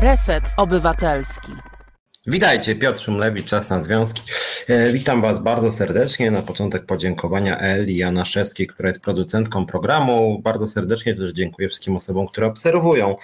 Reset 0.00 0.54
Obywatelski. 0.56 1.69
Witajcie, 2.26 2.74
Piotr 2.74 3.00
Szumlewicz, 3.00 3.46
Czas 3.46 3.70
na 3.70 3.82
Związki. 3.82 4.22
E, 4.68 4.92
witam 4.92 5.22
Was 5.22 5.42
bardzo 5.42 5.72
serdecznie. 5.72 6.30
Na 6.30 6.42
początek 6.42 6.86
podziękowania 6.86 7.58
Eli 7.58 7.96
Janaszewskiej, 7.96 8.66
która 8.66 8.88
jest 8.88 9.00
producentką 9.00 9.66
programu. 9.66 10.40
Bardzo 10.42 10.66
serdecznie 10.66 11.14
też 11.14 11.32
dziękuję 11.32 11.68
wszystkim 11.68 11.96
osobom, 11.96 12.28
które 12.28 12.46
obserwują 12.46 13.16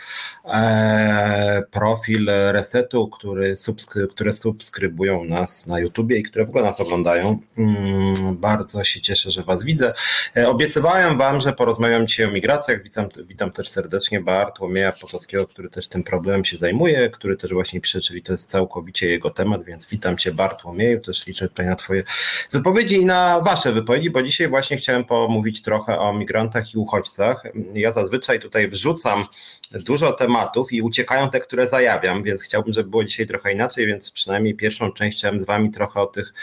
e, 0.44 1.62
profil 1.70 2.30
Resetu, 2.52 3.08
który 3.08 3.54
subskry- 3.54 4.08
które 4.08 4.32
subskrybują 4.32 5.24
nas 5.24 5.66
na 5.66 5.80
YouTubie 5.80 6.18
i 6.18 6.22
które 6.22 6.44
w 6.44 6.48
ogóle 6.48 6.64
nas 6.64 6.80
oglądają. 6.80 7.38
Mm, 7.58 8.36
bardzo 8.36 8.84
się 8.84 9.00
cieszę, 9.00 9.30
że 9.30 9.42
Was 9.42 9.62
widzę. 9.62 9.94
E, 10.36 10.48
obiecywałem 10.48 11.18
Wam, 11.18 11.40
że 11.40 11.52
porozmawiam 11.52 12.06
dzisiaj 12.06 12.26
o 12.26 12.30
migracjach. 12.30 12.82
Witam, 12.82 13.08
witam 13.26 13.52
też 13.52 13.68
serdecznie 13.68 14.20
Bartłomieja 14.20 14.92
Potowskiego, 14.92 15.46
który 15.46 15.70
też 15.70 15.88
tym 15.88 16.02
problemem 16.02 16.44
się 16.44 16.56
zajmuje, 16.56 17.10
który 17.10 17.36
też 17.36 17.52
właśnie 17.52 17.80
pisze, 17.80 18.00
czyli 18.00 18.22
to 18.22 18.32
jest 18.32 18.50
całkowicie 18.50 18.86
całkowicie 18.96 19.08
jego 19.08 19.30
temat, 19.30 19.64
więc 19.64 19.90
witam 19.90 20.16
Cię 20.16 20.32
Bartłomieju, 20.32 21.00
też 21.00 21.26
liczę 21.26 21.48
tutaj 21.48 21.66
na 21.66 21.76
Twoje 21.76 22.04
wypowiedzi 22.52 22.96
i 22.96 23.04
na 23.04 23.40
Wasze 23.40 23.72
wypowiedzi, 23.72 24.10
bo 24.10 24.22
dzisiaj 24.22 24.48
właśnie 24.48 24.76
chciałem 24.76 25.04
pomówić 25.04 25.62
trochę 25.62 25.98
o 25.98 26.12
migrantach 26.12 26.74
i 26.74 26.78
uchodźcach. 26.78 27.42
Ja 27.74 27.92
zazwyczaj 27.92 28.40
tutaj 28.40 28.68
wrzucam 28.68 29.24
dużo 29.70 30.12
tematów 30.12 30.72
i 30.72 30.82
uciekają 30.82 31.30
te, 31.30 31.40
które 31.40 31.68
zajawiam, 31.68 32.22
więc 32.22 32.42
chciałbym, 32.42 32.72
żeby 32.72 32.90
było 32.90 33.04
dzisiaj 33.04 33.26
trochę 33.26 33.52
inaczej, 33.52 33.86
więc 33.86 34.10
przynajmniej 34.10 34.54
pierwszą 34.54 34.92
część 34.92 35.18
chciałem 35.18 35.38
z 35.38 35.44
Wami 35.44 35.70
trochę 35.70 36.00
o 36.00 36.06
tych 36.06 36.34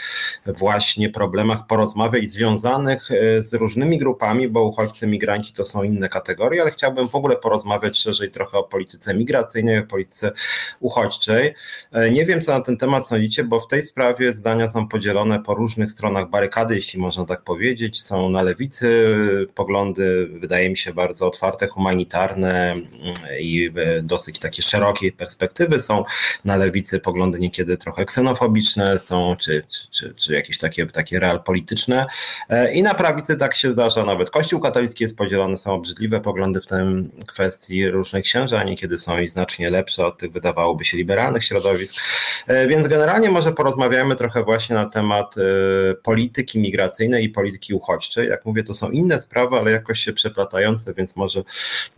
właśnie 0.46 1.10
problemach 1.10 1.66
porozmawiać 1.66 2.28
związanych 2.28 3.10
e, 3.10 3.42
z 3.42 3.54
różnymi 3.54 3.98
grupami, 3.98 4.48
bo 4.48 4.62
uchodźcy, 4.62 5.06
migranci 5.06 5.52
to 5.52 5.66
są 5.66 5.82
inne 5.82 6.08
kategorie, 6.08 6.62
ale 6.62 6.70
chciałbym 6.70 7.08
w 7.08 7.14
ogóle 7.14 7.36
porozmawiać 7.36 7.98
szerzej 7.98 8.30
trochę 8.30 8.58
o 8.58 8.62
polityce 8.62 9.14
migracyjnej, 9.14 9.78
o 9.78 9.82
polityce 9.82 10.32
uchodźczej. 10.80 11.54
E, 11.92 12.10
nie 12.10 12.24
wiem, 12.26 12.33
co 12.40 12.52
na 12.52 12.60
ten 12.60 12.76
temat 12.76 13.08
sądzicie, 13.08 13.44
bo 13.44 13.60
w 13.60 13.68
tej 13.68 13.82
sprawie 13.82 14.32
zdania 14.32 14.68
są 14.68 14.88
podzielone 14.88 15.42
po 15.42 15.54
różnych 15.54 15.90
stronach 15.90 16.30
barykady, 16.30 16.74
jeśli 16.74 17.00
można 17.00 17.24
tak 17.24 17.42
powiedzieć. 17.42 18.02
Są 18.02 18.28
na 18.28 18.42
lewicy 18.42 19.16
poglądy, 19.54 20.28
wydaje 20.32 20.70
mi 20.70 20.76
się, 20.76 20.94
bardzo 20.94 21.26
otwarte, 21.26 21.66
humanitarne, 21.66 22.76
i 23.40 23.70
dosyć 24.02 24.38
takie 24.38 24.62
szerokie 24.62 25.12
perspektywy 25.12 25.82
są. 25.82 26.04
Na 26.44 26.56
lewicy 26.56 27.00
poglądy 27.00 27.38
niekiedy 27.38 27.76
trochę 27.76 28.04
ksenofobiczne 28.04 28.98
są, 28.98 29.36
czy, 29.36 29.62
czy, 29.68 29.90
czy, 29.90 30.14
czy 30.14 30.32
jakieś 30.34 30.58
takie, 30.58 30.86
takie 30.86 31.20
realpolityczne. 31.20 32.06
E, 32.48 32.74
I 32.74 32.82
na 32.82 32.94
prawicy 32.94 33.36
tak 33.36 33.56
się 33.56 33.70
zdarza, 33.70 34.04
nawet 34.04 34.30
Kościół 34.30 34.60
katolicki 34.60 35.04
jest 35.04 35.16
podzielony, 35.16 35.58
są 35.58 35.72
obrzydliwe 35.72 36.20
poglądy 36.20 36.60
w 36.60 36.66
tym 36.66 37.10
kwestii 37.26 37.90
różnych 37.90 38.24
księży, 38.24 38.58
a 38.58 38.64
niekiedy 38.64 38.98
są 38.98 39.18
i 39.18 39.28
znacznie 39.28 39.70
lepsze 39.70 40.06
od 40.06 40.18
tych 40.18 40.32
wydawałoby 40.32 40.84
się 40.84 40.96
liberalnych 40.96 41.44
środowisk. 41.44 41.94
E, 42.46 42.66
więc 42.66 42.88
generalnie 42.88 43.30
może 43.30 43.52
porozmawiamy 43.52 44.16
trochę 44.16 44.44
właśnie 44.44 44.76
na 44.76 44.86
temat 44.86 45.34
e, 45.38 45.94
polityki 45.94 46.58
migracyjnej 46.58 47.24
i 47.24 47.28
polityki 47.28 47.74
uchodźczej. 47.74 48.28
Jak 48.28 48.44
mówię, 48.44 48.64
to 48.64 48.74
są 48.74 48.90
inne 48.90 49.20
sprawy, 49.20 49.56
ale 49.56 49.70
jakoś 49.70 50.00
się 50.00 50.12
przeplatające, 50.12 50.94
więc 50.94 51.16
może 51.16 51.42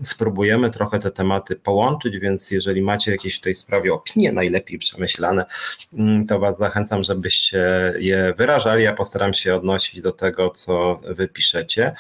spróbujemy 0.03 0.71
trochę 0.71 0.99
te 0.99 1.11
tematy 1.11 1.57
połączyć, 1.57 2.19
więc 2.19 2.51
jeżeli 2.51 2.83
macie 2.83 3.11
jakieś 3.11 3.39
w 3.39 3.41
tej 3.41 3.55
sprawie 3.55 3.93
opinie 3.93 4.33
najlepiej 4.33 4.79
przemyślane, 4.79 5.45
mm, 5.93 6.27
to 6.27 6.39
Was 6.39 6.59
zachęcam, 6.59 7.05
żebyście 7.05 7.95
je 7.99 8.35
wyrażali. 8.37 8.85
Ja 8.85 8.93
postaram 8.93 9.35
się 9.35 9.55
odnosić 9.55 10.01
do 10.01 10.13
tego, 10.13 10.51
co 10.51 11.01
Wy 11.05 11.29
piszecie. 11.29 11.93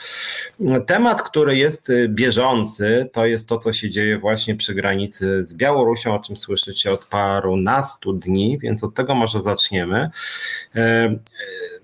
Temat, 0.86 1.22
który 1.22 1.56
jest 1.56 1.92
bieżący, 2.08 3.10
to 3.12 3.26
jest 3.26 3.48
to, 3.48 3.58
co 3.58 3.72
się 3.72 3.90
dzieje 3.90 4.18
właśnie 4.18 4.54
przy 4.54 4.74
granicy 4.74 5.44
z 5.44 5.54
Białorusią, 5.54 6.14
o 6.14 6.18
czym 6.18 6.36
słyszycie 6.36 6.92
od 6.92 7.04
paru 7.04 7.56
nastu 7.56 8.12
dni, 8.18 8.58
więc 8.58 8.84
od 8.84 8.94
tego 8.94 9.14
może 9.14 9.42
zaczniemy. 9.42 10.10
E, 10.74 11.08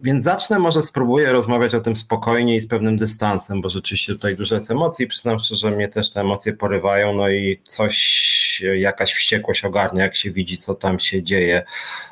więc 0.03 0.25
zacznę, 0.25 0.59
może 0.59 0.83
spróbuję 0.83 1.33
rozmawiać 1.33 1.75
o 1.75 1.81
tym 1.81 1.97
spokojnie 1.97 2.57
i 2.57 2.61
z 2.61 2.67
pewnym 2.67 2.97
dystansem, 2.97 3.61
bo 3.61 3.69
rzeczywiście 3.69 4.13
tutaj 4.13 4.37
dużo 4.37 4.55
jest 4.55 4.71
emocji. 4.71 5.07
Przyznam 5.07 5.39
szczerze, 5.39 5.61
że 5.61 5.77
mnie 5.77 5.89
też 5.89 6.11
te 6.11 6.21
emocje 6.21 6.53
porywają, 6.53 7.15
no 7.15 7.31
i 7.31 7.61
coś, 7.65 8.63
jakaś 8.75 9.13
wściekłość 9.13 9.65
ogarnia, 9.65 10.03
jak 10.03 10.17
się 10.17 10.31
widzi, 10.31 10.59
co 10.59 10.75
tam 10.75 11.01
się 11.01 11.23
dzieje 11.23 11.63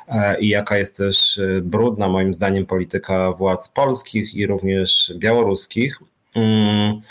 e, 0.07 0.39
i 0.39 0.49
jaka 0.49 0.77
jest 0.77 0.97
też 0.97 1.37
e, 1.37 1.61
brudna, 1.61 2.09
moim 2.09 2.33
zdaniem, 2.33 2.65
polityka 2.65 3.31
władz 3.31 3.69
polskich 3.69 4.35
i 4.35 4.47
również 4.47 5.13
białoruskich. 5.17 5.99
Mm, 6.35 7.01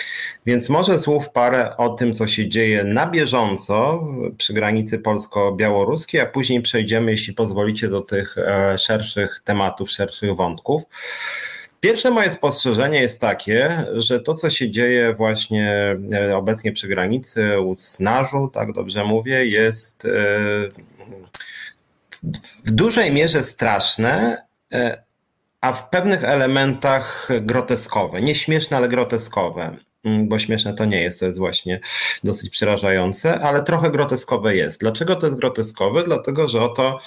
więc 0.46 0.68
może 0.68 0.98
słów 0.98 1.30
parę 1.30 1.76
o 1.76 1.88
tym, 1.88 2.14
co 2.14 2.26
się 2.26 2.48
dzieje 2.48 2.84
na 2.84 3.06
bieżąco 3.06 4.06
przy 4.38 4.52
granicy 4.52 4.98
polsko-białoruskiej, 4.98 6.20
a 6.20 6.26
później 6.26 6.62
przejdziemy, 6.62 7.10
jeśli 7.10 7.34
pozwolicie, 7.34 7.88
do 7.88 8.00
tych 8.00 8.38
e, 8.38 8.78
szerszych 8.78 9.40
tematów, 9.44 9.90
szerszych 9.90 10.36
wątków. 10.36 10.82
Pierwsze 11.80 12.10
moje 12.10 12.30
spostrzeżenie 12.30 13.00
jest 13.00 13.20
takie, 13.20 13.84
że 13.92 14.20
to, 14.20 14.34
co 14.34 14.50
się 14.50 14.70
dzieje 14.70 15.14
właśnie 15.14 15.96
e, 16.12 16.36
obecnie 16.36 16.72
przy 16.72 16.88
granicy 16.88 17.60
u 17.60 17.76
Snażu, 17.76 18.50
tak 18.52 18.72
dobrze 18.72 19.04
mówię, 19.04 19.46
jest 19.46 20.04
e, 20.04 20.08
w 22.64 22.70
dużej 22.70 23.12
mierze 23.12 23.42
straszne, 23.42 24.42
a 25.60 25.72
w 25.72 25.90
pewnych 25.90 26.24
elementach 26.24 27.28
groteskowe. 27.40 28.22
Nie 28.22 28.34
śmieszne, 28.34 28.76
ale 28.76 28.88
groteskowe. 28.88 29.76
Mm, 30.04 30.28
bo 30.28 30.38
śmieszne 30.38 30.74
to 30.74 30.84
nie 30.84 31.02
jest, 31.02 31.20
to 31.20 31.26
jest 31.26 31.38
właśnie 31.38 31.80
dosyć 32.24 32.50
przerażające, 32.50 33.40
ale 33.40 33.62
trochę 33.62 33.90
groteskowe 33.90 34.56
jest. 34.56 34.80
Dlaczego 34.80 35.16
to 35.16 35.26
jest 35.26 35.38
groteskowe? 35.38 36.04
Dlatego, 36.04 36.48
że 36.48 36.60
oto 36.62 36.98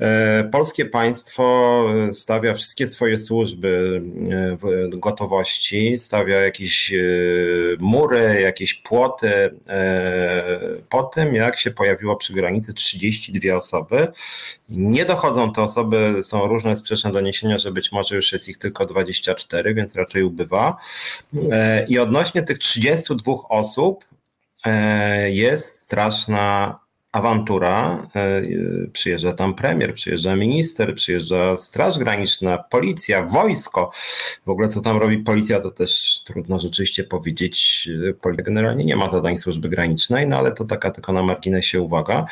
e, 0.00 0.48
polskie 0.52 0.84
państwo 0.84 1.84
stawia 2.12 2.54
wszystkie 2.54 2.86
swoje 2.86 3.18
służby 3.18 4.02
e, 4.30 4.56
w 4.56 4.98
gotowości, 4.98 5.98
stawia 5.98 6.40
jakieś 6.40 6.92
e, 6.92 6.96
mury, 7.78 8.40
jakieś 8.40 8.74
płoty 8.74 9.32
po 10.88 11.02
tym, 11.02 11.34
jak 11.34 11.58
się 11.58 11.70
pojawiło 11.70 12.16
przy 12.16 12.32
granicy 12.32 12.74
32 12.74 13.56
osoby. 13.56 14.08
Nie 14.68 15.04
dochodzą 15.04 15.52
te 15.52 15.62
osoby, 15.62 16.14
są 16.22 16.46
różne 16.46 16.76
sprzeczne 16.76 17.12
doniesienia, 17.12 17.58
że 17.58 17.72
być 17.72 17.92
może 17.92 18.16
już 18.16 18.32
jest 18.32 18.48
ich 18.48 18.58
tylko 18.58 18.86
24, 18.86 19.74
więc 19.74 19.94
raczej 19.94 20.22
ubywa. 20.22 20.76
I 21.88 21.98
odnośnie 21.98 22.41
tych 22.42 22.58
32 22.58 23.32
osób 23.48 24.04
e, 24.64 25.30
jest 25.30 25.82
straszna 25.82 26.78
awantura. 27.12 28.06
E, 28.16 28.42
przyjeżdża 28.92 29.32
tam 29.32 29.54
premier, 29.54 29.94
przyjeżdża 29.94 30.36
minister, 30.36 30.94
przyjeżdża 30.94 31.56
Straż 31.56 31.98
Graniczna, 31.98 32.58
policja, 32.58 33.22
wojsko. 33.22 33.90
W 34.46 34.50
ogóle 34.50 34.68
co 34.68 34.80
tam 34.80 34.98
robi 34.98 35.18
policja, 35.18 35.60
to 35.60 35.70
też 35.70 36.20
trudno 36.24 36.58
rzeczywiście 36.58 37.04
powiedzieć. 37.04 37.88
Policja 38.20 38.44
generalnie 38.44 38.84
nie 38.84 38.96
ma 38.96 39.08
zadań 39.08 39.38
służby 39.38 39.68
granicznej, 39.68 40.26
no 40.26 40.38
ale 40.38 40.52
to 40.52 40.64
taka 40.64 40.90
tylko 40.90 41.12
na 41.12 41.22
marginesie 41.22 41.80
uwaga. 41.80 42.26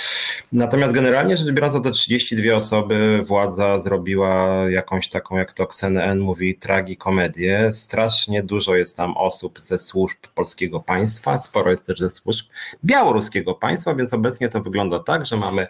Natomiast 0.53 0.93
generalnie 0.93 1.37
rzecz 1.37 1.51
biorąc, 1.51 1.75
o 1.75 1.81
te 1.81 1.91
32 1.91 2.57
osoby 2.57 3.23
władza 3.25 3.81
zrobiła 3.81 4.65
jakąś 4.71 5.09
taką, 5.09 5.37
jak 5.37 5.53
to 5.53 5.67
N 5.83 6.19
mówi, 6.21 6.55
tragikomedię. 6.55 7.73
Strasznie 7.73 8.43
dużo 8.43 8.77
jest 8.77 8.97
tam 8.97 9.17
osób 9.17 9.61
ze 9.61 9.79
służb 9.79 10.19
polskiego 10.35 10.81
państwa, 10.81 11.39
sporo 11.39 11.71
jest 11.71 11.87
też 11.87 11.99
ze 11.99 12.11
służb 12.11 12.47
białoruskiego 12.85 13.55
państwa, 13.55 13.95
więc 13.95 14.15
obecnie 14.15 14.49
to 14.49 14.61
wygląda 14.71 14.99
tak, 14.99 15.27
że 15.27 15.37
mamy 15.37 15.67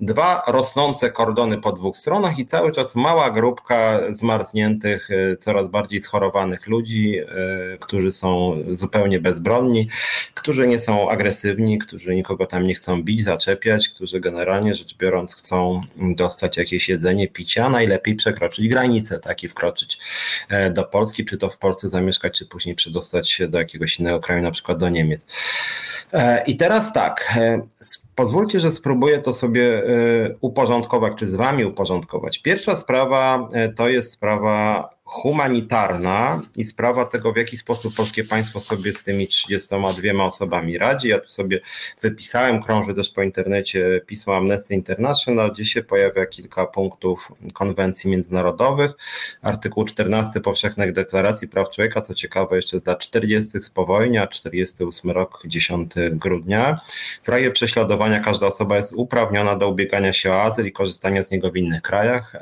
dwa 0.00 0.42
rosnące 0.46 1.10
kordony 1.10 1.58
po 1.58 1.72
dwóch 1.72 1.96
stronach 1.96 2.38
i 2.38 2.46
cały 2.46 2.72
czas 2.72 2.96
mała 2.96 3.30
grupka 3.30 4.00
zmarzniętych, 4.10 5.08
e, 5.10 5.36
coraz 5.36 5.68
bardziej 5.68 6.00
schorowanych 6.00 6.66
ludzi, 6.66 7.18
e, 7.18 7.24
którzy 7.80 8.12
są 8.12 8.56
zupełnie 8.72 9.20
bezbronni, 9.20 9.88
którzy 10.34 10.66
nie 10.66 10.80
są 10.80 11.10
agresywni, 11.10 11.78
którzy 11.78 12.14
nikogo 12.14 12.46
tam 12.46 12.66
nie 12.66 12.74
chcą 12.74 13.02
bić, 13.02 13.24
zaczepiać, 13.24 13.88
którzy 13.88 14.20
generalnie 14.20 14.74
rzecz 14.74 14.96
biorąc 14.96 15.34
chcą 15.34 15.80
dostać 15.96 16.56
jakieś 16.56 16.88
jedzenie, 16.88 17.28
picie, 17.28 17.64
a 17.64 17.68
najlepiej 17.68 18.14
przekroczyć 18.14 18.68
granicę, 18.68 19.18
tak 19.18 19.42
i 19.42 19.48
wkroczyć 19.48 19.98
e, 20.48 20.70
do 20.70 20.84
Polski, 20.84 21.24
czy 21.24 21.38
to 21.38 21.48
w 21.50 21.58
Polsce 21.58 21.88
zamieszkać, 21.88 22.38
czy 22.38 22.46
później 22.46 22.74
przedostać 22.74 23.30
się 23.30 23.48
do 23.48 23.58
jakiegoś 23.58 24.00
innego 24.00 24.20
kraju, 24.20 24.42
na 24.42 24.50
przykład 24.50 24.78
do 24.78 24.88
Niemiec. 24.88 25.26
I 26.46 26.56
teraz 26.56 26.92
tak, 26.92 27.38
pozwólcie, 28.14 28.60
że 28.60 28.72
spróbuję 28.72 29.18
to 29.18 29.34
sobie 29.34 29.82
uporządkować, 30.40 31.12
czy 31.16 31.26
z 31.26 31.36
Wami 31.36 31.64
uporządkować. 31.64 32.38
Pierwsza 32.38 32.76
sprawa 32.76 33.48
to 33.76 33.88
jest 33.88 34.12
sprawa 34.12 34.88
humanitarna 35.04 36.42
i 36.56 36.64
sprawa 36.64 37.04
tego, 37.04 37.32
w 37.32 37.36
jaki 37.36 37.56
sposób 37.56 37.94
polskie 37.94 38.24
państwo 38.24 38.60
sobie 38.60 38.92
z 38.92 39.02
tymi 39.02 39.26
32 39.26 40.24
osobami 40.24 40.78
radzi. 40.78 41.08
Ja 41.08 41.18
tu 41.18 41.28
sobie 41.28 41.60
wypisałem, 42.02 42.62
krąży 42.62 42.94
też 42.94 43.10
po 43.10 43.22
internecie 43.22 44.00
pismo 44.06 44.36
Amnesty 44.36 44.74
International, 44.74 45.52
gdzie 45.52 45.64
się 45.64 45.82
pojawia 45.82 46.26
kilka 46.26 46.66
punktów 46.66 47.32
konwencji 47.54 48.10
międzynarodowych. 48.10 48.90
Artykuł 49.42 49.84
14 49.84 50.40
Powszechnej 50.40 50.92
Deklaracji 50.92 51.48
Praw 51.48 51.70
Człowieka, 51.70 52.00
co 52.00 52.14
ciekawe, 52.14 52.56
jeszcze 52.56 52.78
z 52.78 52.86
lat 52.86 52.98
40. 52.98 53.62
z 53.62 53.70
powojnia, 53.70 54.26
48 54.26 55.10
rok, 55.10 55.42
10 55.46 55.92
grudnia. 56.12 56.80
W 57.22 57.28
razie 57.28 57.50
prześladowania 57.50 58.20
każda 58.20 58.46
osoba 58.46 58.76
jest 58.76 58.92
uprawniona 58.96 59.56
do 59.56 59.68
ubiegania 59.68 60.12
się 60.12 60.30
o 60.30 60.42
azyl 60.42 60.66
i 60.66 60.72
korzystania 60.72 61.24
z 61.24 61.30
niego 61.30 61.50
w 61.50 61.56
innych 61.56 61.82
krajach. 61.82 62.36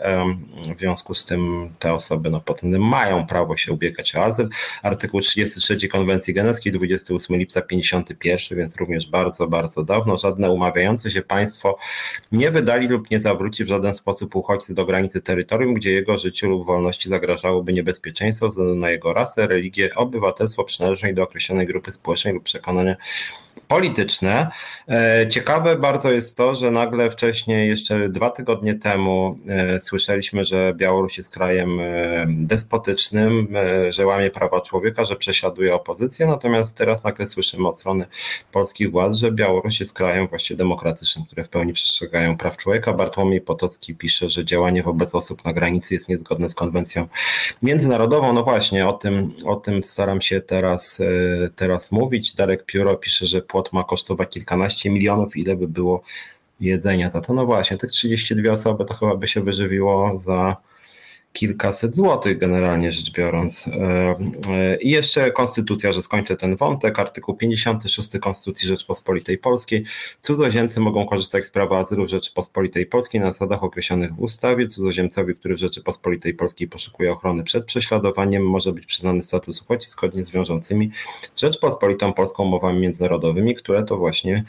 W 0.76 0.78
związku 0.78 1.14
z 1.14 1.24
tym 1.24 1.72
te 1.78 1.92
osoby 1.92 2.30
no, 2.30 2.40
tym 2.52 2.88
mają 2.88 3.26
prawo 3.26 3.56
się 3.56 3.72
ubiegać 3.72 4.14
o 4.14 4.24
azyl. 4.24 4.48
Artykuł 4.82 5.20
33 5.20 5.88
Konwencji 5.88 6.34
Genewskiej, 6.34 6.72
28 6.72 7.36
lipca 7.36 7.62
51, 7.62 8.58
więc 8.58 8.76
również 8.76 9.10
bardzo, 9.10 9.46
bardzo 9.46 9.82
dawno. 9.84 10.16
Żadne 10.16 10.50
umawiające 10.50 11.10
się 11.10 11.22
państwo 11.22 11.78
nie 12.32 12.50
wydali 12.50 12.88
lub 12.88 13.10
nie 13.10 13.20
zawróci 13.20 13.64
w 13.64 13.68
żaden 13.68 13.94
sposób 13.94 14.36
uchodźcy 14.36 14.74
do 14.74 14.86
granicy 14.86 15.20
terytorium, 15.20 15.74
gdzie 15.74 15.92
jego 15.92 16.18
życiu 16.18 16.48
lub 16.48 16.66
wolności 16.66 17.08
zagrażałoby 17.08 17.72
niebezpieczeństwo 17.72 18.46
ze 18.46 18.50
względu 18.50 18.74
na 18.74 18.90
jego 18.90 19.12
rasę, 19.12 19.46
religię, 19.46 19.94
obywatelstwo, 19.94 20.64
przynależność 20.64 21.14
do 21.14 21.22
określonej 21.22 21.66
grupy 21.66 21.92
społecznej 21.92 22.34
lub 22.34 22.42
przekonania 22.42 22.96
polityczne. 23.68 24.50
E, 24.88 25.28
ciekawe 25.28 25.76
bardzo 25.76 26.12
jest 26.12 26.36
to, 26.36 26.54
że 26.54 26.70
nagle 26.70 27.10
wcześniej, 27.10 27.68
jeszcze 27.68 28.08
dwa 28.08 28.30
tygodnie 28.30 28.74
temu, 28.74 29.38
e, 29.48 29.80
słyszeliśmy, 29.80 30.44
że 30.44 30.72
Białoruś 30.76 31.18
jest 31.18 31.34
krajem 31.34 31.80
e, 31.80 32.26
despotycznym, 32.28 33.48
że 33.88 34.06
łamie 34.06 34.30
prawa 34.30 34.60
człowieka, 34.60 35.04
że 35.04 35.16
prześladuje 35.16 35.74
opozycję, 35.74 36.26
natomiast 36.26 36.76
teraz 36.76 37.04
nagle 37.04 37.28
słyszymy 37.28 37.68
od 37.68 37.78
strony 37.78 38.06
polskich 38.52 38.90
władz, 38.90 39.14
że 39.16 39.32
Białoruś 39.32 39.80
jest 39.80 39.94
krajem 39.94 40.28
właśnie 40.28 40.56
demokratycznym, 40.56 41.24
które 41.24 41.44
w 41.44 41.48
pełni 41.48 41.72
przestrzegają 41.72 42.36
praw 42.36 42.56
człowieka. 42.56 42.92
Bartłomiej 42.92 43.40
Potocki 43.40 43.94
pisze, 43.94 44.28
że 44.28 44.44
działanie 44.44 44.82
wobec 44.82 45.14
osób 45.14 45.44
na 45.44 45.52
granicy 45.52 45.94
jest 45.94 46.08
niezgodne 46.08 46.48
z 46.48 46.54
konwencją 46.54 47.08
międzynarodową. 47.62 48.32
No 48.32 48.44
właśnie, 48.44 48.88
o 48.88 48.92
tym, 48.92 49.32
o 49.44 49.56
tym 49.56 49.82
staram 49.82 50.20
się 50.20 50.40
teraz, 50.40 51.02
teraz 51.56 51.92
mówić. 51.92 52.34
Darek 52.34 52.64
Pióro 52.64 52.96
pisze, 52.96 53.26
że 53.26 53.41
płot 53.42 53.72
ma 53.72 53.84
kosztować 53.84 54.28
kilkanaście 54.28 54.90
milionów, 54.90 55.36
ile 55.36 55.56
by 55.56 55.68
było 55.68 56.02
jedzenia 56.60 57.10
za 57.10 57.20
to. 57.20 57.34
No 57.34 57.46
właśnie, 57.46 57.76
tych 57.76 57.90
32 57.90 58.52
osoby 58.52 58.84
to 58.84 58.94
chyba 58.94 59.16
by 59.16 59.28
się 59.28 59.40
wyżywiło 59.40 60.18
za 60.18 60.56
kilkaset 61.32 61.94
złotych 61.94 62.38
generalnie 62.38 62.92
rzecz 62.92 63.12
biorąc. 63.12 63.68
E, 63.68 63.72
e, 64.50 64.76
I 64.76 64.90
jeszcze 64.90 65.30
konstytucja, 65.30 65.92
że 65.92 66.02
skończę 66.02 66.36
ten 66.36 66.56
wątek, 66.56 66.98
artykuł 66.98 67.34
56 67.34 68.18
Konstytucji 68.20 68.68
Rzeczpospolitej 68.68 69.38
Polskiej. 69.38 69.84
Cudzoziemcy 70.22 70.80
mogą 70.80 71.06
korzystać 71.06 71.44
z 71.44 71.50
prawa 71.50 71.78
azylu 71.78 72.04
w 72.04 72.08
Rzeczypospolitej 72.08 72.86
Polskiej 72.86 73.20
na 73.20 73.32
zasadach 73.32 73.64
określonych 73.64 74.14
w 74.14 74.20
ustawie. 74.20 74.66
Cudzoziemcowi, 74.66 75.34
który 75.34 75.54
w 75.54 75.58
Rzeczypospolitej 75.58 76.34
Polskiej 76.34 76.68
poszukuje 76.68 77.12
ochrony 77.12 77.44
przed 77.44 77.64
prześladowaniem, 77.64 78.42
może 78.42 78.72
być 78.72 78.86
przyznany 78.86 79.22
status 79.22 79.62
uchodźcy 79.62 79.90
zgodnie 79.90 80.24
z 80.24 80.30
wiążącymi 80.30 80.90
Rzeczpospolitą 81.36 82.12
Polską 82.12 82.42
umowami 82.42 82.80
międzynarodowymi, 82.80 83.54
które 83.54 83.84
to 83.84 83.96
właśnie 83.96 84.44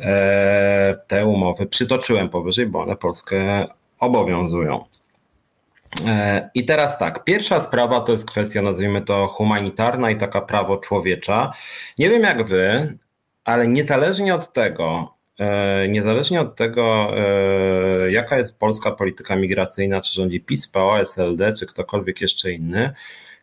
e, 0.00 0.98
te 1.06 1.26
umowy 1.26 1.66
przytoczyłem 1.66 2.28
powyżej, 2.28 2.66
bo 2.66 2.80
one 2.80 2.96
Polskę 2.96 3.66
obowiązują. 3.98 4.91
E, 6.06 6.50
I 6.54 6.64
teraz 6.64 6.98
tak, 6.98 7.24
pierwsza 7.24 7.60
sprawa 7.60 8.00
to 8.00 8.12
jest 8.12 8.26
kwestia, 8.26 8.62
nazwijmy 8.62 9.02
to 9.02 9.26
humanitarna 9.26 10.10
i 10.10 10.16
taka 10.16 10.40
prawo 10.40 10.76
człowiecza. 10.76 11.52
Nie 11.98 12.10
wiem 12.10 12.22
jak 12.22 12.46
wy, 12.46 12.98
ale 13.44 13.68
niezależnie 13.68 14.34
od 14.34 14.52
tego, 14.52 15.14
e, 15.38 15.88
niezależnie 15.88 16.40
od 16.40 16.56
tego, 16.56 17.12
e, 17.18 18.12
jaka 18.12 18.38
jest 18.38 18.58
polska 18.58 18.90
polityka 18.90 19.36
migracyjna, 19.36 20.00
czy 20.00 20.14
rządzi 20.14 20.40
PiS, 20.40 20.68
PO, 20.68 21.00
SLD, 21.00 21.52
czy 21.52 21.66
ktokolwiek 21.66 22.20
jeszcze 22.20 22.52
inny, 22.52 22.92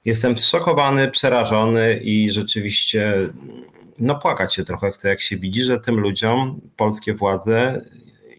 jestem 0.05 0.37
zszokowany, 0.37 1.07
przerażony 1.07 1.99
i 2.03 2.31
rzeczywiście 2.31 3.13
no 3.99 4.15
płakać 4.15 4.55
się 4.55 4.63
trochę 4.63 4.91
chce, 4.91 5.09
jak 5.09 5.21
się 5.21 5.37
widzi, 5.37 5.63
że 5.63 5.79
tym 5.79 5.99
ludziom 5.99 6.61
polskie 6.77 7.13
władze 7.13 7.81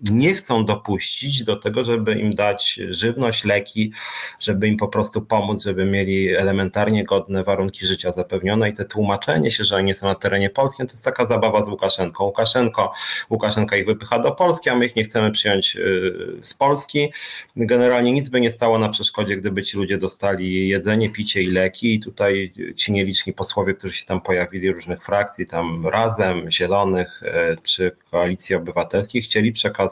nie 0.03 0.35
chcą 0.35 0.65
dopuścić 0.65 1.45
do 1.45 1.57
tego, 1.57 1.85
żeby 1.85 2.15
im 2.15 2.35
dać 2.35 2.81
żywność, 2.91 3.45
leki, 3.45 3.93
żeby 4.41 4.69
im 4.69 4.77
po 4.77 4.89
prostu 4.89 5.23
pomóc, 5.23 5.65
żeby 5.65 5.85
mieli 5.85 6.35
elementarnie 6.35 7.05
godne 7.05 7.45
warunki 7.45 7.87
życia 7.87 8.13
zapewnione 8.13 8.71
i 8.71 8.73
te 8.73 8.85
tłumaczenie 8.85 9.51
się, 9.51 9.65
że 9.65 9.77
oni 9.77 9.95
są 9.95 10.07
na 10.07 10.15
terenie 10.15 10.51
polskim, 10.51 10.87
to 10.87 10.93
jest 10.93 11.05
taka 11.05 11.27
zabawa 11.27 11.65
z 11.65 11.69
Łukaszenką. 11.69 12.25
Łukaszenko, 12.25 12.93
Łukaszenka 13.31 13.77
ich 13.77 13.87
wypycha 13.87 14.19
do 14.19 14.33
Polski, 14.33 14.71
a 14.71 14.77
my 14.77 14.87
ich 14.87 14.97
nie 14.97 15.05
chcemy 15.05 15.31
przyjąć 15.31 15.77
y, 15.77 16.39
z 16.43 16.55
Polski. 16.55 17.13
Generalnie 17.57 18.13
nic 18.13 18.29
by 18.29 18.41
nie 18.41 18.51
stało 18.51 18.79
na 18.79 18.89
przeszkodzie, 18.89 19.37
gdyby 19.37 19.63
ci 19.63 19.77
ludzie 19.77 19.99
dostali 19.99 20.69
jedzenie, 20.69 21.11
picie 21.11 21.43
i 21.43 21.51
leki 21.51 21.95
i 21.95 22.01
tutaj 22.01 22.53
ci 22.77 22.93
nieliczni 22.93 23.33
posłowie, 23.33 23.75
którzy 23.75 23.95
się 23.95 24.07
tam 24.07 24.21
pojawili 24.21 24.73
różnych 24.73 25.05
frakcji, 25.05 25.47
tam 25.47 25.87
Razem, 25.87 26.51
Zielonych 26.51 27.23
y, 27.23 27.57
czy 27.63 27.97
Koalicji 28.11 28.55
Obywatelskiej 28.55 29.23
chcieli 29.23 29.53
przekazać 29.53 29.90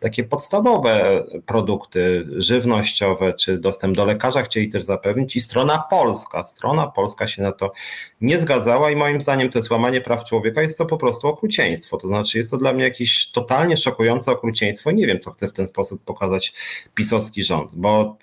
takie 0.00 0.24
podstawowe 0.24 1.24
produkty 1.46 2.26
żywnościowe 2.36 3.32
czy 3.32 3.58
dostęp 3.58 3.96
do 3.96 4.04
lekarza 4.04 4.42
chcieli 4.42 4.68
też 4.68 4.82
zapewnić 4.84 5.36
i 5.36 5.40
strona 5.40 5.84
polska, 5.90 6.44
strona 6.44 6.86
polska 6.86 7.28
się 7.28 7.42
na 7.42 7.52
to 7.52 7.72
nie 8.20 8.38
zgadzała 8.38 8.90
i 8.90 8.96
moim 8.96 9.20
zdaniem 9.20 9.50
to 9.50 9.58
jest 9.58 9.70
łamanie 9.70 10.00
praw 10.00 10.24
człowieka, 10.24 10.62
jest 10.62 10.78
to 10.78 10.86
po 10.86 10.96
prostu 10.96 11.28
okrucieństwo. 11.28 11.96
To 11.96 12.08
znaczy 12.08 12.38
jest 12.38 12.50
to 12.50 12.56
dla 12.56 12.72
mnie 12.72 12.84
jakieś 12.84 13.30
totalnie 13.30 13.76
szokujące 13.76 14.32
okrucieństwo. 14.32 14.90
Nie 14.90 15.06
wiem, 15.06 15.20
co 15.20 15.30
chce 15.30 15.48
w 15.48 15.52
ten 15.52 15.68
sposób 15.68 16.04
pokazać 16.04 16.52
pisowski 16.94 17.44
rząd, 17.44 17.70
bo 17.74 18.16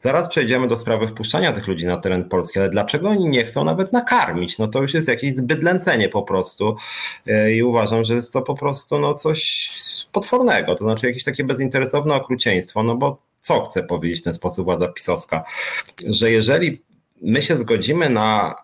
Zaraz 0.00 0.28
przejdziemy 0.28 0.68
do 0.68 0.76
sprawy 0.76 1.08
wpuszczania 1.08 1.52
tych 1.52 1.66
ludzi 1.66 1.86
na 1.86 1.96
teren 1.96 2.28
Polski, 2.28 2.58
ale 2.58 2.70
dlaczego 2.70 3.08
oni 3.08 3.28
nie 3.28 3.44
chcą 3.44 3.64
nawet 3.64 3.92
nakarmić? 3.92 4.58
No 4.58 4.68
to 4.68 4.82
już 4.82 4.94
jest 4.94 5.08
jakieś 5.08 5.34
zbydlęcenie 5.34 6.08
po 6.08 6.22
prostu 6.22 6.76
e, 7.26 7.52
i 7.52 7.62
uważam, 7.62 8.04
że 8.04 8.14
jest 8.14 8.32
to 8.32 8.42
po 8.42 8.54
prostu 8.54 8.98
no 8.98 9.14
coś 9.14 9.70
potwornego, 10.12 10.74
to 10.74 10.84
znaczy 10.84 11.06
jakieś 11.06 11.24
takie 11.24 11.44
bezinteresowne 11.44 12.14
okrucieństwo, 12.14 12.82
no 12.82 12.96
bo 12.96 13.22
co 13.40 13.64
chce 13.64 13.82
powiedzieć 13.82 14.20
w 14.20 14.24
ten 14.24 14.34
sposób 14.34 14.64
władza 14.64 14.88
pisowska? 14.88 15.44
Że 16.06 16.30
jeżeli 16.30 16.82
my 17.22 17.42
się 17.42 17.54
zgodzimy 17.54 18.10
na 18.10 18.54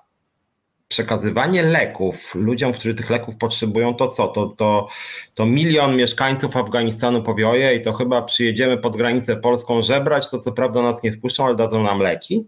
przekazywanie 0.94 1.62
leków 1.62 2.34
ludziom, 2.34 2.72
którzy 2.72 2.94
tych 2.94 3.10
leków 3.10 3.36
potrzebują, 3.36 3.94
to 3.94 4.08
co? 4.08 4.28
To, 4.28 4.46
to, 4.46 4.88
to 5.34 5.46
milion 5.46 5.96
mieszkańców 5.96 6.56
Afganistanu 6.56 7.22
powie, 7.22 7.74
i 7.74 7.82
to 7.82 7.92
chyba 7.92 8.22
przyjedziemy 8.22 8.78
pod 8.78 8.96
granicę 8.96 9.36
polską 9.36 9.82
żebrać, 9.82 10.30
to 10.30 10.38
co 10.38 10.52
prawda 10.52 10.82
nas 10.82 11.02
nie 11.02 11.12
wpuszczą, 11.12 11.46
ale 11.46 11.56
dadzą 11.56 11.82
nam 11.82 12.00
leki? 12.00 12.46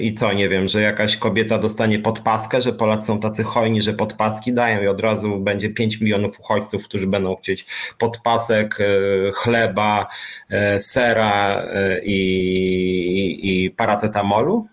I 0.00 0.14
co, 0.14 0.32
nie 0.32 0.48
wiem, 0.48 0.68
że 0.68 0.80
jakaś 0.80 1.16
kobieta 1.16 1.58
dostanie 1.58 1.98
podpaskę, 1.98 2.62
że 2.62 2.72
Polacy 2.72 3.06
są 3.06 3.20
tacy 3.20 3.44
hojni, 3.44 3.82
że 3.82 3.92
podpaski 3.92 4.52
dają 4.52 4.82
i 4.82 4.86
od 4.86 5.00
razu 5.00 5.38
będzie 5.40 5.70
5 5.70 6.00
milionów 6.00 6.40
uchodźców, 6.40 6.84
którzy 6.84 7.06
będą 7.06 7.36
chcieć 7.36 7.66
podpasek, 7.98 8.78
e, 8.80 8.84
chleba, 9.32 10.06
e, 10.50 10.78
sera 10.78 11.66
i, 12.02 12.16
i, 13.42 13.64
i 13.64 13.70
paracetamolu? 13.70 14.66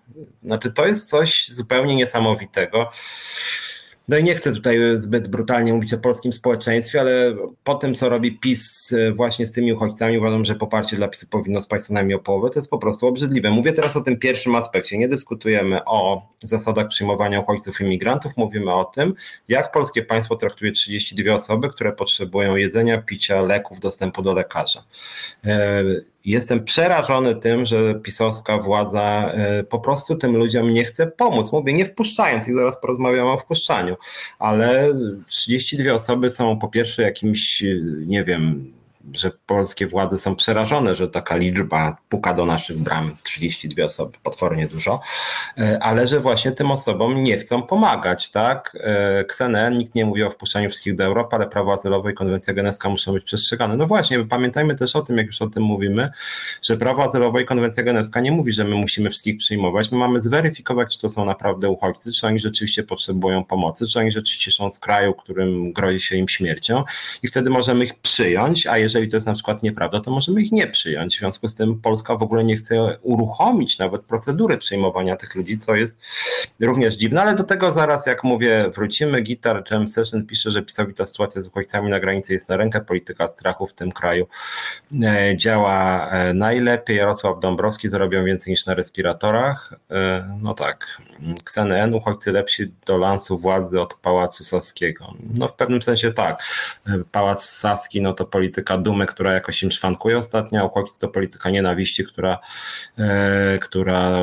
Znaczy, 0.44 0.72
to 0.72 0.88
jest 0.88 1.10
coś 1.10 1.48
zupełnie 1.50 1.96
niesamowitego. 1.96 2.90
No 4.10 4.18
i 4.18 4.24
nie 4.24 4.36
chcę 4.36 4.52
tutaj 4.52 4.78
zbyt 4.96 5.28
brutalnie 5.28 5.74
mówić 5.74 5.94
o 5.94 5.98
polskim 5.98 6.34
społeczeństwie, 6.34 7.00
ale 7.02 7.36
po 7.64 7.76
tym, 7.76 7.96
co 7.96 8.10
robi 8.10 8.40
PiS 8.40 8.94
e, 8.94 9.12
właśnie 9.12 9.46
z 9.46 9.52
tymi 9.52 9.74
uchodźcami, 9.74 10.18
uważam, 10.18 10.46
że 10.46 10.56
poparcie 10.56 10.96
dla 10.96 11.08
PiSu 11.08 11.28
powinno 11.28 11.62
spaść 11.62 11.86
co 11.86 11.94
najmniej 11.94 12.16
o 12.16 12.20
połowę. 12.20 12.50
To 12.50 12.60
jest 12.60 12.70
po 12.70 12.78
prostu 12.78 13.08
obrzydliwe. 13.08 13.50
Mówię 13.50 13.74
teraz 13.74 13.96
o 13.96 14.02
tym 14.02 14.18
pierwszym 14.18 14.56
aspekcie. 14.56 14.98
Nie 14.98 15.08
dyskutujemy 15.08 15.86
o 15.86 16.28
zasadach 16.38 16.88
przyjmowania 16.88 17.40
uchodźców 17.40 17.82
i 17.82 17.84
migrantów. 17.84 18.38
Mówimy 18.38 18.74
o 18.74 18.86
tym, 18.86 19.14
jak 19.48 19.72
polskie 19.72 20.04
państwo 20.04 20.36
traktuje 20.36 20.72
32 20.72 21.34
osoby, 21.34 21.70
które 21.70 21.92
potrzebują 21.92 22.56
jedzenia, 22.56 23.02
picia, 23.02 23.42
leków, 23.42 23.80
dostępu 23.80 24.22
do 24.22 24.34
lekarza. 24.34 24.84
E, 26.26 26.30
Jestem 26.30 26.64
przerażony 26.64 27.36
tym, 27.36 27.66
że 27.66 27.96
pisowska 27.96 28.58
władza 28.58 29.32
e, 29.34 29.64
po 29.64 29.80
prostu 29.80 30.16
tym 30.16 30.38
ludziom 30.38 30.70
nie 30.70 30.84
chce 30.84 31.08
pomóc. 31.08 31.52
Mówię, 31.52 31.74
nie 31.74 31.86
wpuszczając 31.86 32.48
ich, 32.48 32.56
zaraz 32.56 32.82
porozmawiamy 32.82 33.32
o 33.32 33.38
wpuszczaniu, 33.38 33.96
ale 34.40 34.94
32 35.28 35.94
osoby 35.94 36.30
są 36.30 36.60
po 36.60 36.68
pierwsze 36.68 37.02
jakimś, 37.02 37.64
nie 38.06 38.24
wiem, 38.24 38.74
że 39.14 39.32
polskie 39.46 39.88
władze 39.88 40.18
są 40.18 40.36
przerażone, 40.36 40.96
że 40.96 41.08
taka 41.08 41.36
liczba 41.36 41.98
puka 42.10 42.34
do 42.34 42.46
naszych 42.46 42.78
bram 42.78 43.16
32 43.24 43.86
osoby, 43.86 44.18
potwornie 44.24 44.68
dużo, 44.68 45.02
e, 45.58 45.80
ale 45.82 46.08
że 46.08 46.20
właśnie 46.20 46.52
tym 46.52 46.72
osobom 46.72 47.24
nie 47.24 47.38
chcą 47.38 47.62
pomagać, 47.62 48.32
tak? 48.32 48.78
Ksenę, 49.28 49.72
nikt 49.72 49.96
nie 49.96 50.06
mówi 50.06 50.24
o 50.24 50.30
wpuszczaniu 50.30 50.70
wszystkich 50.70 50.96
do 50.96 51.04
Europy, 51.04 51.36
ale 51.36 51.48
prawo 51.48 51.74
azylowe 51.74 52.12
i 52.12 52.14
konwencja 52.14 52.54
genewska 52.54 52.90
muszą 52.90 53.14
być 53.14 53.24
przestrzegane. 53.24 53.78
No 53.78 53.88
właśnie, 53.88 54.26
pamiętajmy 54.26 54.76
też 54.76 54.96
o 54.96 55.02
tym, 55.02 55.18
jak 55.18 55.28
już 55.28 55.42
o 55.42 55.48
tym 55.48 55.64
mówimy, 55.64 56.12
że 56.62 56.78
prawo 56.78 57.04
azylowe 57.04 57.42
i 57.42 57.46
konwencja 57.46 57.84
genewska 57.84 58.20
nie 58.20 58.32
mówi, 58.32 58.52
że 58.52 58.64
my 58.64 58.76
musimy 58.76 59.10
wszystkich 59.10 59.38
przyjmować. 59.38 59.92
My 59.92 59.98
mamy 59.98 60.22
zweryfikować, 60.22 60.96
czy 60.96 61.02
to 61.02 61.10
są 61.10 61.26
naprawdę 61.26 61.70
uchodźcy, 61.70 62.12
czy 62.12 62.28
oni 62.28 62.40
rzeczywiście 62.40 62.84
potrzebują 62.84 63.44
pomocy, 63.44 63.88
czy 63.88 64.00
oni 64.00 64.12
rzeczywiście 64.12 64.52
są 64.52 64.70
z 64.70 64.80
kraju, 64.80 65.14
którym 65.14 65.74
grozi 65.74 66.02
się 66.02 66.16
im 66.16 66.28
śmiercią 66.28 66.84
i 67.24 67.28
wtedy 67.28 67.50
możemy 67.50 67.86
ich 67.86 67.96
przyjąć, 68.00 68.68
a 68.68 68.78
jeżeli 68.78 68.89
to 68.94 69.18
jest 69.18 69.28
na 69.28 69.34
przykład 69.34 69.64
nieprawda, 69.64 70.00
to 70.00 70.12
możemy 70.12 70.42
ich 70.42 70.52
nie 70.52 70.68
przyjąć. 70.68 71.16
W 71.16 71.20
związku 71.20 71.48
z 71.48 71.56
tym 71.56 71.82
Polska 71.82 72.16
w 72.16 72.24
ogóle 72.24 72.44
nie 72.44 72.58
chce 72.58 72.98
uruchomić 73.02 73.80
nawet 73.80 74.02
procedury 74.02 74.58
przyjmowania 74.58 75.16
tych 75.16 75.36
ludzi, 75.36 75.58
co 75.58 75.76
jest 75.76 75.98
również 76.60 76.96
dziwne, 76.96 77.22
ale 77.22 77.36
do 77.36 77.44
tego 77.44 77.72
zaraz, 77.72 78.06
jak 78.06 78.24
mówię, 78.24 78.72
wrócimy. 78.76 79.22
Gitar 79.22 79.64
Jam 79.72 79.88
Session 79.88 80.26
pisze, 80.26 80.52
że 80.52 80.62
pisowita 80.62 81.06
sytuacja 81.06 81.42
z 81.42 81.48
uchodźcami 81.48 81.90
na 81.90 82.00
granicy 82.00 82.34
jest 82.34 82.50
na 82.50 82.58
rękę, 82.58 82.82
polityka 82.82 83.28
strachu 83.28 83.68
w 83.68 83.74
tym 83.74 83.92
kraju 83.92 84.28
e, 85.04 85.38
działa 85.38 86.10
e, 86.10 86.34
najlepiej. 86.34 86.98
Jarosław 86.98 87.40
Dąbrowski 87.40 87.90
zarobią 87.90 88.26
więcej 88.26 88.52
niż 88.52 88.66
na 88.66 88.74
respiratorach. 88.74 89.74
E, 89.92 90.38
no 90.42 90.54
tak, 90.54 91.02
KSNN, 91.44 91.94
uchodźcy 91.94 92.32
lepsi 92.32 92.72
do 92.86 92.98
lansu 92.98 93.38
władzy 93.38 93.82
od 93.82 93.94
Pałacu 93.94 94.44
Saskiego. 94.44 95.14
No 95.34 95.48
w 95.48 95.54
pewnym 95.54 95.82
sensie 95.82 96.14
tak. 96.14 96.44
Pałac 97.12 97.46
Saski 97.46 98.02
no 98.02 98.14
to 98.14 98.26
polityka 98.26 98.78
dumy, 98.80 99.06
która 99.06 99.34
jakoś 99.34 99.64
im 99.64 99.72
szwankuje 99.72 100.18
ostatnio, 100.18 100.72
a 100.76 101.00
to 101.00 101.08
polityka 101.08 101.50
nienawiści, 101.50 102.04
która, 102.06 102.40
e, 102.98 103.60
która 103.62 104.22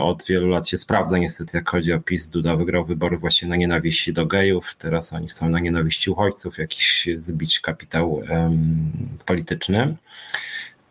od 0.00 0.24
wielu 0.28 0.48
lat 0.48 0.68
się 0.68 0.76
sprawdza 0.76 1.18
niestety, 1.18 1.56
jak 1.56 1.70
chodzi 1.70 1.92
o 1.92 2.00
PiS. 2.00 2.28
Duda 2.28 2.56
wygrał 2.56 2.84
wybory 2.84 3.18
właśnie 3.18 3.48
na 3.48 3.56
nienawiści 3.56 4.12
do 4.12 4.26
gejów, 4.26 4.74
teraz 4.78 5.12
oni 5.12 5.28
chcą 5.28 5.48
na 5.48 5.60
nienawiści 5.60 6.10
uchodźców 6.10 6.58
jakiś 6.58 7.08
zbić 7.18 7.60
kapitał 7.60 8.22
polityczny. 9.26 9.96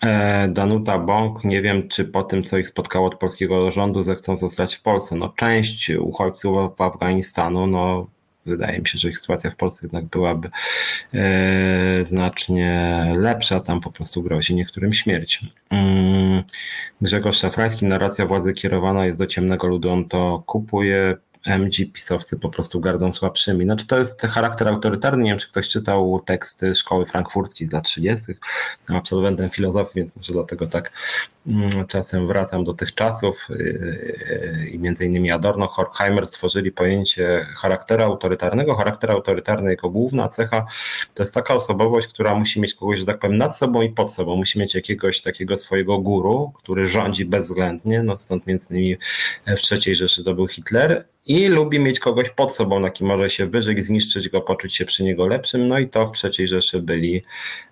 E, 0.01 0.48
Danuta 0.48 1.00
Bąk, 1.00 1.43
nie 1.43 1.62
wiem, 1.62 1.88
czy 1.88 2.05
po 2.05 2.24
tym, 2.24 2.43
co 2.43 2.57
ich 2.57 2.67
spotkało 2.67 3.07
od 3.07 3.15
polskiego 3.15 3.72
rządu, 3.72 4.03
zechcą 4.03 4.38
zostać 4.38 4.75
w 4.75 4.81
Polsce. 4.81 5.15
No, 5.15 5.34
część 5.36 5.89
uchodźców 5.89 6.77
w 6.77 6.81
Afganistanu, 6.81 7.67
no, 7.67 8.07
wydaje 8.46 8.80
mi 8.80 8.88
się, 8.88 8.98
że 8.98 9.10
ich 9.10 9.20
sytuacja 9.20 9.50
w 9.50 9.56
Polsce 9.56 9.86
jednak 9.86 10.06
byłaby 10.06 10.50
e, 11.14 12.06
znacznie 12.06 13.14
lepsza. 13.18 13.60
Tam 13.60 13.82
po 13.82 13.92
prostu 13.92 14.24
grozi 14.24 14.56
niektórym 14.56 14.94
śmierć. 14.94 15.42
Mm, 15.70 16.44
Grzegorz 17.02 17.38
Szafrański, 17.38 17.86
narracja 17.86 18.25
władzy 18.25 18.54
kierowana 18.54 19.06
jest 19.06 19.20
do 19.20 19.28
ciemnego 19.28 19.68
ludu, 19.68 19.90
on 19.90 20.06
to 20.06 20.44
kupuje. 20.46 21.16
MG 21.46 21.86
pisowcy 21.94 22.40
po 22.40 22.50
prostu 22.50 22.80
gardzą 22.80 23.12
słabszymi. 23.12 23.66
Znaczy 23.66 23.88
to 23.88 24.00
jest 24.00 24.22
charakter 24.22 24.68
autorytarny. 24.68 25.24
Nie 25.24 25.30
wiem, 25.30 25.40
czy 25.40 25.48
ktoś 25.48 25.70
czytał 25.70 26.22
teksty 26.25 26.75
szkoły 26.75 27.06
frankfurckiej 27.06 27.68
z 27.68 27.72
lat 27.72 27.86
30. 27.86 28.32
Jestem 28.78 28.96
absolwentem 28.96 29.50
filozofii, 29.50 29.92
więc 29.96 30.16
może 30.16 30.34
dlatego 30.34 30.68
tak 30.68 30.92
mm, 31.48 31.88
czasem 31.88 32.28
wracam 32.28 32.64
do 32.64 32.74
tych 32.74 32.96
czasów. 32.96 33.48
Y, 33.50 33.54
y, 33.54 34.70
I 34.70 34.80
między 34.80 35.06
innymi 35.06 35.32
Adorno, 35.32 35.68
Horkheimer 35.68 36.28
stworzyli 36.28 36.72
pojęcie 36.72 37.46
charakteru 37.56 38.04
autorytarnego. 38.04 38.75
Charakter 38.75 39.12
autorytarny 39.12 39.70
jako 39.70 39.90
główna 39.90 40.28
cecha 40.28 40.66
to 41.14 41.24
jest 41.24 41.34
taka 41.34 41.54
osobowość, 41.54 42.08
która 42.08 42.36
musi 42.36 42.62
mieć 42.62 42.74
kogoś, 42.74 43.00
że 43.00 43.06
tak 43.06 43.20
powiem, 43.20 43.38
nad 43.38 43.58
sobą 43.58 43.82
i 43.82 43.90
pod 43.90 44.14
sobą. 44.14 44.36
Musi 44.36 44.60
mieć 44.60 44.75
jakiegoś 44.75 45.22
takiego 45.22 45.58
swojego 45.58 46.00
guru, 46.00 46.52
który 46.56 46.86
rządzi 46.86 47.25
bezwzględnie. 47.25 48.04
No 48.04 48.18
stąd 48.18 48.48
między 48.48 48.68
innymi 48.70 48.98
w 49.46 49.72
III 49.72 49.96
Rzeszy 49.96 50.24
to 50.24 50.34
był 50.34 50.48
Hitler 50.48 51.06
i 51.25 51.48
lubi 51.48 51.79
mieć 51.79 52.00
kogoś 52.00 52.29
pod 52.29 52.55
sobą, 52.55 52.79
na 52.79 52.89
kim 52.89 53.08
może 53.08 53.29
się 53.29 53.48
wyżyć, 53.48 53.84
zniszczyć 53.84 54.29
go, 54.29 54.41
poczuć 54.41 54.75
się 54.75 54.86
przy 54.86 55.03
niego 55.03 55.27
lepszym. 55.27 55.67
No 55.67 55.79
i 55.79 55.89
to 55.89 56.08
w 56.08 56.12
trzeciej 56.12 56.48
Rzeszy 56.48 56.82
byli 56.82 57.24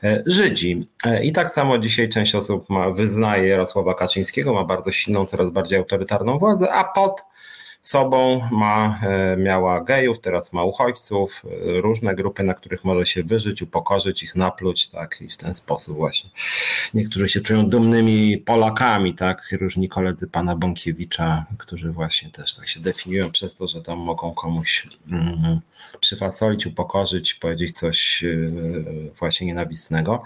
e, 0.03 0.23
Żydzi. 0.25 0.87
E, 1.05 1.23
I 1.23 1.31
tak 1.31 1.49
samo 1.49 1.77
dzisiaj 1.77 2.09
część 2.09 2.35
osób 2.35 2.69
ma, 2.69 2.89
wyznaje 2.89 3.47
Jarosława 3.47 3.93
Kaczyńskiego, 3.93 4.53
ma 4.53 4.63
bardzo 4.63 4.91
silną, 4.91 5.25
coraz 5.25 5.49
bardziej 5.49 5.77
autorytarną 5.77 6.39
władzę, 6.39 6.71
a 6.71 6.83
pod 6.83 7.21
sobą 7.83 8.47
ma, 8.51 8.99
e, 9.03 9.37
miała 9.37 9.83
gejów, 9.83 10.19
teraz 10.19 10.53
ma 10.53 10.63
uchodźców, 10.63 11.41
e, 11.45 11.81
różne 11.81 12.15
grupy, 12.15 12.43
na 12.43 12.53
których 12.53 12.83
może 12.83 13.05
się 13.05 13.23
wyżyć, 13.23 13.61
upokorzyć, 13.61 14.23
ich 14.23 14.35
napluć, 14.35 14.87
tak, 14.87 15.21
i 15.21 15.29
w 15.29 15.37
ten 15.37 15.53
sposób 15.53 15.97
właśnie. 15.97 16.29
Niektórzy 16.93 17.29
się 17.29 17.41
czują 17.41 17.69
dumnymi 17.69 18.37
Polakami, 18.37 19.13
tak, 19.13 19.47
różni 19.51 19.89
koledzy 19.89 20.27
pana 20.27 20.55
Bąkiewicza, 20.55 21.45
którzy 21.57 21.91
właśnie 21.91 22.29
też 22.29 22.55
tak 22.55 22.67
się 22.67 22.79
definiują 22.79 23.31
przez 23.31 23.55
to, 23.55 23.67
że 23.67 23.81
tam 23.81 23.99
mogą 23.99 24.33
komuś 24.33 24.87
mm, 25.11 25.59
przyfasolić, 25.99 26.65
upokorzyć, 26.65 27.33
powiedzieć 27.33 27.77
coś 27.77 28.23
e, 28.23 28.37
właśnie 29.19 29.47
nienawistnego. 29.47 30.23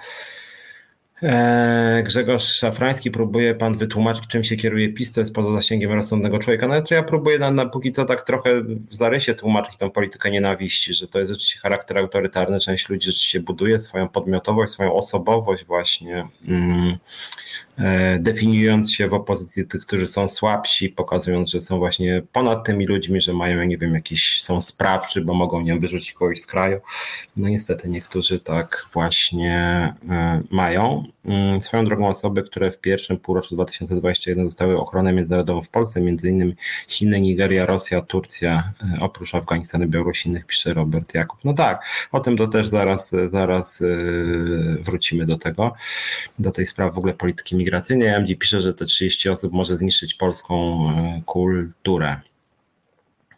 Eee, 1.22 2.04
Grzegorz 2.04 2.44
Szafrański, 2.44 3.12
próbuje 3.12 3.56
pan 3.56 3.78
wytłumaczyć, 3.78 4.28
czym 4.28 4.44
się 4.44 4.56
kieruje 4.56 4.94
PiS, 4.94 5.14
to 5.14 5.20
jest 5.22 5.34
poza 5.34 5.52
zasięgiem 5.52 5.92
rozsądnego 5.92 6.40
człowieka. 6.40 6.68
No 6.68 6.82
to 6.82 6.96
ja 6.96 7.04
próbuję 7.04 7.40
na, 7.40 7.52
na 7.52 7.66
póki 7.66 7.92
co 7.92 8.06
tak 8.06 8.22
trochę 8.22 8.62
w 8.62 8.96
zarysie 8.96 9.34
tłumaczyć 9.34 9.78
tą 9.78 9.92
politykę 9.92 10.32
nienawiści, 10.32 10.94
że 10.94 11.08
to 11.08 11.20
jest 11.20 11.32
rzeczywiście 11.32 11.60
charakter 11.60 11.98
autorytarny. 11.98 12.60
Część 12.60 12.90
ludzi 12.90 13.06
rzeczywiście 13.06 13.40
buduje 13.40 13.80
swoją 13.80 14.10
podmiotowość, 14.10 14.74
swoją 14.74 14.94
osobowość 14.94 15.66
właśnie. 15.66 16.28
Mm 16.48 16.78
E, 16.88 17.67
definiując 18.20 18.94
się 18.94 19.08
w 19.08 19.14
opozycji 19.14 19.68
tych, 19.68 19.82
którzy 19.82 20.08
są 20.08 20.28
słabsi, 20.28 20.90
pokazując, 20.90 21.52
że 21.52 21.62
są 21.62 21.78
właśnie 21.78 22.22
ponad 22.32 22.66
tymi 22.66 22.86
ludźmi, 22.86 23.22
że 23.22 23.34
mają, 23.34 23.64
nie 23.64 23.78
wiem, 23.78 23.94
jakieś 23.94 24.42
są 24.42 24.62
sprawczy, 24.62 25.22
bo 25.22 25.34
mogą, 25.34 25.62
nie 25.62 25.72
wiem, 25.72 25.80
wyrzucić 25.80 26.14
kogoś 26.14 26.42
z 26.42 26.46
kraju. 26.46 26.80
No 27.38 27.50
niestety 27.50 27.90
niektórzy 27.90 28.40
tak 28.40 28.86
właśnie 28.94 29.56
e, 30.10 30.42
mają. 30.50 31.04
Mm, 31.26 31.62
swoją 31.62 31.86
drogą 31.86 32.08
osoby, 32.08 32.44
które 32.44 32.72
w 32.72 32.80
pierwszym 32.80 33.18
półroczu 33.18 33.56
2021 33.56 34.46
zostały 34.46 34.78
ochronę 34.80 35.14
międzynarodową 35.14 35.62
w 35.62 35.70
Polsce, 35.70 36.02
między 36.02 36.30
innymi 36.30 36.56
Chiny, 36.88 37.22
Nigeria, 37.22 37.66
Rosja, 37.66 38.02
Turcja, 38.02 38.74
e, 38.82 39.00
oprócz 39.00 39.36
Afganistanu, 39.36 39.88
Białorusi, 39.88 40.32
pisze 40.48 40.74
Robert 40.74 41.14
Jakub. 41.14 41.40
No 41.44 41.54
tak, 41.54 41.86
o 42.12 42.20
tym 42.20 42.38
to 42.38 42.48
też 42.48 42.68
zaraz, 42.68 43.12
zaraz 43.32 43.84
wrócimy 44.80 45.26
do 45.26 45.38
tego, 45.38 45.74
do 46.40 46.52
tej 46.52 46.66
sprawy 46.66 46.92
w 46.92 46.98
ogóle 46.98 47.14
polityki 47.14 47.56
migracyjnej 47.56 47.67
migracyjnej. 47.68 48.10
AMD 48.10 48.28
pisze, 48.40 48.62
że 48.62 48.74
te 48.74 48.86
30 48.86 49.30
osób 49.30 49.54
może 49.54 49.78
zniszczyć 49.78 50.14
polską 50.14 50.90
e, 50.90 51.22
kulturę. 51.26 52.16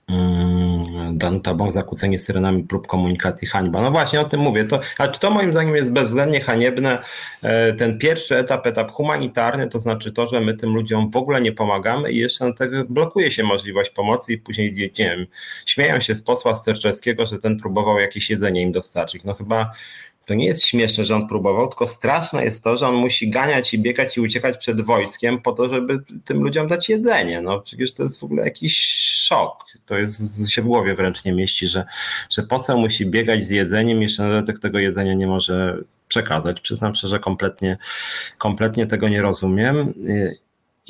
Mm, 0.08 1.18
Danuta 1.18 1.54
Bąk, 1.54 1.72
zakłócenie 1.72 2.20
syrenami 2.20 2.64
prób 2.64 2.88
komunikacji, 2.88 3.48
hańba. 3.48 3.82
No 3.82 3.92
właśnie 3.92 4.22
o 4.22 4.24
tym 4.24 4.40
mówię. 4.40 4.66
To, 4.66 4.80
a 4.98 5.08
to 5.08 5.32
moim 5.32 5.52
zdaniem 5.52 5.76
jest 5.76 5.92
bezwzględnie 5.92 6.42
haniebne? 6.42 6.98
E, 7.44 7.74
ten 7.74 7.98
pierwszy 7.98 8.38
etap, 8.38 8.68
etap 8.68 8.92
humanitarny, 8.92 9.70
to 9.70 9.80
znaczy 9.80 10.12
to, 10.12 10.28
że 10.28 10.42
my 10.42 10.54
tym 10.54 10.74
ludziom 10.74 11.12
w 11.12 11.18
ogóle 11.18 11.42
nie 11.42 11.52
pomagamy 11.52 12.12
i 12.12 12.18
jeszcze 12.18 12.46
na 12.46 12.54
tego 12.54 12.84
blokuje 12.90 13.32
się 13.32 13.44
możliwość 13.44 13.90
pomocy 13.90 14.34
i 14.34 14.38
później, 14.38 14.74
nie 14.76 14.90
wiem, 15.06 15.26
śmieją 15.66 16.00
się 16.00 16.16
z 16.16 16.22
posła 16.22 16.56
Sterczewskiego, 16.56 17.26
że 17.26 17.40
ten 17.40 17.60
próbował 17.60 18.00
jakieś 18.00 18.30
jedzenie 18.30 18.62
im 18.62 18.72
dostarczyć. 18.72 19.24
No 19.24 19.34
chyba 19.34 19.72
to 20.30 20.34
nie 20.34 20.46
jest 20.46 20.66
śmieszne, 20.66 21.06
że 21.06 21.16
on 21.16 21.28
próbował, 21.28 21.68
tylko 21.68 21.88
straszne 21.88 22.46
jest 22.46 22.64
to, 22.64 22.78
że 22.78 22.88
on 22.88 22.96
musi 22.96 23.30
ganiać 23.30 23.74
i 23.74 23.80
biegać 23.80 24.18
i 24.18 24.22
uciekać 24.22 24.58
przed 24.58 24.82
wojskiem 24.82 25.42
po 25.42 25.52
to, 25.52 25.70
żeby 25.70 26.00
tym 26.26 26.44
ludziom 26.44 26.68
dać 26.68 26.90
jedzenie. 26.90 27.42
No 27.42 27.62
przecież 27.62 27.94
to 27.94 28.04
jest 28.04 28.20
w 28.20 28.24
ogóle 28.24 28.44
jakiś 28.44 28.78
szok. 29.28 29.66
To 29.86 29.98
jest, 29.98 30.50
się 30.50 30.62
w 30.62 30.66
głowie 30.66 30.96
wręcz 30.96 31.26
nie 31.26 31.34
mieści, 31.34 31.68
że, 31.68 31.86
że 32.30 32.44
poseł 32.44 32.78
musi 32.78 33.06
biegać 33.06 33.46
z 33.46 33.50
jedzeniem, 33.50 34.02
jeszcze 34.02 34.24
na 34.24 34.30
dodatek 34.30 34.60
tego 34.60 34.80
jedzenia 34.80 35.14
nie 35.14 35.28
może 35.28 35.78
przekazać. 36.08 36.62
Przyznam 36.62 36.96
szczerze, 36.96 37.20
kompletnie, 37.20 37.78
kompletnie 38.38 38.88
tego 38.88 39.10
nie 39.10 39.22
rozumiem. 39.22 39.94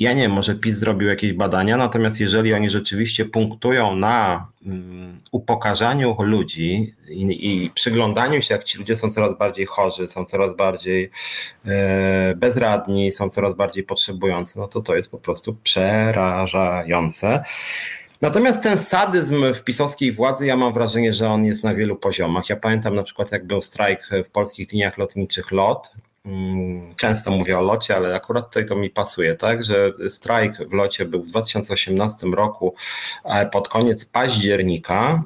Ja 0.00 0.12
nie 0.12 0.22
wiem, 0.22 0.32
może 0.32 0.54
PiS 0.54 0.76
zrobił 0.76 1.08
jakieś 1.08 1.32
badania, 1.32 1.76
natomiast 1.76 2.20
jeżeli 2.20 2.54
oni 2.54 2.70
rzeczywiście 2.70 3.24
punktują 3.24 3.96
na 3.96 4.46
um, 4.66 5.20
upokarzaniu 5.32 6.16
ludzi 6.22 6.94
i, 7.08 7.64
i, 7.64 7.70
przyglądaniu 7.70 8.42
się, 8.42 8.54
jak 8.54 8.64
ci 8.64 8.78
ludzie 8.78 8.96
są 8.96 9.12
coraz 9.12 9.38
bardziej 9.38 9.66
chorzy, 9.66 10.08
są 10.08 10.24
coraz 10.24 10.56
bardziej 10.56 11.10
e, 11.66 12.34
bezradni, 12.36 13.12
są 13.12 13.30
coraz 13.30 13.54
bardziej 13.54 13.84
potrzebujący, 13.84 14.58
no 14.58 14.68
to 14.68 14.80
to 14.80 14.96
jest 14.96 15.10
po 15.10 15.18
prostu 15.18 15.56
przerażające. 15.62 17.44
Natomiast 18.20 18.62
ten 18.62 18.78
sadyzm 18.78 19.54
w 19.54 19.64
pisowskiej 19.64 20.12
władzy, 20.12 20.46
ja 20.46 20.56
mam 20.56 20.72
wrażenie, 20.72 21.14
że 21.14 21.28
on 21.28 21.44
jest 21.44 21.64
na 21.64 21.74
wielu 21.74 21.96
poziomach. 21.96 22.48
Ja 22.48 22.56
pamiętam 22.56 22.94
na 22.94 23.02
przykład, 23.02 23.32
jak 23.32 23.46
był 23.46 23.62
strajk 23.62 24.08
w 24.26 24.30
polskich 24.30 24.72
liniach 24.72 24.98
lotniczych 24.98 25.52
LOT, 25.52 25.92
Mm, 25.92 26.09
często 26.96 27.30
mówię 27.30 27.58
o 27.58 27.62
locie, 27.62 27.96
ale 27.96 28.14
akurat 28.14 28.46
tutaj 28.46 28.66
to 28.66 28.76
mi 28.76 28.90
pasuje, 28.90 29.34
tak, 29.34 29.64
że 29.64 29.92
strajk 30.08 30.68
w 30.68 30.72
locie 30.72 31.04
był 31.04 31.22
w 31.22 31.26
2018 31.26 32.26
roku 32.26 32.74
pod 33.52 33.68
koniec 33.68 34.04
października 34.04 35.22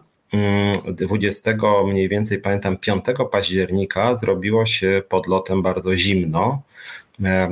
20 0.87 1.51
mm, 1.51 1.87
mniej 1.87 2.09
więcej 2.09 2.39
pamiętam 2.39 2.77
5 2.77 3.05
października 3.33 4.17
zrobiło 4.17 4.67
się 4.67 5.03
pod 5.09 5.27
lotem 5.27 5.63
bardzo 5.63 5.97
zimno. 5.97 6.63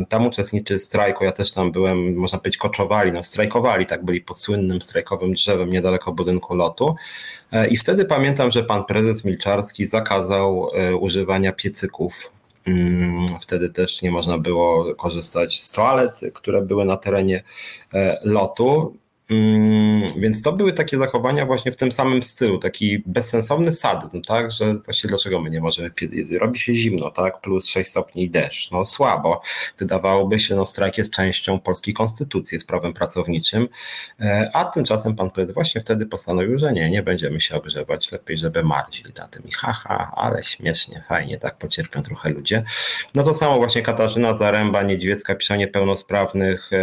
Tam 0.08 0.26
uczestnicy 0.26 0.78
strajku, 0.78 1.24
ja 1.24 1.32
też 1.32 1.52
tam 1.52 1.72
byłem, 1.72 2.14
można 2.14 2.38
powiedzieć, 2.38 2.58
koczowali, 2.58 3.12
no 3.12 3.22
strajkowali, 3.24 3.86
tak 3.86 4.04
byli 4.04 4.20
pod 4.20 4.40
słynnym 4.40 4.82
strajkowym 4.82 5.34
drzewem 5.34 5.70
niedaleko 5.70 6.12
budynku 6.12 6.54
lotu. 6.54 6.94
E, 7.52 7.68
I 7.68 7.76
wtedy 7.76 8.04
pamiętam, 8.04 8.50
że 8.50 8.64
pan 8.64 8.84
prezes 8.84 9.24
Milczarski 9.24 9.86
zakazał 9.86 10.70
e, 10.74 10.96
używania 10.96 11.52
piecyków 11.52 12.12
mm, 12.22 12.41
Wtedy 13.40 13.68
też 13.68 14.02
nie 14.02 14.10
można 14.10 14.38
było 14.38 14.94
korzystać 14.94 15.60
z 15.60 15.70
toalet, 15.70 16.20
które 16.34 16.62
były 16.62 16.84
na 16.84 16.96
terenie 16.96 17.42
e, 17.94 18.20
lotu. 18.24 18.96
Mm, 19.32 20.06
więc 20.16 20.42
to 20.42 20.52
były 20.52 20.72
takie 20.72 20.98
zachowania 20.98 21.46
właśnie 21.46 21.72
w 21.72 21.76
tym 21.76 21.92
samym 21.92 22.22
stylu, 22.22 22.58
taki 22.58 23.02
bezsensowny 23.06 23.72
sadyzm, 23.72 24.22
tak, 24.22 24.52
że 24.52 24.74
właśnie 24.74 25.08
dlaczego 25.08 25.40
my 25.40 25.50
nie 25.50 25.60
możemy, 25.60 25.90
robi 26.40 26.58
się 26.58 26.74
zimno, 26.74 27.10
tak, 27.10 27.40
plus 27.40 27.66
6 27.66 27.90
stopni 27.90 28.22
i 28.22 28.30
deszcz, 28.30 28.70
no 28.70 28.84
słabo. 28.84 29.42
Wydawałoby 29.78 30.40
się, 30.40 30.54
no 30.54 30.66
strajk 30.66 30.98
jest 30.98 31.12
częścią 31.12 31.60
polskiej 31.60 31.94
konstytucji, 31.94 32.56
jest 32.56 32.66
prawem 32.66 32.92
pracowniczym, 32.92 33.68
e, 34.20 34.50
a 34.52 34.64
tymczasem 34.64 35.16
pan 35.16 35.30
prezydent 35.30 35.54
właśnie 35.54 35.80
wtedy 35.80 36.06
postanowił, 36.06 36.58
że 36.58 36.72
nie, 36.72 36.90
nie 36.90 37.02
będziemy 37.02 37.40
się 37.40 37.56
ogrzewać, 37.56 38.12
lepiej, 38.12 38.38
żeby 38.38 38.62
marzli 38.62 39.12
na 39.18 39.28
tym 39.28 39.42
i 39.48 39.52
haha, 39.52 40.12
ale 40.16 40.44
śmiesznie, 40.44 41.04
fajnie, 41.08 41.38
tak, 41.38 41.56
pocierpią 41.58 42.02
trochę 42.02 42.30
ludzie. 42.30 42.64
No 43.14 43.22
to 43.22 43.34
samo 43.34 43.56
właśnie 43.56 43.82
Katarzyna 43.82 44.36
Zaręba, 44.36 44.82
Niedźwiecka, 44.82 45.34
pisanie 45.34 45.68
pełnosprawnych 45.68 46.70
e, 46.72 46.76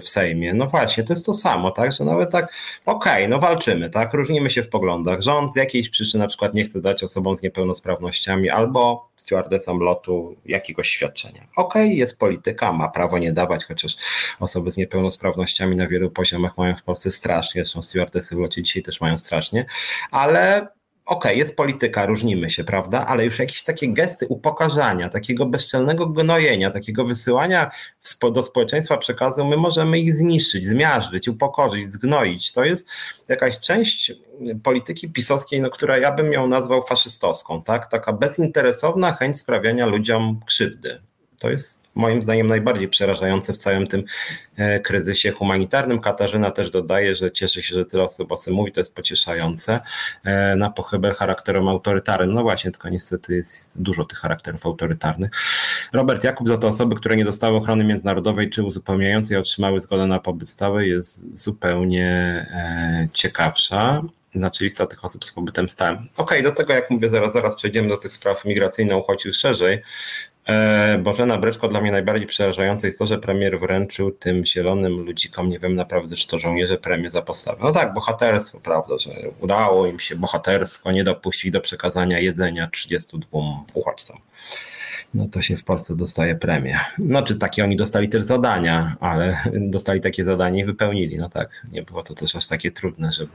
w 0.00 0.08
Sejmie, 0.08 0.54
no 0.54 0.66
właśnie, 0.66 1.04
to 1.04 1.12
jest 1.12 1.26
to 1.26 1.34
samo, 1.34 1.70
tak, 1.70 1.81
tak? 1.82 1.92
Że 1.92 2.04
nawet 2.04 2.30
tak, 2.30 2.44
okej, 2.86 3.12
okay, 3.12 3.28
no 3.28 3.38
walczymy, 3.38 3.90
tak? 3.90 4.14
Różnimy 4.14 4.50
się 4.50 4.62
w 4.62 4.68
poglądach. 4.68 5.20
Rząd 5.20 5.52
z 5.52 5.56
jakiejś 5.56 5.88
przyczyny 5.88 6.22
na 6.22 6.28
przykład 6.28 6.54
nie 6.54 6.64
chce 6.64 6.80
dać 6.80 7.02
osobom 7.02 7.36
z 7.36 7.42
niepełnosprawnościami 7.42 8.50
albo 8.50 9.08
stewardessom 9.16 9.80
lotu 9.80 10.36
jakiegoś 10.46 10.88
świadczenia. 10.88 11.46
Okej, 11.56 11.82
okay, 11.82 11.94
jest 11.94 12.18
polityka, 12.18 12.72
ma 12.72 12.88
prawo 12.88 13.18
nie 13.18 13.32
dawać, 13.32 13.64
chociaż 13.64 13.96
osoby 14.40 14.70
z 14.70 14.76
niepełnosprawnościami 14.76 15.76
na 15.76 15.88
wielu 15.88 16.10
poziomach 16.10 16.58
mają 16.58 16.74
w 16.74 16.82
Polsce 16.82 17.10
strasznie, 17.10 17.64
zresztą 17.64 17.82
stewardessy 17.82 18.36
w 18.36 18.38
locie 18.38 18.62
dzisiaj 18.62 18.82
też 18.82 19.00
mają 19.00 19.18
strasznie, 19.18 19.66
ale 20.10 20.68
okej, 21.12 21.32
okay, 21.32 21.38
jest 21.38 21.56
polityka, 21.56 22.06
różnimy 22.06 22.50
się, 22.50 22.64
prawda, 22.64 23.06
ale 23.06 23.24
już 23.24 23.38
jakieś 23.38 23.64
takie 23.64 23.92
gesty 23.92 24.26
upokarzania, 24.26 25.08
takiego 25.08 25.46
bezczelnego 25.46 26.06
gnojenia, 26.06 26.70
takiego 26.70 27.04
wysyłania 27.04 27.70
do 28.32 28.42
społeczeństwa 28.42 28.96
przekazu, 28.96 29.44
my 29.44 29.56
możemy 29.56 29.98
ich 29.98 30.14
zniszczyć, 30.14 30.66
zmiażdżyć, 30.66 31.28
upokorzyć, 31.28 31.88
zgnoić. 31.88 32.52
To 32.52 32.64
jest 32.64 32.86
jakaś 33.28 33.58
część 33.58 34.12
polityki 34.62 35.08
pisowskiej, 35.10 35.60
no, 35.60 35.70
która 35.70 35.98
ja 35.98 36.12
bym 36.12 36.32
ją 36.32 36.48
nazwał 36.48 36.82
faszystowską, 36.82 37.62
tak? 37.62 37.90
Taka 37.90 38.12
bezinteresowna 38.12 39.12
chęć 39.12 39.38
sprawiania 39.38 39.86
ludziom 39.86 40.40
krzywdy. 40.46 41.11
To 41.42 41.50
jest 41.50 41.88
moim 41.94 42.22
zdaniem 42.22 42.46
najbardziej 42.46 42.88
przerażające 42.88 43.52
w 43.52 43.58
całym 43.58 43.86
tym 43.86 44.04
e, 44.56 44.80
kryzysie 44.80 45.30
humanitarnym. 45.30 46.00
Katarzyna 46.00 46.50
też 46.50 46.70
dodaje, 46.70 47.16
że 47.16 47.30
cieszy 47.30 47.62
się, 47.62 47.74
że 47.74 47.84
tyle 47.84 48.02
osób 48.02 48.32
o 48.32 48.36
tym 48.36 48.54
mówi, 48.54 48.72
to 48.72 48.80
jest 48.80 48.94
pocieszające. 48.94 49.80
E, 50.24 50.56
na 50.56 50.70
pochybel 50.70 51.14
charakterem 51.14 51.68
autorytarnym. 51.68 52.34
No 52.34 52.42
właśnie, 52.42 52.70
tylko 52.70 52.88
niestety 52.88 53.34
jest 53.36 53.82
dużo 53.82 54.04
tych 54.04 54.18
charakterów 54.18 54.66
autorytarnych. 54.66 55.30
Robert 55.92 56.24
Jakub 56.24 56.48
za 56.48 56.58
to 56.58 56.68
osoby, 56.68 56.96
które 56.96 57.16
nie 57.16 57.24
dostały 57.24 57.56
ochrony 57.56 57.84
międzynarodowej 57.84 58.50
czy 58.50 58.62
uzupełniającej 58.62 59.36
otrzymały 59.36 59.80
zgodę 59.80 60.06
na 60.06 60.20
pobyt 60.20 60.48
stały 60.48 60.86
jest 60.86 61.38
zupełnie 61.38 62.06
e, 62.50 63.08
ciekawsza 63.12 64.02
znaczy 64.34 64.64
lista 64.64 64.86
tych 64.86 65.04
osób 65.04 65.24
z 65.24 65.32
pobytem 65.32 65.68
stałym. 65.68 65.98
Okej, 65.98 66.08
okay, 66.16 66.42
do 66.42 66.52
tego 66.52 66.72
jak 66.72 66.90
mówię, 66.90 67.08
zaraz, 67.08 67.32
zaraz 67.32 67.54
przejdziemy 67.54 67.88
do 67.88 67.96
tych 67.96 68.12
spraw 68.12 68.44
migracyjno-uchodźczych 68.44 69.34
szerzej. 69.34 69.82
E, 70.48 70.98
Bożena 70.98 71.38
Breczko, 71.38 71.68
dla 71.68 71.80
mnie 71.80 71.92
najbardziej 71.92 72.26
przerażające 72.26 72.86
jest 72.86 72.98
to, 72.98 73.06
że 73.06 73.18
premier 73.18 73.60
wręczył 73.60 74.10
tym 74.10 74.46
zielonym 74.46 74.92
ludzikom, 74.92 75.48
nie 75.48 75.58
wiem 75.58 75.74
naprawdę, 75.74 76.16
czy 76.16 76.26
to 76.26 76.38
żołnierze, 76.38 76.78
premię 76.78 77.10
za 77.10 77.22
postawę. 77.22 77.58
No 77.62 77.72
tak, 77.72 77.94
bohaterstwo, 77.94 78.60
prawda, 78.60 78.98
że 78.98 79.10
udało 79.40 79.86
im 79.86 80.00
się 80.00 80.16
bohatersko 80.16 80.92
nie 80.92 81.04
dopuścić 81.04 81.50
do 81.50 81.60
przekazania 81.60 82.18
jedzenia 82.18 82.68
32 82.72 83.38
uchodźcom. 83.74 84.18
No 85.14 85.28
to 85.28 85.42
się 85.42 85.56
w 85.56 85.64
Polsce 85.64 85.96
dostaje 85.96 86.34
premię. 86.34 86.80
Znaczy 86.98 87.36
takie 87.36 87.64
oni 87.64 87.76
dostali 87.76 88.08
też 88.08 88.22
zadania, 88.22 88.96
ale 89.00 89.42
dostali 89.76 90.00
takie 90.00 90.24
zadanie 90.24 90.60
i 90.60 90.64
wypełnili. 90.64 91.18
No 91.18 91.28
tak, 91.28 91.66
nie 91.72 91.82
było 91.82 92.02
to 92.02 92.14
też 92.14 92.36
aż 92.36 92.46
takie 92.46 92.70
trudne, 92.70 93.12
żeby 93.12 93.32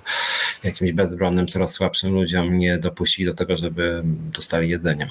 jakimś 0.64 0.92
bezbronnym, 0.92 1.48
coraz 1.48 1.72
słabszym 1.72 2.14
ludziom 2.14 2.58
nie 2.58 2.78
dopuścili 2.78 3.26
do 3.26 3.34
tego, 3.34 3.58
żeby 3.58 4.02
dostali 4.06 4.70
jedzenie. 4.70 5.10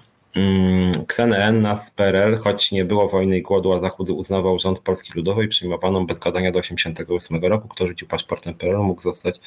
KNN 1.07 1.61
nas 1.61 1.91
PRL, 1.91 2.37
choć 2.37 2.73
nie 2.73 2.85
było 2.85 3.09
wojny 3.09 3.39
i 3.39 3.43
głodu, 3.43 3.73
a 3.73 3.81
Zachód 3.81 4.11
uznawał 4.11 4.59
rząd 4.59 4.79
Polski 4.79 5.13
Ludowej 5.15 5.49
przyjmowaną 5.49 6.07
bez 6.07 6.19
gadania 6.19 6.53
do 6.53 6.61
1988 6.61 7.51
roku. 7.51 7.69
Kto 7.69 7.87
rzucił 7.87 8.09
paszportem 8.09 8.55
PRL 8.55 8.79
mógł 8.79 9.03
zostać 9.03 9.41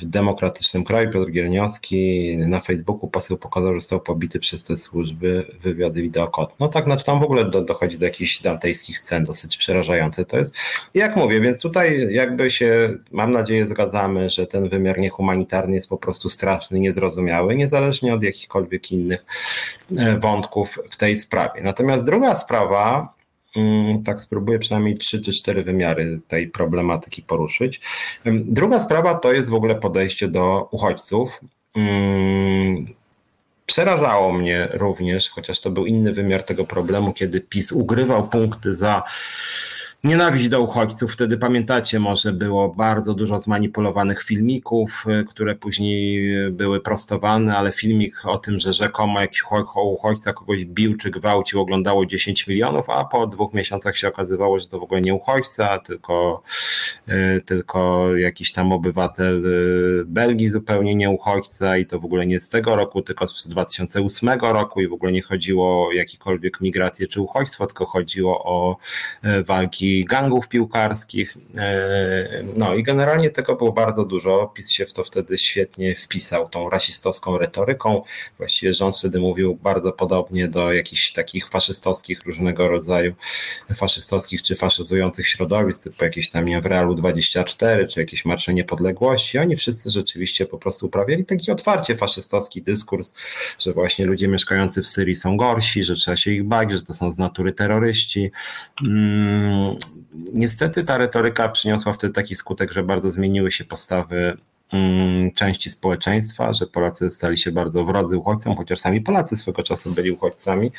w 0.00 0.04
demokratycznym 0.04 0.84
kraju. 0.84 1.10
Piotr 1.10 1.30
Gielniowski 1.30 2.38
na 2.38 2.60
Facebooku 2.60 3.10
poseł 3.10 3.36
pokazał, 3.36 3.74
że 3.74 3.80
został 3.80 4.00
pobity 4.00 4.38
przez 4.38 4.64
te 4.64 4.76
służby 4.76 5.46
wywiady 5.62 6.02
wideokod. 6.02 6.54
No 6.60 6.68
tak, 6.68 6.84
znaczy 6.84 7.04
tam 7.04 7.20
w 7.20 7.22
ogóle 7.22 7.44
do, 7.44 7.62
dochodzi 7.62 7.98
do 7.98 8.04
jakichś 8.04 8.42
dantejskich 8.42 8.98
scen 8.98 9.24
dosyć 9.24 9.56
przerażające 9.56 10.24
to 10.24 10.38
jest. 10.38 10.54
Jak 10.94 11.16
mówię, 11.16 11.40
więc 11.40 11.58
tutaj 11.58 12.06
jakby 12.10 12.50
się, 12.50 12.94
mam 13.12 13.30
nadzieję, 13.30 13.66
zgadzamy, 13.66 14.30
że 14.30 14.46
ten 14.46 14.68
wymiar 14.68 14.98
niehumanitarny 14.98 15.74
jest 15.74 15.88
po 15.88 15.98
prostu 15.98 16.28
straszny, 16.28 16.80
niezrozumiały, 16.80 17.56
niezależnie 17.56 18.14
od 18.14 18.22
jakichkolwiek 18.22 18.92
innych 18.92 19.24
e, 19.98 20.18
wątków 20.18 20.78
w 20.90 20.96
tej 20.96 21.16
sprawie. 21.16 21.62
Natomiast 21.62 22.04
druga 22.04 22.34
sprawa, 22.34 23.15
tak 24.04 24.20
spróbuję 24.20 24.58
przynajmniej 24.58 24.98
trzy 24.98 25.22
czy 25.22 25.32
cztery 25.32 25.62
wymiary 25.62 26.20
tej 26.28 26.48
problematyki 26.48 27.22
poruszyć. 27.22 27.80
Druga 28.44 28.80
sprawa 28.80 29.14
to 29.14 29.32
jest 29.32 29.48
w 29.48 29.54
ogóle 29.54 29.74
podejście 29.74 30.28
do 30.28 30.68
uchodźców. 30.70 31.40
Mm, 31.74 32.86
przerażało 33.66 34.32
mnie 34.32 34.68
również, 34.72 35.28
chociaż 35.28 35.60
to 35.60 35.70
był 35.70 35.86
inny 35.86 36.12
wymiar 36.12 36.42
tego 36.42 36.64
problemu, 36.64 37.12
kiedy 37.12 37.40
PiS 37.40 37.72
ugrywał 37.72 38.28
punkty 38.28 38.74
za 38.74 39.02
Nienawiść 40.06 40.48
do 40.48 40.60
uchodźców. 40.60 41.12
Wtedy 41.12 41.38
pamiętacie, 41.38 41.98
może 41.98 42.32
było 42.32 42.68
bardzo 42.68 43.14
dużo 43.14 43.38
zmanipulowanych 43.38 44.22
filmików, 44.22 45.04
y, 45.20 45.24
które 45.24 45.54
później 45.54 46.30
były 46.50 46.80
prostowane, 46.80 47.56
ale 47.56 47.72
filmik 47.72 48.14
o 48.24 48.38
tym, 48.38 48.58
że 48.58 48.72
rzekomo 48.72 49.20
jakiś 49.20 49.42
uchodźca 49.74 50.32
kogoś 50.32 50.64
bił 50.64 50.96
czy 50.96 51.10
gwałcił, 51.10 51.60
oglądało 51.60 52.06
10 52.06 52.46
milionów, 52.46 52.90
a 52.90 53.04
po 53.04 53.26
dwóch 53.26 53.54
miesiącach 53.54 53.96
się 53.96 54.08
okazywało, 54.08 54.58
że 54.58 54.68
to 54.68 54.80
w 54.80 54.82
ogóle 54.82 55.00
nie 55.00 55.14
uchodźca, 55.14 55.78
tylko, 55.78 56.42
y, 57.08 57.42
tylko 57.46 58.08
jakiś 58.16 58.52
tam 58.52 58.72
obywatel 58.72 59.46
y, 59.46 60.04
Belgii, 60.04 60.48
zupełnie 60.48 60.94
nie 60.94 61.10
uchodźca 61.10 61.76
i 61.76 61.86
to 61.86 61.98
w 61.98 62.04
ogóle 62.04 62.26
nie 62.26 62.40
z 62.40 62.48
tego 62.48 62.76
roku, 62.76 63.02
tylko 63.02 63.26
z 63.26 63.48
2008 63.48 64.52
roku 64.52 64.80
i 64.80 64.88
w 64.88 64.92
ogóle 64.92 65.12
nie 65.12 65.22
chodziło 65.22 65.88
o 65.88 65.92
jakikolwiek 65.92 66.60
migrację 66.60 67.06
czy 67.06 67.20
uchodźstwo, 67.20 67.66
tylko 67.66 67.86
chodziło 67.86 68.44
o 68.44 68.76
walki 69.44 69.95
gangów 70.04 70.48
piłkarskich. 70.48 71.36
E, 71.56 72.42
no 72.56 72.74
i 72.74 72.82
generalnie 72.82 73.30
tego 73.30 73.56
było 73.56 73.72
bardzo 73.72 74.04
dużo. 74.04 74.52
PiS 74.54 74.70
się 74.70 74.86
w 74.86 74.92
to 74.92 75.04
wtedy 75.04 75.38
świetnie 75.38 75.94
wpisał 75.94 76.48
tą 76.48 76.70
rasistowską 76.70 77.38
retoryką. 77.38 78.02
Właściwie 78.38 78.72
rząd 78.72 78.96
wtedy 78.96 79.20
mówił 79.20 79.54
bardzo 79.54 79.92
podobnie 79.92 80.48
do 80.48 80.72
jakichś 80.72 81.12
takich 81.12 81.48
faszystowskich 81.48 82.26
różnego 82.26 82.68
rodzaju 82.68 83.14
faszystowskich 83.74 84.42
czy 84.42 84.54
faszyzujących 84.54 85.28
środowisk, 85.28 85.82
typu 85.84 86.04
jakieś 86.04 86.30
tam 86.30 86.46
w 86.60 86.66
Realu 86.66 86.94
24 86.94 87.88
czy 87.88 88.00
jakieś 88.00 88.24
Marsze 88.24 88.54
Niepodległości. 88.54 89.38
Oni 89.38 89.56
wszyscy 89.56 89.90
rzeczywiście 89.90 90.46
po 90.46 90.58
prostu 90.58 90.86
uprawiali 90.86 91.24
taki 91.24 91.50
otwarcie 91.50 91.96
faszystowski 91.96 92.62
dyskurs, 92.62 93.12
że 93.58 93.72
właśnie 93.72 94.06
ludzie 94.06 94.28
mieszkający 94.28 94.82
w 94.82 94.86
Syrii 94.86 95.16
są 95.16 95.36
gorsi, 95.36 95.84
że 95.84 95.94
trzeba 95.94 96.16
się 96.16 96.30
ich 96.30 96.44
bać, 96.44 96.72
że 96.72 96.82
to 96.82 96.94
są 96.94 97.12
z 97.12 97.18
natury 97.18 97.52
terroryści. 97.52 98.30
Niestety 100.32 100.84
ta 100.84 100.98
retoryka 100.98 101.48
przyniosła 101.48 101.92
wtedy 101.92 102.12
taki 102.12 102.34
skutek, 102.34 102.72
że 102.72 102.82
bardzo 102.82 103.10
zmieniły 103.10 103.52
się 103.52 103.64
postawy 103.64 104.36
mm, 104.72 105.30
części 105.30 105.70
społeczeństwa, 105.70 106.52
że 106.52 106.66
Polacy 106.66 107.10
stali 107.10 107.38
się 107.38 107.52
bardzo 107.52 107.84
wrodzy 107.84 108.18
uchodźcom, 108.18 108.56
chociaż 108.56 108.78
sami 108.78 109.00
Polacy 109.00 109.36
swego 109.36 109.62
czasu 109.62 109.90
byli 109.90 110.10
uchodźcami. 110.10 110.72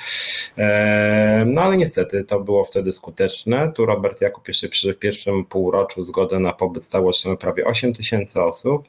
E, 0.57 1.43
no 1.47 1.61
ale 1.61 1.77
niestety 1.77 2.23
to 2.23 2.39
było 2.39 2.65
wtedy 2.65 2.93
skuteczne. 2.93 3.71
Tu 3.71 3.85
Robert 3.85 4.21
Jakub 4.21 4.47
jeszcze 4.47 4.69
przy 4.69 4.93
pierwszym 4.93 5.45
półroczu 5.45 6.03
zgodę 6.03 6.39
na 6.39 6.53
pobyt 6.53 6.83
stało 6.83 7.09
otrzymało 7.09 7.37
prawie 7.37 7.65
8 7.65 7.93
tysięcy 7.93 8.41
osób. 8.41 8.87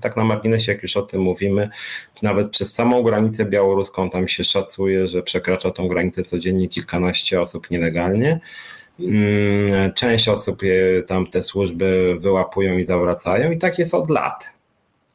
Tak 0.00 0.16
na 0.16 0.24
marginesie, 0.24 0.72
jak 0.72 0.82
już 0.82 0.96
o 0.96 1.02
tym 1.02 1.20
mówimy, 1.20 1.70
nawet 2.22 2.50
przez 2.50 2.72
samą 2.72 3.02
granicę 3.02 3.44
białoruską 3.44 4.10
tam 4.10 4.28
się 4.28 4.44
szacuje, 4.44 5.08
że 5.08 5.22
przekracza 5.22 5.70
tą 5.70 5.88
granicę 5.88 6.22
codziennie 6.24 6.68
kilkanaście 6.68 7.40
osób 7.40 7.70
nielegalnie. 7.70 8.40
Mm, 9.00 9.92
część 9.92 10.28
osób 10.28 10.62
tam 11.06 11.26
te 11.26 11.42
służby 11.42 12.16
wyłapują 12.20 12.78
i 12.78 12.84
zawracają 12.84 13.50
i 13.50 13.58
tak 13.58 13.78
jest 13.78 13.94
od 13.94 14.10
lat. 14.10 14.56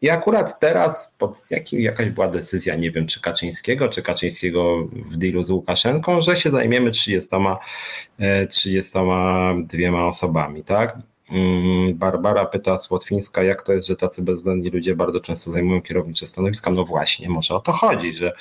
I 0.02 0.10
akurat 0.10 0.60
teraz 0.60 1.12
pod 1.18 1.38
jakim, 1.50 1.80
jakaś 1.82 2.10
była 2.10 2.28
decyzja, 2.28 2.76
nie 2.76 2.92
wiem, 2.92 3.08
czy 3.08 3.22
Kaczyńskiego, 3.22 3.90
czy 3.90 4.02
Kaczyńskiego 4.02 4.88
w 5.12 5.18
dealu 5.18 5.44
z 5.44 5.50
Łukaszenką, 5.50 6.22
że 6.22 6.38
się 6.38 6.50
zajmiemy 6.50 6.92
30, 6.92 7.30
32 8.50 10.06
osobami, 10.06 10.64
tak? 10.64 10.98
Mm, 11.32 11.98
Barbara 11.98 12.46
pyta 12.46 12.80
Słotwińska, 12.80 13.44
jak 13.44 13.62
to 13.62 13.74
jest, 13.74 13.88
że 13.88 13.96
tacy 13.96 14.22
bezwzględni 14.22 14.70
ludzie 14.70 14.96
bardzo 14.96 15.20
często 15.20 15.52
zajmują 15.52 15.82
kierownicze 15.82 16.28
stanowiska. 16.28 16.72
No 16.72 16.86
właśnie, 16.86 17.30
może 17.30 17.56
o 17.56 17.60
to 17.60 17.72
chodzi, 17.72 18.14
że 18.14 18.34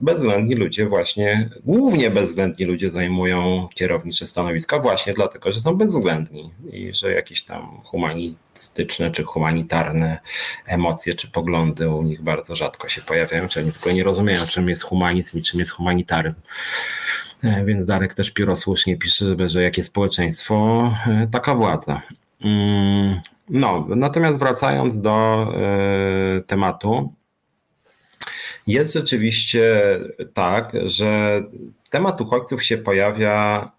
bezwzględni 0.00 0.54
ludzie 0.54 0.86
właśnie, 0.86 1.50
głównie 1.64 2.10
bezwzględni 2.10 2.66
ludzie 2.66 2.90
zajmują 2.90 3.68
kierownicze 3.74 4.26
stanowiska 4.26 4.78
właśnie 4.78 5.14
dlatego, 5.14 5.52
że 5.52 5.60
są 5.60 5.76
bezwzględni 5.76 6.50
i 6.72 6.94
że 6.94 7.12
jakieś 7.12 7.44
tam 7.44 7.80
humanistyczne 7.84 9.10
czy 9.10 9.24
humanitarne 9.24 10.18
emocje 10.66 11.14
czy 11.14 11.30
poglądy 11.30 11.88
u 11.88 12.02
nich 12.02 12.22
bardzo 12.22 12.56
rzadko 12.56 12.88
się 12.88 13.02
pojawiają, 13.02 13.48
czy 13.48 13.60
oni 13.60 13.72
w 13.72 13.78
ogóle 13.78 13.94
nie 13.94 14.04
rozumieją, 14.04 14.46
czym 14.46 14.68
jest 14.68 14.82
humanizm 14.82 15.38
i 15.38 15.42
czym 15.42 15.60
jest 15.60 15.72
humanitaryzm. 15.72 16.40
E, 17.44 17.64
więc 17.64 17.86
Darek 17.86 18.14
też 18.14 18.30
pióro 18.30 18.56
słusznie 18.56 18.96
pisze, 18.96 19.24
że 19.46 19.62
jakie 19.62 19.82
społeczeństwo, 19.82 20.94
e, 21.06 21.28
taka 21.32 21.54
władza. 21.54 22.02
Mm, 22.40 23.20
no, 23.48 23.86
natomiast 23.88 24.38
wracając 24.38 25.00
do 25.00 25.46
e, 25.54 26.40
tematu, 26.46 27.12
jest 28.66 28.92
rzeczywiście 28.92 29.80
tak, 30.34 30.72
że 30.84 31.42
temat 31.90 32.20
uchodźców 32.20 32.64
się 32.64 32.78
pojawia 32.78 33.70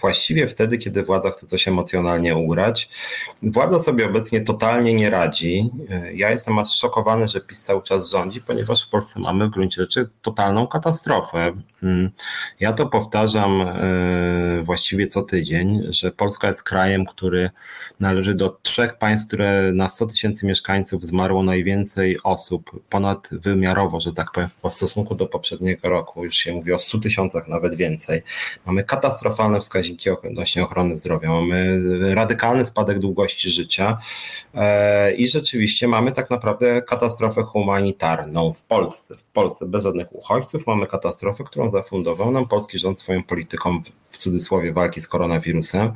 właściwie 0.00 0.48
wtedy, 0.48 0.78
kiedy 0.78 1.02
władza 1.02 1.30
chce 1.30 1.46
coś 1.46 1.68
emocjonalnie 1.68 2.36
ugrać. 2.36 2.88
Władza 3.42 3.78
sobie 3.78 4.06
obecnie 4.06 4.40
totalnie 4.40 4.94
nie 4.94 5.10
radzi. 5.10 5.70
Ja 6.14 6.30
jestem 6.30 6.58
aż 6.58 6.78
szokowany, 6.78 7.28
że 7.28 7.40
PiS 7.40 7.62
cały 7.62 7.82
czas 7.82 8.10
rządzi, 8.10 8.40
ponieważ 8.40 8.86
w 8.86 8.90
Polsce 8.90 9.20
mamy 9.20 9.46
w 9.46 9.50
gruncie 9.50 9.82
rzeczy 9.82 10.08
totalną 10.22 10.66
katastrofę. 10.66 11.52
Hmm. 11.80 12.10
Ja 12.60 12.72
to 12.72 12.86
powtarzam 12.86 13.60
e, 13.60 14.62
właściwie 14.62 15.06
co 15.06 15.22
tydzień, 15.22 15.82
że 15.88 16.12
Polska 16.12 16.46
jest 16.46 16.62
krajem, 16.62 17.06
który 17.06 17.50
należy 18.00 18.34
do 18.34 18.58
trzech 18.62 18.98
państw, 18.98 19.26
które 19.26 19.72
na 19.72 19.88
100 19.88 20.06
tysięcy 20.06 20.46
mieszkańców 20.46 21.04
zmarło 21.04 21.42
najwięcej 21.42 22.18
osób, 22.22 22.82
ponadwymiarowo, 22.88 24.00
że 24.00 24.12
tak 24.12 24.32
powiem, 24.32 24.48
w 24.70 24.74
stosunku 24.74 25.14
do 25.14 25.26
poprzedniego 25.26 25.88
roku. 25.88 26.24
Już 26.24 26.36
się 26.36 26.52
mówi 26.52 26.72
o 26.72 26.78
100 26.78 26.98
tysiącach, 26.98 27.48
nawet 27.48 27.74
więcej. 27.74 28.22
Mamy 28.66 28.84
katastrofalne 28.84 29.60
wskaźniki 29.60 30.10
odnośnie 30.10 30.64
ochrony 30.64 30.98
zdrowia, 30.98 31.30
mamy 31.30 31.80
radykalny 32.14 32.66
spadek 32.66 32.98
długości 32.98 33.50
życia 33.50 33.98
e, 34.54 35.12
i 35.12 35.28
rzeczywiście 35.28 35.88
mamy 35.88 36.12
tak 36.12 36.30
naprawdę 36.30 36.82
katastrofę 36.82 37.42
humanitarną 37.42 38.52
w 38.52 38.64
Polsce. 38.64 39.14
W 39.14 39.24
Polsce 39.24 39.66
bez 39.66 39.84
żadnych 39.84 40.14
uchodźców 40.14 40.66
mamy 40.66 40.86
katastrofę, 40.86 41.44
którą 41.44 41.69
zafundował 41.70 42.30
nam 42.30 42.48
polski 42.48 42.78
rząd 42.78 43.00
swoją 43.00 43.22
polityką 43.22 43.82
w 44.10 44.16
cudzysłowie 44.16 44.72
walki 44.72 45.00
z 45.00 45.08
koronawirusem. 45.08 45.92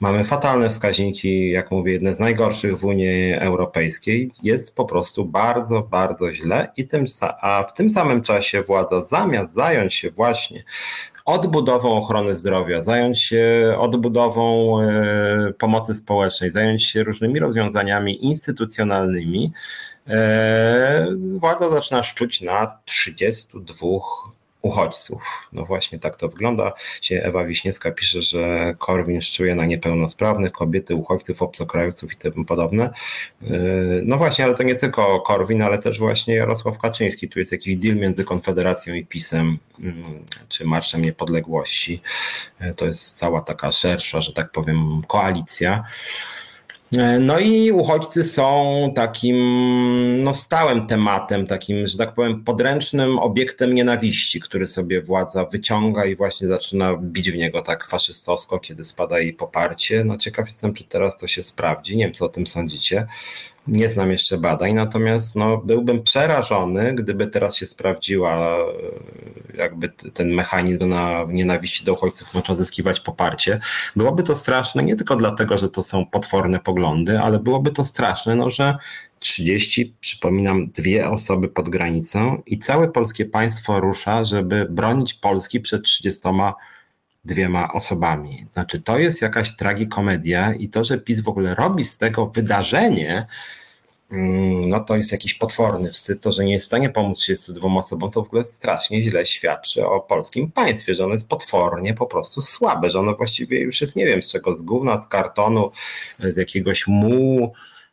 Mamy 0.00 0.24
fatalne 0.24 0.68
wskaźniki, 0.68 1.50
jak 1.50 1.70
mówię, 1.70 1.92
jedne 1.92 2.14
z 2.14 2.18
najgorszych 2.18 2.78
w 2.78 2.84
Unii 2.84 3.34
Europejskiej. 3.34 4.30
Jest 4.42 4.74
po 4.74 4.84
prostu 4.84 5.24
bardzo, 5.24 5.82
bardzo 5.82 6.32
źle 6.32 6.72
i 6.76 6.86
tym, 6.86 7.04
a 7.40 7.64
w 7.68 7.74
tym 7.74 7.90
samym 7.90 8.22
czasie 8.22 8.62
władza 8.62 9.04
zamiast 9.04 9.54
zająć 9.54 9.94
się 9.94 10.10
właśnie 10.10 10.64
odbudową 11.28 11.96
ochrony 11.96 12.34
zdrowia, 12.34 12.82
zająć 12.82 13.22
się 13.22 13.74
odbudową 13.78 14.80
e, 14.80 15.52
pomocy 15.58 15.94
społecznej, 15.94 16.50
zająć 16.50 16.84
się 16.84 17.04
różnymi 17.04 17.40
rozwiązaniami 17.40 18.24
instytucjonalnymi, 18.24 19.52
e, 20.08 21.06
władza 21.38 21.70
zaczyna 21.70 22.02
szczuć 22.02 22.40
na 22.40 22.78
32 22.84 23.98
uchodźców. 24.62 25.22
No 25.52 25.64
właśnie 25.64 25.98
tak 25.98 26.16
to 26.16 26.28
wygląda. 26.28 26.72
Się 27.02 27.22
Ewa 27.22 27.44
Wiśniewska 27.44 27.90
pisze, 27.90 28.22
że 28.22 28.74
Korwin 28.78 29.20
szczuje 29.20 29.54
na 29.54 29.64
niepełnosprawnych, 29.64 30.52
kobiety, 30.52 30.94
uchodźców, 30.94 31.42
obcokrajowców 31.42 32.12
i 32.12 32.16
tym 32.16 32.44
podobne. 32.44 32.90
Yy, 33.42 34.02
no 34.04 34.16
właśnie, 34.16 34.44
ale 34.44 34.54
to 34.54 34.62
nie 34.62 34.74
tylko 34.74 35.20
Korwin, 35.20 35.62
ale 35.62 35.78
też 35.78 35.98
właśnie 35.98 36.34
Jarosław 36.34 36.78
Kaczyński. 36.78 37.28
Tu 37.28 37.38
jest 37.38 37.52
jakiś 37.52 37.76
deal 37.76 37.96
między 37.96 38.24
Konfederacją 38.24 38.94
i 38.94 39.06
PiSem, 39.06 39.58
yy, 39.78 39.92
czy 40.48 40.64
Marszem 40.64 41.02
Niepodległości. 41.02 42.00
Yy, 42.60 42.74
to 42.74 42.86
jest 42.86 43.18
cała 43.18 43.40
taka 43.40 43.72
szersza, 43.72 44.20
że 44.20 44.32
tak 44.32 44.50
powiem, 44.50 45.02
koalicja. 45.06 45.84
E, 46.96 47.18
no 47.18 47.38
i 47.38 47.72
uchodźcy 47.72 48.24
są 48.24 48.92
takim 48.94 49.36
no, 50.22 50.34
stałym 50.34 50.86
tematem, 50.86 51.46
takim, 51.46 51.86
że 51.86 51.98
tak 51.98 52.14
powiem, 52.14 52.44
podręcznym 52.44 53.18
obiektem 53.18 53.74
nienawiści, 53.74 54.40
który 54.40 54.66
sobie 54.66 55.02
władza 55.02 55.44
wyciąga 55.44 56.04
i 56.04 56.16
właśnie 56.16 56.48
zaczyna 56.48 56.96
bić 56.96 57.30
w 57.30 57.36
niego 57.36 57.62
tak 57.62 57.86
faszystowsko, 57.86 58.58
kiedy 58.58 58.84
spada 58.84 59.18
jej 59.18 59.32
poparcie. 59.32 60.04
No 60.04 60.16
ciekaw 60.16 60.46
jestem, 60.46 60.74
czy 60.74 60.84
teraz 60.84 61.16
to 61.16 61.26
się 61.26 61.42
sprawdzi. 61.42 61.96
Nie 61.96 62.04
wiem, 62.04 62.14
co 62.14 62.24
o 62.24 62.28
tym 62.28 62.46
sądzicie. 62.46 63.06
Nie 63.68 63.88
znam 63.88 64.10
jeszcze 64.10 64.38
badań, 64.38 64.72
natomiast 64.72 65.36
no, 65.36 65.58
byłbym 65.58 66.02
przerażony, 66.02 66.94
gdyby 66.94 67.26
teraz 67.26 67.56
się 67.56 67.66
sprawdziła 67.66 68.58
e, 68.58 69.58
jakby 69.58 69.88
ten 69.88 70.34
mechanizm 70.34 70.88
na 70.88 71.24
nienawiści 71.28 71.84
do 71.84 71.92
uchodźców 71.92 72.34
można 72.34 72.54
zyskiwać 72.54 73.00
poparcie. 73.00 73.60
Byłoby 73.96 74.22
to 74.22 74.36
straszne 74.36 74.82
nie 74.82 74.96
tylko 74.96 75.16
dlatego, 75.16 75.58
że 75.58 75.68
to 75.68 75.82
są 75.82 76.06
potworne 76.06 76.58
poglądy, 76.58 77.20
ale 77.20 77.38
byłoby 77.38 77.70
to 77.70 77.84
straszne, 77.84 78.36
no, 78.36 78.50
że 78.50 78.78
30, 79.18 79.94
przypominam, 80.00 80.70
dwie 80.70 81.10
osoby 81.10 81.48
pod 81.48 81.68
granicą 81.68 82.42
i 82.46 82.58
całe 82.58 82.88
polskie 82.88 83.24
państwo 83.24 83.80
rusza, 83.80 84.24
żeby 84.24 84.66
bronić 84.70 85.14
Polski 85.14 85.60
przed 85.60 85.82
30 85.82 86.28
dwiema 87.24 87.72
osobami. 87.72 88.46
Znaczy, 88.52 88.80
to 88.82 88.98
jest 88.98 89.22
jakaś 89.22 89.56
tragikomedia 89.56 90.54
i 90.54 90.68
to, 90.68 90.84
że 90.84 90.98
PiS 90.98 91.20
w 91.20 91.28
ogóle 91.28 91.54
robi 91.54 91.84
z 91.84 91.98
tego 91.98 92.26
wydarzenie, 92.26 93.26
no 94.10 94.80
to 94.80 94.96
jest 94.96 95.12
jakiś 95.12 95.34
potworny 95.34 95.90
wstyd. 95.90 96.20
To, 96.20 96.32
że 96.32 96.44
nie 96.44 96.52
jest 96.52 96.64
w 96.64 96.66
stanie 96.66 96.90
pomóc 96.90 97.18
32 97.18 97.68
osobom, 97.78 98.10
to 98.10 98.22
w 98.22 98.26
ogóle 98.26 98.44
strasznie 98.44 99.02
źle 99.02 99.26
świadczy 99.26 99.86
o 99.86 100.00
polskim 100.00 100.50
państwie, 100.50 100.94
że 100.94 101.04
ono 101.04 101.14
jest 101.14 101.28
potwornie 101.28 101.94
po 101.94 102.06
prostu 102.06 102.40
słabe, 102.40 102.90
że 102.90 102.98
ono 102.98 103.16
właściwie 103.16 103.60
już 103.60 103.80
jest 103.80 103.96
nie 103.96 104.06
wiem 104.06 104.22
z 104.22 104.32
czego, 104.32 104.56
z 104.56 104.62
gówna, 104.62 104.96
z 104.96 105.08
kartonu, 105.08 105.70
z 106.18 106.36
jakiegoś 106.36 106.86
mułu, 106.86 107.52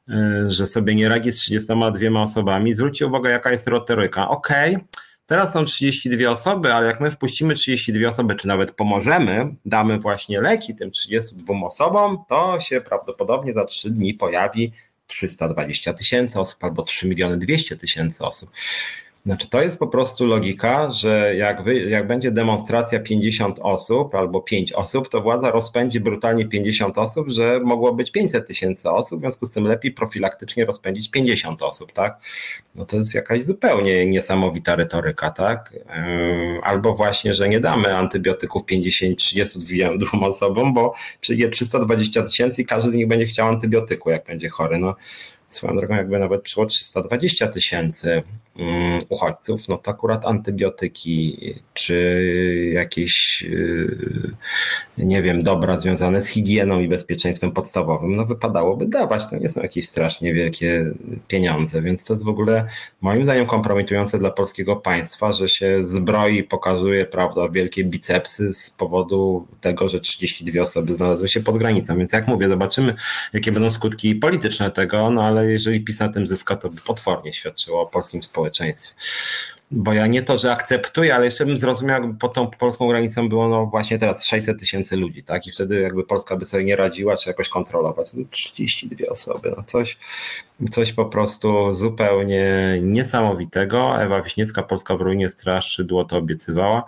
y, 0.09 0.13
że 0.51 0.67
sobie 0.67 0.95
nie 0.95 1.09
radzi 1.09 1.31
z 1.31 1.37
32 1.37 2.21
osobami. 2.21 2.73
Zwróćcie 2.73 3.07
uwagę, 3.07 3.29
jaka 3.29 3.51
jest 3.51 3.67
retoryka. 3.67 4.29
Okej, 4.29 4.75
okay, 4.75 4.87
Teraz 5.25 5.53
są 5.53 5.65
32 5.65 6.29
osoby, 6.29 6.73
ale 6.73 6.87
jak 6.87 7.01
my 7.01 7.11
wpuścimy 7.11 7.55
32 7.55 8.09
osoby, 8.09 8.35
czy 8.35 8.47
nawet 8.47 8.71
pomożemy, 8.71 9.55
damy 9.65 9.99
właśnie 9.99 10.41
leki 10.41 10.75
tym 10.75 10.91
32 10.91 11.65
osobom, 11.65 12.23
to 12.27 12.61
się 12.61 12.81
prawdopodobnie 12.81 13.53
za 13.53 13.65
3 13.65 13.89
dni 13.89 14.13
pojawi 14.13 14.71
320 15.07 15.93
tysięcy 15.93 16.39
osób 16.39 16.63
albo 16.63 16.83
3 16.83 17.07
miliony 17.07 17.37
200 17.37 17.77
tysięcy 17.77 18.23
osób. 18.23 18.51
Znaczy, 19.25 19.49
to 19.49 19.61
jest 19.61 19.79
po 19.79 19.87
prostu 19.87 20.25
logika, 20.25 20.91
że 20.91 21.35
jak, 21.35 21.63
wy, 21.63 21.79
jak 21.79 22.07
będzie 22.07 22.31
demonstracja 22.31 22.99
50 22.99 23.59
osób 23.61 24.15
albo 24.15 24.41
5 24.41 24.73
osób, 24.73 25.09
to 25.09 25.21
władza 25.21 25.51
rozpędzi 25.51 25.99
brutalnie 25.99 26.45
50 26.45 26.97
osób, 26.97 27.29
że 27.29 27.59
mogło 27.63 27.93
być 27.93 28.11
500 28.11 28.47
tysięcy 28.47 28.89
osób, 28.89 29.19
w 29.19 29.21
związku 29.21 29.45
z 29.45 29.51
tym 29.51 29.63
lepiej 29.63 29.91
profilaktycznie 29.91 30.65
rozpędzić 30.65 31.11
50 31.11 31.61
osób, 31.61 31.91
tak? 31.91 32.19
No 32.75 32.85
to 32.85 32.97
jest 32.97 33.13
jakaś 33.13 33.43
zupełnie 33.43 34.05
niesamowita 34.05 34.75
retoryka, 34.75 35.31
tak? 35.31 35.73
Albo 36.63 36.93
właśnie, 36.93 37.33
że 37.33 37.49
nie 37.49 37.59
damy 37.59 37.97
antybiotyków 37.97 38.65
50, 38.65 39.17
32 39.17 40.27
osobom, 40.27 40.73
bo 40.73 40.93
przyjdzie 41.21 41.49
320 41.49 42.23
tysięcy 42.23 42.61
i 42.61 42.65
każdy 42.65 42.91
z 42.91 42.93
nich 42.93 43.07
będzie 43.07 43.25
chciał 43.25 43.47
antybiotyku, 43.47 44.09
jak 44.09 44.25
będzie 44.25 44.49
chory. 44.49 44.77
No, 44.77 44.95
swoją 45.47 45.75
drogą 45.75 45.95
jakby 45.95 46.19
nawet 46.19 46.41
przyszło 46.41 46.65
320 46.65 47.47
tysięcy 47.47 48.23
mm, 48.57 48.99
uchodźców, 49.09 49.67
no 49.67 49.77
to 49.77 49.91
akurat 49.91 50.25
antybiotyki 50.25 51.53
czy 51.73 52.71
jakieś 52.73 53.43
y, 53.43 54.35
nie 54.97 55.23
wiem, 55.23 55.43
dobra 55.43 55.79
związane 55.79 56.21
z 56.21 56.27
higieną 56.27 56.79
i 56.79 56.87
bezpieczeństwem 56.87 57.51
podstawowym, 57.51 58.15
no 58.15 58.25
wypadałoby 58.25 58.87
dawać. 58.87 59.29
To 59.29 59.37
nie 59.37 59.49
są 59.49 59.61
jakieś 59.61 59.89
strasznie 59.89 60.33
wielkie 60.33 60.91
pieniądze, 61.27 61.81
więc 61.81 62.03
to 62.03 62.13
jest 62.13 62.25
w 62.25 62.29
ogóle 62.29 62.67
moim 63.01 63.23
zdaniem 63.23 63.45
kompromitujące 63.45 64.19
dla 64.19 64.31
polskiego 64.31 64.75
państwa, 64.75 65.31
że 65.31 65.49
się 65.49 65.83
zbroi, 65.83 66.43
pokazuje, 66.43 67.05
prawda, 67.05 67.49
wielkie 67.49 67.83
bicepsy 67.83 68.53
z 68.53 68.71
powodu 68.71 69.47
tego, 69.61 69.89
że 69.89 69.99
32 69.99 70.61
osoby 70.61 70.93
znalazły 70.93 71.27
się 71.27 71.39
pod 71.41 71.57
granicą. 71.57 71.97
Więc 71.97 72.13
jak 72.13 72.27
mówię, 72.27 72.49
zobaczymy, 72.49 72.95
jakie 73.33 73.51
będą 73.51 73.69
skutki 73.69 74.15
polityczne 74.15 74.71
tego, 74.71 75.09
no 75.09 75.23
ale 75.23 75.51
jeżeli 75.51 75.81
PiS 75.81 75.99
na 75.99 76.09
tym 76.09 76.27
zyska, 76.27 76.55
to 76.55 76.69
by 76.69 76.81
potwornie 76.81 77.33
świadczyło 77.33 77.81
o 77.81 77.85
polskim 77.85 78.23
społeczeństwie. 78.23 78.95
Bo 79.75 79.93
ja 79.93 80.07
nie 80.07 80.21
to, 80.21 80.37
że 80.37 80.51
akceptuję, 80.51 81.15
ale 81.15 81.25
jeszcze 81.25 81.45
bym 81.45 81.57
zrozumiał, 81.57 82.01
jakby 82.01 82.19
pod 82.19 82.33
tą 82.33 82.47
polską 82.47 82.87
granicą 82.87 83.29
było 83.29 83.47
no 83.47 83.65
właśnie 83.65 83.97
teraz 83.99 84.25
600 84.25 84.59
tysięcy 84.59 84.97
ludzi, 84.97 85.23
tak? 85.23 85.47
I 85.47 85.51
wtedy 85.51 85.81
jakby 85.81 86.03
Polska 86.03 86.35
by 86.37 86.45
sobie 86.45 86.63
nie 86.63 86.75
radziła, 86.75 87.17
czy 87.17 87.29
jakoś 87.29 87.49
kontrolować. 87.49 88.13
No 88.13 88.25
32 88.31 89.07
osoby, 89.09 89.53
no 89.57 89.63
coś, 89.63 89.97
coś 90.71 90.93
po 90.93 91.05
prostu 91.05 91.73
zupełnie 91.73 92.77
niesamowitego. 92.81 94.01
Ewa 94.01 94.21
Wiśniewska, 94.21 94.63
Polska 94.63 94.97
w 94.97 95.01
ruinie, 95.01 95.29
straż 95.29 95.71
szydło 95.71 96.05
to 96.05 96.17
obiecywała. 96.17 96.83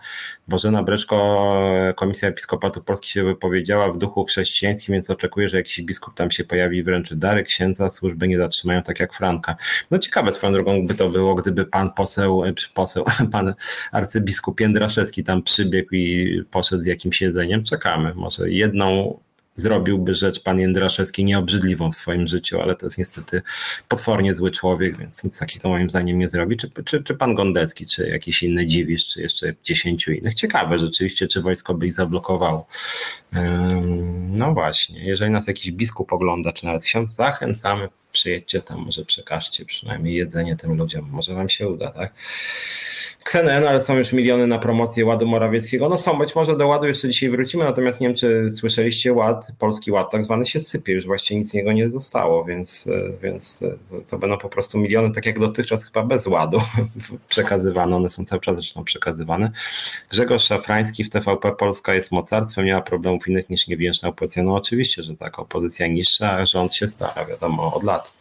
Bożena 0.48 0.84
Breczko, 0.84 1.54
Komisja 1.96 2.30
Episkopatu 2.30 2.82
Polski 2.82 3.10
się 3.10 3.24
wypowiedziała 3.24 3.92
w 3.92 3.98
duchu 3.98 4.26
chrześcijańskim, 4.26 4.94
więc 4.94 5.10
oczekuję, 5.10 5.50
że 5.50 5.58
jakiś 5.58 5.82
biskup 5.82 6.14
tam 6.14 6.32
się 6.32 6.44
pojawi 6.44 6.84
wręczy 6.84 7.16
dary 7.16 7.44
księdza, 7.44 7.90
służby 7.90 8.28
nie 8.28 8.38
zatrzymają 8.38 8.84
tak 8.84 9.00
jak 9.00 9.14
Franka. 9.14 9.56
No 9.92 10.00
ciekawe 10.00 10.32
swoją 10.32 10.54
drogą 10.54 10.88
by 10.88 10.96
to 10.96 11.10
było, 11.10 11.36
gdyby 11.36 11.66
pan 11.66 11.94
poseł, 11.94 12.44
poseł 12.74 13.06
pan 13.32 13.54
arcybiskup 13.92 14.60
Jędraszewski 14.60 15.24
tam 15.24 15.44
przybiegł 15.44 15.96
i 15.96 16.44
poszedł 16.52 16.82
z 16.82 16.86
jakimś 16.86 17.22
jedzeniem. 17.22 17.64
Czekamy. 17.64 18.14
Może 18.16 18.52
jedną 18.52 19.20
zrobiłby 19.58 20.16
rzecz 20.16 20.40
pan 20.40 20.60
Jędraszewski 20.60 21.26
nieobrzydliwą 21.26 21.92
w 21.92 21.96
swoim 21.96 22.28
życiu, 22.28 22.62
ale 22.62 22.76
to 22.76 22.86
jest 22.86 22.98
niestety 22.98 23.42
potwornie 23.88 24.36
zły 24.36 24.52
człowiek, 24.52 24.98
więc 24.98 25.24
nic 25.24 25.40
takiego 25.40 25.70
moim 25.70 25.90
zdaniem 25.90 26.20
nie 26.20 26.30
zrobi. 26.30 26.58
Czy, 26.58 26.72
czy, 26.86 27.04
czy 27.04 27.16
pan 27.16 27.36
Gondecki, 27.36 27.86
czy 27.86 28.08
jakiś 28.08 28.44
inny 28.44 28.66
dziwisz, 28.66 29.08
czy 29.08 29.22
jeszcze 29.22 29.54
dziesięciu 29.64 30.12
innych. 30.12 30.34
Ciekawe 30.34 30.80
rzeczywiście, 30.80 31.28
czy 31.28 31.42
wojsko 31.42 31.74
by 31.74 31.88
ich 31.88 31.94
zablokowało. 31.94 32.68
No 34.30 34.54
właśnie, 34.54 35.06
jeżeli 35.06 35.32
nas 35.32 35.48
jakiś 35.48 35.72
biskup 35.72 36.14
ogląda, 36.14 36.52
czy 36.52 36.66
nawet 36.66 36.84
ksiądz, 36.84 37.12
zachęcamy, 37.16 37.90
przyjedźcie 38.12 38.62
tam, 38.62 38.80
może 38.80 39.06
przekażcie 39.06 39.66
przynajmniej 39.66 40.16
jedzenie 40.16 40.56
tym 40.56 40.78
ludziom, 40.78 41.10
może 41.12 41.34
wam 41.34 41.50
się 41.50 41.70
uda, 41.70 41.92
tak? 41.92 42.14
Ksenen, 43.28 43.68
ale 43.68 43.82
są 43.82 43.98
już 43.98 44.14
miliony 44.14 44.48
na 44.48 44.60
promocję 44.60 45.06
Ładu 45.06 45.28
Morawieckiego. 45.28 45.90
No 45.90 45.98
są, 45.98 46.18
być 46.18 46.36
może 46.36 46.58
do 46.58 46.68
Ładu 46.68 46.88
jeszcze 46.88 47.10
dzisiaj 47.10 47.30
wrócimy, 47.30 47.64
natomiast 47.64 48.02
nie 48.02 48.08
wiem, 48.08 48.16
czy 48.16 48.52
słyszeliście 48.52 49.14
Ład, 49.14 49.48
Polski 49.60 49.92
Ład 49.92 50.12
tak 50.12 50.26
zwany 50.26 50.46
się 50.46 50.60
sypie, 50.60 50.94
już 50.94 51.06
właściwie 51.06 51.40
nic 51.40 51.50
z 51.50 51.54
niego 51.54 51.74
nie 51.74 51.90
zostało, 51.90 52.46
więc, 52.46 52.90
więc 53.24 53.64
to 54.08 54.18
będą 54.18 54.38
po 54.38 54.50
prostu 54.50 54.78
miliony, 54.78 55.12
tak 55.12 55.26
jak 55.26 55.40
dotychczas 55.40 55.86
chyba 55.86 56.04
bez 56.04 56.28
Ładu 56.28 56.62
przekazywane, 57.30 57.96
one 57.96 58.10
są 58.10 58.26
cały 58.26 58.42
czas 58.42 58.56
zresztą 58.56 58.84
przekazywane. 58.84 59.52
Grzegorz 60.10 60.44
Szafrański 60.44 61.04
w 61.04 61.10
TVP 61.10 61.52
Polska 61.52 61.94
jest 61.94 62.12
mocarstwem, 62.12 62.66
nie 62.66 62.74
ma 62.74 62.82
problemów 62.82 63.28
innych 63.28 63.50
niż 63.50 63.68
niewięczna 63.68 64.10
opozycja. 64.10 64.44
No 64.44 64.56
oczywiście, 64.56 65.04
że 65.04 65.16
tak, 65.16 65.40
opozycja 65.40 65.88
niższa, 65.88 66.46
rząd 66.46 66.74
się 66.74 66.88
stara, 66.88 67.26
wiadomo, 67.26 67.74
od 67.74 67.84
lat. 67.84 68.14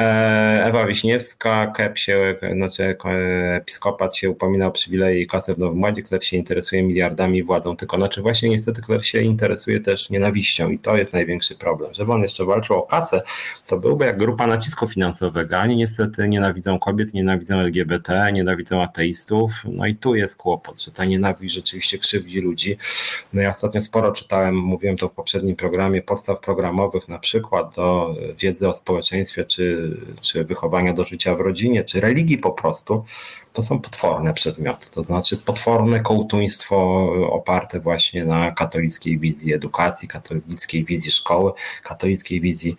E, 0.00 0.64
Ewa 0.64 0.86
Wiśniewska, 0.86 1.66
KEP 1.66 1.98
się, 1.98 2.36
znaczy 2.56 2.96
episkopat 3.56 4.16
się 4.16 4.30
upomina 4.30 4.66
o 4.66 4.70
przywileje 4.70 5.22
i 5.22 5.26
kasę 5.26 5.54
w 5.54 5.58
Nowym 5.58 5.82
Ładzie, 5.82 6.02
Kler 6.02 6.24
się 6.24 6.36
interesuje 6.36 6.82
miliardami 6.82 7.38
i 7.38 7.42
władzą, 7.42 7.76
tylko 7.76 7.96
znaczy 7.96 8.22
właśnie 8.22 8.48
niestety 8.48 8.82
Kler 8.82 9.06
się 9.06 9.22
interesuje 9.22 9.80
też 9.80 10.10
nienawiścią 10.10 10.70
i 10.70 10.78
to 10.78 10.96
jest 10.96 11.12
największy 11.12 11.56
problem. 11.56 11.94
Żeby 11.94 12.12
on 12.12 12.22
jeszcze 12.22 12.44
walczył 12.44 12.76
o 12.76 12.82
kasę, 12.82 13.22
to 13.66 13.78
byłby 13.78 14.04
jak 14.04 14.18
grupa 14.18 14.46
nacisku 14.46 14.88
finansowego. 14.88 15.58
Oni 15.58 15.76
niestety 15.76 16.28
nienawidzą 16.28 16.78
kobiet, 16.78 17.14
nienawidzą 17.14 17.58
LGBT, 17.58 18.32
nienawidzą 18.32 18.82
ateistów, 18.82 19.52
no 19.64 19.86
i 19.86 19.94
tu 19.94 20.14
jest 20.14 20.36
kłopot, 20.36 20.82
że 20.82 20.92
ta 20.92 21.04
nienawiść 21.04 21.54
rzeczywiście 21.54 21.98
krzywdzi 21.98 22.40
ludzi. 22.40 22.76
No 23.32 23.42
ja 23.42 23.48
ostatnio 23.48 23.80
sporo 23.80 24.12
czytałem, 24.12 24.56
mówiłem 24.56 24.96
to 24.96 25.08
w 25.08 25.12
poprzednim 25.12 25.56
programie, 25.56 26.02
podstaw 26.02 26.40
programowych 26.40 27.08
na 27.08 27.18
przykład 27.18 27.74
do 27.74 28.14
wiedzy 28.38 28.68
o 28.68 28.74
społeczeństwie, 28.74 29.44
czy 29.44 29.89
czy 30.20 30.44
wychowania 30.44 30.92
do 30.92 31.04
życia 31.04 31.36
w 31.36 31.40
rodzinie, 31.40 31.84
czy 31.84 32.00
religii 32.00 32.38
po 32.38 32.50
prostu, 32.50 33.04
to 33.52 33.62
są 33.62 33.78
potworne 33.78 34.34
przedmioty. 34.34 34.90
To 34.90 35.02
znaczy 35.02 35.36
potworne 35.36 36.00
kołtuństwo 36.00 36.76
oparte 37.30 37.80
właśnie 37.80 38.24
na 38.24 38.50
katolickiej 38.50 39.18
wizji 39.18 39.54
edukacji, 39.54 40.08
katolickiej 40.08 40.84
wizji 40.84 41.10
szkoły, 41.10 41.52
katolickiej 41.82 42.40
wizji 42.40 42.76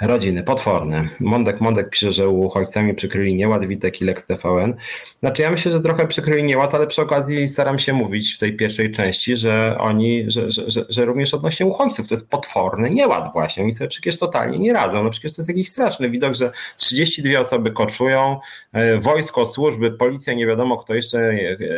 rodziny, 0.00 0.42
potworne. 0.42 1.08
Mądek 1.20 1.60
Mądek 1.60 1.90
pisze, 1.90 2.12
że 2.12 2.28
uchodźcami 2.28 2.94
przykryli 2.94 3.34
nieład, 3.34 3.66
Witek 3.66 4.00
i 4.00 4.04
Lex 4.04 4.26
TVN. 4.26 4.74
Znaczy 5.20 5.42
ja 5.42 5.50
myślę, 5.50 5.72
że 5.72 5.80
trochę 5.80 6.06
przykryli 6.06 6.44
nieład, 6.44 6.74
ale 6.74 6.86
przy 6.86 7.02
okazji 7.02 7.48
staram 7.48 7.78
się 7.78 7.92
mówić 7.92 8.34
w 8.34 8.38
tej 8.38 8.56
pierwszej 8.56 8.92
części, 8.92 9.36
że 9.36 9.76
oni, 9.78 10.30
że, 10.30 10.50
że, 10.50 10.70
że, 10.70 10.84
że 10.88 11.04
również 11.04 11.34
odnośnie 11.34 11.66
uchodźców 11.66 12.08
to 12.08 12.14
jest 12.14 12.28
potworny 12.28 12.90
nieład 12.90 13.32
właśnie. 13.32 13.62
Oni 13.62 13.72
sobie 13.72 13.88
przecież 13.88 14.18
totalnie 14.18 14.58
nie 14.58 14.72
radzą. 14.72 15.02
No 15.02 15.10
przecież 15.10 15.32
to 15.32 15.42
jest 15.42 15.48
jakiś 15.48 15.68
straszny 15.68 16.10
widok, 16.10 16.34
że 16.34 16.52
32 16.76 17.38
osoby 17.38 17.70
koczują, 17.70 18.40
e, 18.72 18.98
wojsko, 18.98 19.46
służby, 19.46 19.90
policja, 19.90 20.34
nie 20.34 20.46
wiadomo 20.46 20.76
kto 20.76 20.94
jeszcze 20.94 21.34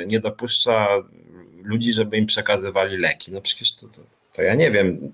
nie 0.07 0.21
dopuszcza 0.21 0.89
ludzi, 1.63 1.93
żeby 1.93 2.17
im 2.17 2.27
przekazywali 2.27 2.97
leki. 2.97 3.33
No 3.33 3.41
przecież 3.41 3.75
to, 3.75 3.87
to 3.89 4.22
to 4.33 4.43
ja 4.43 4.55
nie 4.55 4.71
wiem, 4.71 5.13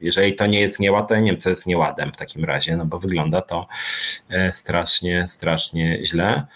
jeżeli 0.00 0.34
to 0.34 0.46
nie 0.46 0.60
jest 0.60 0.80
nieład, 0.80 1.08
to 1.08 1.14
ja 1.14 1.20
nie 1.20 1.30
wiem, 1.30 1.40
co 1.40 1.50
jest 1.50 1.66
nieładem 1.66 2.12
w 2.12 2.16
takim 2.16 2.44
razie, 2.44 2.76
no 2.76 2.86
bo 2.86 2.98
wygląda 2.98 3.42
to 3.42 3.66
e, 4.28 4.52
strasznie, 4.52 5.28
strasznie 5.28 6.06
źle. 6.06 6.46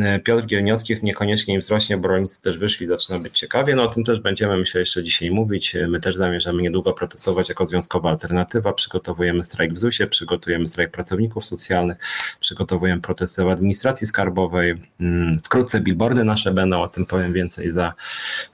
E, 0.00 0.18
Piotr 0.18 0.46
Gielniowskich 0.46 1.02
niekoniecznie 1.02 1.54
im 1.54 1.60
wzrośnie, 1.60 1.96
bo 1.96 2.08
rolnicy 2.08 2.42
też 2.42 2.58
wyszli, 2.58 2.86
zaczyna 2.86 3.18
być 3.18 3.38
ciekawie. 3.38 3.74
No 3.74 3.82
o 3.82 3.86
tym 3.86 4.04
też 4.04 4.20
będziemy, 4.20 4.56
myślę, 4.56 4.80
jeszcze 4.80 5.02
dzisiaj 5.02 5.30
mówić. 5.30 5.76
E, 5.76 5.86
my 5.86 6.00
też 6.00 6.16
zamierzamy 6.16 6.62
niedługo 6.62 6.92
protestować 6.92 7.48
jako 7.48 7.66
związkowa 7.66 8.10
alternatywa. 8.10 8.72
Przygotowujemy 8.72 9.44
strajk 9.44 9.74
w 9.74 9.78
ZUS-ie, 9.78 10.06
przygotujemy 10.06 10.66
strajk 10.66 10.90
pracowników 10.90 11.44
socjalnych, 11.44 11.98
przygotowujemy 12.40 13.00
protesty 13.00 13.44
w 13.44 13.48
administracji 13.48 14.06
skarbowej. 14.06 14.74
Mm, 15.00 15.40
wkrótce 15.44 15.80
billboardy 15.80 16.24
nasze 16.24 16.52
będą, 16.52 16.82
o 16.82 16.88
tym 16.88 17.06
powiem 17.06 17.32
więcej 17.32 17.70
za 17.70 17.94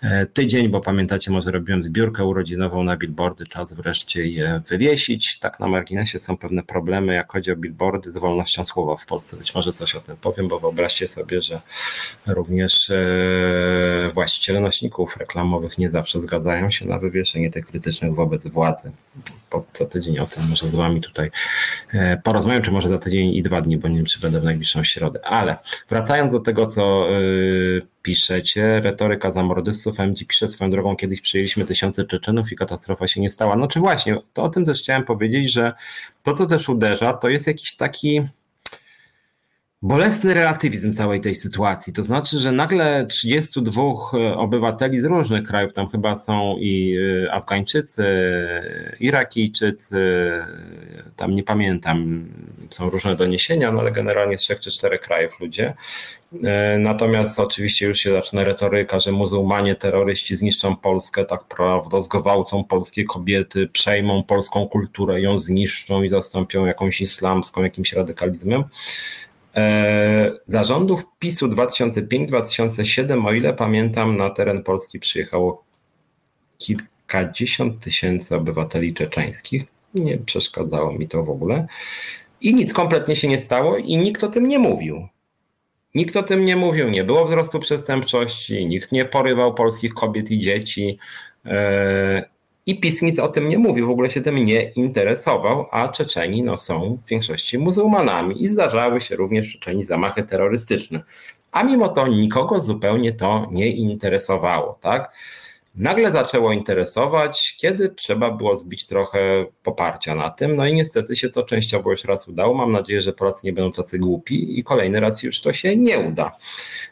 e, 0.01 0.27
tydzień, 0.27 0.69
bo 0.69 0.81
pamiętacie, 0.81 1.31
może 1.31 1.51
robiłem 1.51 1.85
zbiórkę 1.85 2.25
urodzinową 2.25 2.85
na 2.85 2.97
billboardy, 2.97 3.47
czas 3.47 3.75
wreszcie 3.75 4.27
je 4.27 4.63
wywiesić. 4.69 5.39
Tak 5.39 5.61
na 5.61 5.69
marginesie 5.69 6.19
są 6.19 6.37
pewne 6.37 6.63
problemy, 6.63 7.15
jak 7.15 7.33
chodzi 7.33 7.53
o 7.53 7.57
billboardy 7.57 8.13
z 8.13 8.19
wolnością 8.19 8.65
słowa 8.65 8.97
w 8.97 9.07
Polsce. 9.07 9.37
Być 9.37 9.55
może 9.55 9.73
coś 9.73 9.95
o 9.95 10.01
tym 10.01 10.17
powiem, 10.17 10.49
bo 10.49 10.61
wyobraźcie 10.61 11.09
sobie, 11.09 11.28
że 11.31 11.61
również 12.27 12.91
e, 12.91 14.11
właściciele 14.15 14.61
nośników 14.61 15.17
reklamowych 15.17 15.79
nie 15.79 15.91
zawsze 15.91 16.21
zgadzają 16.21 16.71
się 16.71 16.87
na 16.87 16.99
wywieszenie 16.99 17.51
tych 17.51 17.65
krytycznych 17.65 18.15
wobec 18.15 18.47
władzy. 18.47 18.93
Po, 19.51 19.65
za 19.73 19.87
tydzień 19.87 20.19
o 20.19 20.27
tym 20.27 20.49
może 20.49 20.69
z 20.69 20.75
Wami 20.75 21.01
tutaj 21.01 21.31
e, 21.93 22.21
porozmawiam, 22.25 22.63
czy 22.63 22.71
może 22.71 22.89
za 22.89 22.99
tydzień 22.99 23.35
i 23.35 23.43
dwa 23.43 23.61
dni, 23.61 23.79
bo 23.79 23.89
nie 23.89 23.97
wiem, 23.97 24.07
czy 24.07 24.21
będę 24.21 24.41
w 24.41 24.45
najbliższą 24.45 24.85
środę. 24.85 25.21
Ale 25.25 25.57
wracając 25.89 26.33
do 26.33 26.41
tego, 26.41 26.67
co 26.67 27.09
e, 27.11 27.21
piszecie, 28.03 28.81
retoryka 28.81 29.31
zamordystów, 29.31 30.01
MD 30.01 30.25
pisze 30.25 30.49
swoją 30.49 30.71
drogą, 30.71 30.97
kiedyś 30.97 31.21
przyjęliśmy 31.21 31.65
tysiące 31.65 32.05
Czeczenów 32.05 32.53
i 32.53 32.57
katastrofa 32.57 33.07
się 33.07 33.21
nie 33.21 33.31
stała. 33.31 33.57
No 33.57 33.69
czy 33.69 33.81
właśnie, 33.81 34.17
to 34.33 34.43
o 34.43 34.49
tym 34.49 34.65
też 34.65 34.83
chciałem 34.83 35.05
powiedzieć, 35.05 35.53
że 35.53 35.73
to, 36.23 36.33
co 36.33 36.47
też 36.47 36.69
uderza, 36.69 37.13
to 37.13 37.29
jest 37.29 37.47
jakiś 37.47 37.77
taki 37.77 38.29
bolesny 39.83 40.35
relatywizm 40.35 40.95
całej 40.95 41.21
tej 41.21 41.35
sytuacji. 41.35 41.93
To 41.93 42.03
znaczy, 42.03 42.39
że 42.39 42.53
nagle 42.53 43.07
32 43.07 43.83
e, 43.83 44.37
obywateli 44.37 45.01
z 45.01 45.05
różnych 45.05 45.45
krajów, 45.45 45.73
tam 45.73 45.89
chyba 45.89 46.17
są 46.17 46.57
i 46.59 46.97
e, 47.27 47.33
Afgańczycy, 47.33 48.05
Irakijczycy, 49.01 50.33
tam 51.17 51.33
nie 51.33 51.43
pamiętam, 51.43 52.29
są 52.71 52.91
różne 52.91 53.17
doniesienia, 53.17 53.73
no 53.73 53.81
ale 53.81 53.93
generalnie 53.93 54.39
z 54.39 54.41
trzech 54.41 54.61
czy 54.61 54.71
czterech 54.71 55.01
krajów 55.01 55.41
ludzie. 55.41 55.75
E, 56.45 56.79
natomiast 56.79 57.41
oczywiście 57.41 57.87
już 57.87 57.99
się 57.99 58.13
zaczyna 58.13 58.45
retoryka, 58.45 59.01
że 59.01 59.13
muzułmanie, 59.13 59.75
terroryści 59.75 60.37
zniszczą 60.37 60.77
Polskę, 60.77 61.25
tak 61.25 61.45
prawda, 61.45 62.01
zgwałcą 62.01 62.65
polskie 62.65 63.05
kobiety, 63.05 63.67
przejmą 63.67 64.23
polską 64.23 64.69
kulturę, 64.69 65.21
ją 65.21 65.39
zniszczą 65.39 66.03
i 66.03 66.09
zastąpią 66.09 66.67
jakąś 66.67 67.01
islamską, 67.01 67.63
jakimś 67.63 67.93
radykalizmem. 67.93 68.65
E, 69.57 70.33
zarządów 70.47 71.05
PiSu 71.19 71.49
2005-2007, 71.49 73.27
o 73.27 73.33
ile 73.33 73.55
pamiętam, 73.55 74.17
na 74.17 74.31
teren 74.31 74.63
Polski 74.63 74.99
przyjechało 74.99 75.65
kilkadziesiąt 76.59 77.85
tysięcy 77.85 78.37
obywateli 78.37 78.95
czeczeńskich. 78.95 79.65
Nie 79.95 80.19
przeszkadzało 80.19 80.93
mi 80.93 81.09
to 81.09 81.25
w 81.25 81.31
ogóle. 81.31 81.67
I 82.41 82.55
nic 82.55 82.73
kompletnie 82.73 83.17
się 83.17 83.29
nie 83.29 83.39
stało 83.39 83.77
i 83.77 83.97
nikt 83.97 84.25
o 84.25 84.29
tym 84.29 84.49
nie 84.49 84.59
mówił. 84.59 85.09
Nikt 85.95 86.17
o 86.17 86.23
tym 86.23 86.45
nie 86.45 86.57
mówił, 86.57 86.89
nie 86.89 87.05
było 87.05 87.25
wzrostu 87.25 87.61
przestępczości, 87.61 88.67
nikt 88.67 88.93
nie 88.93 89.05
porywał 89.05 89.55
polskich 89.55 89.95
kobiet 89.95 90.31
i 90.31 90.39
dzieci. 90.39 90.99
I 92.69 92.81
PiS 92.81 93.03
nic 93.03 93.19
o 93.19 93.29
tym 93.29 93.49
nie 93.49 93.59
mówił, 93.59 93.87
w 93.87 93.91
ogóle 93.91 94.11
się 94.11 94.21
tym 94.21 94.37
nie 94.37 94.63
interesował, 94.63 95.67
a 95.71 95.89
Czeczeni 95.89 96.43
no, 96.43 96.59
są 96.59 96.99
w 97.05 97.09
większości 97.09 97.59
muzułmanami 97.59 98.43
i 98.45 98.49
zdarzały 98.49 99.01
się 99.01 99.17
również 99.17 99.49
w 99.49 99.53
Czeczeni 99.53 99.85
zamachy 99.85 100.23
terrorystyczne. 100.23 101.03
A 101.53 101.63
mimo 101.63 101.89
to 101.89 102.07
nikogo 102.07 102.61
zupełnie 102.61 103.13
to 103.13 103.49
nie 103.51 103.71
interesowało, 103.71 104.79
tak? 104.81 105.13
nagle 105.75 106.13
zaczęło 106.13 106.53
interesować, 106.53 107.57
kiedy 107.59 107.89
trzeba 107.89 108.31
było 108.31 108.57
zbić 108.57 108.87
trochę 108.87 109.47
poparcia 109.63 110.15
na 110.15 110.31
tym. 110.31 110.57
No 110.57 110.67
i 110.67 110.75
niestety 110.75 111.17
się 111.17 111.29
to 111.29 111.43
częściowo 111.43 111.91
już 111.91 112.05
raz 112.05 112.29
udało. 112.29 112.55
Mam 112.55 112.73
nadzieję, 112.73 113.03
że 113.03 113.13
Polacy 113.13 113.41
nie 113.45 113.53
będą 113.53 113.73
tacy 113.73 113.99
głupi 113.99 114.59
i 114.59 114.65
kolejny 114.65 115.01
raz 115.01 115.23
już 115.23 115.41
to 115.41 115.53
się 115.53 115.77
nie 115.77 115.99
uda. 115.99 116.37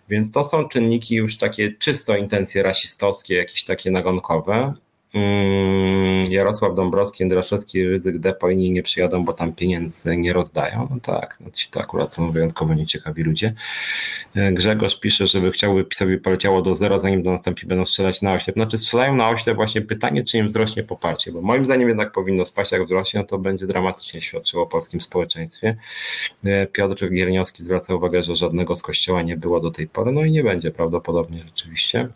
Więc 0.08 0.30
to 0.30 0.44
są 0.44 0.68
czynniki 0.68 1.14
już 1.14 1.38
takie 1.38 1.72
czysto 1.72 2.16
intencje 2.16 2.62
rasistowskie, 2.62 3.34
jakieś 3.34 3.64
takie 3.64 3.90
nagonkowe. 3.90 4.74
Mm, 5.16 6.24
Jarosław 6.30 6.74
Dąbrowski, 6.74 7.22
Jędraszewski, 7.22 7.88
Ryzyk 7.88 8.18
Depo 8.18 8.50
inni 8.50 8.70
nie 8.70 8.82
przyjadą, 8.82 9.24
bo 9.24 9.32
tam 9.32 9.52
pieniędzy 9.52 10.16
nie 10.16 10.32
rozdają. 10.32 10.88
No 10.90 10.96
tak, 11.02 11.36
no 11.40 11.50
ci 11.50 11.68
to 11.70 11.80
akurat 11.80 12.14
są 12.14 12.30
wyjątkowo 12.30 12.74
nieciekawi 12.74 13.22
ludzie. 13.22 13.54
E, 14.34 14.52
Grzegorz 14.52 15.00
pisze, 15.00 15.26
żeby 15.26 15.52
chciałby 15.52 15.84
PiSowi 15.84 16.18
poleciało 16.18 16.62
do 16.62 16.74
zera, 16.74 16.98
zanim 16.98 17.22
do 17.22 17.32
następni 17.32 17.68
będą 17.68 17.86
strzelać 17.86 18.22
na 18.22 18.34
oślep. 18.34 18.56
Znaczy 18.56 18.78
strzelają 18.78 19.16
na 19.16 19.28
oślep 19.28 19.56
właśnie 19.56 19.82
pytanie, 19.82 20.24
czy 20.24 20.38
im 20.38 20.48
wzrośnie 20.48 20.82
poparcie, 20.82 21.32
bo 21.32 21.42
moim 21.42 21.64
zdaniem 21.64 21.88
jednak 21.88 22.12
powinno 22.12 22.44
spaść, 22.44 22.72
jak 22.72 22.84
wzrośnie, 22.84 23.20
no 23.20 23.26
to 23.26 23.38
będzie 23.38 23.66
dramatycznie 23.66 24.20
świadczyło 24.20 24.62
o 24.62 24.66
polskim 24.66 25.00
społeczeństwie. 25.00 25.76
E, 26.44 26.66
Piotr 26.66 27.10
Gierniowski 27.10 27.62
zwraca 27.62 27.94
uwagę, 27.94 28.22
że 28.22 28.36
żadnego 28.36 28.76
z 28.76 28.82
kościoła 28.82 29.22
nie 29.22 29.36
było 29.36 29.60
do 29.60 29.70
tej 29.70 29.88
pory, 29.88 30.12
no 30.12 30.24
i 30.24 30.30
nie 30.30 30.42
będzie 30.42 30.70
prawdopodobnie 30.70 31.44
rzeczywiście. 31.44 32.08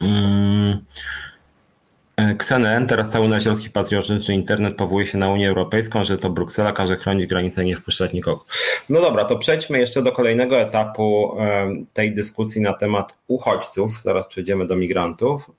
Hmm. 0.00 0.84
KSNN, 2.38 2.86
teraz 2.86 3.08
cały 3.08 3.28
naziorski 3.28 3.70
patriotyczny 3.70 4.34
internet 4.34 4.76
powołuje 4.76 5.06
się 5.06 5.18
na 5.18 5.28
Unię 5.28 5.48
Europejską, 5.48 6.04
że 6.04 6.18
to 6.18 6.30
Bruksela 6.30 6.72
każe 6.72 6.96
chronić 6.96 7.26
granice 7.26 7.62
i 7.62 7.66
nie 7.66 7.76
wpuszczać 7.76 8.12
nikogo. 8.12 8.44
No 8.88 9.00
dobra, 9.00 9.24
to 9.24 9.38
przejdźmy 9.38 9.78
jeszcze 9.78 10.02
do 10.02 10.12
kolejnego 10.12 10.60
etapu 10.60 11.36
tej 11.92 12.14
dyskusji 12.14 12.62
na 12.62 12.72
temat 12.72 13.16
uchodźców. 13.26 14.02
Zaraz 14.02 14.26
przejdziemy 14.26 14.66
do 14.66 14.76
migrantów. 14.76 15.50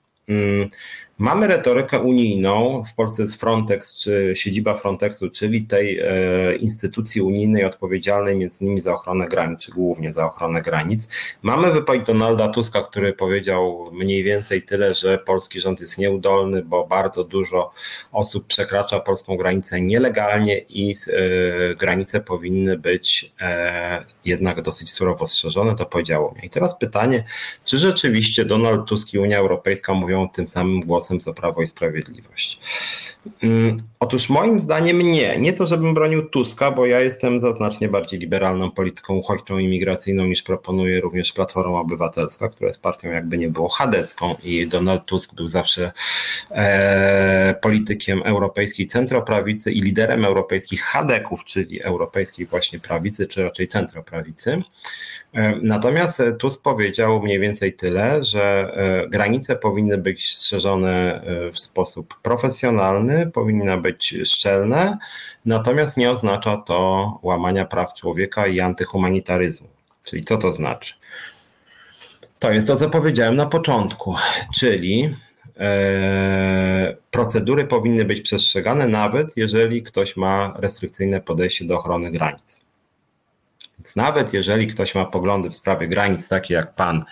Mamy 1.20 1.46
retorykę 1.46 2.00
unijną, 2.00 2.82
w 2.84 2.94
Polsce 2.94 3.22
jest 3.22 3.40
Frontex, 3.40 3.94
czy 3.94 4.32
siedziba 4.36 4.74
Frontexu, 4.74 5.30
czyli 5.30 5.64
tej 5.64 5.98
e, 5.98 6.56
instytucji 6.56 7.22
unijnej 7.22 7.64
odpowiedzialnej 7.64 8.36
między 8.36 8.64
innymi 8.64 8.80
za 8.80 8.94
ochronę 8.94 9.28
granic, 9.28 9.60
czy 9.60 9.72
głównie 9.72 10.12
za 10.12 10.26
ochronę 10.26 10.62
granic. 10.62 11.08
Mamy 11.42 11.72
wypowiedź 11.72 12.06
Donalda 12.06 12.48
Tuska, 12.48 12.80
który 12.80 13.12
powiedział 13.12 13.90
mniej 13.92 14.22
więcej 14.22 14.62
tyle, 14.62 14.94
że 14.94 15.18
polski 15.18 15.60
rząd 15.60 15.80
jest 15.80 15.98
nieudolny, 15.98 16.62
bo 16.62 16.86
bardzo 16.86 17.24
dużo 17.24 17.72
osób 18.12 18.46
przekracza 18.46 19.00
polską 19.00 19.36
granicę 19.36 19.80
nielegalnie 19.80 20.58
i 20.58 20.94
e, 21.08 21.74
granice 21.74 22.20
powinny 22.20 22.78
być 22.78 23.32
e, 23.40 24.04
jednak 24.24 24.62
dosyć 24.62 24.92
surowo 24.92 25.26
strzeżone, 25.26 25.76
to 25.76 25.86
powiedziało 25.86 26.32
mnie. 26.32 26.46
I 26.46 26.50
teraz 26.50 26.78
pytanie, 26.78 27.24
czy 27.64 27.78
rzeczywiście 27.78 28.44
Donald 28.44 28.88
Tusk 28.88 29.14
i 29.14 29.18
Unia 29.18 29.38
Europejska 29.38 29.94
mówią 29.94 30.28
tym 30.28 30.48
samym 30.48 30.80
głosem 30.80 31.09
za 31.18 31.32
Prawo 31.32 31.62
i 31.62 31.66
Sprawiedliwość? 31.66 32.60
Mm, 33.42 33.76
otóż 34.00 34.30
moim 34.30 34.58
zdaniem 34.58 34.98
nie. 34.98 35.38
Nie 35.38 35.52
to, 35.52 35.66
żebym 35.66 35.94
bronił 35.94 36.28
Tuska, 36.28 36.70
bo 36.70 36.86
ja 36.86 37.00
jestem 37.00 37.40
za 37.40 37.52
znacznie 37.52 37.88
bardziej 37.88 38.20
liberalną 38.20 38.70
polityką 38.70 39.14
uchodźczą 39.14 39.58
i 39.58 39.68
migracyjną 39.68 40.26
niż 40.26 40.42
proponuje 40.42 41.00
również 41.00 41.32
Platforma 41.32 41.80
Obywatelska, 41.80 42.48
która 42.48 42.68
jest 42.68 42.82
partią 42.82 43.10
jakby 43.10 43.38
nie 43.38 43.48
było 43.48 43.68
chadecką 43.68 44.34
i 44.44 44.66
Donald 44.66 45.04
Tusk 45.04 45.34
był 45.34 45.48
zawsze 45.48 45.92
e, 46.50 47.54
politykiem 47.62 48.22
europejskiej 48.22 48.86
centroprawicy 48.86 49.72
i 49.72 49.80
liderem 49.80 50.24
europejskich 50.24 50.82
chadeków, 50.82 51.44
czyli 51.44 51.82
europejskiej 51.82 52.46
właśnie 52.46 52.80
prawicy, 52.80 53.26
czy 53.26 53.42
raczej 53.42 53.68
centroprawicy. 53.68 54.62
E, 55.34 55.56
natomiast 55.62 56.22
Tusk 56.38 56.62
powiedział 56.62 57.22
mniej 57.22 57.40
więcej 57.40 57.72
tyle, 57.72 58.24
że 58.24 58.72
e, 58.74 59.08
granice 59.08 59.56
powinny 59.56 59.98
być 59.98 60.36
strzeżone 60.36 61.22
e, 61.22 61.52
w 61.52 61.58
sposób 61.58 62.14
profesjonalny, 62.22 63.09
powinny 63.32 63.78
być 63.78 64.14
szczelne, 64.24 64.98
natomiast 65.44 65.96
nie 65.96 66.10
oznacza 66.10 66.56
to 66.56 67.18
łamania 67.22 67.64
praw 67.64 67.94
człowieka 67.94 68.46
i 68.46 68.60
antyhumanitaryzmu. 68.60 69.68
Czyli 70.04 70.24
co 70.24 70.36
to 70.36 70.52
znaczy? 70.52 70.94
To 72.38 72.52
jest 72.52 72.66
to, 72.66 72.76
co 72.76 72.90
powiedziałem 72.90 73.36
na 73.36 73.46
początku, 73.46 74.14
czyli 74.54 75.16
procedury 77.10 77.64
powinny 77.64 78.04
być 78.04 78.20
przestrzegane, 78.20 78.86
nawet 78.86 79.36
jeżeli 79.36 79.82
ktoś 79.82 80.16
ma 80.16 80.54
restrykcyjne 80.56 81.20
podejście 81.20 81.64
do 81.64 81.78
ochrony 81.78 82.10
granic. 82.10 82.60
Więc 83.80 83.96
nawet 83.96 84.32
jeżeli 84.32 84.66
ktoś 84.66 84.94
ma 84.94 85.04
poglądy 85.04 85.50
w 85.50 85.54
sprawie 85.54 85.88
granic, 85.88 86.28
takie 86.28 86.54
jak 86.54 86.74
pan 86.74 87.04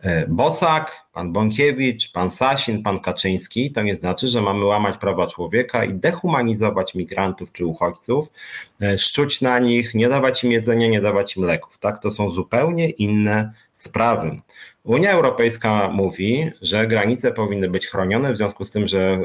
e, 0.00 0.26
Bosak, 0.26 1.06
pan 1.12 1.32
Bąkiewicz, 1.32 2.12
pan 2.12 2.30
Sasin, 2.30 2.82
pan 2.82 3.00
Kaczyński, 3.00 3.70
to 3.70 3.82
nie 3.82 3.96
znaczy, 3.96 4.28
że 4.28 4.42
mamy 4.42 4.64
łamać 4.64 4.98
prawa 4.98 5.26
człowieka 5.26 5.84
i 5.84 5.94
dehumanizować 5.94 6.94
migrantów 6.94 7.52
czy 7.52 7.66
uchodźców, 7.66 8.32
e, 8.82 8.98
szczuć 8.98 9.40
na 9.40 9.58
nich, 9.58 9.94
nie 9.94 10.08
dawać 10.08 10.44
im 10.44 10.52
jedzenia, 10.52 10.88
nie 10.88 11.00
dawać 11.00 11.36
im 11.36 11.44
leków. 11.44 11.78
Tak? 11.78 12.02
To 12.02 12.10
są 12.10 12.30
zupełnie 12.30 12.90
inne 12.90 13.52
sprawy. 13.72 14.40
Unia 14.84 15.10
Europejska 15.10 15.88
mówi, 15.88 16.50
że 16.62 16.86
granice 16.86 17.32
powinny 17.32 17.68
być 17.68 17.86
chronione, 17.86 18.32
w 18.32 18.36
związku 18.36 18.64
z 18.64 18.70
tym, 18.70 18.88
że 18.88 19.20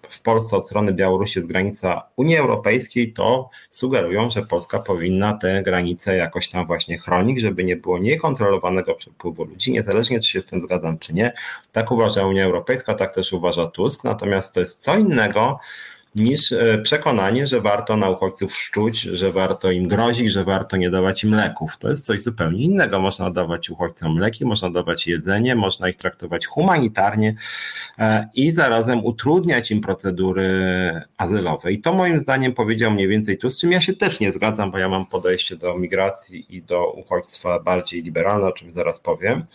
w 0.13 0.21
Polsce 0.21 0.57
od 0.57 0.65
strony 0.65 0.93
Białorusi 0.93 1.39
jest 1.39 1.49
granica 1.49 2.03
Unii 2.15 2.37
Europejskiej, 2.37 3.13
to 3.13 3.49
sugerują, 3.69 4.29
że 4.29 4.41
Polska 4.41 4.79
powinna 4.79 5.33
te 5.33 5.63
granice 5.63 6.17
jakoś 6.17 6.49
tam 6.49 6.65
właśnie 6.65 6.97
chronić, 6.97 7.41
żeby 7.41 7.63
nie 7.63 7.75
było 7.75 7.99
niekontrolowanego 7.99 8.95
przepływu 8.95 9.43
ludzi, 9.43 9.71
niezależnie 9.71 10.19
czy 10.19 10.31
się 10.31 10.41
z 10.41 10.45
tym 10.45 10.61
zgadzam, 10.61 10.99
czy 10.99 11.13
nie. 11.13 11.33
Tak 11.71 11.91
uważa 11.91 12.25
Unia 12.25 12.45
Europejska, 12.45 12.93
tak 12.93 13.15
też 13.15 13.33
uważa 13.33 13.67
Tusk, 13.67 14.03
natomiast 14.03 14.53
to 14.53 14.59
jest 14.59 14.81
co 14.81 14.97
innego, 14.97 15.59
niż 16.15 16.51
e, 16.51 16.77
przekonanie, 16.77 17.47
że 17.47 17.61
warto 17.61 17.97
na 17.97 18.09
uchodźców 18.09 18.55
szczuć, 18.55 19.01
że 19.01 19.31
warto 19.31 19.71
im 19.71 19.87
grozić, 19.87 20.31
że 20.31 20.43
warto 20.43 20.77
nie 20.77 20.89
dawać 20.89 21.23
im 21.23 21.35
leków. 21.35 21.77
To 21.77 21.89
jest 21.89 22.05
coś 22.05 22.21
zupełnie 22.21 22.63
innego. 22.63 22.99
Można 22.99 23.31
dawać 23.31 23.69
uchodźcom 23.69 24.17
leki, 24.17 24.45
można 24.45 24.69
dawać 24.69 25.07
jedzenie, 25.07 25.55
można 25.55 25.89
ich 25.89 25.95
traktować 25.95 26.45
humanitarnie 26.45 27.35
e, 27.99 28.29
i 28.33 28.51
zarazem 28.51 29.05
utrudniać 29.05 29.71
im 29.71 29.81
procedury 29.81 30.51
azylowe. 31.17 31.71
I 31.71 31.81
to 31.81 31.93
moim 31.93 32.19
zdaniem 32.19 32.53
powiedział 32.53 32.91
mniej 32.91 33.07
więcej 33.07 33.37
tu, 33.37 33.49
z 33.49 33.59
czym 33.59 33.71
ja 33.71 33.81
się 33.81 33.93
też 33.93 34.19
nie 34.19 34.31
zgadzam, 34.31 34.71
bo 34.71 34.77
ja 34.77 34.89
mam 34.89 35.05
podejście 35.05 35.55
do 35.55 35.77
migracji 35.77 36.55
i 36.55 36.63
do 36.63 36.91
uchodźstwa 36.91 37.59
bardziej 37.59 38.03
liberalne, 38.03 38.47
o 38.47 38.51
czym 38.51 38.73
zaraz 38.73 38.99
powiem. 38.99 39.45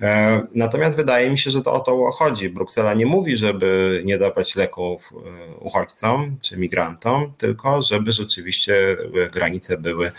E, 0.00 0.42
natomiast 0.54 0.96
wydaje 0.96 1.30
mi 1.30 1.38
się, 1.38 1.50
że 1.50 1.62
to 1.62 1.72
o 1.72 1.80
to 1.80 2.10
chodzi. 2.10 2.48
Bruksela 2.48 2.94
nie 2.94 3.06
mówi, 3.06 3.36
żeby 3.36 4.02
nie 4.04 4.18
dawać 4.18 4.56
leków 4.56 5.12
uchodźcom, 5.12 5.56
uchodźcom 5.60 6.36
czy 6.42 6.56
migrantom, 6.56 7.32
tylko 7.38 7.82
żeby 7.82 8.12
rzeczywiście 8.12 8.96
granice 9.32 9.78
były 9.78 10.12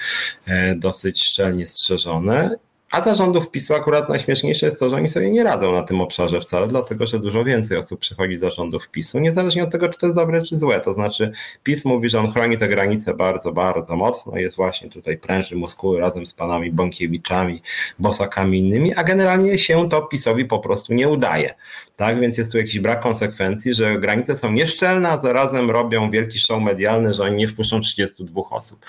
e, 0.46 0.76
dosyć 0.76 1.24
szczelnie 1.24 1.67
strzeżone 1.67 2.56
a 2.91 3.01
zarządów 3.01 3.51
PiSu 3.51 3.73
akurat 3.73 4.10
najśmieszniejsze 4.10 4.65
jest 4.65 4.80
to, 4.80 4.89
że 4.89 4.95
oni 4.95 5.10
sobie 5.10 5.32
nie 5.32 5.43
radzą 5.43 5.71
na 5.71 5.84
tym 5.84 6.01
obszarze 6.01 6.41
wcale, 6.41 6.67
dlatego 6.67 7.08
że 7.08 7.19
dużo 7.19 7.43
więcej 7.43 7.77
osób 7.77 7.99
przychodzi 7.99 8.38
z 8.38 8.39
zarządów 8.39 8.89
PiSu, 8.89 9.19
niezależnie 9.19 9.63
od 9.63 9.71
tego, 9.71 9.89
czy 9.89 9.99
to 9.99 10.06
jest 10.06 10.15
dobre, 10.15 10.41
czy 10.41 10.58
złe. 10.58 10.80
To 10.80 10.93
znaczy, 10.93 11.32
PiS 11.63 11.86
mówi, 11.86 12.10
że 12.10 12.19
on 12.19 12.32
chroni 12.32 12.58
te 12.58 12.67
granice 12.67 13.13
bardzo, 13.13 13.51
bardzo 13.51 13.95
mocno, 13.95 14.38
jest 14.38 14.56
właśnie 14.56 14.89
tutaj 14.89 15.17
pręży 15.17 15.56
muskuły 15.56 15.99
razem 15.99 16.25
z 16.25 16.34
panami 16.34 16.71
Bąkiewiczami, 16.71 17.62
Bosakami 17.99 18.60
innymi, 18.60 18.93
a 18.95 19.04
generalnie 19.04 19.58
się 19.58 19.89
to 19.89 20.01
PiSowi 20.01 20.45
po 20.45 20.60
prostu 20.60 20.93
nie 20.93 21.10
udaje. 21.10 21.54
Tak, 22.02 22.20
więc 22.20 22.38
jest 22.38 22.52
tu 22.52 22.58
jakiś 22.58 22.80
brak 22.80 23.00
konsekwencji, 23.00 23.74
że 23.74 24.00
granice 24.00 24.38
są 24.38 24.52
nieszczelne, 24.52 25.10
a 25.10 25.18
zarazem 25.18 25.72
robią 25.72 26.12
wielki 26.12 26.40
show 26.40 26.62
medialny, 26.62 27.14
że 27.14 27.24
oni 27.24 27.36
nie 27.36 27.48
wpuszczą 27.48 27.82
32 27.82 28.42
osób. 28.50 28.86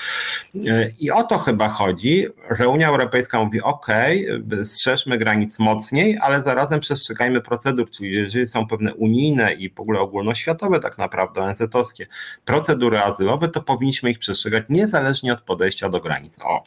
I 0.98 1.10
o 1.10 1.22
to 1.22 1.38
chyba 1.38 1.68
chodzi, 1.68 2.26
że 2.58 2.68
Unia 2.68 2.88
Europejska 2.88 3.44
mówi, 3.44 3.62
ok, 3.62 3.86
strzeżmy 4.64 5.18
granic 5.18 5.58
mocniej, 5.58 6.18
ale 6.20 6.42
zarazem 6.42 6.80
przestrzegajmy 6.80 7.40
procedur, 7.40 7.90
czyli 7.90 8.12
jeżeli 8.12 8.46
są 8.46 8.66
pewne 8.66 8.94
unijne 8.94 9.52
i 9.52 9.70
w 9.70 9.80
ogóle 9.80 10.00
ogólnoświatowe 10.00 10.80
tak 10.80 10.98
naprawdę, 10.98 11.40
ONZ-owskie 11.40 12.06
procedury 12.44 12.98
azylowe, 12.98 13.48
to 13.48 13.62
powinniśmy 13.62 14.10
ich 14.10 14.18
przestrzegać 14.18 14.64
niezależnie 14.68 15.32
od 15.32 15.40
podejścia 15.40 15.88
do 15.88 16.00
granic. 16.00 16.38
O. 16.44 16.64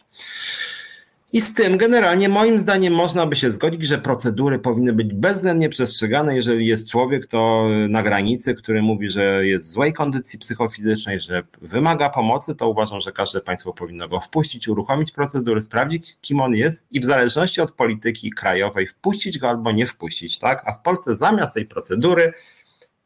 I 1.36 1.42
z 1.42 1.54
tym 1.54 1.78
generalnie 1.78 2.30
moim 2.30 2.60
zdaniem 2.60 2.94
można 2.94 3.26
by 3.26 3.36
się 3.36 3.52
zgodzić, 3.52 3.84
że 3.84 3.98
procedury 3.98 4.60
powinny 4.60 4.94
być 4.94 5.14
bezwzględnie 5.14 5.70
przestrzegane, 5.70 6.36
jeżeli 6.36 6.68
jest 6.68 6.92
człowiek 6.92 7.28
to 7.28 7.68
na 7.90 8.04
granicy, 8.04 8.54
który 8.54 8.82
mówi, 8.82 9.10
że 9.10 9.48
jest 9.48 9.68
w 9.68 9.70
złej 9.70 9.94
kondycji 9.94 10.40
psychofizycznej, 10.40 11.20
że 11.20 11.44
wymaga 11.62 12.10
pomocy, 12.10 12.56
to 12.56 12.70
uważam, 12.70 13.02
że 13.02 13.12
każde 13.12 13.42
państwo 13.42 13.74
powinno 13.74 14.08
go 14.08 14.20
wpuścić, 14.20 14.68
uruchomić 14.68 15.12
procedury, 15.12 15.62
sprawdzić 15.62 16.18
kim 16.22 16.42
on 16.42 16.54
jest 16.56 16.86
i 16.92 17.00
w 17.00 17.06
zależności 17.06 17.62
od 17.62 17.72
polityki 17.72 18.32
krajowej 18.32 18.88
wpuścić 18.88 19.40
go 19.40 19.50
albo 19.50 19.72
nie 19.72 19.86
wpuścić, 19.86 20.40
tak? 20.40 20.64
A 20.66 20.74
w 20.74 20.82
Polsce 20.82 21.16
zamiast 21.16 21.54
tej 21.54 21.66
procedury 21.66 22.34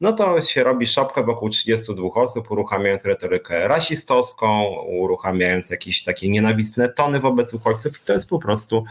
no 0.02 0.14
to 0.14 0.42
się 0.42 0.64
robi 0.64 0.88
szopkę 0.88 1.24
wokół 1.24 1.50
32 1.50 2.10
osób, 2.14 2.52
uruchamiając 2.52 3.06
retorykę 3.06 3.68
rasistowską, 3.68 4.76
uruchamiając 4.88 5.70
jakieś 5.70 6.04
takie 6.04 6.30
nienawistne 6.30 6.90
tony 6.90 7.20
wobec 7.20 7.54
uchodźców 7.54 8.02
i 8.02 8.06
to 8.06 8.14
jest 8.14 8.30
po 8.30 8.40
prostu 8.40 8.84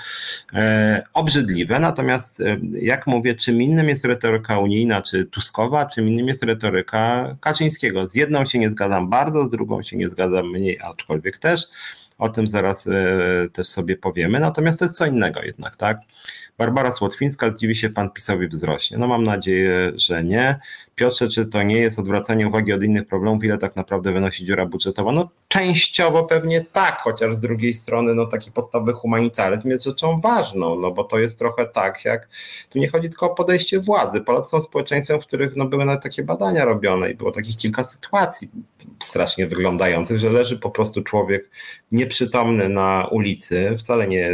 e, 0.54 1.02
obrzydliwe. 1.14 1.80
Natomiast 1.80 2.40
e, 2.40 2.56
jak 2.72 3.06
mówię, 3.06 3.34
czym 3.34 3.62
innym 3.62 3.88
jest 3.88 4.04
retoryka 4.04 4.58
unijna 4.58 5.02
czy 5.02 5.24
Tuskowa, 5.24 5.86
czym 5.86 6.08
innym 6.08 6.28
jest 6.28 6.44
retoryka 6.44 7.36
Kaczyńskiego. 7.40 8.08
Z 8.08 8.14
jedną 8.14 8.44
się 8.44 8.58
nie 8.58 8.70
zgadzam 8.70 9.10
bardzo, 9.10 9.46
z 9.46 9.50
drugą 9.50 9.82
się 9.82 9.96
nie 9.96 10.08
zgadzam 10.08 10.50
mniej, 10.50 10.78
aczkolwiek 10.80 11.38
też. 11.38 11.68
O 12.18 12.28
tym 12.28 12.46
zaraz 12.46 12.86
e, 12.86 12.92
też 13.52 13.68
sobie 13.68 13.96
powiemy. 13.96 14.40
Natomiast 14.40 14.78
to 14.78 14.84
jest 14.84 14.96
co 14.96 15.06
innego 15.06 15.42
jednak, 15.42 15.76
tak? 15.76 16.00
Barbara 16.58 16.92
Słotwińska, 16.92 17.50
zdziwi 17.50 17.76
się 17.76 17.90
pan 17.90 18.10
PiSowi 18.10 18.48
wzrośnie. 18.48 18.98
No 18.98 19.06
mam 19.06 19.22
nadzieję, 19.22 19.92
że 19.96 20.24
nie. 20.24 20.60
Piotrze, 20.98 21.28
czy 21.28 21.46
to 21.46 21.62
nie 21.62 21.76
jest 21.76 21.98
odwracanie 21.98 22.48
uwagi 22.48 22.72
od 22.72 22.82
innych 22.82 23.06
problemów, 23.06 23.44
ile 23.44 23.58
tak 23.58 23.76
naprawdę 23.76 24.12
wynosi 24.12 24.44
dziura 24.44 24.66
budżetowa? 24.66 25.12
No 25.12 25.28
częściowo 25.48 26.24
pewnie 26.24 26.64
tak, 26.72 27.00
chociaż 27.00 27.36
z 27.36 27.40
drugiej 27.40 27.74
strony 27.74 28.14
no 28.14 28.26
taki 28.26 28.52
podstawowy 28.52 28.92
humanitaryzm 28.92 29.68
jest 29.68 29.84
rzeczą 29.84 30.18
ważną, 30.18 30.80
no 30.80 30.90
bo 30.90 31.04
to 31.04 31.18
jest 31.18 31.38
trochę 31.38 31.66
tak, 31.66 32.04
jak 32.04 32.28
tu 32.70 32.78
nie 32.78 32.88
chodzi 32.88 33.08
tylko 33.08 33.26
o 33.26 33.34
podejście 33.34 33.80
władzy. 33.80 34.20
Polacy 34.20 34.50
są 34.50 34.60
społeczeństwem, 34.60 35.20
w 35.20 35.26
których 35.26 35.56
no, 35.56 35.64
były 35.64 35.84
nawet 35.84 36.02
takie 36.02 36.22
badania 36.22 36.64
robione 36.64 37.10
i 37.10 37.14
było 37.14 37.32
takich 37.32 37.56
kilka 37.56 37.84
sytuacji 37.84 38.50
strasznie 39.02 39.46
wyglądających, 39.46 40.18
że 40.18 40.30
leży 40.30 40.58
po 40.58 40.70
prostu 40.70 41.02
człowiek 41.02 41.50
nieprzytomny 41.92 42.68
na 42.68 43.08
ulicy, 43.10 43.74
wcale 43.78 44.08
nie 44.08 44.30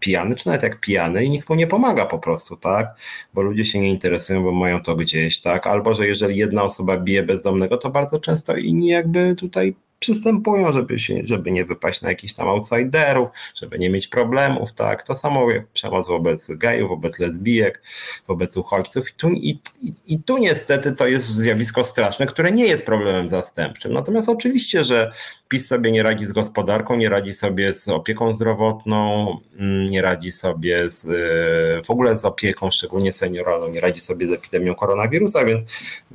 pijany, 0.00 0.36
czy 0.36 0.46
nawet 0.46 0.62
jak 0.62 0.80
pijany 0.80 1.24
i 1.24 1.30
nikt 1.30 1.48
mu 1.48 1.54
nie 1.54 1.66
pomaga 1.66 2.06
po 2.06 2.18
prostu, 2.18 2.56
tak? 2.56 2.88
Bo 3.34 3.42
ludzie 3.42 3.66
się 3.66 3.80
nie 3.80 3.90
interesują, 3.90 4.42
bo 4.42 4.52
mają 4.52 4.82
to 4.82 4.96
gdzieś, 4.96 5.40
tak? 5.40 5.66
Albo, 5.66 5.87
że 5.94 6.06
jeżeli 6.06 6.36
jedna 6.36 6.62
osoba 6.62 6.98
bije 6.98 7.22
bezdomnego, 7.22 7.76
to 7.76 7.90
bardzo 7.90 8.20
często 8.20 8.56
inni 8.56 8.86
jakby 8.86 9.34
tutaj 9.34 9.74
przystępują, 9.98 10.72
żeby, 10.72 10.98
się, 10.98 11.20
żeby 11.24 11.50
nie 11.50 11.64
wypaść 11.64 12.00
na 12.02 12.08
jakichś 12.08 12.32
tam 12.32 12.48
outsiderów, 12.48 13.28
żeby 13.54 13.78
nie 13.78 13.90
mieć 13.90 14.08
problemów, 14.08 14.72
tak? 14.72 15.02
To 15.02 15.16
samo 15.16 15.50
jak 15.50 15.66
przemoc 15.66 16.08
wobec 16.08 16.50
gejów, 16.50 16.88
wobec 16.88 17.18
lesbijek, 17.18 17.82
wobec 18.28 18.56
uchodźców. 18.56 19.10
I 19.10 19.14
tu, 19.14 19.28
i, 19.28 19.60
i, 19.82 19.92
I 20.06 20.22
tu 20.22 20.38
niestety 20.38 20.92
to 20.92 21.06
jest 21.06 21.26
zjawisko 21.26 21.84
straszne, 21.84 22.26
które 22.26 22.52
nie 22.52 22.66
jest 22.66 22.86
problemem 22.86 23.28
zastępczym. 23.28 23.92
Natomiast 23.92 24.28
oczywiście, 24.28 24.84
że 24.84 25.12
PiS 25.48 25.66
sobie 25.66 25.92
nie 25.92 26.02
radzi 26.02 26.26
z 26.26 26.32
gospodarką, 26.32 26.96
nie 26.96 27.08
radzi 27.08 27.34
sobie 27.34 27.74
z 27.74 27.88
opieką 27.88 28.34
zdrowotną, 28.34 29.28
mm, 29.58 29.86
nie 29.86 30.02
radzi 30.02 30.32
sobie 30.32 30.90
z, 30.90 31.04
y, 31.04 31.86
w 31.86 31.90
ogóle 31.90 32.16
z 32.16 32.24
opieką, 32.24 32.70
szczególnie 32.70 33.12
senioralną, 33.12 33.68
nie 33.68 33.80
radzi 33.80 34.00
sobie 34.00 34.26
z 34.26 34.32
epidemią 34.32 34.74
koronawirusa, 34.74 35.44
więc 35.44 35.62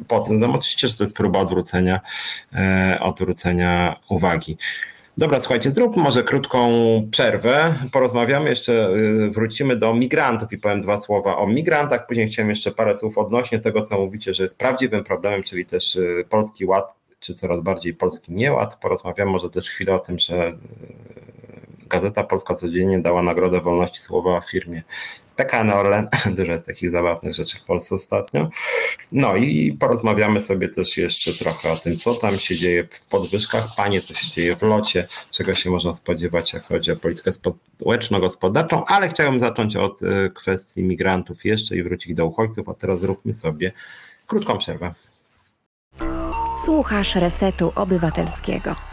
po 0.07 0.19
tym, 0.19 0.39
no 0.39 0.53
oczywiście, 0.53 0.87
że 0.87 0.97
to 0.97 1.03
jest 1.03 1.15
próba 1.15 1.39
odwrócenia, 1.39 1.99
e, 2.53 2.97
odwrócenia 3.01 3.72
uwagi. 4.09 4.57
Dobra, 5.17 5.39
słuchajcie, 5.39 5.71
zróbmy 5.71 6.03
może 6.03 6.23
krótką 6.23 6.71
przerwę. 7.11 7.75
Porozmawiamy 7.91 8.49
jeszcze, 8.49 8.89
y, 8.89 9.29
wrócimy 9.29 9.75
do 9.75 9.93
migrantów 9.93 10.53
i 10.53 10.57
powiem 10.57 10.81
dwa 10.81 10.99
słowa 10.99 11.37
o 11.37 11.47
migrantach. 11.47 12.07
Później 12.07 12.27
chciałem 12.27 12.49
jeszcze 12.49 12.71
parę 12.71 12.97
słów 12.97 13.17
odnośnie 13.17 13.59
tego, 13.59 13.81
co 13.81 13.97
mówicie, 13.97 14.33
że 14.33 14.43
jest 14.43 14.57
prawdziwym 14.57 15.03
problemem, 15.03 15.43
czyli 15.43 15.65
też 15.65 15.95
y, 15.95 16.25
Polski 16.29 16.65
Ład 16.65 16.95
czy 17.19 17.33
coraz 17.33 17.61
bardziej 17.61 17.93
polski 17.93 18.33
nieład. 18.33 18.79
Porozmawiamy 18.79 19.31
może 19.31 19.49
też 19.49 19.69
chwilę 19.69 19.95
o 19.95 19.99
tym, 19.99 20.19
że 20.19 20.35
e, 20.35 20.53
Gazeta 21.89 22.23
Polska 22.23 22.55
Codziennie 22.55 22.99
dała 22.99 23.23
Nagrodę 23.23 23.61
Wolności 23.61 23.99
Słowa 24.01 24.41
firmie 24.41 24.83
PKN 25.35 25.69
Orlen. 25.69 26.07
Dużo 26.37 26.51
jest 26.51 26.65
takich 26.65 26.91
zabawnych 26.91 27.33
rzeczy 27.33 27.57
w 27.57 27.63
Polsce 27.63 27.95
ostatnio. 27.95 28.49
No 29.11 29.35
i 29.35 29.77
porozmawiamy 29.79 30.41
sobie 30.41 30.69
też 30.69 30.97
jeszcze 30.97 31.33
trochę 31.33 31.71
o 31.71 31.75
tym, 31.75 31.97
co 31.97 32.13
tam 32.15 32.37
się 32.37 32.55
dzieje 32.55 32.83
w 32.83 33.05
podwyżkach 33.05 33.67
panie, 33.77 34.01
co 34.01 34.13
się 34.13 34.27
dzieje 34.31 34.55
w 34.55 34.61
locie, 34.61 35.07
czego 35.31 35.55
się 35.55 35.69
można 35.69 35.93
spodziewać, 35.93 36.53
jak 36.53 36.63
chodzi 36.63 36.91
o 36.91 36.95
politykę 36.95 37.31
społeczno-gospodarczą, 37.33 38.85
ale 38.85 39.09
chciałem 39.09 39.39
zacząć 39.39 39.75
od 39.75 40.03
e, 40.03 40.29
kwestii 40.29 40.83
migrantów 40.83 41.45
jeszcze 41.45 41.75
i 41.75 41.83
wrócić 41.83 42.13
do 42.13 42.25
uchodźców, 42.25 42.69
a 42.69 42.73
teraz 42.73 42.99
zróbmy 42.99 43.33
sobie 43.33 43.71
krótką 44.27 44.57
przerwę. 44.57 44.93
Słuchasz 46.65 47.15
Resetu 47.15 47.71
Obywatelskiego. 47.75 48.92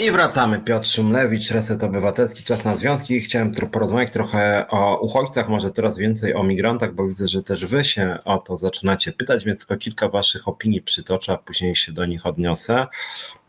I 0.00 0.10
wracamy. 0.10 0.60
Piotr 0.60 0.88
Szumlewicz, 0.88 1.50
Reset 1.50 1.82
Obywatelski, 1.82 2.44
Czas 2.44 2.64
na 2.64 2.76
Związki. 2.76 3.20
Chciałem 3.20 3.52
porozmawiać 3.52 4.12
trochę 4.12 4.66
o 4.68 5.00
uchodźcach, 5.00 5.48
może 5.48 5.70
teraz 5.70 5.98
więcej 5.98 6.34
o 6.34 6.42
migrantach, 6.42 6.94
bo 6.94 7.06
widzę, 7.06 7.28
że 7.28 7.42
też 7.42 7.66
wy 7.66 7.84
się 7.84 8.18
o 8.24 8.38
to 8.38 8.56
zaczynacie 8.56 9.12
pytać, 9.12 9.44
więc 9.44 9.58
tylko 9.58 9.76
kilka 9.76 10.08
waszych 10.08 10.48
opinii 10.48 10.82
przytoczę, 10.82 11.32
a 11.32 11.36
później 11.36 11.76
się 11.76 11.92
do 11.92 12.06
nich 12.06 12.26
odniosę. 12.26 12.86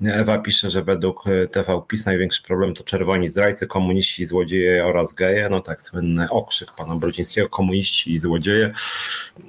Ewa 0.05 0.37
pisze, 0.37 0.69
że 0.69 0.83
według 0.83 1.23
TV 1.51 1.81
PiS 1.87 2.05
największy 2.05 2.43
problem 2.43 2.73
to 2.73 2.83
czerwoni 2.83 3.29
zdrajcy, 3.29 3.67
komuniści, 3.67 4.25
złodzieje 4.25 4.85
oraz 4.85 5.13
geje. 5.13 5.49
No 5.49 5.61
tak, 5.61 5.81
słynny 5.81 6.29
okrzyk 6.29 6.71
pana 6.71 6.95
Brodzińskiego, 6.95 7.49
komuniści 7.49 8.13
i 8.13 8.17
złodzieje. 8.17 8.73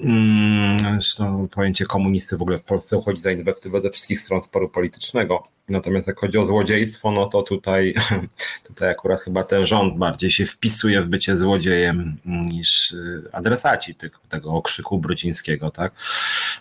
Mm, 0.01 0.79
zresztą 0.79 1.49
pojęcie 1.49 1.87
komunisty 1.87 2.37
w 2.37 2.43
ogóle 2.43 2.59
w 2.59 2.65
Polsce 2.65 2.99
uchodzi 2.99 3.21
za 3.21 3.33
inwektywę 3.33 3.81
ze 3.81 3.91
wszystkich 3.91 4.21
stron 4.21 4.43
sporu 4.43 4.69
politycznego. 4.69 5.49
Natomiast 5.73 6.07
jak 6.07 6.21
chodzi 6.21 6.39
o 6.39 6.47
złodziejstwo, 6.47 7.11
no 7.11 7.27
to 7.27 7.43
tutaj, 7.43 7.95
tutaj 8.69 8.91
akurat 8.91 9.21
chyba 9.21 9.45
ten 9.45 9.67
rząd 9.67 9.99
bardziej 9.99 10.31
się 10.31 10.47
wpisuje 10.47 11.03
w 11.03 11.07
bycie 11.07 11.37
złodziejem 11.37 12.17
niż 12.25 12.91
y, 12.91 13.23
adresaci 13.33 13.95
tych, 13.95 14.13
tego 14.29 14.51
okrzyku 14.51 14.99
Brudzińskiego, 14.99 15.71
tak? 15.71 15.93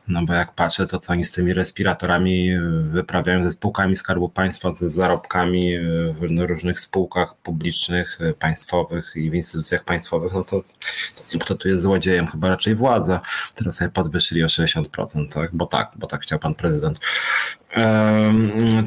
No 0.08 0.26
bo 0.26 0.34
jak 0.34 0.56
patrzę, 0.56 0.88
to 0.88 1.00
co 1.00 1.14
oni 1.14 1.26
z 1.26 1.32
tymi 1.32 1.54
respiratorami 1.54 2.52
wyprawiają 2.84 3.44
ze 3.44 3.52
spółkami 3.52 3.96
Skarbu 3.96 4.30
Państwa, 4.30 4.72
ze 4.72 4.90
zarobkami 4.90 5.80
w 6.14 6.40
różnych 6.40 6.80
spółkach 6.80 7.36
publicznych, 7.36 8.20
państwowych 8.40 9.12
i 9.16 9.30
w 9.30 9.34
instytucjach 9.34 9.84
państwowych, 9.84 10.34
no 10.34 10.44
to, 10.44 10.62
to 11.32 11.40
kto 11.40 11.56
tu 11.56 11.68
jest 11.68 11.82
złodziejem? 11.82 12.28
Chyba 12.28 12.50
raczej 12.50 12.76
władza. 12.76 13.22
Teraz 13.56 13.76
sobie 13.76 13.92
podwyższyli 13.92 14.44
o 14.44 14.48
60%, 14.48 15.28
tak? 15.34 15.56
Bo 15.56 15.66
tak, 15.66 15.92
bo 15.96 16.08
tak 16.08 16.22
chciał 16.22 16.40
pan 16.40 16.56
prezydent. 16.56 17.00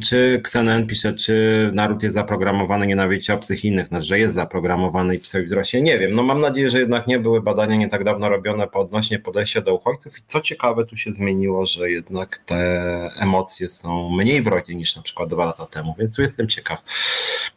Czy 0.03 0.35
Xenen 0.35 0.87
pisze, 0.87 1.15
czy 1.15 1.71
naród 1.75 2.03
jest 2.03 2.15
zaprogramowany 2.15 2.87
nienawiści 2.87 3.33
obcych 3.33 3.65
innych, 3.65 3.89
znaczy, 3.89 4.07
że 4.07 4.19
jest 4.19 4.35
zaprogramowany 4.35 5.15
i 5.15 5.19
pisowi 5.19 5.45
wzrośnie? 5.45 5.83
Nie 5.83 5.99
wiem. 5.99 6.13
No 6.13 6.23
mam 6.23 6.41
nadzieję, 6.41 6.71
że 6.71 6.79
jednak 6.79 7.07
nie 7.07 7.19
były 7.19 7.43
badania 7.43 7.77
nie 7.77 7.89
tak 7.89 8.05
dawno 8.05 8.29
robione 8.29 8.67
po 8.67 8.81
odnośnie 8.81 9.19
podejścia 9.19 9.61
do 9.61 9.75
uchodźców 9.75 10.19
i 10.19 10.23
co 10.27 10.41
ciekawe, 10.41 10.87
tu 10.87 10.97
się 10.97 11.13
zmieniło, 11.13 11.67
że 11.67 11.91
jednak 11.91 12.39
te 12.39 13.11
emocje 13.17 13.71
są 13.71 14.11
mniej 14.11 14.43
wrogie 14.43 14.75
niż 14.75 14.97
na 14.97 15.03
przykład 15.03 15.29
dwa 15.29 15.45
lata 15.45 15.67
temu, 15.67 15.95
więc 15.99 16.17
tu 16.17 16.23
jestem 16.23 16.49
ciekaw. 16.49 16.85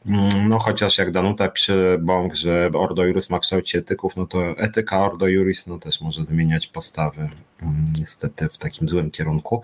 Mm, 0.06 0.50
no 0.50 0.60
chociaż 0.60 0.98
jak 0.98 1.12
Danuta 1.12 1.50
pisze 1.50 1.98
Bąk, 2.02 2.36
że 2.36 2.70
Ordo 2.74 3.04
Juris 3.04 3.30
ma 3.30 3.40
kształcić 3.40 3.76
etyków, 3.76 4.16
no 4.16 4.28
to 4.28 4.50
etyka 4.58 5.06
Ordo 5.06 5.28
Juris 5.28 5.68
no 5.68 5.80
też 5.80 6.02
może 6.02 6.26
zmieniać 6.26 6.68
postawy 6.68 7.30
mm, 7.62 7.86
niestety 8.00 8.50
w 8.50 8.58
takim 8.58 8.90
złym 8.90 9.12
kierunku 9.12 9.62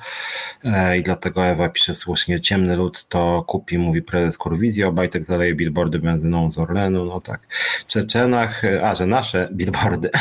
e, 0.64 0.97
i 0.97 1.03
dlatego 1.03 1.45
Ewa 1.54 1.70
pisze 1.70 1.95
słusznie, 1.95 2.41
ciemny 2.41 2.76
lud 2.76 3.08
to 3.10 3.43
kupi, 3.47 3.78
mówi 3.78 4.01
prezes 4.01 4.38
Kurwizji, 4.38 4.84
Obajtek 4.84 5.26
zaleje 5.26 5.56
billboardy 5.56 5.99
benzyną 5.99 6.51
z 6.51 6.60
Orlenu, 6.60 7.06
no 7.06 7.22
tak. 7.22 7.47
Czeczenach, 7.88 8.62
a 8.84 8.95
że 8.95 9.06
nasze 9.06 9.49
billboardy. 9.51 10.10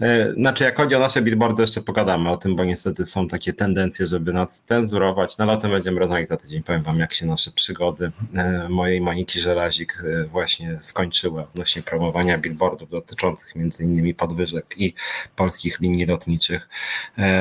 E, 0.00 0.32
znaczy 0.32 0.64
jak 0.64 0.76
chodzi 0.76 0.94
o 0.94 0.98
nasze 0.98 1.22
billboardy 1.22 1.62
jeszcze 1.62 1.80
pogadamy 1.80 2.30
o 2.30 2.36
tym, 2.36 2.56
bo 2.56 2.64
niestety 2.64 3.06
są 3.06 3.28
takie 3.28 3.52
tendencje, 3.52 4.06
żeby 4.06 4.32
nas 4.32 4.62
cenzurować. 4.62 5.38
Na 5.38 5.44
latem 5.44 5.70
będziemy 5.70 6.00
rozmawiać 6.00 6.28
za 6.28 6.36
tydzień, 6.36 6.62
powiem 6.62 6.82
wam 6.82 6.98
jak 6.98 7.14
się 7.14 7.26
nasze 7.26 7.50
przygody 7.50 8.12
e, 8.34 8.68
mojej 8.68 9.00
Moniki 9.00 9.40
Żelazik 9.40 10.04
e, 10.04 10.24
właśnie 10.24 10.78
skończyły 10.80 11.42
odnośnie 11.42 11.82
promowania 11.82 12.38
billboardów 12.38 12.90
dotyczących 12.90 13.56
między 13.56 13.84
innymi 13.84 14.14
podwyżek 14.14 14.66
i 14.76 14.94
polskich 15.36 15.80
linii 15.80 16.06
lotniczych 16.06 16.68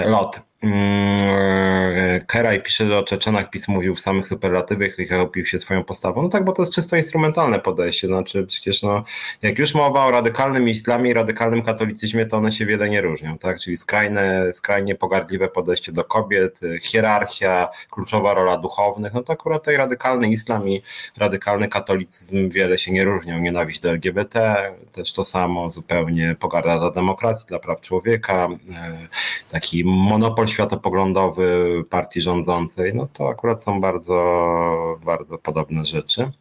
lot. 0.05 0.46
Mm, 0.61 2.25
Keraj 2.27 2.63
pisze, 2.63 2.87
że 2.87 2.97
o 2.97 3.03
Czeczenach 3.03 3.49
PiS 3.49 3.67
mówił 3.67 3.95
w 3.95 3.99
samych 3.99 4.27
superlatywach 4.27 4.99
i 4.99 5.13
opił 5.13 5.45
się 5.45 5.59
swoją 5.59 5.83
postawą. 5.83 6.21
No 6.21 6.29
tak, 6.29 6.45
bo 6.45 6.51
to 6.51 6.61
jest 6.61 6.73
czysto 6.73 6.95
instrumentalne 6.95 7.59
podejście. 7.59 8.07
Znaczy, 8.07 8.43
przecież 8.43 8.83
no, 8.83 9.03
jak 9.41 9.59
już 9.59 9.75
mowa 9.75 10.05
o 10.05 10.11
radykalnym 10.11 10.69
islamie 10.69 11.11
i 11.11 11.13
radykalnym 11.13 11.61
katolicyzmie, 11.61 12.25
to 12.25 12.37
one 12.37 12.51
się 12.51 12.65
wiele 12.65 12.89
nie 12.89 13.01
różnią, 13.01 13.37
tak? 13.37 13.59
Czyli 13.59 13.77
skrajne, 13.77 14.53
skrajnie 14.53 14.95
pogardliwe 14.95 15.47
podejście 15.47 15.91
do 15.91 16.03
kobiet, 16.03 16.59
hierarchia, 16.81 17.69
kluczowa 17.89 18.33
rola 18.33 18.57
duchownych. 18.57 19.13
No 19.13 19.23
to 19.23 19.33
akurat 19.33 19.61
tutaj 19.61 19.77
radykalny 19.77 20.29
islam 20.29 20.69
i 20.69 20.81
radykalny 21.17 21.69
katolicyzm 21.69 22.49
wiele 22.49 22.77
się 22.77 22.91
nie 22.91 23.05
różnią. 23.05 23.39
Nienawiść 23.39 23.79
do 23.79 23.89
LGBT, 23.89 24.57
też 24.91 25.13
to 25.13 25.25
samo, 25.25 25.71
zupełnie 25.71 26.35
pogarda 26.39 26.79
dla 26.79 26.91
demokracji, 26.91 27.45
dla 27.47 27.59
praw 27.59 27.81
człowieka, 27.81 28.47
e, 28.75 29.07
taki 29.51 29.83
monopol 29.85 30.46
światopoglądowy 30.47 31.83
partii 31.89 32.21
rządzącej, 32.21 32.95
no 32.95 33.07
to 33.13 33.29
akurat 33.29 33.63
są 33.63 33.81
bardzo, 33.81 34.99
bardzo 35.05 35.37
podobne 35.37 35.85
rzeczy. 35.85 36.31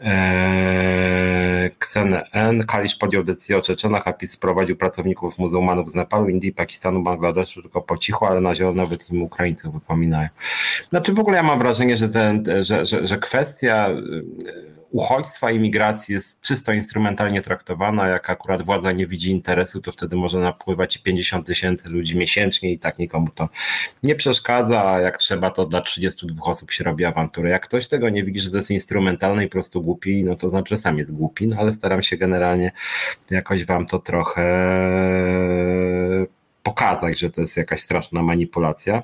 Eee, 0.00 1.70
N. 2.32 2.66
Kalisz 2.66 2.94
podjął 2.94 3.24
decyzję 3.24 3.58
o 3.58 3.62
Czeczenach, 3.62 4.08
a 4.08 4.12
PiS 4.12 4.32
sprowadził 4.32 4.76
pracowników 4.76 5.38
muzułmanów 5.38 5.90
z 5.90 5.94
Nepalu, 5.94 6.28
Indii, 6.28 6.52
Pakistanu, 6.52 7.02
Bangladeszu 7.02 7.62
tylko 7.62 7.82
po 7.82 7.98
cichu, 7.98 8.26
ale 8.26 8.40
na 8.40 8.54
zielono 8.54 8.82
nawet 8.82 9.10
im 9.10 9.22
Ukraińców 9.22 9.74
wypominają. 9.74 10.28
Znaczy 10.88 11.12
w 11.12 11.20
ogóle 11.20 11.36
ja 11.36 11.42
mam 11.42 11.58
wrażenie, 11.58 11.96
że, 11.96 12.08
ten, 12.08 12.44
że, 12.60 12.86
że, 12.86 13.06
że 13.06 13.18
kwestia 13.18 13.88
uchodźstwa 14.96 15.50
i 15.50 15.58
migracji 15.58 16.14
jest 16.14 16.40
czysto 16.40 16.72
instrumentalnie 16.72 17.42
traktowana, 17.42 18.08
jak 18.08 18.30
akurat 18.30 18.62
władza 18.62 18.92
nie 18.92 19.06
widzi 19.06 19.30
interesu, 19.30 19.80
to 19.80 19.92
wtedy 19.92 20.16
może 20.16 20.38
napływać 20.38 20.98
50 20.98 21.46
tysięcy 21.46 21.88
ludzi 21.90 22.16
miesięcznie 22.16 22.72
i 22.72 22.78
tak 22.78 22.98
nikomu 22.98 23.28
to 23.34 23.48
nie 24.02 24.14
przeszkadza, 24.14 24.90
a 24.90 25.00
jak 25.00 25.18
trzeba, 25.18 25.50
to 25.50 25.66
dla 25.66 25.80
32 25.80 26.44
osób 26.44 26.70
się 26.70 26.84
robi 26.84 27.04
awanturę. 27.04 27.50
Jak 27.50 27.62
ktoś 27.62 27.88
tego 27.88 28.08
nie 28.08 28.24
widzi, 28.24 28.40
że 28.40 28.50
to 28.50 28.56
jest 28.56 28.70
instrumentalne 28.70 29.44
i 29.44 29.46
po 29.46 29.52
prostu 29.52 29.82
głupi, 29.82 30.24
no 30.24 30.36
to 30.36 30.48
znaczy, 30.48 30.78
sam 30.78 30.98
jest 30.98 31.12
głupi, 31.12 31.46
no 31.46 31.56
ale 31.58 31.72
staram 31.72 32.02
się 32.02 32.16
generalnie 32.16 32.72
jakoś 33.30 33.64
wam 33.64 33.86
to 33.86 33.98
trochę 33.98 34.46
pokazać, 36.62 37.18
że 37.18 37.30
to 37.30 37.40
jest 37.40 37.56
jakaś 37.56 37.82
straszna 37.82 38.22
manipulacja. 38.22 39.02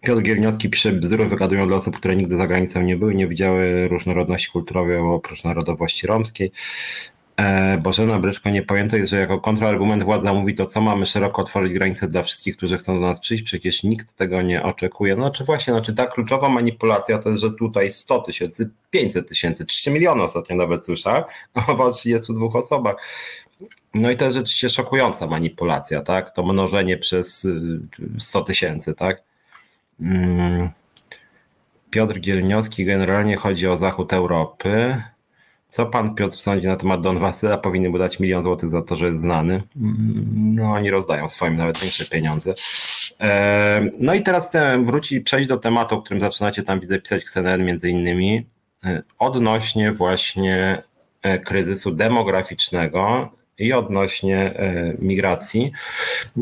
Piotr 0.00 0.22
Gierniowski 0.22 0.70
pisze, 0.70 0.92
bzdury 0.92 1.26
wygadują 1.26 1.68
dla 1.68 1.76
osób, 1.76 1.96
które 1.96 2.16
nigdy 2.16 2.36
za 2.36 2.46
granicą 2.46 2.82
nie 2.82 2.96
były, 2.96 3.14
nie 3.14 3.26
widziały 3.26 3.88
różnorodności 3.88 4.50
kulturowej 4.50 4.96
oprócz 4.96 5.44
narodowości 5.44 6.06
romskiej. 6.06 6.52
E, 7.36 7.78
Bożena 7.78 8.18
Bryczko 8.18 8.50
nie 8.50 8.62
pojęto 8.62 8.96
jest, 8.96 9.10
że 9.10 9.20
jako 9.20 9.40
kontrargument 9.40 10.02
władza 10.02 10.32
mówi 10.32 10.54
to, 10.54 10.66
co 10.66 10.80
mamy 10.80 11.06
szeroko 11.06 11.42
otworzyć 11.42 11.72
granice 11.72 12.08
dla 12.08 12.22
wszystkich, 12.22 12.56
którzy 12.56 12.78
chcą 12.78 12.94
do 12.94 13.06
nas 13.06 13.20
przyjść, 13.20 13.44
przecież 13.44 13.82
nikt 13.82 14.12
tego 14.14 14.42
nie 14.42 14.62
oczekuje. 14.62 15.16
No 15.16 15.30
czy 15.30 15.44
właśnie, 15.44 15.72
znaczy 15.72 15.94
ta 15.94 16.06
kluczowa 16.06 16.48
manipulacja 16.48 17.18
to 17.18 17.28
jest, 17.28 17.40
że 17.40 17.50
tutaj 17.50 17.92
100 17.92 18.18
tysięcy, 18.18 18.70
500 18.90 19.28
tysięcy, 19.28 19.66
3 19.66 19.90
miliony 19.90 20.22
ostatnio 20.22 20.56
nawet 20.56 20.84
słyszałem, 20.84 21.24
o 21.78 21.90
32 21.90 22.46
osobach. 22.46 22.96
No 23.94 24.10
i 24.10 24.16
to 24.16 24.24
jest 24.24 24.36
rzeczywiście 24.36 24.68
szokująca 24.68 25.26
manipulacja, 25.26 26.02
tak? 26.02 26.30
To 26.30 26.42
mnożenie 26.42 26.96
przez 26.96 27.46
100 28.18 28.40
y, 28.40 28.44
tysięcy, 28.44 28.94
tak? 28.94 29.27
Mm. 30.00 30.68
Piotr 31.90 32.20
Gielniowski, 32.20 32.84
generalnie 32.84 33.36
chodzi 33.36 33.68
o 33.68 33.76
zachód 33.76 34.12
Europy. 34.12 35.02
Co 35.68 35.86
pan 35.86 36.14
Piotr 36.14 36.36
sądzi 36.36 36.66
na 36.66 36.76
temat 36.76 37.00
Don 37.00 37.18
Wasyla? 37.18 37.58
Powinny 37.58 37.88
mu 37.88 37.98
dać 37.98 38.20
milion 38.20 38.42
złotych 38.42 38.70
za 38.70 38.82
to, 38.82 38.96
że 38.96 39.06
jest 39.06 39.20
znany. 39.20 39.62
Mm, 39.76 40.54
no 40.54 40.72
oni 40.72 40.90
rozdają 40.90 41.28
swoim 41.28 41.56
nawet 41.56 41.78
większe 41.78 42.04
pieniądze. 42.04 42.54
No 43.98 44.14
i 44.14 44.22
teraz 44.22 44.48
chcę 44.48 44.84
wrócić, 44.84 45.24
przejść 45.24 45.48
do 45.48 45.56
tematu, 45.56 45.94
o 45.94 46.02
którym 46.02 46.20
zaczynacie 46.20 46.62
tam 46.62 46.80
widzę 46.80 47.00
pisać 47.00 47.24
Ksenel 47.24 47.64
między 47.64 47.90
innymi, 47.90 48.46
e, 48.84 49.02
odnośnie 49.18 49.92
właśnie 49.92 50.82
e, 51.22 51.38
kryzysu 51.38 51.90
demograficznego 51.90 53.32
i 53.58 53.72
odnośnie 53.72 54.38
e, 54.38 54.94
migracji. 54.98 55.72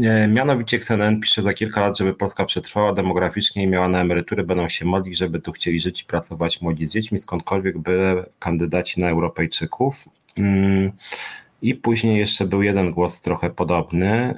E, 0.03 0.29
mianowicie 0.29 0.77
XNN 0.77 1.21
pisze 1.21 1.43
za 1.43 1.53
kilka 1.53 1.81
lat, 1.81 1.99
żeby 1.99 2.15
Polska 2.15 2.45
przetrwała 2.45 2.93
demograficznie 2.93 3.63
i 3.63 3.67
miała 3.67 3.89
na 3.89 4.01
emerytury, 4.01 4.45
będą 4.45 4.69
się 4.69 4.85
modlić, 4.85 5.19
żeby 5.19 5.41
tu 5.41 5.53
chcieli 5.53 5.81
żyć 5.81 6.03
i 6.03 6.05
pracować 6.05 6.61
młodzi 6.61 6.87
z 6.87 6.93
dziećmi, 6.93 7.19
skądkolwiek 7.19 7.79
by 7.79 8.25
kandydaci 8.39 9.01
na 9.01 9.09
Europejczyków. 9.11 10.09
Mm, 10.39 10.93
I 11.63 11.75
później 11.75 12.19
jeszcze 12.19 12.45
był 12.45 12.63
jeden 12.63 12.91
głos 12.91 13.21
trochę 13.21 13.51
podobny. 13.51 14.35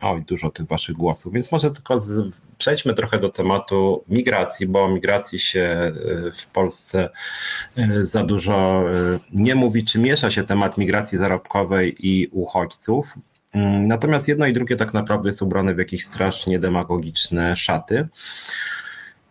Oj, 0.00 0.22
dużo 0.22 0.50
tych 0.50 0.66
waszych 0.66 0.96
głosów, 0.96 1.32
więc 1.32 1.52
może 1.52 1.70
tylko 1.70 2.00
z, 2.00 2.34
przejdźmy 2.58 2.94
trochę 2.94 3.18
do 3.18 3.28
tematu 3.28 4.04
migracji, 4.08 4.66
bo 4.66 4.84
o 4.84 4.88
migracji 4.88 5.40
się 5.40 5.92
y, 6.28 6.32
w 6.32 6.46
Polsce 6.46 7.08
y, 7.78 8.06
za 8.06 8.24
dużo 8.24 8.84
y, 9.14 9.18
nie 9.32 9.54
mówi, 9.54 9.84
czy 9.84 9.98
miesza 9.98 10.30
się 10.30 10.44
temat 10.44 10.78
migracji 10.78 11.18
zarobkowej 11.18 11.96
i 12.06 12.28
uchodźców. 12.32 13.14
Mm, 13.52 13.86
natomiast 13.86 14.28
jedno 14.28 14.46
i 14.46 14.52
drugie 14.52 14.76
tak 14.76 14.94
naprawdę 14.94 15.28
jest 15.28 15.42
ubrane 15.42 15.74
w 15.74 15.78
jakieś 15.78 16.04
strasznie 16.04 16.58
demagogiczne 16.58 17.56
szaty. 17.56 18.08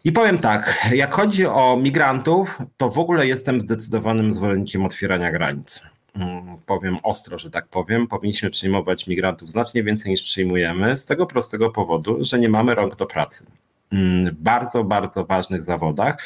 I 0.03 0.11
powiem 0.11 0.38
tak, 0.38 0.88
jak 0.95 1.13
chodzi 1.13 1.45
o 1.45 1.78
migrantów, 1.82 2.59
to 2.78 2.89
w 2.89 2.99
ogóle 2.99 3.28
jestem 3.28 3.61
zdecydowanym 3.61 4.34
zwolennikiem 4.34 4.86
otwierania 4.86 5.32
granic. 5.32 5.84
Mm, 6.18 6.57
powiem 6.65 6.97
ostro, 7.03 7.39
że 7.39 7.49
tak 7.49 7.68
powiem, 7.68 8.07
powinniśmy 8.07 8.49
przyjmować 8.49 9.07
migrantów 9.07 9.51
znacznie 9.51 9.84
więcej 9.84 10.11
niż 10.11 10.24
przyjmujemy, 10.24 10.97
z 10.97 11.05
tego 11.05 11.26
prostego 11.26 11.70
powodu, 11.70 12.18
że 12.22 12.39
nie 12.39 12.49
mamy 12.49 12.76
rąk 12.76 12.95
do 12.95 13.05
pracy 13.05 13.45
mm, 13.91 14.32
w 14.32 14.34
bardzo, 14.34 14.84
bardzo 14.84 15.26
ważnych 15.26 15.63
zawodach. 15.63 16.18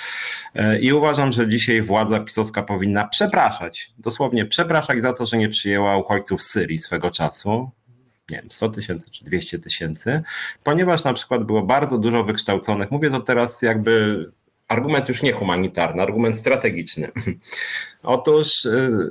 E, 0.56 0.80
I 0.80 0.94
uważam, 0.94 1.32
że 1.32 1.50
dzisiaj 1.50 1.82
władza 1.82 2.20
pisowska 2.20 2.64
powinna 2.64 3.08
przepraszać, 3.08 3.92
dosłownie 3.98 4.46
przepraszać 4.46 5.02
za 5.02 5.14
to, 5.14 5.26
że 5.26 5.38
nie 5.38 5.50
przyjęła 5.50 5.98
uchodźców 5.98 6.44
z 6.44 6.50
Syrii 6.50 6.80
swego 6.80 7.12
czasu. 7.12 7.72
Nie 8.30 8.38
wiem, 8.38 8.52
100 8.52 8.70
tysięcy 8.70 9.12
czy 9.12 9.26
200 9.26 9.60
tysięcy, 9.60 10.22
ponieważ 10.64 11.04
na 11.04 11.14
przykład 11.14 11.44
było 11.44 11.62
bardzo 11.62 11.98
dużo 11.98 12.24
wykształconych, 12.24 12.92
mówię 12.92 13.10
to 13.10 13.20
teraz 13.20 13.62
jakby 13.62 14.26
argument 14.68 15.10
już 15.10 15.22
nie 15.22 15.32
humanitarny, 15.34 16.02
argument 16.02 16.36
strategiczny. 16.36 17.12
Otóż 18.04 18.66
y, 18.66 19.10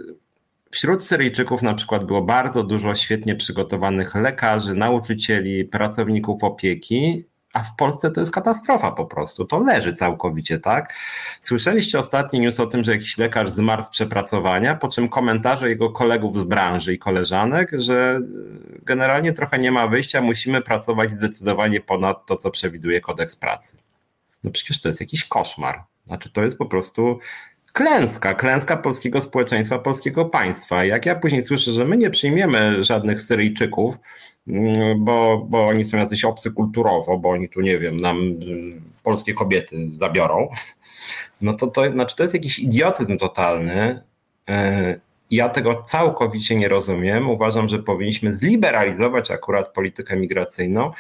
Wśród 0.73 1.05
Syryjczyków 1.05 1.63
na 1.63 1.75
przykład 1.75 2.05
było 2.05 2.23
bardzo 2.23 2.63
dużo 2.63 2.95
świetnie 2.95 3.37
przygotowanych 3.37 4.15
lekarzy, 4.15 4.75
nauczycieli, 4.75 5.65
pracowników 5.65 6.45
opieki, 6.45 7.25
a 7.53 7.63
w 7.63 7.77
Polsce 7.77 8.11
to 8.11 8.21
jest 8.21 8.33
katastrofa 8.33 8.91
po 8.93 9.07
prostu. 9.07 9.45
To 9.45 9.61
leży 9.65 9.95
całkowicie, 9.95 10.59
tak? 10.59 10.95
Słyszeliście 11.41 11.99
ostatni 11.99 12.41
news 12.41 12.61
o 12.61 12.67
tym, 12.67 12.85
że 12.85 12.93
jakiś 12.93 13.19
lekarz 13.19 13.51
zmarł 13.51 13.83
z 13.83 13.89
przepracowania, 13.89 14.75
po 14.75 14.89
czym 14.89 15.09
komentarze 15.09 15.69
jego 15.69 15.91
kolegów 15.91 16.39
z 16.39 16.43
branży 16.43 16.95
i 16.95 16.99
koleżanek, 16.99 17.71
że 17.79 18.21
generalnie 18.83 19.33
trochę 19.33 19.59
nie 19.59 19.73
ma 19.73 19.87
wyjścia, 19.87 20.21
musimy 20.21 20.63
pracować 20.63 21.13
zdecydowanie 21.13 21.81
ponad 21.81 22.27
to, 22.27 22.37
co 22.37 22.51
przewiduje 22.51 23.01
kodeks 23.01 23.37
pracy. 23.37 23.77
No 24.45 24.51
przecież 24.51 24.81
to 24.81 24.89
jest 24.89 25.01
jakiś 25.01 25.25
koszmar. 25.25 25.85
Znaczy, 26.07 26.31
to 26.31 26.43
jest 26.43 26.59
po 26.59 26.67
prostu 26.67 27.19
klęska, 27.73 28.35
klęska 28.35 28.77
polskiego 28.77 29.23
społeczeństwa, 29.23 29.79
polskiego 29.79 30.25
państwa. 30.25 30.85
Jak 30.85 31.07
ja 31.07 31.15
później 31.15 31.43
słyszę, 31.43 31.73
że 31.73 31.85
my 31.85 31.97
nie 31.97 32.11
przyjmiemy 32.11 32.85
żadnych 32.85 33.21
Syryjczyków, 33.21 33.97
mm, 34.49 35.05
bo, 35.05 35.47
bo 35.49 35.67
oni 35.67 35.85
są 35.85 35.97
jacyś 35.97 36.25
obcy 36.25 36.51
kulturowo, 36.51 37.19
bo 37.19 37.31
oni 37.31 37.49
tu, 37.49 37.61
nie 37.61 37.79
wiem, 37.79 37.97
nam 37.97 38.17
mm, 38.17 38.83
polskie 39.03 39.35
kobiety 39.35 39.91
zabiorą, 39.95 40.49
no 41.41 41.55
to 41.55 41.67
to, 41.67 41.91
znaczy 41.91 42.17
to 42.17 42.23
jest 42.23 42.35
jakiś 42.35 42.59
idiotyzm 42.59 43.19
totalny 43.19 44.03
e, 44.49 45.01
ja 45.31 45.49
tego 45.49 45.83
całkowicie 45.83 46.57
nie 46.57 46.69
rozumiem. 46.69 47.31
Uważam, 47.31 47.69
że 47.69 47.79
powinniśmy 47.79 48.35
zliberalizować 48.35 49.31
akurat 49.31 49.73
politykę 49.73 50.17
migracyjną 50.17 50.91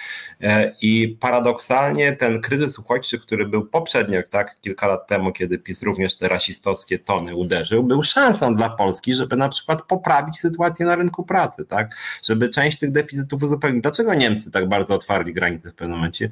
e, 0.40 0.74
i 0.80 1.16
paradoksalnie 1.20 2.12
ten 2.12 2.40
kryzys 2.40 2.78
uchodźczy, 2.78 3.18
który 3.18 3.46
był 3.46 3.66
poprzednio, 3.66 4.22
tak, 4.30 4.56
kilka 4.60 4.86
lat 4.86 5.06
temu, 5.06 5.32
kiedy 5.32 5.58
PiS 5.58 5.82
również 5.82 6.16
te 6.16 6.28
rasistowskie 6.28 6.98
tony 6.98 7.36
uderzył, 7.36 7.84
był 7.84 8.02
szansą 8.02 8.56
dla 8.56 8.68
Polski, 8.68 9.14
żeby 9.14 9.36
na 9.36 9.48
przykład 9.48 9.82
poprawić 9.82 10.38
sytuację 10.38 10.86
na 10.86 10.96
rynku 10.96 11.24
pracy, 11.24 11.64
tak, 11.64 11.96
żeby 12.24 12.48
część 12.48 12.78
tych 12.78 12.90
deficytów 12.90 13.42
uzupełnić. 13.42 13.82
Dlaczego 13.82 14.14
Niemcy 14.14 14.50
tak 14.50 14.68
bardzo 14.68 14.94
otwarli 14.94 15.32
granice 15.32 15.70
w 15.70 15.74
pewnym 15.74 15.96
momencie? 15.96 16.30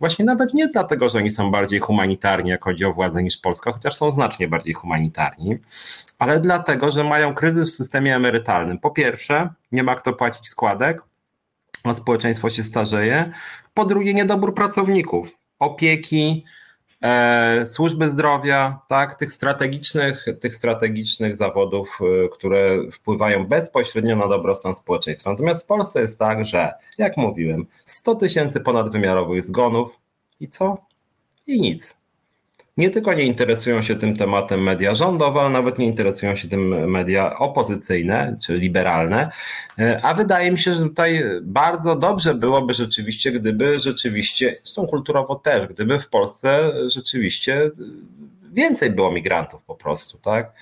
Właśnie 0.00 0.24
nawet 0.24 0.54
nie 0.54 0.68
dlatego, 0.68 1.08
że 1.08 1.18
oni 1.18 1.30
są 1.30 1.50
bardziej 1.50 1.80
humanitarni, 1.80 2.50
jak 2.50 2.64
chodzi 2.64 2.84
o 2.84 2.92
władzę, 2.92 3.22
niż 3.22 3.36
Polska, 3.36 3.72
chociaż 3.72 3.96
są 3.96 4.12
znacznie 4.12 4.48
bardziej 4.48 4.74
humanitarni, 4.74 5.58
ale 6.18 6.40
dlatego, 6.40 6.92
że 6.92 7.04
mają 7.04 7.34
kryzys 7.34 7.70
w 7.70 7.76
systemie 7.76 8.16
emerytalnym. 8.16 8.78
Po 8.78 8.90
pierwsze, 8.90 9.48
nie 9.72 9.82
ma 9.82 9.94
kto 9.94 10.12
płacić 10.12 10.48
składek, 10.48 11.02
a 11.84 11.94
społeczeństwo 11.94 12.50
się 12.50 12.62
starzeje. 12.62 13.32
Po 13.74 13.84
drugie, 13.84 14.14
niedobór 14.14 14.54
pracowników, 14.54 15.28
opieki, 15.58 16.44
służby 17.66 18.08
zdrowia, 18.08 18.80
tak, 18.88 19.14
tych 19.14 19.32
strategicznych, 19.32 20.26
tych 20.40 20.56
strategicznych 20.56 21.36
zawodów, 21.36 21.98
e, 22.24 22.28
które 22.28 22.78
wpływają 22.92 23.46
bezpośrednio 23.46 24.16
na 24.16 24.28
dobrostan 24.28 24.76
społeczeństwa. 24.76 25.30
Natomiast 25.30 25.64
w 25.64 25.66
Polsce 25.66 26.00
jest 26.00 26.18
tak, 26.18 26.46
że, 26.46 26.72
jak 26.98 27.16
mówiłem, 27.16 27.66
100 27.86 28.14
tysięcy 28.14 28.60
ponadwymiarowych 28.60 29.44
zgonów 29.44 30.00
i 30.40 30.48
co? 30.48 30.76
I 31.46 31.60
nic 31.60 32.03
nie 32.76 32.90
tylko 32.90 33.14
nie 33.14 33.24
interesują 33.24 33.82
się 33.82 33.96
tym 33.96 34.16
tematem 34.16 34.62
media 34.62 34.94
rządowe, 34.94 35.40
ale 35.40 35.50
nawet 35.50 35.78
nie 35.78 35.86
interesują 35.86 36.36
się 36.36 36.48
tym 36.48 36.90
media 36.90 37.38
opozycyjne 37.38 38.36
czy 38.42 38.54
liberalne. 38.54 39.30
E, 39.78 40.00
a 40.04 40.14
wydaje 40.14 40.50
mi 40.50 40.58
się, 40.58 40.74
że 40.74 40.82
tutaj 40.82 41.24
bardzo 41.42 41.96
dobrze 41.96 42.34
byłoby 42.34 42.74
rzeczywiście, 42.74 43.32
gdyby 43.32 43.78
rzeczywiście, 43.78 44.56
zresztą 44.62 44.86
kulturowo 44.86 45.34
też, 45.34 45.66
gdyby 45.66 45.98
w 45.98 46.08
Polsce 46.08 46.72
rzeczywiście 46.90 47.70
więcej 48.52 48.90
było 48.90 49.12
migrantów 49.12 49.62
po 49.62 49.74
prostu, 49.74 50.18
tak? 50.18 50.52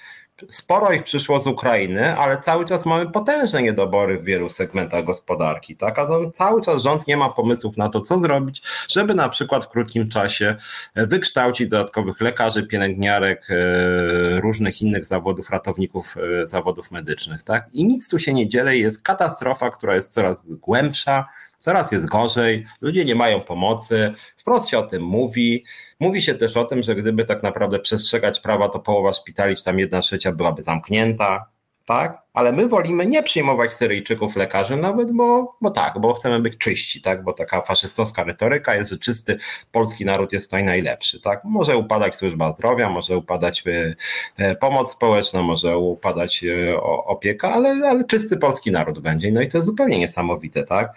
Sporo 0.50 0.92
ich 0.92 1.02
przyszło 1.02 1.40
z 1.40 1.46
Ukrainy, 1.46 2.16
ale 2.18 2.38
cały 2.38 2.64
czas 2.64 2.86
mamy 2.86 3.10
potężne 3.10 3.62
niedobory 3.62 4.18
w 4.18 4.24
wielu 4.24 4.50
segmentach 4.50 5.04
gospodarki, 5.04 5.76
tak? 5.76 5.98
A 5.98 6.06
cały 6.32 6.62
czas 6.62 6.82
rząd 6.82 7.06
nie 7.06 7.16
ma 7.16 7.28
pomysłów 7.28 7.76
na 7.76 7.88
to, 7.88 8.00
co 8.00 8.18
zrobić, 8.18 8.62
żeby 8.88 9.14
na 9.14 9.28
przykład 9.28 9.64
w 9.64 9.68
krótkim 9.68 10.08
czasie 10.08 10.56
wykształcić 10.94 11.68
dodatkowych 11.68 12.20
lekarzy, 12.20 12.66
pielęgniarek, 12.66 13.46
e, 13.50 14.40
różnych 14.40 14.82
innych 14.82 15.04
zawodów, 15.04 15.50
ratowników 15.50 16.16
e, 16.16 16.46
zawodów 16.46 16.90
medycznych, 16.90 17.42
tak? 17.42 17.68
I 17.72 17.84
nic 17.84 18.08
tu 18.08 18.18
się 18.18 18.34
nie 18.34 18.48
dzieje, 18.48 18.78
jest 18.78 19.02
katastrofa, 19.02 19.70
która 19.70 19.94
jest 19.94 20.12
coraz 20.12 20.44
głębsza, 20.46 21.28
coraz 21.62 21.92
jest 21.92 22.06
gorzej, 22.06 22.66
ludzie 22.80 23.04
nie 23.04 23.14
mają 23.14 23.40
pomocy, 23.40 24.12
wprost 24.36 24.68
się 24.68 24.78
o 24.78 24.82
tym 24.82 25.02
mówi. 25.02 25.64
Mówi 26.00 26.22
się 26.22 26.34
też 26.34 26.56
o 26.56 26.64
tym, 26.64 26.82
że 26.82 26.94
gdyby 26.94 27.24
tak 27.24 27.42
naprawdę 27.42 27.78
przestrzegać 27.78 28.40
prawa, 28.40 28.68
to 28.68 28.78
połowa 28.78 29.12
szpitali, 29.12 29.56
czy 29.56 29.64
tam 29.64 29.78
jedna 29.78 30.00
trzecia 30.00 30.32
byłaby 30.32 30.62
zamknięta, 30.62 31.46
tak? 31.84 32.22
Ale 32.32 32.52
my 32.52 32.68
wolimy 32.68 33.06
nie 33.06 33.22
przyjmować 33.22 33.74
Syryjczyków 33.74 34.36
lekarzy 34.36 34.76
nawet, 34.76 35.12
bo, 35.12 35.56
bo 35.60 35.70
tak, 35.70 36.00
bo 36.00 36.14
chcemy 36.14 36.40
być 36.40 36.56
czyści, 36.56 37.02
tak? 37.02 37.24
bo 37.24 37.32
taka 37.32 37.60
faszystowska 37.60 38.24
retoryka 38.24 38.74
jest, 38.74 38.90
że 38.90 38.98
czysty 38.98 39.38
polski 39.72 40.04
naród 40.04 40.32
jest 40.32 40.46
tutaj 40.46 40.64
najlepszy. 40.64 41.20
Tak? 41.20 41.44
Może 41.44 41.76
upadać 41.76 42.16
służba 42.16 42.52
zdrowia, 42.52 42.88
może 42.88 43.16
upadać 43.16 43.64
e, 43.66 43.94
e, 44.36 44.54
pomoc 44.54 44.92
społeczna, 44.92 45.42
może 45.42 45.78
upadać 45.78 46.44
e, 46.44 46.80
opieka, 46.82 47.52
ale, 47.52 47.68
ale 47.68 48.04
czysty 48.04 48.36
polski 48.36 48.70
naród 48.70 48.98
będzie. 48.98 49.32
No 49.32 49.40
i 49.40 49.48
to 49.48 49.58
jest 49.58 49.66
zupełnie 49.66 49.98
niesamowite. 49.98 50.64
tak? 50.64 50.96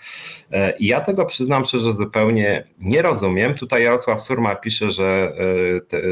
I 0.79 0.87
ja 0.87 1.01
tego 1.01 1.25
przyznam 1.25 1.65
szczerze 1.65 1.93
zupełnie 1.93 2.63
nie 2.79 3.01
rozumiem. 3.01 3.53
Tutaj 3.53 3.83
Jarosław 3.83 4.21
Surma 4.21 4.55
pisze, 4.55 4.91
że, 4.91 5.33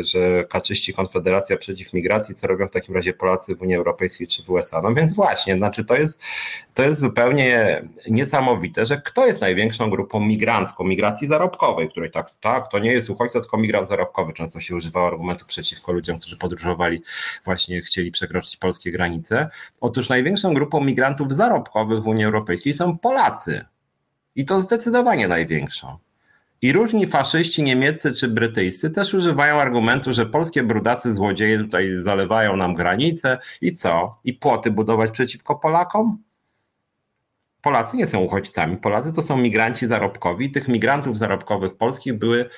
że 0.02 0.44
kaczyści 0.44 0.94
Konfederacja 0.94 1.58
przeciw 1.58 1.94
migracji, 1.94 2.36
co 2.36 2.48
robią 2.48 2.68
w 2.68 2.72
takim 2.72 2.96
razie 2.96 3.14
Polacy 3.14 3.56
w 3.56 3.62
Unii 3.62 3.76
Europejskiej 3.76 4.28
czy 4.28 4.44
w 4.44 4.50
USA. 4.50 4.82
No 4.82 4.94
więc 4.94 5.13
właśnie, 5.14 5.58
znaczy 5.58 5.86
to 5.86 5.96
jest, 5.96 6.24
to 6.74 6.84
jest 6.84 7.02
zupełnie 7.02 7.82
niesamowite, 8.08 8.86
że 8.86 8.98
kto 8.98 9.26
jest 9.26 9.42
największą 9.42 9.90
grupą 9.90 10.20
migrancką, 10.20 10.84
migracji 10.84 11.28
zarobkowej, 11.28 11.90
której 11.90 12.12
tak, 12.12 12.32
tak, 12.42 12.72
to 12.72 12.80
nie 12.80 12.92
jest 12.92 13.10
uchodźca, 13.10 13.40
tylko 13.40 13.58
migrant 13.58 13.90
zarobkowy. 13.90 14.34
Często 14.34 14.60
się 14.60 14.76
używało 14.76 15.08
argumentu 15.08 15.46
przeciwko 15.46 15.92
ludziom, 15.92 16.20
którzy 16.20 16.38
podróżowali, 16.38 17.02
właśnie 17.46 17.82
chcieli 17.82 18.12
przekroczyć 18.12 18.58
polskie 18.58 18.92
granice. 18.92 19.50
Otóż 19.82 20.10
największą 20.10 20.54
grupą 20.54 20.84
migrantów 20.84 21.34
zarobkowych 21.34 22.04
w 22.04 22.08
Unii 22.08 22.26
Europejskiej 22.26 22.74
są 22.74 22.98
Polacy. 22.98 23.66
I 24.36 24.46
to 24.46 24.60
zdecydowanie 24.60 25.28
największą. 25.28 25.98
I 26.64 26.74
różni 26.74 27.08
faszyści 27.08 27.64
niemieccy 27.64 28.14
czy 28.14 28.28
brytyjscy 28.28 28.90
też 28.90 29.14
używają 29.14 29.56
argumentu, 29.62 30.14
że 30.14 30.26
polskie 30.26 30.64
brudacy 30.64 31.14
złodzieje 31.14 31.58
tutaj 31.58 31.92
zalewają 31.96 32.56
nam 32.56 32.74
granice 32.74 33.38
i 33.62 33.76
co? 33.76 34.20
I 34.24 34.34
płoty 34.34 34.72
budować 34.72 35.12
przeciwko 35.12 35.56
Polakom? 35.56 36.18
Polacy 37.62 37.98
nie 37.98 38.08
są 38.08 38.20
uchodźcami. 38.20 38.78
Polacy 38.78 39.14
to 39.14 39.22
są 39.22 39.38
migranci 39.38 39.88
zarobkowi. 39.88 40.52
Tych 40.52 40.68
migrantów 40.68 41.18
zarobkowych 41.18 41.78
polskich 41.78 42.14
były 42.14 42.50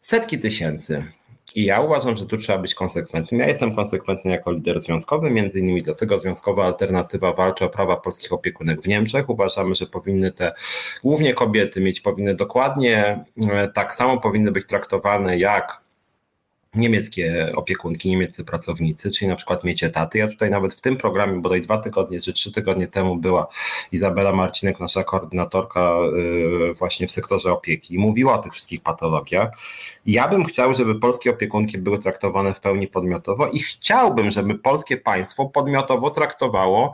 setki 0.00 0.38
tysięcy. 0.38 1.06
I 1.54 1.64
ja 1.64 1.80
uważam, 1.80 2.16
że 2.16 2.26
tu 2.26 2.36
trzeba 2.36 2.58
być 2.58 2.74
konsekwentnym. 2.74 3.40
Ja 3.40 3.48
jestem 3.48 3.74
konsekwentny 3.74 4.30
jako 4.30 4.52
lider 4.52 4.80
związkowy, 4.80 5.30
między 5.30 5.60
innymi 5.60 5.82
dlatego 5.82 6.18
Związkowa 6.18 6.64
Alternatywa 6.64 7.32
walczy 7.32 7.64
o 7.64 7.68
prawa 7.68 7.96
polskich 7.96 8.32
opiekunek 8.32 8.82
w 8.82 8.88
Niemczech. 8.88 9.30
Uważamy, 9.30 9.74
że 9.74 9.86
powinny 9.86 10.32
te, 10.32 10.52
głównie 11.02 11.34
kobiety, 11.34 11.80
mieć 11.80 12.00
powinny 12.00 12.34
dokładnie 12.34 13.24
e, 13.50 13.68
tak 13.68 13.94
samo 13.94 14.20
powinny 14.20 14.52
być 14.52 14.66
traktowane 14.66 15.38
jak 15.38 15.83
niemieckie 16.74 17.52
opiekunki, 17.54 18.08
niemieccy 18.08 18.44
pracownicy, 18.44 19.10
czyli 19.10 19.28
na 19.28 19.36
przykład 19.36 19.64
mieć 19.64 19.84
etaty. 19.84 20.18
Ja 20.18 20.28
tutaj 20.28 20.50
nawet 20.50 20.74
w 20.74 20.80
tym 20.80 20.96
programie, 20.96 21.40
bodaj 21.40 21.60
dwa 21.60 21.78
tygodnie 21.78 22.20
czy 22.20 22.32
trzy 22.32 22.52
tygodnie 22.52 22.86
temu 22.86 23.16
była 23.16 23.46
Izabela 23.92 24.32
Marcinek, 24.32 24.80
nasza 24.80 25.04
koordynatorka 25.04 25.96
y, 26.70 26.74
właśnie 26.74 27.06
w 27.06 27.10
sektorze 27.10 27.52
opieki 27.52 27.94
i 27.94 27.98
mówiła 27.98 28.34
o 28.34 28.42
tych 28.42 28.52
wszystkich 28.52 28.80
patologiach. 28.80 29.48
Ja 30.06 30.28
bym 30.28 30.44
chciał, 30.44 30.74
żeby 30.74 31.00
polskie 31.00 31.30
opiekunki 31.30 31.78
były 31.78 31.98
traktowane 31.98 32.54
w 32.54 32.60
pełni 32.60 32.88
podmiotowo 32.88 33.48
i 33.48 33.58
chciałbym, 33.58 34.30
żeby 34.30 34.58
polskie 34.58 34.96
państwo 34.96 35.46
podmiotowo 35.46 36.10
traktowało 36.10 36.92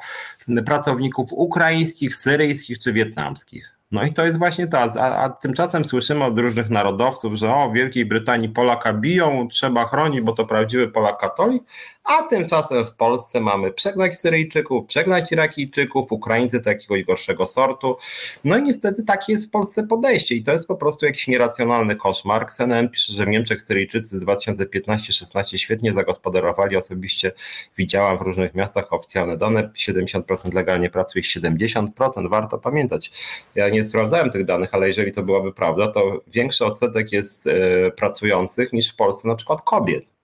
pracowników 0.66 1.32
ukraińskich, 1.32 2.16
syryjskich 2.16 2.78
czy 2.78 2.92
wietnamskich. 2.92 3.79
No 3.92 4.04
i 4.04 4.12
to 4.12 4.24
jest 4.24 4.38
właśnie 4.38 4.66
to, 4.66 4.78
a, 4.78 5.16
a, 5.24 5.28
tymczasem 5.28 5.84
słyszymy 5.84 6.24
od 6.24 6.38
różnych 6.38 6.70
narodowców, 6.70 7.34
że 7.34 7.54
o, 7.54 7.70
w 7.70 7.74
Wielkiej 7.74 8.06
Brytanii 8.06 8.48
Polaka 8.48 8.92
biją, 8.92 9.48
trzeba 9.48 9.84
chronić, 9.84 10.20
bo 10.20 10.32
to 10.32 10.46
prawdziwy 10.46 10.88
Polak 10.88 11.18
katolik, 11.18 11.62
a 12.10 12.22
tymczasem 12.22 12.86
w 12.86 12.94
Polsce 12.94 13.40
mamy 13.40 13.72
przegnać 13.72 14.18
Syryjczyków, 14.18 14.86
przegnać 14.86 15.32
Irakijczyków, 15.32 16.12
Ukraińcy 16.12 16.60
takiego 16.60 16.94
gorszego 17.06 17.46
sortu. 17.46 17.96
No 18.44 18.58
i 18.58 18.62
niestety 18.62 19.02
takie 19.02 19.32
jest 19.32 19.46
w 19.46 19.50
Polsce 19.50 19.86
podejście 19.86 20.34
i 20.34 20.42
to 20.42 20.52
jest 20.52 20.68
po 20.68 20.76
prostu 20.76 21.06
jakiś 21.06 21.28
nieracjonalny 21.28 21.96
koszmar. 21.96 22.52
CNN 22.52 22.88
pisze, 22.88 23.12
że 23.12 23.24
w 23.24 23.28
Niemczech 23.28 23.62
Syryjczycy 23.62 24.18
z 24.18 24.22
2015-16 24.22 25.56
świetnie 25.56 25.92
zagospodarowali. 25.92 26.76
Osobiście 26.76 27.32
widziałam 27.78 28.18
w 28.18 28.20
różnych 28.20 28.54
miastach 28.54 28.92
oficjalne 28.92 29.36
dane, 29.36 29.70
70% 29.78 30.54
legalnie 30.54 30.90
pracuje, 30.90 31.22
70%, 31.22 32.28
warto 32.30 32.58
pamiętać. 32.58 33.10
Ja 33.54 33.68
nie 33.68 33.84
sprawdzałem 33.84 34.30
tych 34.30 34.44
danych, 34.44 34.74
ale 34.74 34.88
jeżeli 34.88 35.12
to 35.12 35.22
byłaby 35.22 35.52
prawda, 35.52 35.88
to 35.88 36.20
większy 36.26 36.64
odsetek 36.64 37.12
jest 37.12 37.46
e, 37.46 37.50
pracujących 37.90 38.72
niż 38.72 38.92
w 38.92 38.96
Polsce 38.96 39.28
na 39.28 39.34
przykład 39.34 39.62
kobiet 39.62 40.19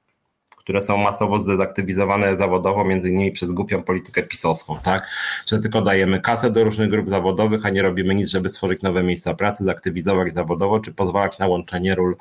które 0.66 0.82
są 0.82 0.96
masowo 0.96 1.38
zdezaktywizowane 1.38 2.36
zawodowo, 2.36 2.84
między 2.84 3.10
innymi 3.10 3.30
przez 3.30 3.52
głupią 3.52 3.82
politykę 3.82 4.22
pisowską, 4.22 4.76
tak? 4.82 5.08
Że 5.46 5.58
tylko 5.58 5.82
dajemy 5.82 6.20
kasę 6.20 6.50
do 6.50 6.64
różnych 6.64 6.90
grup 6.90 7.08
zawodowych, 7.08 7.66
a 7.66 7.70
nie 7.70 7.82
robimy 7.82 8.14
nic, 8.14 8.28
żeby 8.28 8.48
stworzyć 8.48 8.82
nowe 8.82 9.02
miejsca 9.02 9.34
pracy, 9.34 9.64
zaktywizować 9.64 10.34
zawodowo, 10.34 10.80
czy 10.80 10.92
pozwalać 10.92 11.38
na 11.38 11.46
łączenie 11.46 11.94
ról 11.94 12.16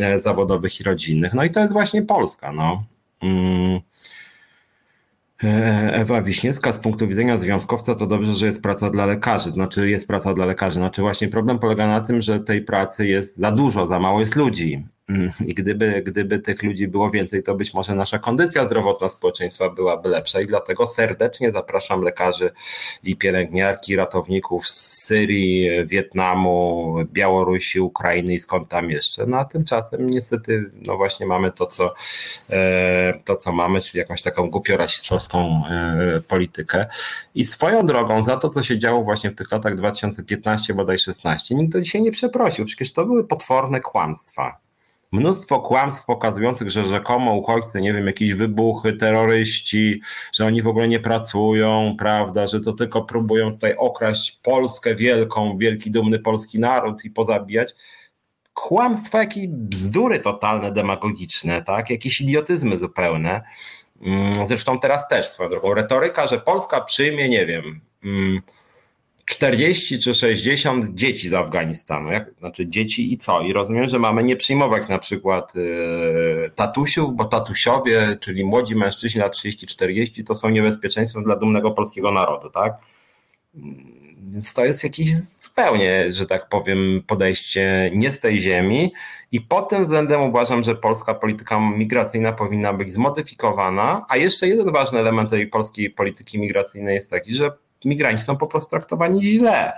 e, 0.00 0.18
zawodowych 0.18 0.80
i 0.80 0.84
rodzinnych. 0.84 1.34
No 1.34 1.44
i 1.44 1.50
to 1.50 1.60
jest 1.60 1.72
właśnie 1.72 2.02
Polska, 2.02 2.52
no. 2.52 2.84
Mm. 3.22 3.80
E, 5.44 5.94
Ewa 5.94 6.22
Wiśniewska, 6.22 6.72
z 6.72 6.78
punktu 6.78 7.08
widzenia 7.08 7.38
związkowca, 7.38 7.94
to 7.94 8.06
dobrze, 8.06 8.34
że 8.34 8.46
jest 8.46 8.62
praca 8.62 8.90
dla 8.90 9.06
lekarzy. 9.06 9.50
Znaczy, 9.50 9.90
jest 9.90 10.06
praca 10.06 10.34
dla 10.34 10.46
lekarzy. 10.46 10.74
Znaczy, 10.74 11.02
właśnie 11.02 11.28
problem 11.28 11.58
polega 11.58 11.86
na 11.86 12.00
tym, 12.00 12.22
że 12.22 12.40
tej 12.40 12.62
pracy 12.62 13.08
jest 13.08 13.36
za 13.36 13.52
dużo, 13.52 13.86
za 13.86 13.98
mało 13.98 14.20
jest 14.20 14.36
ludzi. 14.36 14.84
Gdyby, 15.40 16.02
gdyby 16.06 16.38
tych 16.38 16.62
ludzi 16.62 16.88
było 16.88 17.10
więcej, 17.10 17.42
to 17.42 17.54
być 17.54 17.74
może 17.74 17.94
nasza 17.94 18.18
kondycja 18.18 18.64
zdrowotna 18.64 19.08
społeczeństwa 19.08 19.70
byłaby 19.70 20.08
lepsza. 20.08 20.40
I 20.40 20.46
dlatego 20.46 20.86
serdecznie 20.86 21.50
zapraszam 21.50 22.02
lekarzy 22.02 22.50
i 23.02 23.16
pielęgniarki, 23.16 23.96
ratowników 23.96 24.68
z 24.68 25.04
Syrii, 25.04 25.86
Wietnamu, 25.86 26.94
Białorusi, 27.12 27.80
Ukrainy 27.80 28.34
i 28.34 28.40
skąd 28.40 28.68
tam 28.68 28.90
jeszcze. 28.90 29.26
No 29.26 29.38
a 29.38 29.44
tymczasem 29.44 30.10
niestety, 30.10 30.70
no 30.82 30.96
właśnie 30.96 31.26
mamy 31.26 31.52
to, 31.52 31.66
co, 31.66 31.94
e, 32.50 33.18
to, 33.24 33.36
co 33.36 33.52
mamy, 33.52 33.80
czyli 33.80 33.98
jakąś 33.98 34.22
taką 34.22 34.50
głupio-rasistowską 34.50 35.62
e, 35.66 36.20
politykę. 36.28 36.86
I 37.34 37.44
swoją 37.44 37.86
drogą 37.86 38.22
za 38.22 38.36
to, 38.36 38.48
co 38.48 38.62
się 38.62 38.78
działo 38.78 39.02
właśnie 39.02 39.30
w 39.30 39.34
tych 39.34 39.52
latach 39.52 39.74
2015, 39.74 40.74
bodaj 40.74 40.98
16, 40.98 41.54
nikt 41.54 41.72
do 41.72 41.80
dzisiaj 41.80 42.02
nie 42.02 42.10
przeprosił. 42.10 42.64
Przecież 42.64 42.92
to 42.92 43.06
były 43.06 43.24
potworne 43.24 43.80
kłamstwa 43.80 44.67
mnóstwo 45.12 45.60
kłamstw 45.60 46.04
pokazujących, 46.04 46.70
że 46.70 46.84
rzekomo 46.84 47.34
uchodźcy, 47.34 47.80
nie 47.80 47.92
wiem, 47.92 48.06
jakieś 48.06 48.34
wybuchy, 48.34 48.92
terroryści, 48.92 50.00
że 50.32 50.46
oni 50.46 50.62
w 50.62 50.68
ogóle 50.68 50.88
nie 50.88 51.00
pracują, 51.00 51.96
prawda, 51.98 52.46
że 52.46 52.60
to 52.60 52.72
tylko 52.72 53.02
próbują 53.02 53.52
tutaj 53.52 53.74
okraść 53.76 54.40
Polskę 54.42 54.94
wielką, 54.94 55.58
wielki, 55.58 55.90
dumny 55.90 56.18
polski 56.18 56.60
naród 56.60 57.04
i 57.04 57.10
pozabijać. 57.10 57.74
Kłamstwa, 58.54 59.18
jakieś 59.18 59.48
bzdury 59.48 60.18
totalne, 60.18 60.72
demagogiczne, 60.72 61.62
tak, 61.62 61.90
jakieś 61.90 62.20
idiotyzmy 62.20 62.78
zupełne. 62.78 63.42
Mm, 64.02 64.46
zresztą 64.46 64.80
teraz 64.80 65.08
też 65.08 65.28
swoją 65.28 65.50
drogą. 65.50 65.74
Retoryka, 65.74 66.26
że 66.26 66.40
Polska 66.40 66.80
przyjmie, 66.80 67.28
nie 67.28 67.46
wiem, 67.46 67.80
mm, 68.04 68.42
40 69.28 69.98
czy 69.98 70.14
60 70.14 70.94
dzieci 70.94 71.28
z 71.28 71.34
Afganistanu. 71.34 72.12
Jak, 72.12 72.30
znaczy 72.38 72.66
dzieci 72.66 73.12
i 73.12 73.16
co? 73.16 73.40
I 73.40 73.52
rozumiem, 73.52 73.88
że 73.88 73.98
mamy 73.98 74.22
nie 74.22 74.36
przyjmować 74.36 74.88
na 74.88 74.98
przykład 74.98 75.56
y, 75.56 76.50
tatusiów, 76.54 77.16
bo 77.16 77.24
tatusiowie, 77.24 78.16
czyli 78.20 78.44
młodzi 78.44 78.76
mężczyźni 78.76 79.20
lat 79.20 79.34
30-40 79.34 80.24
to 80.26 80.34
są 80.34 80.48
niebezpieczeństwem 80.48 81.24
dla 81.24 81.36
dumnego 81.36 81.70
polskiego 81.70 82.12
narodu, 82.12 82.50
tak? 82.50 82.72
Więc 84.32 84.54
to 84.54 84.64
jest 84.64 84.84
jakieś 84.84 85.16
zupełnie, 85.16 86.12
że 86.12 86.26
tak 86.26 86.48
powiem, 86.48 87.02
podejście 87.06 87.90
nie 87.94 88.12
z 88.12 88.20
tej 88.20 88.40
ziemi. 88.40 88.92
I 89.32 89.40
pod 89.40 89.68
tym 89.68 89.82
względem 89.82 90.20
uważam, 90.20 90.62
że 90.62 90.74
polska 90.74 91.14
polityka 91.14 91.60
migracyjna 91.60 92.32
powinna 92.32 92.72
być 92.72 92.92
zmodyfikowana. 92.92 94.06
A 94.08 94.16
jeszcze 94.16 94.48
jeden 94.48 94.72
ważny 94.72 94.98
element 94.98 95.30
tej 95.30 95.46
polskiej 95.46 95.90
polityki 95.90 96.38
migracyjnej 96.38 96.94
jest 96.94 97.10
taki, 97.10 97.34
że 97.34 97.50
migranci 97.84 98.22
są 98.22 98.36
po 98.36 98.46
prostu 98.46 98.70
traktowani 98.70 99.22
źle. 99.22 99.72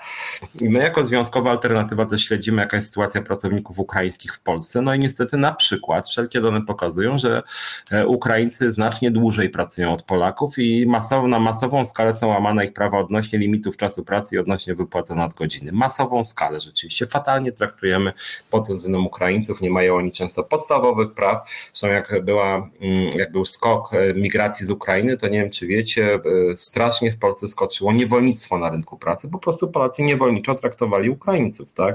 I 0.61 0.69
my 0.69 0.79
jako 0.79 1.05
związkowa 1.05 1.51
alternatywa 1.51 2.07
też 2.07 2.25
śledzimy, 2.25 2.63
jaka 2.63 2.77
jest 2.77 2.89
sytuacja 2.89 3.23
pracowników 3.23 3.79
ukraińskich 3.79 4.35
w 4.35 4.41
Polsce. 4.41 4.83
No 4.83 4.95
i 4.95 4.99
niestety 4.99 5.37
na 5.37 5.55
przykład 5.55 6.09
wszelkie 6.09 6.41
dane 6.41 6.63
pokazują, 6.63 7.19
że 7.19 7.43
e, 7.91 8.07
Ukraińcy 8.07 8.73
znacznie 8.73 9.11
dłużej 9.11 9.51
pracują 9.51 9.93
od 9.93 10.03
Polaków 10.03 10.59
i 10.59 10.87
masowo, 10.87 11.29
na 11.29 11.41
masową 11.41 11.85
skalę 11.85 12.15
są 12.15 12.29
łamane 12.29 12.65
ich 12.65 12.73
prawa 12.73 12.99
odnośnie 12.99 13.39
limitów 13.39 13.77
czasu 13.77 14.05
pracy 14.05 14.35
i 14.35 14.39
odnośnie 14.39 14.75
wypłaty 14.75 15.15
nadgodziny. 15.15 15.73
Masową 15.73 16.25
skalę 16.25 16.61
rzeczywiście. 16.61 17.07
Fatalnie 17.07 17.53
traktujemy 17.53 18.13
pod 18.51 18.69
względem 18.69 19.07
Ukraińców, 19.07 19.61
nie 19.61 19.71
mają 19.71 19.97
oni 19.97 20.13
często 20.13 20.45
podstawowych 20.45 21.13
praw. 21.13 21.49
Zresztą 21.75 21.89
jak, 21.89 22.25
była, 22.25 22.71
mm, 22.81 23.11
jak 23.17 23.33
był 23.33 23.45
skok 23.45 23.95
e, 23.95 24.15
migracji 24.15 24.67
z 24.67 24.71
Ukrainy, 24.71 25.17
to 25.17 25.29
nie 25.29 25.39
wiem 25.39 25.51
czy 25.51 25.67
wiecie, 25.67 26.15
e, 26.15 26.57
strasznie 26.57 27.13
w 27.13 27.19
Polsce 27.19 27.49
skoczyło 27.49 27.90
niewolnictwo 27.93 28.59
na 28.59 28.71
rynku 28.71 28.97
pracy. 28.99 29.29
Po 29.29 29.39
prostu 29.39 29.69
Polacy 29.69 30.03
niewolniczo 30.03 30.55
traktowali 30.55 31.11
Ukraińców, 31.11 31.73
tak? 31.73 31.95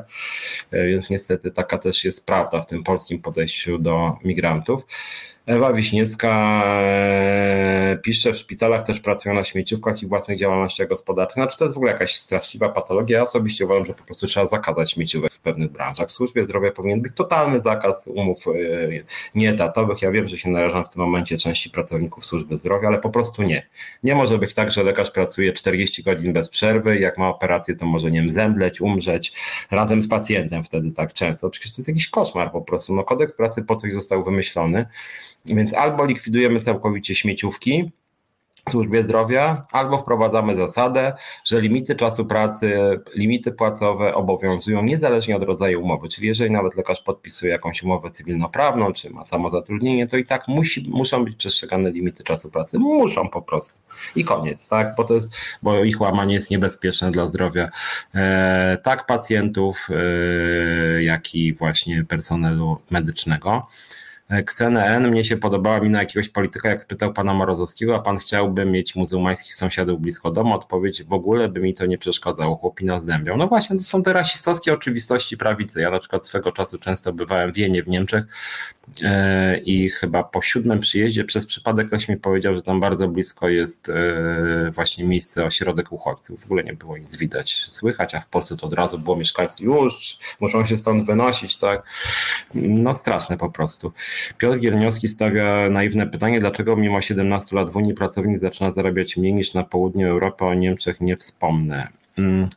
E, 0.72 0.88
więc 0.88 1.10
niestety 1.10 1.52
taka 1.52 1.78
też 1.78 2.04
jest 2.04 2.26
prawda 2.26 2.62
w 2.62 2.68
tym 2.68 2.84
polskim 2.84 3.22
podejściu 3.22 3.78
do 3.78 4.18
migrantów. 4.24 4.86
Ewa 5.46 5.74
Wiśniewska 5.74 6.64
e, 6.66 7.98
pisze, 8.04 8.34
w 8.34 8.38
szpitalach 8.38 8.84
też 8.84 9.00
pracują 9.00 9.36
na 9.36 9.44
śmieciówkach 9.44 10.04
i 10.04 10.08
własnych 10.08 10.38
działalnościach 10.38 10.88
gospodarczych. 10.88 11.36
Znaczy 11.36 11.58
to 11.58 11.64
jest 11.66 11.76
w 11.76 11.78
ogóle 11.78 11.92
jakaś 11.92 12.16
straszliwa 12.16 12.70
patologia. 12.70 13.18
Ja 13.18 13.24
osobiście 13.24 13.66
uważam, 13.66 13.86
że 13.86 13.94
po 13.94 14.04
prostu 14.04 14.28
trzeba 14.28 14.46
zakazać 14.46 14.92
śmieciówek 14.92 15.34
w 15.34 15.40
pewnych 15.40 15.72
branżach. 15.72 16.08
W 16.08 16.12
służbie 16.12 16.46
zdrowia 16.46 16.72
powinien 16.72 17.02
być 17.02 17.16
totalny 17.16 17.62
zakaz 17.62 18.08
umów 18.08 18.48
e, 18.48 18.52
nieetatowych. 19.36 20.02
Ja 20.02 20.12
wiem, 20.12 20.28
że 20.28 20.38
się 20.38 20.50
narażam 20.50 20.86
w 20.86 20.90
tym 20.90 21.02
momencie 21.02 21.38
części 21.38 21.70
pracowników 21.70 22.26
służby 22.26 22.58
zdrowia, 22.58 22.88
ale 22.88 23.00
po 23.00 23.10
prostu 23.10 23.44
nie. 23.44 23.68
Nie 24.04 24.16
może 24.16 24.38
być 24.38 24.54
tak, 24.54 24.72
że 24.72 24.84
lekarz 24.84 25.12
pracuje 25.12 25.54
40 25.54 26.04
godzin 26.04 26.34
bez 26.34 26.50
przerwy 26.50 27.00
jak 27.00 27.18
ma 27.18 27.30
operację, 27.30 27.76
to 27.76 27.86
może 27.86 28.12
nie 28.12 28.20
wiem, 28.20 28.30
zemdleć, 28.30 28.82
umrzeć 28.82 29.34
razem 29.72 30.02
z 30.02 30.08
pacjentem 30.08 30.64
wtedy 30.64 30.92
tak 30.92 31.14
często. 31.14 31.50
Przecież 31.50 31.72
to 31.72 31.82
jest 31.82 31.88
jakiś 31.88 32.10
koszmar 32.10 32.52
po 32.52 32.62
prostu. 32.62 32.96
No 32.96 33.04
kodeks 33.04 33.36
pracy 33.36 33.64
po 33.64 33.76
coś 33.76 33.94
został 33.94 34.24
wymyślony. 34.24 34.86
Więc 35.46 35.74
albo 35.74 36.06
likwidujemy 36.06 36.60
całkowicie 36.60 37.16
śmieciówki, 37.16 37.92
w 38.68 38.72
służbie 38.72 39.04
zdrowia, 39.04 39.66
albo 39.72 39.98
wprowadzamy 39.98 40.56
zasadę, 40.56 41.14
że 41.46 41.62
limity 41.62 41.96
czasu 41.96 42.26
pracy, 42.26 43.00
limity 43.16 43.52
płacowe 43.52 44.16
obowiązują 44.16 44.84
niezależnie 44.84 45.36
od 45.36 45.44
rodzaju 45.44 45.84
umowy. 45.84 46.10
Czyli 46.10 46.28
jeżeli 46.28 46.52
nawet 46.52 46.76
lekarz 46.76 47.02
podpisuje 47.02 47.52
jakąś 47.52 47.84
umowę 47.84 48.12
cywilnoprawną, 48.12 48.94
czy 48.94 49.10
ma 49.10 49.24
samozatrudnienie, 49.24 50.08
to 50.08 50.18
i 50.18 50.26
tak 50.26 50.48
musi, 50.48 50.90
muszą 50.90 51.26
być 51.26 51.36
przestrzegane 51.36 51.92
limity 51.92 52.24
czasu 52.24 52.50
pracy. 52.50 52.80
Muszą 52.80 53.30
po 53.30 53.42
prostu. 53.42 53.80
I 54.16 54.24
koniec, 54.24 54.68
tak? 54.68 54.96
Bo 54.98 55.04
to 55.04 55.14
jest, 55.14 55.36
bo 55.64 55.84
ich 55.84 56.02
łamanie 56.02 56.36
jest 56.36 56.50
niebezpieczne 56.50 57.12
dla 57.12 57.28
zdrowia 57.28 57.70
e, 58.16 58.78
tak 58.84 59.06
pacjentów, 59.06 59.88
e, 59.90 61.04
jak 61.04 61.36
i 61.36 61.54
właśnie 61.54 62.04
personelu 62.04 62.78
medycznego. 62.90 63.68
Ksenę 64.46 65.00
mnie 65.00 65.24
się 65.24 65.38
podobała 65.38 65.80
mina 65.80 66.00
jakiegoś 66.00 66.30
polityka, 66.30 66.70
jak 66.70 66.82
spytał 66.82 67.14
pana 67.14 67.34
Morozowskiego, 67.34 67.96
a 67.96 68.00
pan 68.00 68.18
chciałby 68.18 68.66
mieć 68.66 68.96
muzułmańskich 68.96 69.56
sąsiadów 69.56 70.02
blisko 70.02 70.32
domu? 70.32 70.54
Odpowiedź, 70.54 71.04
w 71.04 71.14
ogóle 71.14 71.50
by 71.50 71.60
mi 71.60 71.74
to 71.74 71.86
nie 71.86 71.98
przeszkadzało, 71.98 72.56
chłopina 72.56 73.00
zdębiał. 73.00 73.38
No 73.38 73.48
właśnie, 73.48 73.78
to 73.78 73.84
są 73.84 74.04
te 74.04 74.14
rasistowskie 74.14 74.74
oczywistości 74.74 75.38
prawicy. 75.38 75.82
Ja 75.82 75.90
na 75.90 76.00
przykład 76.00 76.28
swego 76.28 76.52
czasu 76.52 76.80
często 76.80 77.14
bywałem 77.14 77.52
w 77.52 77.56
Wienie 77.56 77.84
w 77.84 77.88
Niemczech 77.88 78.26
e, 79.04 79.58
i 79.58 79.90
chyba 79.90 80.24
po 80.24 80.42
siódmym 80.42 80.80
przyjeździe 80.80 81.24
przez 81.24 81.46
przypadek 81.46 81.88
ktoś 81.88 82.10
mi 82.10 82.18
powiedział, 82.18 82.56
że 82.56 82.62
tam 82.62 82.80
bardzo 82.80 83.08
blisko 83.08 83.50
jest 83.50 83.90
e, 83.90 84.72
właśnie 84.72 85.04
miejsce, 85.04 85.46
ośrodek 85.46 85.92
uchodźców. 85.92 86.42
W 86.42 86.46
ogóle 86.46 86.64
nie 86.64 86.74
było 86.74 86.98
nic 86.98 87.16
widać, 87.16 87.68
słychać, 87.70 88.16
a 88.16 88.20
w 88.20 88.28
Polsce 88.28 88.58
to 88.58 88.68
od 88.68 88.74
razu 88.74 89.00
było 89.00 89.16
mieszkańcy, 89.16 89.64
już 89.64 90.18
muszą 90.40 90.66
się 90.66 90.78
stąd 90.78 91.06
wynosić, 91.06 91.58
tak? 91.58 91.84
No 92.56 92.94
straszne 92.94 93.38
po 93.38 93.50
prostu. 93.50 93.92
Piotr 94.38 94.60
Gielniowski 94.60 95.08
stawia 95.08 95.70
naiwne 95.70 96.08
pytanie, 96.08 96.40
dlaczego 96.40 96.76
mimo 96.76 97.02
17 97.02 97.56
lat 97.56 97.70
w 97.70 97.76
Unii 97.76 97.94
pracownik 97.94 98.40
zaczyna 98.40 98.72
zarabiać 98.72 99.18
mniej 99.18 99.34
niż 99.34 99.54
na 99.54 99.64
południu 99.64 100.08
Europy, 100.08 100.46
o 100.46 100.54
Niemczech 100.54 101.02
nie 101.02 101.18
wspomnę. 101.18 101.88
Hmm. 102.16 102.48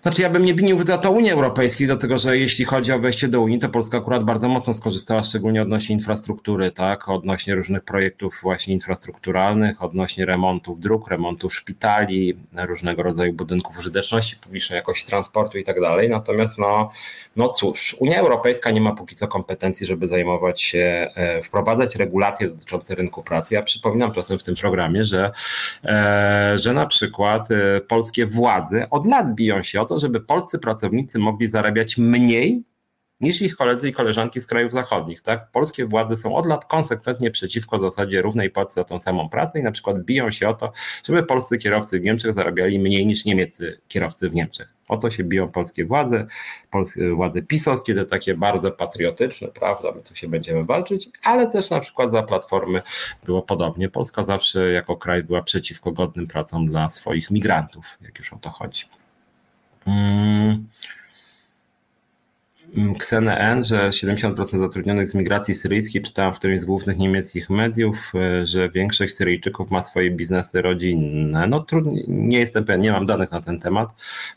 Znaczy, 0.00 0.22
ja 0.22 0.30
bym 0.30 0.44
nie 0.44 0.54
winił 0.54 0.86
za 0.86 0.98
to 0.98 1.10
Unii 1.10 1.30
Europejskiej, 1.30 1.86
dlatego 1.86 2.18
że 2.18 2.38
jeśli 2.38 2.64
chodzi 2.64 2.92
o 2.92 2.98
wejście 2.98 3.28
do 3.28 3.40
Unii, 3.40 3.58
to 3.58 3.68
Polska 3.68 3.98
akurat 3.98 4.24
bardzo 4.24 4.48
mocno 4.48 4.74
skorzystała, 4.74 5.22
szczególnie 5.22 5.62
odnośnie 5.62 5.94
infrastruktury, 5.94 6.72
tak, 6.72 7.08
odnośnie 7.08 7.54
różnych 7.54 7.84
projektów 7.84 8.38
właśnie 8.42 8.74
infrastrukturalnych, 8.74 9.82
odnośnie 9.82 10.26
remontów 10.26 10.80
dróg, 10.80 11.08
remontów 11.08 11.54
szpitali, 11.54 12.34
różnego 12.56 13.02
rodzaju 13.02 13.32
budynków 13.32 13.78
użyteczności 13.78 14.36
publicznej, 14.36 14.76
jakości 14.76 15.06
transportu 15.06 15.58
i 15.58 15.64
tak 15.64 15.80
dalej. 15.80 16.08
Natomiast 16.08 16.58
no, 16.58 16.90
no 17.36 17.48
cóż, 17.48 17.96
Unia 18.00 18.18
Europejska 18.18 18.70
nie 18.70 18.80
ma 18.80 18.92
póki 18.92 19.16
co 19.16 19.28
kompetencji, 19.28 19.86
żeby 19.86 20.08
zajmować 20.08 20.62
się, 20.62 21.10
e, 21.14 21.42
wprowadzać 21.42 21.96
regulacje 21.96 22.48
dotyczące 22.48 22.94
rynku 22.94 23.22
pracy. 23.22 23.54
Ja 23.54 23.62
przypominam 23.62 24.12
czasem 24.12 24.38
w 24.38 24.42
tym 24.42 24.54
programie, 24.54 25.04
że, 25.04 25.30
e, 25.84 26.52
że 26.58 26.72
na 26.72 26.86
przykład 26.86 27.50
e, 27.50 27.80
polskie 27.80 28.26
władze 28.26 28.90
od 28.90 29.06
lat 29.06 29.34
biją 29.34 29.62
się 29.62 29.80
o 29.80 29.84
to, 29.84 29.95
żeby 29.98 30.20
polscy 30.20 30.58
pracownicy 30.58 31.18
mogli 31.18 31.48
zarabiać 31.48 31.98
mniej 31.98 32.64
niż 33.20 33.42
ich 33.42 33.56
koledzy 33.56 33.88
i 33.88 33.92
koleżanki 33.92 34.40
z 34.40 34.46
krajów 34.46 34.72
zachodnich. 34.72 35.22
Tak? 35.22 35.50
Polskie 35.50 35.86
władze 35.86 36.16
są 36.16 36.36
od 36.36 36.46
lat 36.46 36.64
konsekwentnie 36.64 37.30
przeciwko 37.30 37.78
zasadzie 37.78 38.22
równej 38.22 38.50
płacy 38.50 38.74
za 38.74 38.84
tą 38.84 38.98
samą 38.98 39.28
pracę 39.28 39.60
i 39.60 39.62
na 39.62 39.72
przykład 39.72 40.04
biją 40.04 40.30
się 40.30 40.48
o 40.48 40.54
to, 40.54 40.72
żeby 41.04 41.22
polscy 41.22 41.58
kierowcy 41.58 42.00
w 42.00 42.02
Niemczech 42.02 42.32
zarabiali 42.32 42.78
mniej 42.78 43.06
niż 43.06 43.24
niemieccy 43.24 43.80
kierowcy 43.88 44.30
w 44.30 44.34
Niemczech. 44.34 44.68
O 44.88 44.96
to 44.96 45.10
się 45.10 45.24
biją 45.24 45.50
polskie 45.50 45.84
władze, 45.84 46.26
polskie 46.70 47.10
władze 47.10 47.42
pisowskie, 47.42 47.94
te 47.94 48.04
takie 48.04 48.34
bardzo 48.34 48.70
patriotyczne, 48.70 49.48
prawda, 49.48 49.92
my 49.94 50.02
tu 50.02 50.14
się 50.14 50.28
będziemy 50.28 50.64
walczyć, 50.64 51.08
ale 51.24 51.46
też 51.46 51.70
na 51.70 51.80
przykład 51.80 52.12
za 52.12 52.22
Platformy 52.22 52.82
było 53.24 53.42
podobnie. 53.42 53.88
Polska 53.88 54.22
zawsze 54.22 54.72
jako 54.72 54.96
kraj 54.96 55.22
była 55.22 55.42
przeciwko 55.42 55.92
godnym 55.92 56.26
pracom 56.26 56.70
dla 56.70 56.88
swoich 56.88 57.30
migrantów, 57.30 57.98
jak 58.00 58.18
już 58.18 58.32
o 58.32 58.38
to 58.38 58.50
chodzi. 58.50 58.84
Mm. 59.86 60.66
Ksenę 62.98 63.38
N, 63.38 63.64
że 63.64 63.88
70% 63.88 64.58
zatrudnionych 64.58 65.08
z 65.08 65.14
migracji 65.14 65.54
syryjskiej 65.54 66.02
czytałem 66.02 66.32
w 66.32 66.38
którymś 66.38 66.60
z 66.60 66.64
głównych 66.64 66.98
niemieckich 66.98 67.50
mediów, 67.50 68.12
e, 68.14 68.46
że 68.46 68.70
większość 68.70 69.14
Syryjczyków 69.14 69.70
ma 69.70 69.82
swoje 69.82 70.10
biznesy 70.10 70.62
rodzinne. 70.62 71.46
No 71.46 71.60
trudno, 71.60 71.92
nie 72.08 72.38
jestem 72.38 72.64
pewien, 72.64 72.80
nie 72.80 72.92
mam 72.92 73.06
danych 73.06 73.30
na 73.30 73.40
ten 73.40 73.58
temat, 73.58 73.88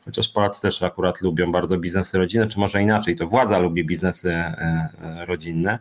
chociaż 0.05 0.29
Polacy 0.29 0.61
też 0.61 0.83
akurat 0.83 1.21
lubią 1.21 1.51
bardzo 1.51 1.77
biznesy 1.77 2.17
rodzinne, 2.17 2.47
czy 2.47 2.59
może 2.59 2.81
inaczej, 2.81 3.15
to 3.15 3.27
władza 3.27 3.59
lubi 3.59 3.85
biznesy 3.85 4.31
e, 4.31 4.89
e, 5.01 5.25
rodzinne. 5.25 5.79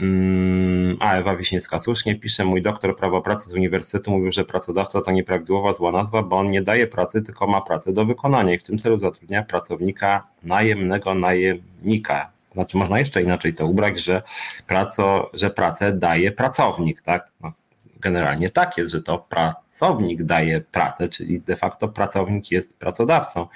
Mm, 0.00 0.96
a 1.00 1.14
Ewa 1.14 1.36
Wiśniewska 1.36 1.78
słusznie 1.78 2.16
pisze, 2.16 2.44
mój 2.44 2.62
doktor 2.62 2.96
prawa 2.96 3.20
pracy 3.20 3.48
z 3.48 3.52
uniwersytetu 3.52 4.10
mówił, 4.10 4.32
że 4.32 4.44
pracodawca 4.44 5.00
to 5.00 5.10
nieprawidłowa 5.10 5.74
zła 5.74 5.92
nazwa, 5.92 6.22
bo 6.22 6.36
on 6.36 6.46
nie 6.46 6.62
daje 6.62 6.86
pracy, 6.86 7.22
tylko 7.22 7.46
ma 7.46 7.60
pracę 7.60 7.92
do 7.92 8.04
wykonania 8.04 8.54
i 8.54 8.58
w 8.58 8.62
tym 8.62 8.78
celu 8.78 9.00
zatrudnia 9.00 9.42
pracownika 9.42 10.26
najemnego 10.42 11.14
najemnika. 11.14 12.30
Znaczy 12.54 12.76
można 12.76 12.98
jeszcze 12.98 13.22
inaczej 13.22 13.54
to 13.54 13.66
ubrać, 13.66 14.00
że, 14.00 14.22
praco, 14.66 15.30
że 15.34 15.50
pracę 15.50 15.92
daje 15.92 16.32
pracownik, 16.32 17.02
tak? 17.02 17.30
No, 17.40 17.52
generalnie 18.00 18.50
tak 18.50 18.78
jest, 18.78 18.90
że 18.90 19.02
to 19.02 19.18
pracownik 19.18 20.22
daje 20.22 20.60
pracę, 20.60 21.08
czyli 21.08 21.40
de 21.40 21.56
facto 21.56 21.88
pracownik 21.88 22.50
jest 22.50 22.78
pracodawcą, 22.78 23.46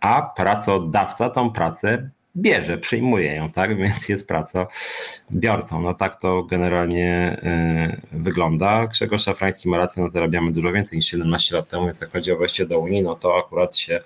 a 0.00 0.22
pracodawca 0.22 1.30
tą 1.30 1.50
pracę 1.50 2.10
bierze, 2.36 2.78
przyjmuje 2.78 3.34
ją, 3.34 3.50
tak? 3.50 3.76
Więc 3.82 4.08
jest 4.08 4.28
pracobiorcą. 4.28 5.82
No 5.82 5.94
tak 5.94 6.20
to 6.20 6.42
generalnie 6.42 7.36
y, 8.12 8.18
wygląda. 8.18 8.86
Grzegorz 8.86 9.22
Szafrański 9.22 9.68
ma 9.68 9.76
rację, 9.76 10.02
no 10.02 10.10
zarabiamy 10.10 10.52
dużo 10.52 10.72
więcej 10.72 10.96
niż 10.98 11.06
17 11.06 11.56
lat 11.56 11.68
temu, 11.68 11.84
więc 11.84 12.00
jak 12.00 12.10
chodzi 12.10 12.32
o 12.32 12.36
wejście 12.36 12.66
do 12.66 12.78
Unii, 12.78 13.02
no 13.02 13.14
to 13.14 13.38
akurat 13.38 13.76
się 13.76 14.00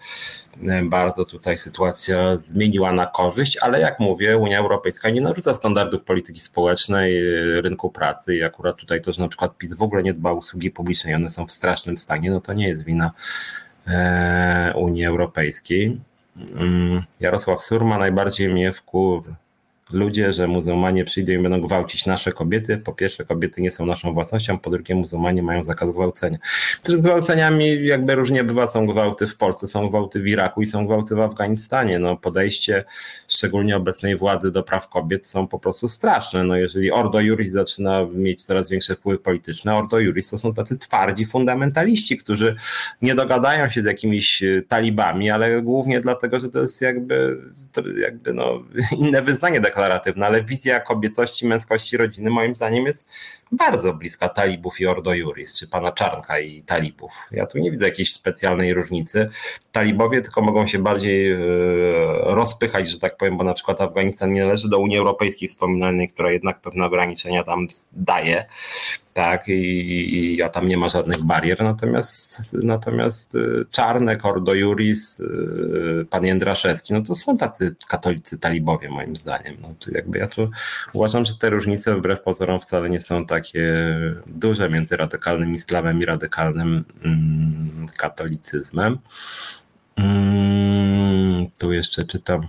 y, 0.56 0.82
bardzo 0.84 1.24
tutaj 1.24 1.58
sytuacja 1.58 2.36
zmieniła 2.36 2.92
na 2.92 3.06
korzyść, 3.06 3.56
ale 3.56 3.80
jak 3.80 4.00
mówię, 4.00 4.36
Unia 4.36 4.58
Europejska 4.58 5.10
nie 5.10 5.20
narzuca 5.20 5.54
standardów 5.54 6.04
polityki 6.04 6.40
społecznej, 6.40 7.22
y, 7.56 7.62
rynku 7.62 7.90
pracy 7.90 8.36
i 8.36 8.42
akurat 8.42 8.76
tutaj 8.76 9.00
to, 9.00 9.12
że 9.12 9.22
na 9.22 9.28
przykład 9.28 9.58
PiS 9.58 9.74
w 9.74 9.82
ogóle 9.82 10.02
nie 10.02 10.14
dba 10.14 10.30
o 10.30 10.34
usługi 10.34 10.70
publiczne 10.70 11.10
i 11.10 11.14
one 11.14 11.30
są 11.30 11.46
w 11.46 11.52
strasznym 11.52 11.98
stanie, 11.98 12.30
no 12.30 12.40
to 12.40 12.52
nie 12.52 12.68
jest 12.68 12.84
wina 12.84 13.10
Unii 14.74 15.04
Europejskiej. 15.04 16.00
Mm, 16.36 17.02
Jarosław 17.20 17.62
Surma 17.62 17.98
najbardziej 17.98 18.48
mnie 18.48 18.72
wkur... 18.72 19.34
ludzie, 19.92 20.32
że 20.32 20.48
muzułmanie 20.48 21.04
przyjdą 21.04 21.32
i 21.32 21.38
będą 21.38 21.60
gwałcić 21.60 22.06
nasze 22.06 22.32
kobiety. 22.32 22.78
Po 22.78 22.92
pierwsze, 22.92 23.24
kobiety 23.24 23.62
nie 23.62 23.70
są 23.70 23.86
naszą 23.86 24.14
własnością, 24.14 24.58
po 24.58 24.70
drugie, 24.70 24.94
muzułmanie 24.94 25.42
mają 25.42 25.64
zakaz 25.64 25.92
gwałcenia. 25.92 26.38
Też 26.82 26.96
z 26.96 27.00
gwałceniami 27.00 27.86
jakby 27.86 28.14
różnie 28.14 28.44
bywa, 28.44 28.66
są 28.66 28.86
gwałty 28.86 29.26
w 29.26 29.36
Polsce, 29.36 29.68
są 29.68 29.88
gwałty 29.88 30.20
w 30.20 30.26
Iraku 30.26 30.62
i 30.62 30.66
są 30.66 30.86
gwałty 30.86 31.14
w 31.14 31.20
Afganistanie. 31.20 31.98
No, 31.98 32.16
podejście 32.16 32.84
szczególnie 33.28 33.76
obecnej 33.76 34.16
władzy 34.16 34.52
do 34.52 34.62
praw 34.62 34.88
kobiet 34.88 35.26
są 35.26 35.48
po 35.48 35.58
prostu 35.58 35.88
straszne. 35.88 36.44
No, 36.44 36.56
jeżeli 36.56 36.92
Ordo 36.92 37.20
Juris 37.20 37.52
zaczyna 37.52 38.06
mieć 38.12 38.44
coraz 38.44 38.70
większe 38.70 38.96
wpływy 38.96 39.18
polityczne, 39.18 39.76
Ordo 39.76 39.98
Juris 39.98 40.30
to 40.30 40.38
są 40.38 40.54
tacy 40.54 40.78
twardzi 40.78 41.26
fundamentaliści, 41.26 42.16
którzy 42.16 42.56
nie 43.02 43.14
dogadają 43.14 43.68
się 43.68 43.82
z 43.82 43.84
jakimiś 43.84 44.42
talibami, 44.68 45.30
ale 45.30 45.62
głównie 45.62 46.00
dlatego, 46.00 46.40
że 46.40 46.48
to 46.48 46.58
jest 46.58 46.82
jakby, 46.82 47.38
jakby 48.00 48.32
no, 48.32 48.62
inne 48.98 49.22
wyznanie 49.22 49.60
deklaratywne, 49.80 50.26
ale 50.26 50.44
wizja 50.44 50.80
kobiecości, 50.80 51.46
męskości 51.46 51.96
rodziny 51.96 52.30
moim 52.30 52.54
zdaniem 52.54 52.84
jest 52.86 53.08
bardzo 53.52 53.94
bliska 53.94 54.28
talibów 54.28 54.80
i 54.80 54.86
Ordo 54.86 55.14
Juris, 55.14 55.58
czy 55.58 55.68
pana 55.68 55.92
Czarnka 55.92 56.38
i 56.38 56.62
talibów. 56.62 57.12
Ja 57.32 57.46
tu 57.46 57.58
nie 57.58 57.70
widzę 57.70 57.84
jakiejś 57.84 58.12
specjalnej 58.12 58.74
różnicy. 58.74 59.28
Talibowie 59.72 60.20
tylko 60.20 60.42
mogą 60.42 60.66
się 60.66 60.78
bardziej 60.78 61.32
e, 61.32 61.36
rozpychać, 62.24 62.90
że 62.90 62.98
tak 62.98 63.16
powiem, 63.16 63.36
bo 63.36 63.44
na 63.44 63.54
przykład 63.54 63.80
Afganistan 63.80 64.32
nie 64.32 64.42
należy 64.42 64.68
do 64.68 64.78
Unii 64.78 64.98
Europejskiej 64.98 65.48
wspominanej, 65.48 66.08
która 66.08 66.32
jednak 66.32 66.60
pewne 66.60 66.84
ograniczenia 66.86 67.42
tam 67.42 67.66
daje 67.92 68.44
tak, 69.14 69.48
i, 69.48 70.34
i 70.34 70.42
a 70.42 70.48
tam 70.48 70.68
nie 70.68 70.76
ma 70.76 70.88
żadnych 70.88 71.22
barier, 71.22 71.62
natomiast, 71.62 72.56
natomiast 72.62 73.34
y, 73.34 73.64
Czarnek, 73.70 74.24
Ordo 74.24 74.54
Juris, 74.54 75.20
y, 75.20 76.06
pan 76.10 76.24
Jędraszewski, 76.24 76.94
no 76.94 77.02
to 77.02 77.14
są 77.14 77.36
tacy 77.36 77.74
katolicy 77.88 78.38
talibowie 78.38 78.88
moim 78.88 79.16
zdaniem. 79.16 79.56
No, 79.62 79.74
jakby 79.92 80.18
ja 80.18 80.26
tu 80.26 80.50
uważam, 80.92 81.24
że 81.24 81.34
te 81.34 81.50
różnice 81.50 81.96
wbrew 81.96 82.22
pozorom 82.22 82.60
wcale 82.60 82.90
nie 82.90 83.00
są 83.00 83.26
takie 83.26 83.74
duże 84.26 84.70
między 84.70 84.96
radykalnym 84.96 85.54
islamem 85.54 86.00
i 86.00 86.04
radykalnym 86.04 86.84
mm, 87.04 87.86
katolicyzmem. 87.98 88.98
Mm, 89.96 91.46
tu 91.58 91.72
jeszcze 91.72 92.04
czytam 92.04 92.40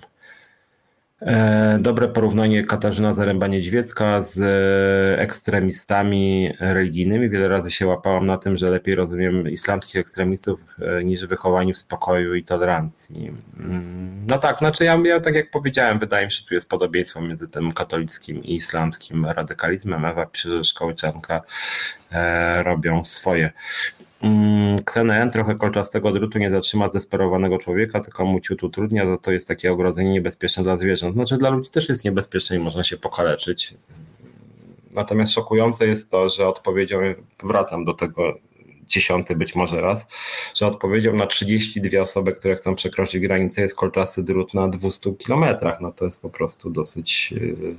dobre 1.79 2.07
porównanie 2.07 2.63
Katarzyna 2.63 3.13
Zaręba-Niedźwiecka 3.13 4.23
z 4.23 4.39
e, 4.39 5.21
ekstremistami 5.21 6.53
religijnymi. 6.59 7.29
Wiele 7.29 7.47
razy 7.47 7.71
się 7.71 7.87
łapałam 7.87 8.25
na 8.25 8.37
tym, 8.37 8.57
że 8.57 8.69
lepiej 8.69 8.95
rozumiem 8.95 9.49
islamskich 9.49 10.01
ekstremistów 10.01 10.59
e, 10.79 11.03
niż 11.03 11.25
wychowani 11.25 11.73
w 11.73 11.77
spokoju 11.77 12.35
i 12.35 12.43
tolerancji. 12.43 13.31
Mm, 13.59 14.25
no 14.27 14.37
tak, 14.37 14.57
znaczy 14.57 14.83
ja, 14.83 14.99
ja 15.05 15.19
tak 15.19 15.35
jak 15.35 15.51
powiedziałem, 15.51 15.99
wydaje 15.99 16.25
mi 16.25 16.31
się, 16.31 16.37
że 16.37 16.45
tu 16.45 16.53
jest 16.53 16.69
podobieństwo 16.69 17.21
między 17.21 17.47
tym 17.47 17.71
katolickim 17.71 18.43
i 18.43 18.55
islamskim 18.55 19.25
radykalizmem. 19.25 20.05
Ewa 20.05 20.25
Krzyżyszkołyczanka 20.25 21.41
robią 22.63 23.03
swoje. 23.03 23.51
Xenen 24.79 25.17
mm, 25.17 25.31
trochę 25.31 25.55
kolczastego 25.55 26.11
drutu 26.11 26.39
nie 26.39 26.51
zatrzyma 26.51 26.87
zdesperowanego 26.87 27.57
człowieka, 27.57 27.99
tylko 27.99 28.25
mu 28.25 28.39
ciut 28.39 28.63
utrudnia, 28.63 29.05
za 29.05 29.17
to 29.17 29.31
jest 29.31 29.47
takie 29.47 29.71
ogrodzenie 29.71 30.11
niebezpieczne 30.11 30.63
dla 30.63 30.77
zwierząt. 30.77 31.15
Znaczy 31.15 31.37
dla 31.37 31.49
ludzi 31.49 31.69
też 31.69 31.89
jest 31.89 32.05
niebezpieczne 32.05 32.55
i 32.55 32.59
można 32.59 32.83
się 32.83 32.97
pokaleczyć. 32.97 33.73
Natomiast 34.91 35.33
szokujące 35.33 35.87
jest 35.87 36.11
to, 36.11 36.29
że 36.29 36.47
odpowiedzią, 36.47 36.99
wracam 37.43 37.85
do 37.85 37.93
tego 37.93 38.37
dziesiąty 38.87 39.35
być 39.35 39.55
może 39.55 39.81
raz, 39.81 40.07
że 40.55 40.67
odpowiedzią 40.67 41.15
na 41.15 41.25
32 41.25 42.01
osoby, 42.01 42.31
które 42.31 42.55
chcą 42.55 42.75
przekroczyć 42.75 43.21
granicę 43.21 43.61
jest 43.61 43.75
kolczasty 43.75 44.23
drut 44.23 44.53
na 44.53 44.67
200 44.67 45.15
kilometrach. 45.15 45.81
No 45.81 45.91
to 45.91 46.05
jest 46.05 46.21
po 46.21 46.29
prostu 46.29 46.69
dosyć 46.69 47.31
yy, 47.31 47.75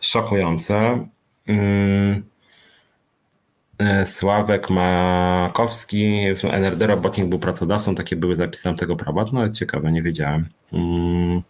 szokujące. 0.00 1.06
Yy. 1.46 2.29
E, 3.80 4.06
Sławek 4.06 4.70
Makowski 4.70 6.34
w 6.36 6.44
NRD 6.44 6.86
Robotnik 6.86 7.26
był 7.26 7.38
pracodawcą, 7.38 7.94
takie 7.94 8.16
były 8.16 8.36
zapisy 8.36 8.62
tamtego 8.62 8.96
prawa, 8.96 9.24
no 9.32 9.40
ale 9.40 9.52
ciekawe, 9.52 9.92
nie 9.92 10.02
wiedziałem. 10.02 10.48
Mm. 10.72 11.42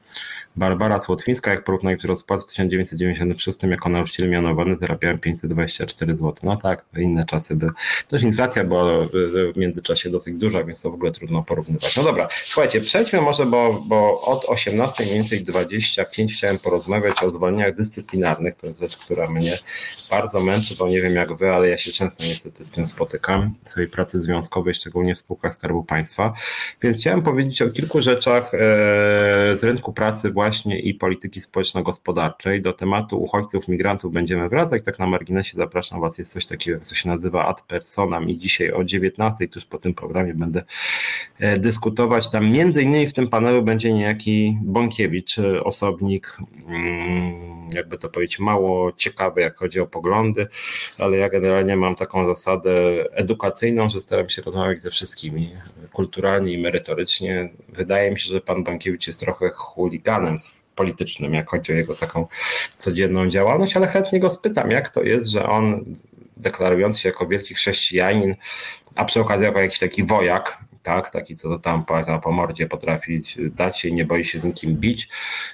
Barbara 0.56 1.00
Słotwińska, 1.00 1.50
jak 1.50 1.64
porównaj 1.64 1.96
wzrost 1.96 2.26
płac 2.26 2.44
w 2.44 2.46
1996 2.46 3.62
jako 3.62 3.88
nauczyciel 3.88 4.30
mianowany 4.30 4.76
zarabiałem 4.80 5.18
524 5.18 6.12
zł. 6.12 6.34
No 6.42 6.56
tak, 6.56 6.84
inne 6.96 7.24
czasy 7.24 7.56
były. 7.56 7.72
Też 8.08 8.22
inflacja 8.22 8.64
była 8.64 9.06
w 9.54 9.56
międzyczasie 9.56 10.10
dosyć 10.10 10.38
duża, 10.38 10.64
więc 10.64 10.82
to 10.82 10.90
w 10.90 10.94
ogóle 10.94 11.12
trudno 11.12 11.42
porównywać. 11.42 11.96
No 11.96 12.02
dobra, 12.02 12.28
słuchajcie, 12.44 12.80
przejdźmy 12.80 13.20
może, 13.20 13.46
bo, 13.46 13.82
bo 13.86 14.20
od 14.22 14.44
18 14.44 15.04
mniej 15.04 15.14
więcej 15.14 15.44
25 15.44 16.34
chciałem 16.34 16.58
porozmawiać 16.58 17.22
o 17.22 17.30
zwolnieniach 17.30 17.76
dyscyplinarnych. 17.76 18.54
To 18.54 18.66
jest 18.66 18.80
rzecz, 18.80 18.96
która 18.96 19.30
mnie 19.30 19.58
bardzo 20.10 20.40
męczy, 20.40 20.76
bo 20.78 20.88
nie 20.88 21.02
wiem 21.02 21.14
jak 21.14 21.36
wy, 21.36 21.50
ale 21.50 21.68
ja 21.68 21.78
się 21.78 21.92
często 21.92 22.19
niestety 22.28 22.64
z 22.64 22.70
tym 22.70 22.86
spotykam 22.86 23.54
w 23.64 23.68
swojej 23.68 23.88
pracy 23.88 24.20
związkowej, 24.20 24.74
szczególnie 24.74 25.14
w 25.14 25.18
spółkach 25.18 25.52
Skarbu 25.52 25.84
Państwa. 25.84 26.34
Więc 26.82 26.98
chciałem 26.98 27.22
powiedzieć 27.22 27.62
o 27.62 27.70
kilku 27.70 28.00
rzeczach 28.00 28.54
e, 28.54 28.58
z 29.56 29.64
rynku 29.64 29.92
pracy 29.92 30.30
właśnie 30.30 30.80
i 30.80 30.94
polityki 30.94 31.40
społeczno-gospodarczej. 31.40 32.62
Do 32.62 32.72
tematu 32.72 33.22
uchodźców, 33.22 33.68
migrantów 33.68 34.12
będziemy 34.12 34.48
wracać. 34.48 34.84
Tak 34.84 34.98
na 34.98 35.06
marginesie 35.06 35.58
zapraszam 35.58 36.00
Was, 36.00 36.18
jest 36.18 36.32
coś 36.32 36.46
takiego, 36.46 36.80
co 36.80 36.94
się 36.94 37.08
nazywa 37.08 37.46
ad 37.46 37.62
personam 37.62 38.28
i 38.28 38.38
dzisiaj 38.38 38.72
o 38.72 38.84
19 38.84 39.48
tuż 39.48 39.64
po 39.64 39.78
tym 39.78 39.94
programie 39.94 40.34
będę 40.34 40.62
e, 41.38 41.58
dyskutować. 41.58 42.30
Tam 42.30 42.50
między 42.50 42.82
innymi 42.82 43.06
w 43.06 43.12
tym 43.12 43.28
panelu 43.28 43.62
będzie 43.62 43.92
niejaki 43.92 44.58
Bąkiewicz, 44.62 45.38
e, 45.38 45.64
osobnik, 45.64 46.36
mm, 46.68 47.59
jakby 47.74 47.98
to 47.98 48.08
powiedzieć, 48.08 48.38
mało 48.38 48.92
ciekawy, 48.92 49.40
jak 49.40 49.56
chodzi 49.56 49.80
o 49.80 49.86
poglądy, 49.86 50.46
ale 50.98 51.16
ja 51.16 51.28
generalnie 51.28 51.76
mam 51.76 51.94
taką 51.94 52.26
zasadę 52.26 52.72
edukacyjną, 53.12 53.88
że 53.88 54.00
staram 54.00 54.30
się 54.30 54.42
rozmawiać 54.42 54.82
ze 54.82 54.90
wszystkimi 54.90 55.56
kulturalnie 55.92 56.52
i 56.52 56.58
merytorycznie. 56.58 57.50
Wydaje 57.68 58.10
mi 58.10 58.18
się, 58.18 58.28
że 58.28 58.40
pan 58.40 58.64
Bankiewicz 58.64 59.06
jest 59.06 59.20
trochę 59.20 59.50
chuliganem 59.50 60.36
politycznym, 60.74 61.34
jak 61.34 61.50
chodzi 61.50 61.72
o 61.72 61.76
jego 61.76 61.94
taką 61.94 62.26
codzienną 62.76 63.28
działalność, 63.28 63.76
ale 63.76 63.86
chętnie 63.86 64.20
go 64.20 64.30
spytam, 64.30 64.70
jak 64.70 64.88
to 64.88 65.02
jest, 65.02 65.28
że 65.28 65.48
on 65.48 65.84
deklarujący 66.36 67.00
się 67.00 67.08
jako 67.08 67.26
wielki 67.26 67.54
chrześcijanin, 67.54 68.34
a 68.94 69.04
przy 69.04 69.20
okazji 69.20 69.44
jako 69.44 69.60
jakiś 69.60 69.78
taki 69.78 70.04
wojak, 70.04 70.58
tak, 70.82 71.10
taki 71.10 71.36
co 71.36 71.48
to 71.48 71.58
tam 71.58 71.84
po, 71.84 72.20
po 72.22 72.32
mordzie 72.32 72.66
potrafi 72.66 73.22
dać 73.38 73.78
się 73.78 73.90
nie 73.92 74.04
boi 74.04 74.24
się 74.24 74.40
z 74.40 74.44
nikim 74.44 74.76
bić, 74.76 75.08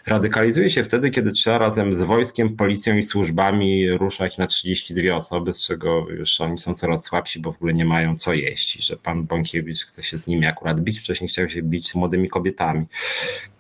radykalizuje 0.07 0.71
się 0.71 0.85
wtedy, 0.85 1.11
kiedy 1.11 1.33
trzeba 1.33 1.59
razem 1.59 1.95
z 1.95 2.03
wojskiem, 2.03 2.57
policją 2.57 2.97
i 2.97 3.03
służbami 3.03 3.91
ruszać 3.91 4.39
na 4.39 4.47
32 4.47 5.15
osoby, 5.15 5.55
z 5.55 5.67
czego 5.67 6.07
już 6.11 6.41
oni 6.41 6.59
są 6.59 6.75
coraz 6.75 7.05
słabsi, 7.05 7.41
bo 7.41 7.53
w 7.53 7.57
ogóle 7.57 7.73
nie 7.73 7.85
mają 7.85 8.17
co 8.17 8.33
jeść 8.33 8.77
i 8.77 8.83
że 8.83 8.97
pan 8.97 9.25
Bąkiewicz 9.25 9.85
chce 9.85 10.03
się 10.03 10.19
z 10.19 10.27
nimi 10.27 10.47
akurat 10.47 10.81
bić, 10.81 11.01
wcześniej 11.01 11.29
chciał 11.29 11.49
się 11.49 11.63
bić 11.63 11.89
z 11.89 11.95
młodymi 11.95 12.29
kobietami. 12.29 12.87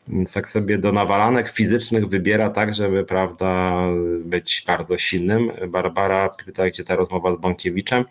Więc 0.08 0.32
tak 0.32 0.48
sobie 0.48 0.78
do 0.78 0.92
nawalanek 0.92 1.48
fizycznych 1.48 2.06
wybiera 2.06 2.50
tak, 2.50 2.74
żeby 2.74 3.04
prawda, 3.04 3.82
być 4.20 4.64
bardzo 4.66 4.98
silnym. 4.98 5.52
Barbara 5.68 6.28
pyta, 6.28 6.70
gdzie 6.70 6.84
ta 6.84 6.96
rozmowa 6.96 7.34
z 7.34 7.36
Bąkiewiczem. 7.36 8.04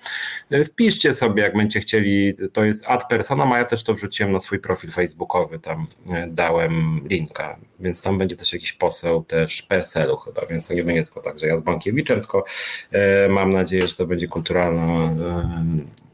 Wpiszcie 0.65 1.13
sobie, 1.13 1.43
jak 1.43 1.57
będziecie 1.57 1.79
chcieli, 1.79 2.33
to 2.53 2.65
jest 2.65 2.83
ad 2.87 3.07
persona, 3.09 3.45
a 3.53 3.57
ja 3.57 3.65
też 3.65 3.83
to 3.83 3.93
wrzuciłem 3.93 4.31
na 4.31 4.39
swój 4.39 4.59
profil 4.59 4.91
facebookowy, 4.91 5.59
tam 5.59 5.87
e, 6.11 6.27
dałem 6.27 7.01
linka, 7.07 7.57
więc 7.79 8.01
tam 8.01 8.17
będzie 8.17 8.35
też 8.35 8.53
jakiś 8.53 8.73
poseł 8.73 9.23
też 9.23 9.61
PSL-u 9.61 10.17
chyba, 10.17 10.45
więc 10.45 10.67
to 10.67 10.73
nie 10.73 10.83
będzie 10.83 11.03
tylko 11.03 11.21
tak, 11.21 11.39
że 11.39 11.47
ja 11.47 11.57
z 11.57 11.61
Bąkiewiczem, 11.61 12.19
tylko 12.19 12.43
e, 12.91 13.29
mam 13.29 13.53
nadzieję, 13.53 13.87
że 13.87 13.95
to 13.95 14.05
będzie 14.07 14.27
kulturalna 14.27 14.83
e, 14.83 15.65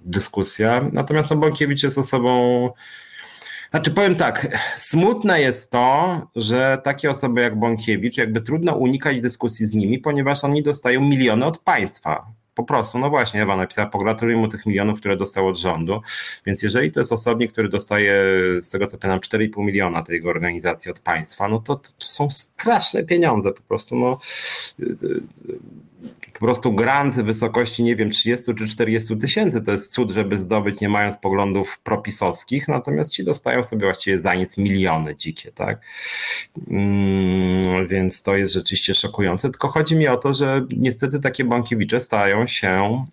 dyskusja. 0.06 0.90
Natomiast 0.94 1.30
no, 1.30 1.38
Bąkiewicz 1.38 1.84
jest 1.84 1.98
osobą 1.98 2.70
znaczy 3.72 3.91
powiem 3.91 4.15
tak, 4.15 4.57
smutne 4.76 5.41
jest 5.41 5.72
to, 5.72 6.22
że 6.36 6.82
takie 6.84 7.11
osoby 7.11 7.41
jak 7.41 7.59
Bąkiewicz, 7.59 8.17
jakby 8.17 8.41
trudno 8.41 8.76
unikać 8.76 9.22
dyskusji 9.22 9.65
z 9.65 9.76
nimi, 9.76 9.99
ponieważ 9.99 10.43
oni 10.43 10.63
dostają 10.63 11.01
miliony 11.01 11.45
od 11.45 11.57
państwa. 11.57 12.26
Po 12.53 12.63
prostu, 12.63 12.99
no 12.99 13.09
właśnie, 13.09 13.41
Ewa 13.41 13.57
napisała, 13.57 13.89
pogratuluję 13.89 14.38
mu 14.38 14.47
tych 14.47 14.65
milionów, 14.65 14.99
które 14.99 15.17
dostał 15.17 15.47
od 15.47 15.57
rządu. 15.57 16.01
Więc 16.45 16.63
jeżeli 16.63 16.91
to 16.91 16.99
jest 16.99 17.11
osobnik, 17.11 17.51
który 17.51 17.69
dostaje, 17.69 18.24
z 18.61 18.69
tego 18.69 18.88
co 18.88 18.97
pamiętam, 18.97 19.39
4,5 19.39 19.65
miliona 19.65 20.03
tej 20.03 20.26
organizacji 20.26 20.91
od 20.91 20.99
państwa, 20.99 21.47
no 21.47 21.59
to, 21.59 21.76
to 21.76 21.89
są 21.99 22.30
straszne 22.30 23.03
pieniądze. 23.03 23.51
Po 23.51 23.61
prostu, 23.61 23.95
no 23.95 24.19
po 26.42 26.46
prostu 26.46 26.74
grant 26.74 27.16
w 27.16 27.24
wysokości, 27.24 27.84
nie 27.84 27.96
wiem, 27.96 28.10
30 28.10 28.56
czy 28.56 28.68
40 28.68 29.18
tysięcy 29.18 29.62
to 29.62 29.72
jest 29.72 29.94
cud, 29.94 30.12
żeby 30.12 30.38
zdobyć, 30.38 30.82
nie 30.82 30.89
mając 30.89 31.18
poglądów 31.18 31.80
propisowskich, 31.84 32.68
natomiast 32.68 33.12
ci 33.12 33.24
dostają 33.24 33.64
sobie 33.64 33.86
właściwie 33.86 34.18
za 34.18 34.34
nic 34.34 34.58
miliony 34.58 35.16
dzikie, 35.16 35.52
tak? 35.52 35.82
Mm, 36.70 37.88
więc 37.88 38.22
to 38.22 38.36
jest 38.38 38.54
rzeczywiście 38.54 38.94
szokujące. 38.94 39.50
Tylko 39.50 39.68
chodzi 39.68 39.96
mi 39.96 40.08
o 40.08 40.18
to, 40.18 40.34
że 40.34 40.66
niestety 40.78 41.20
takie 41.20 41.44
bankiewicze 41.44 42.02
stają 42.02 42.48
się 42.48 43.06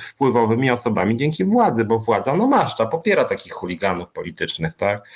wpływowymi 0.00 0.70
osobami 0.70 1.16
dzięki 1.16 1.44
władzy, 1.44 1.84
bo 1.84 1.98
władza 1.98 2.36
no 2.36 2.46
maszcza, 2.46 2.86
popiera 2.86 3.24
takich 3.24 3.52
chuliganów 3.52 4.10
politycznych, 4.10 4.74
tak? 4.74 5.08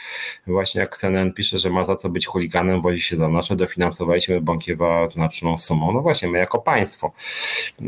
Właśnie 0.47 0.81
jak 0.81 0.97
CNN 0.97 1.33
pisze, 1.33 1.59
że 1.59 1.71
ma 1.71 1.85
za 1.85 1.97
co 1.97 2.09
być 2.09 2.27
chuliganem, 2.27 2.83
wozi 2.83 3.01
się 3.01 3.17
za 3.17 3.29
nasze, 3.29 3.57
dofinansowaliśmy 3.57 4.41
Bąkiewa 4.41 5.09
znaczną 5.09 5.59
sumą. 5.59 5.93
No 5.93 6.01
właśnie, 6.01 6.29
my 6.29 6.39
jako 6.39 6.59
państwo, 6.59 7.13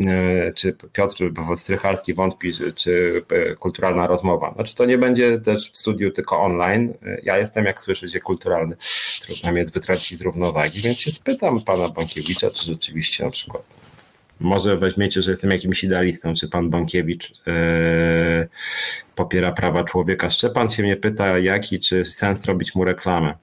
e, 0.07 0.53
czy 0.53 0.77
Piotr 0.93 1.17
Strycharski 1.57 2.15
wątpi, 2.15 2.53
czy 2.75 3.23
kulturalna 3.59 4.07
rozmowa. 4.07 4.53
Znaczy 4.55 4.75
to 4.75 4.85
nie 4.85 4.99
będzie 4.99 5.39
też 5.39 5.71
w 5.73 5.77
studiu 5.77 6.11
tylko 6.11 6.43
online. 6.43 6.95
Ja 7.23 7.39
jestem, 7.39 7.65
jak 7.65 7.81
słyszycie, 7.81 8.21
kulturalny. 8.21 8.77
Trudno 9.23 9.59
jest 9.59 9.75
wytracić 9.75 10.19
z 10.19 10.23
równowagi, 10.23 10.81
więc 10.81 10.99
się 10.99 11.11
spytam 11.11 11.61
pana 11.61 11.89
Bąkiewicza, 11.89 12.51
czy 12.51 12.67
rzeczywiście 12.67 13.25
na 13.25 13.31
przykład 13.31 13.87
może 14.41 14.77
weźmiecie, 14.77 15.23
że 15.23 15.31
jestem 15.31 15.51
jakimś 15.51 15.85
idealistą, 15.85 16.35
czy 16.35 16.49
pan 16.49 16.71
Bankiewicz 16.71 17.31
yy, 17.31 18.49
popiera 19.15 19.53
prawa 19.53 19.85
człowieka. 19.85 20.31
Szczepan 20.31 20.69
się 20.69 20.83
mnie 20.83 20.97
pyta, 20.97 21.39
jaki, 21.39 21.81
czy 21.81 22.05
sens 22.05 22.45
robić 22.45 22.75
mu 22.75 22.85
reklamę. 22.85 23.35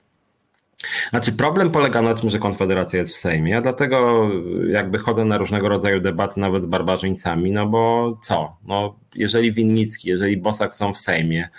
Znaczy, 1.09 1.31
problem 1.31 1.71
polega 1.71 2.01
na 2.01 2.13
tym, 2.13 2.29
że 2.29 2.39
Konfederacja 2.39 2.99
jest 2.99 3.13
w 3.13 3.17
Sejmie. 3.17 3.51
Ja 3.51 3.61
dlatego 3.61 4.29
jakby 4.69 4.97
chodzę 4.97 5.25
na 5.25 5.37
różnego 5.37 5.69
rodzaju 5.69 5.99
debaty, 5.99 6.39
nawet 6.39 6.63
z 6.63 6.65
barbarzyńcami, 6.65 7.51
no 7.51 7.65
bo 7.67 8.13
co? 8.21 8.57
No, 8.65 8.95
jeżeli 9.15 9.51
Winnicki, 9.51 10.09
jeżeli 10.09 10.37
Bosak 10.37 10.75
są 10.75 10.93
w 10.93 10.97
Sejmie, 10.97 11.49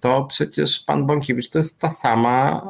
to 0.00 0.24
przecież 0.24 0.80
pan 0.80 1.06
Bąkiewicz 1.06 1.48
to 1.48 1.58
jest 1.58 1.80
ta 1.80 1.88
sama 1.88 2.62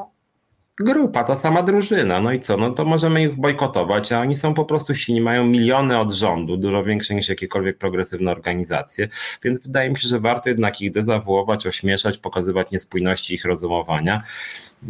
grupa, 0.80 1.24
ta 1.24 1.36
sama 1.36 1.62
drużyna. 1.62 2.20
No 2.20 2.32
i 2.32 2.40
co? 2.40 2.56
No 2.56 2.72
to 2.72 2.84
możemy 2.84 3.22
ich 3.22 3.34
bojkotować, 3.34 4.12
a 4.12 4.20
oni 4.20 4.36
są 4.36 4.54
po 4.54 4.64
prostu 4.64 4.94
silni, 4.94 5.20
mają 5.20 5.46
miliony 5.46 5.98
od 5.98 6.12
rządu, 6.12 6.56
dużo 6.56 6.84
większe 6.84 7.14
niż 7.14 7.28
jakiekolwiek 7.28 7.78
progresywne 7.78 8.32
organizacje, 8.32 9.08
więc 9.42 9.58
wydaje 9.58 9.90
mi 9.90 9.96
się, 9.96 10.08
że 10.08 10.20
warto 10.20 10.48
jednak 10.48 10.80
ich 10.80 10.92
dezawuować, 10.92 11.66
ośmieszać, 11.66 12.18
pokazywać 12.18 12.70
niespójności 12.70 13.34
ich 13.34 13.44
rozumowania. 13.44 14.22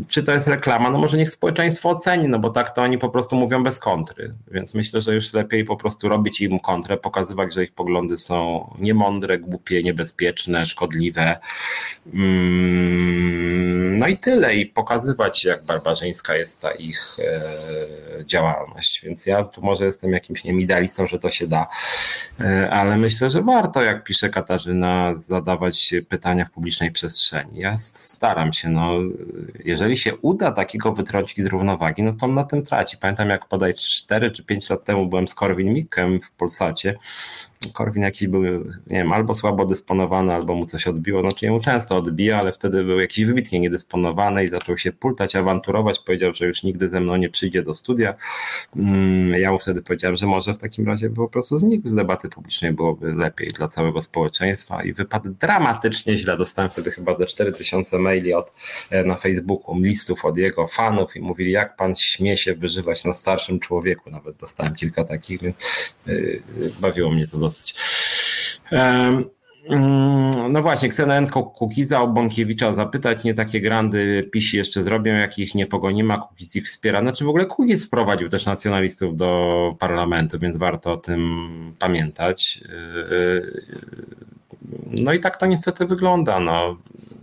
Czy 0.09 0.23
to 0.23 0.33
jest 0.33 0.47
reklama? 0.47 0.91
No 0.91 0.99
może 0.99 1.17
niech 1.17 1.31
społeczeństwo 1.31 1.91
oceni, 1.91 2.29
no 2.29 2.39
bo 2.39 2.51
tak 2.51 2.71
to 2.71 2.83
oni 2.83 2.99
po 2.99 3.09
prostu 3.09 3.37
mówią 3.37 3.63
bez 3.63 3.79
kontry, 3.79 4.35
więc 4.51 4.75
myślę, 4.75 5.01
że 5.01 5.15
już 5.15 5.33
lepiej 5.33 5.65
po 5.65 5.77
prostu 5.77 6.09
robić 6.09 6.41
im 6.41 6.61
kontrę, 6.61 6.97
pokazywać, 6.97 7.55
że 7.55 7.65
ich 7.65 7.73
poglądy 7.73 8.17
są 8.17 8.69
niemądre, 8.79 9.39
głupie, 9.39 9.83
niebezpieczne, 9.83 10.67
szkodliwe. 10.67 11.39
Mm, 12.15 13.99
no 13.99 14.07
i 14.07 14.17
tyle 14.17 14.57
i 14.57 14.67
pokazywać 14.67 15.45
jak 15.45 15.65
bardzo 15.65 15.76
barbarzyńska 15.77 16.37
jest 16.37 16.63
ta 16.63 16.71
ich 16.71 17.17
e, 17.19 18.25
działalność. 18.25 19.01
Więc 19.05 19.27
ja 19.27 19.45
tu 19.45 19.63
może 19.63 19.85
jestem 19.85 20.13
jakimś 20.13 20.45
nie 20.45 20.53
idealistą, 20.53 21.07
że 21.07 21.19
to 21.19 21.31
się 21.31 21.47
da, 21.47 21.67
e, 22.41 22.71
ale 22.71 22.99
myślę, 22.99 23.31
że 23.31 23.43
warto, 23.43 23.83
jak 23.83 24.05
pisze 24.05 24.31
Katarzyna, 24.31 25.13
zadawać 25.17 25.95
pytania 26.09 26.45
w 26.45 26.51
publicznej 26.51 26.91
przestrzeni. 26.91 27.61
Ja 27.61 27.77
staram 27.77 28.53
się, 28.53 28.69
no, 28.69 28.93
jeżeli 29.65 29.99
się 29.99 30.17
uda 30.17 30.53
takiego 30.53 30.93
wytrącić 30.93 31.45
z 31.45 31.49
równowagi, 31.49 32.03
no 32.03 32.13
to 32.13 32.27
on 32.27 32.35
na 32.35 32.45
tym 32.45 32.63
traci. 32.63 32.97
Pamiętam, 32.99 33.29
jak 33.29 33.49
podaj 33.49 33.75
4 33.75 34.31
czy 34.31 34.45
5 34.45 34.71
lat 34.71 34.85
temu 34.85 35.07
byłem 35.07 35.29
z 35.29 35.35
Korwin 35.35 35.73
Mikkem 35.73 36.21
w 36.21 36.31
Polsacie 36.31 36.95
Korwin 37.73 38.03
jakiś 38.03 38.29
był, 38.29 38.43
nie 38.43 38.65
wiem, 38.87 39.13
albo 39.13 39.35
słabo 39.35 39.67
dysponowany, 39.67 40.35
albo 40.35 40.55
mu 40.55 40.67
coś 40.67 40.87
odbiło. 40.87 41.23
Znaczy 41.23 41.51
mu 41.51 41.61
często 41.61 41.97
odbija, 41.97 42.39
ale 42.39 42.53
wtedy 42.53 42.85
był 42.85 43.01
jakiś 43.01 43.25
wybitnie 43.25 43.61
niedysponowany 43.61 44.45
i 44.45 44.49
zaczął 44.49 44.79
się 44.79 44.93
pultać, 44.93 45.37
awanturować. 45.37 45.99
Powiedział, 45.99 46.35
że 46.35 46.47
już 46.47 46.63
nigdy 46.63 46.89
ze 46.89 47.01
mną 47.01 47.17
nie 47.17 47.31
przyjdzie 47.31 47.63
do 47.63 47.75
studia. 47.75 48.15
Mm, 48.77 49.41
ja 49.41 49.53
mu 49.53 49.59
wtedy 49.59 49.83
powiedziałem, 49.83 50.17
że 50.17 50.27
może 50.27 50.55
w 50.55 50.59
takim 50.59 50.87
razie 50.87 51.11
po 51.11 51.29
prostu 51.29 51.59
znikł 51.59 51.89
z 51.89 51.95
debaty 51.95 52.29
publicznej, 52.29 52.73
byłoby 52.73 53.13
lepiej 53.13 53.49
dla 53.49 53.69
całego 53.69 54.03
społeczeństwa 54.03 54.83
i 54.83 54.93
wypadł 54.93 55.35
dramatycznie 55.41 56.19
źle. 56.19 56.37
Dostałem 56.37 56.71
wtedy 56.71 56.91
chyba 56.91 57.15
ze 57.15 57.27
4000 57.27 57.99
maili 57.99 58.35
od, 58.35 58.53
e, 58.91 59.05
na 59.05 59.17
Facebooku, 59.17 59.81
listów 59.81 60.25
od 60.25 60.37
jego 60.37 60.67
fanów 60.67 61.17
i 61.17 61.21
mówili, 61.21 61.53
jak 61.53 61.77
pan 61.77 61.95
śmie 61.95 62.37
się 62.37 62.55
wyżywać 62.55 63.05
na 63.05 63.15
starszym 63.15 63.61
człowieku. 63.61 64.11
Nawet 64.11 64.37
dostałem 64.37 64.75
kilka 64.75 65.05
takich, 65.05 65.43
więc 65.43 65.95
yy, 66.07 66.43
bawiło 66.81 67.11
mnie 67.11 67.27
to 67.27 67.39
dosyć. 67.39 67.56
Mm, 69.69 70.53
no 70.53 70.63
właśnie, 70.63 70.93
CNN 70.93 71.27
Kukiza 71.27 72.03
o 72.03 72.09
Bąkiewicza 72.09 72.75
zapytać, 72.75 73.25
nie 73.25 73.35
takie 73.35 73.61
grandy 73.61 74.29
pisi 74.33 74.57
jeszcze 74.57 74.85
zrobią, 74.85 75.15
jak 75.15 75.39
ich 75.39 75.55
nie 75.55 75.67
pogonimy, 75.67 76.15
a 76.15 76.19
Kukiz 76.19 76.57
ich 76.57 76.67
wspiera. 76.67 77.01
Znaczy 77.01 77.25
w 77.25 77.29
ogóle 77.29 77.47
Kukiz 77.47 77.87
wprowadził 77.87 78.29
też 78.29 78.47
nacjonalistów 78.47 79.17
do 79.17 79.71
parlamentu, 79.79 80.39
więc 80.39 80.59
warto 80.59 80.93
o 80.93 80.97
tym 80.97 81.75
pamiętać. 81.79 82.61
Yy, 83.11 83.65
no 84.87 85.13
i 85.13 85.21
tak 85.21 85.37
to 85.37 85.47
niestety 85.47 85.87
wygląda, 85.87 86.41
no. 86.41 86.77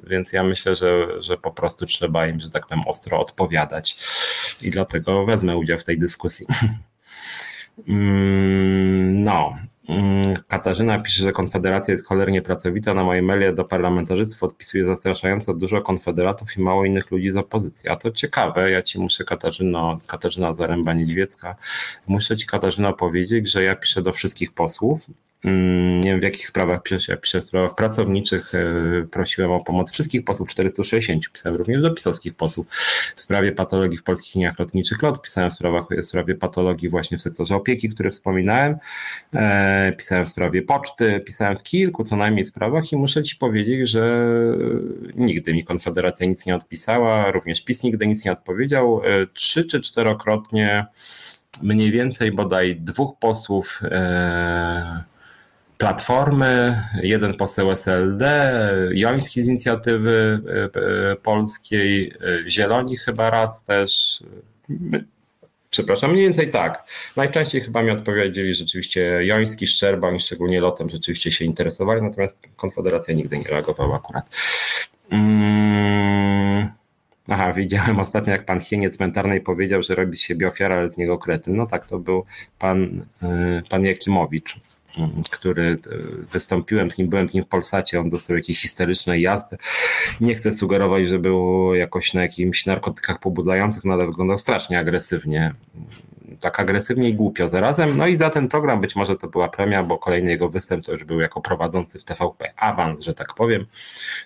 Więc 0.07 0.33
ja 0.33 0.43
myślę, 0.43 0.75
że, 0.75 1.21
że 1.21 1.37
po 1.37 1.51
prostu 1.51 1.85
trzeba 1.85 2.27
im, 2.27 2.39
że 2.39 2.49
tak 2.49 2.67
powiem, 2.67 2.83
ostro 2.87 3.19
odpowiadać 3.19 3.97
i 4.61 4.69
dlatego 4.69 5.25
wezmę 5.25 5.57
udział 5.57 5.79
w 5.79 5.83
tej 5.83 5.99
dyskusji. 5.99 6.45
Mm, 7.87 9.23
no, 9.23 9.53
Mm, 9.89 10.33
Katarzyna 10.47 10.99
pisze, 10.99 11.23
że 11.23 11.31
Konfederacja 11.31 11.91
jest 11.91 12.07
cholernie 12.07 12.41
pracowita. 12.41 12.93
Na 12.93 13.03
mojej 13.03 13.23
mailie 13.23 13.53
do 13.53 13.63
parlamentarzystów 13.63 14.43
odpisuje 14.43 14.85
zastraszająco 14.85 15.53
dużo 15.53 15.81
konfederatów 15.81 16.57
i 16.57 16.61
mało 16.61 16.85
innych 16.85 17.11
ludzi 17.11 17.31
z 17.31 17.35
opozycji. 17.35 17.89
A 17.89 17.95
to 17.95 18.11
ciekawe, 18.11 18.71
ja 18.71 18.81
ci 18.81 18.99
muszę 18.99 19.23
Katarzyno, 19.23 19.99
Katarzyna 20.07 20.53
Zaręba-Niedźwiecka, 20.53 21.55
muszę 22.07 22.37
ci 22.37 22.47
Katarzyna 22.47 22.93
powiedzieć, 22.93 23.51
że 23.51 23.63
ja 23.63 23.75
piszę 23.75 24.01
do 24.01 24.11
wszystkich 24.11 24.51
posłów 24.51 25.05
nie 25.43 26.11
wiem 26.11 26.19
w 26.19 26.23
jakich 26.23 26.47
sprawach 26.47 26.83
piszę, 26.83 27.17
w 27.41 27.43
sprawach 27.43 27.75
pracowniczych, 27.75 28.55
e, 28.55 29.07
prosiłem 29.11 29.51
o 29.51 29.63
pomoc 29.63 29.91
wszystkich 29.91 30.25
posłów, 30.25 30.49
460, 30.49 31.29
pisałem 31.31 31.57
również 31.57 31.81
do 31.81 31.91
pisowskich 31.91 32.35
posłów. 32.35 32.67
W 33.15 33.21
sprawie 33.21 33.51
patologii 33.51 33.97
w 33.97 34.03
polskich 34.03 34.35
liniach 34.35 34.59
lotniczych 34.59 35.01
LOT, 35.01 35.21
pisałem 35.21 35.51
w, 35.51 35.53
sprawach, 35.53 35.85
w 36.01 36.05
sprawie 36.05 36.35
patologii 36.35 36.89
właśnie 36.89 37.17
w 37.17 37.21
sektorze 37.21 37.55
opieki, 37.55 37.89
który 37.89 38.11
wspominałem, 38.11 38.75
e, 39.33 39.93
pisałem 39.97 40.25
w 40.25 40.29
sprawie 40.29 40.61
poczty, 40.61 41.19
pisałem 41.19 41.55
w 41.55 41.63
kilku 41.63 42.03
co 42.03 42.15
najmniej 42.15 42.45
sprawach 42.45 42.91
i 42.91 42.97
muszę 42.97 43.23
ci 43.23 43.35
powiedzieć, 43.35 43.89
że 43.89 44.27
nigdy 45.15 45.53
mi 45.53 45.63
Konfederacja 45.63 46.27
nic 46.27 46.45
nie 46.45 46.55
odpisała, 46.55 47.31
również 47.31 47.61
PiS 47.61 47.83
nigdy 47.83 48.07
nic 48.07 48.25
nie 48.25 48.31
odpowiedział, 48.31 49.01
e, 49.03 49.27
trzy 49.27 49.65
czy 49.65 49.81
czterokrotnie 49.81 50.85
mniej 51.61 51.91
więcej 51.91 52.31
bodaj 52.31 52.75
dwóch 52.75 53.19
posłów 53.19 53.81
Platformy, 55.83 56.83
jeden 57.01 57.33
poseł 57.33 57.71
SLD, 57.71 58.53
Joński 58.93 59.43
z 59.43 59.47
inicjatywy 59.47 60.41
e, 60.47 61.11
e, 61.11 61.15
polskiej, 61.15 62.13
e, 62.45 62.49
Zieloni 62.49 62.97
chyba 62.97 63.29
raz 63.29 63.63
też. 63.63 64.23
Przepraszam, 65.69 66.11
mniej 66.11 66.23
więcej 66.23 66.51
tak. 66.51 66.83
Najczęściej 67.15 67.61
chyba 67.61 67.83
mi 67.83 67.91
odpowiedzieli 67.91 68.55
rzeczywiście 68.55 69.19
Joński, 69.23 69.67
Szczerba, 69.67 70.07
oni 70.07 70.19
szczególnie 70.19 70.61
lotem 70.61 70.89
rzeczywiście 70.89 71.31
się 71.31 71.45
interesowali, 71.45 72.01
natomiast 72.01 72.37
Konfederacja 72.55 73.13
nigdy 73.13 73.37
nie 73.37 73.47
reagowała 73.47 73.95
akurat. 73.95 74.29
Mm. 75.09 76.69
Aha, 77.29 77.53
widziałem 77.53 77.99
ostatnio, 77.99 78.31
jak 78.31 78.45
pan 78.45 78.59
Hieniec 78.59 78.99
Mentarnej 78.99 79.41
powiedział, 79.41 79.83
że 79.83 79.95
robi 79.95 80.17
z 80.17 80.21
siebie 80.21 80.47
ofiara, 80.47 80.75
ale 80.75 80.91
z 80.91 80.97
niego 80.97 81.17
kretyn. 81.17 81.55
No 81.55 81.65
tak, 81.65 81.85
to 81.85 81.99
był 81.99 82.25
pan, 82.59 83.05
pan 83.69 83.85
Jakimowicz 83.85 84.59
który 85.31 85.63
e, 85.63 85.97
wystąpiłem 86.31 86.91
z 86.91 86.97
nim, 86.97 87.09
byłem 87.09 87.29
z 87.29 87.33
nim 87.33 87.43
w 87.43 87.47
Polsacie, 87.47 87.99
on 87.99 88.09
dostał 88.09 88.35
jakieś 88.35 88.61
historyczne 88.61 89.19
jazdy. 89.19 89.57
Nie 90.21 90.35
chcę 90.35 90.53
sugerować, 90.53 91.09
że 91.09 91.19
był 91.19 91.73
jakoś 91.75 92.13
na 92.13 92.21
jakimś 92.21 92.65
narkotykach 92.65 93.19
pobudzających, 93.19 93.85
no 93.85 93.93
ale 93.93 94.05
wyglądał 94.05 94.37
strasznie 94.37 94.79
agresywnie. 94.79 95.53
Tak 96.39 96.59
agresywnie 96.59 97.09
i 97.09 97.13
głupio 97.13 97.49
zarazem. 97.49 97.97
No 97.97 98.07
i 98.07 98.17
za 98.17 98.29
ten 98.29 98.47
program 98.47 98.81
być 98.81 98.95
może 98.95 99.15
to 99.15 99.27
była 99.27 99.49
premia, 99.49 99.83
bo 99.83 99.97
kolejny 99.97 100.31
jego 100.31 100.49
występ 100.49 100.85
to 100.85 100.91
już 100.91 101.03
był 101.03 101.19
jako 101.19 101.41
prowadzący 101.41 101.99
w 101.99 102.03
TVP. 102.03 102.53
Awans, 102.57 103.01
że 103.01 103.13
tak 103.13 103.33
powiem, 103.33 103.65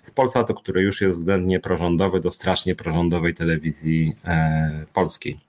z 0.01 0.11
Polsatu, 0.11 0.53
który 0.53 0.81
już 0.81 1.01
jest 1.01 1.19
względnie 1.19 1.59
prorządowy 1.59 2.19
do 2.19 2.31
strasznie 2.31 2.75
prorządowej 2.75 3.33
telewizji 3.33 4.15
e, 4.25 4.85
polskiej. 4.93 5.39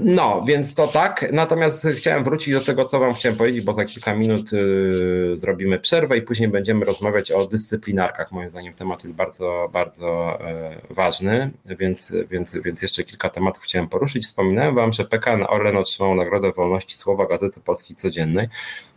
No, 0.00 0.42
więc 0.46 0.74
to 0.74 0.86
tak. 0.86 1.32
Natomiast 1.32 1.86
chciałem 1.96 2.24
wrócić 2.24 2.54
do 2.54 2.60
tego, 2.60 2.84
co 2.84 3.00
Wam 3.00 3.14
chciałem 3.14 3.38
powiedzieć, 3.38 3.64
bo 3.64 3.74
za 3.74 3.84
kilka 3.84 4.14
minut 4.14 4.52
y, 4.52 5.32
zrobimy 5.34 5.78
przerwę 5.78 6.16
i 6.16 6.22
później 6.22 6.48
będziemy 6.48 6.84
rozmawiać 6.84 7.30
o 7.30 7.46
dyscyplinarkach. 7.46 8.32
Moim 8.32 8.50
zdaniem 8.50 8.74
temat 8.74 9.04
jest 9.04 9.16
bardzo, 9.16 9.68
bardzo 9.72 10.38
e, 10.40 10.80
ważny, 10.90 11.50
więc, 11.66 12.12
więc, 12.30 12.56
więc 12.56 12.82
jeszcze 12.82 13.04
kilka 13.04 13.30
tematów 13.30 13.62
chciałem 13.62 13.88
poruszyć. 13.88 14.24
Wspominałem 14.24 14.74
Wam, 14.74 14.92
że 14.92 15.04
PKN 15.04 15.44
Orlen 15.48 15.76
otrzymał 15.76 16.14
Nagrodę 16.14 16.52
Wolności 16.52 16.96
Słowa 16.96 17.26
Gazety 17.26 17.60
Polskiej 17.60 17.96
Codziennej. 17.96 18.48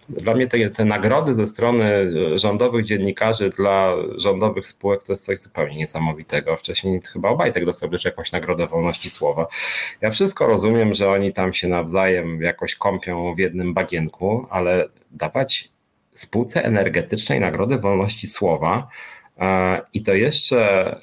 Dla 0.10 0.34
mnie 0.34 0.48
te, 0.48 0.70
te 0.70 0.86
nagrody 0.86 1.36
ze 1.36 1.48
strony 1.48 2.12
rządowych 2.40 2.86
dziennikarzy 2.86 3.50
dla 3.50 3.94
rządowych 4.18 4.68
spółek 4.68 5.04
to 5.04 5.14
jest 5.14 5.26
coś 5.26 5.40
zupełnie 5.40 5.78
niesamowitego. 5.78 6.58
Wcześniej 6.58 7.02
chyba 7.14 7.30
Obajtek 7.30 7.66
dostał 7.66 7.90
też 7.90 8.06
jakąś 8.06 8.32
nagrodę 8.32 8.68
wolności 8.68 9.10
słowa. 9.10 9.48
Ja 10.02 10.12
wszystko 10.12 10.48
rozumiem, 10.48 10.94
że 10.94 11.10
oni 11.10 11.34
tam 11.34 11.54
się 11.54 11.68
nawzajem 11.68 12.42
jakoś 12.42 12.76
kąpią 12.76 13.36
w 13.36 13.40
jednym 13.40 13.74
bagienku, 13.74 14.48
ale 14.50 14.88
dawać 15.12 15.70
spółce 16.14 16.64
energetycznej 16.64 17.40
nagrodę 17.40 17.78
wolności 17.78 18.28
słowa 18.28 18.88
i 19.94 20.04
to 20.04 20.14
jeszcze 20.14 20.96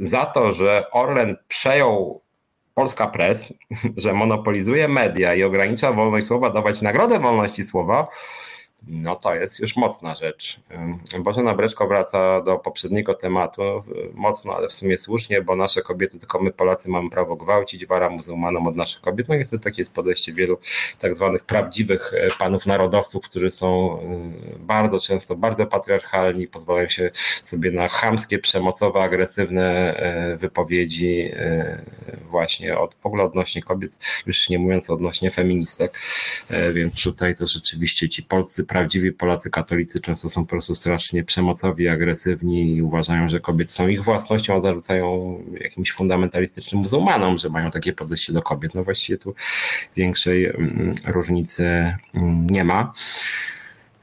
za 0.00 0.26
to, 0.26 0.52
że 0.52 0.90
Orlen 0.90 1.36
przejął 1.48 2.22
Polska 2.74 3.06
Press, 3.06 3.52
że 4.02 4.12
monopolizuje 4.12 4.88
media 4.88 5.34
i 5.34 5.42
ogranicza 5.42 5.92
wolność 5.92 6.26
słowa, 6.26 6.50
dawać 6.50 6.82
nagrodę 6.82 7.18
wolności 7.18 7.64
słowa, 7.64 8.08
no 8.86 9.16
to 9.16 9.34
jest 9.34 9.60
już 9.60 9.76
mocna 9.76 10.14
rzecz. 10.14 10.60
Bożena 11.18 11.54
Breczko 11.54 11.86
wraca 11.86 12.40
do 12.40 12.58
poprzedniego 12.58 13.14
tematu, 13.14 13.62
mocno, 14.14 14.56
ale 14.56 14.68
w 14.68 14.72
sumie 14.72 14.98
słusznie, 14.98 15.42
bo 15.42 15.56
nasze 15.56 15.82
kobiety, 15.82 16.18
tylko 16.18 16.42
my 16.42 16.52
Polacy 16.52 16.88
mamy 16.90 17.10
prawo 17.10 17.36
gwałcić, 17.36 17.86
wara 17.86 18.10
muzułmanom 18.10 18.66
od 18.66 18.76
naszych 18.76 19.00
kobiet. 19.00 19.28
No 19.28 19.36
niestety 19.36 19.64
takie 19.64 19.82
jest 19.82 19.94
podejście 19.94 20.32
wielu 20.32 20.58
tak 20.98 21.14
zwanych 21.14 21.44
prawdziwych 21.44 22.12
e, 22.14 22.28
panów 22.38 22.66
narodowców, 22.66 23.24
którzy 23.24 23.50
są 23.50 23.98
e, 24.00 24.58
bardzo 24.58 25.00
często 25.00 25.36
bardzo 25.36 25.66
patriarchalni, 25.66 26.48
pozwalają 26.48 26.88
się 26.88 27.10
sobie 27.42 27.70
na 27.70 27.88
chamskie, 27.88 28.38
przemocowe, 28.38 29.00
agresywne 29.00 29.96
e, 29.96 30.36
wypowiedzi 30.36 31.30
właśnie 32.32 32.78
od, 32.78 32.94
w 32.94 33.06
ogóle 33.06 33.24
odnośnie 33.24 33.62
kobiet, 33.62 33.98
już 34.26 34.48
nie 34.48 34.58
mówiąc 34.58 34.90
odnośnie 34.90 35.30
feministek, 35.30 35.98
więc 36.72 37.02
tutaj 37.02 37.34
to 37.34 37.46
rzeczywiście 37.46 38.08
ci 38.08 38.22
polscy 38.22 38.64
prawdziwi 38.64 39.12
Polacy 39.12 39.50
katolicy 39.50 40.00
często 40.00 40.30
są 40.30 40.44
po 40.44 40.50
prostu 40.50 40.74
strasznie 40.74 41.24
przemocowi, 41.24 41.88
agresywni 41.88 42.76
i 42.76 42.82
uważają, 42.82 43.28
że 43.28 43.40
kobiety 43.40 43.72
są 43.72 43.88
ich 43.88 44.04
własnością, 44.04 44.56
a 44.56 44.60
zarzucają 44.60 45.38
jakimś 45.60 45.92
fundamentalistycznym 45.92 46.82
muzułmanom, 46.82 47.38
że 47.38 47.48
mają 47.48 47.70
takie 47.70 47.92
podejście 47.92 48.32
do 48.32 48.42
kobiet. 48.42 48.74
No 48.74 48.84
właściwie 48.84 49.18
tu 49.18 49.34
większej 49.96 50.46
mm, 50.46 50.92
różnicy 51.06 51.64
mm, 52.14 52.46
nie 52.46 52.64
ma. 52.64 52.92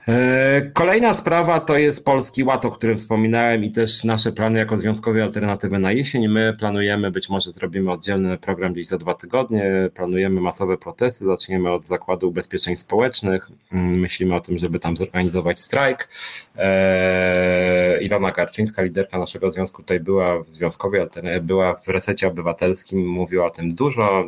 E, 0.10 0.62
kolejna 0.74 1.16
sprawa 1.16 1.60
to 1.60 1.78
jest 1.78 2.05
Polski 2.05 2.43
Ład, 2.43 2.66
o 2.66 2.72
którym 2.72 2.97
wspominałem 2.97 3.64
i 3.64 3.72
też 3.72 4.03
nasze 4.03 4.32
plany 4.32 4.60
jako 4.60 4.78
związkowe 4.78 5.24
alternatywy 5.24 5.80
na 5.80 5.91
jesień. 5.91 6.28
My 6.28 6.55
planujemy, 6.60 7.12
być 7.12 7.30
może 7.30 7.51
zrobimy 7.51 7.91
oddzielny 7.91 8.38
program 8.38 8.74
gdzieś 8.74 8.88
za 8.88 8.97
dwa 8.97 9.14
tygodnie, 9.14 9.89
planujemy 9.93 10.41
masowe 10.41 10.78
protesty, 10.78 11.26
zaczniemy 11.26 11.72
od 11.72 11.86
Zakładu 11.86 12.30
Ubezpieczeń 12.30 12.76
Społecznych, 12.76 13.49
mm, 13.72 13.99
myślimy 13.99 14.36
o 14.36 14.39
tym, 14.39 14.57
żeby 14.57 14.80
tam 14.80 14.97
zorganizować 14.97 15.62
strajk. 15.62 16.10
E, 16.57 18.01
Ilona 18.01 18.32
Garczyńska, 18.32 18.82
liderka 18.82 19.20
naszego 19.20 19.51
związku 19.51 19.82
tutaj 19.82 19.99
była 19.99 20.43
w 20.43 20.49
związkowej, 20.49 21.01
była 21.41 21.76
w 21.76 21.88
resecie 21.88 22.28
obywatelskim, 22.28 23.07
mówiła 23.07 23.45
o 23.45 23.49
tym 23.49 23.70
dużo, 23.70 24.26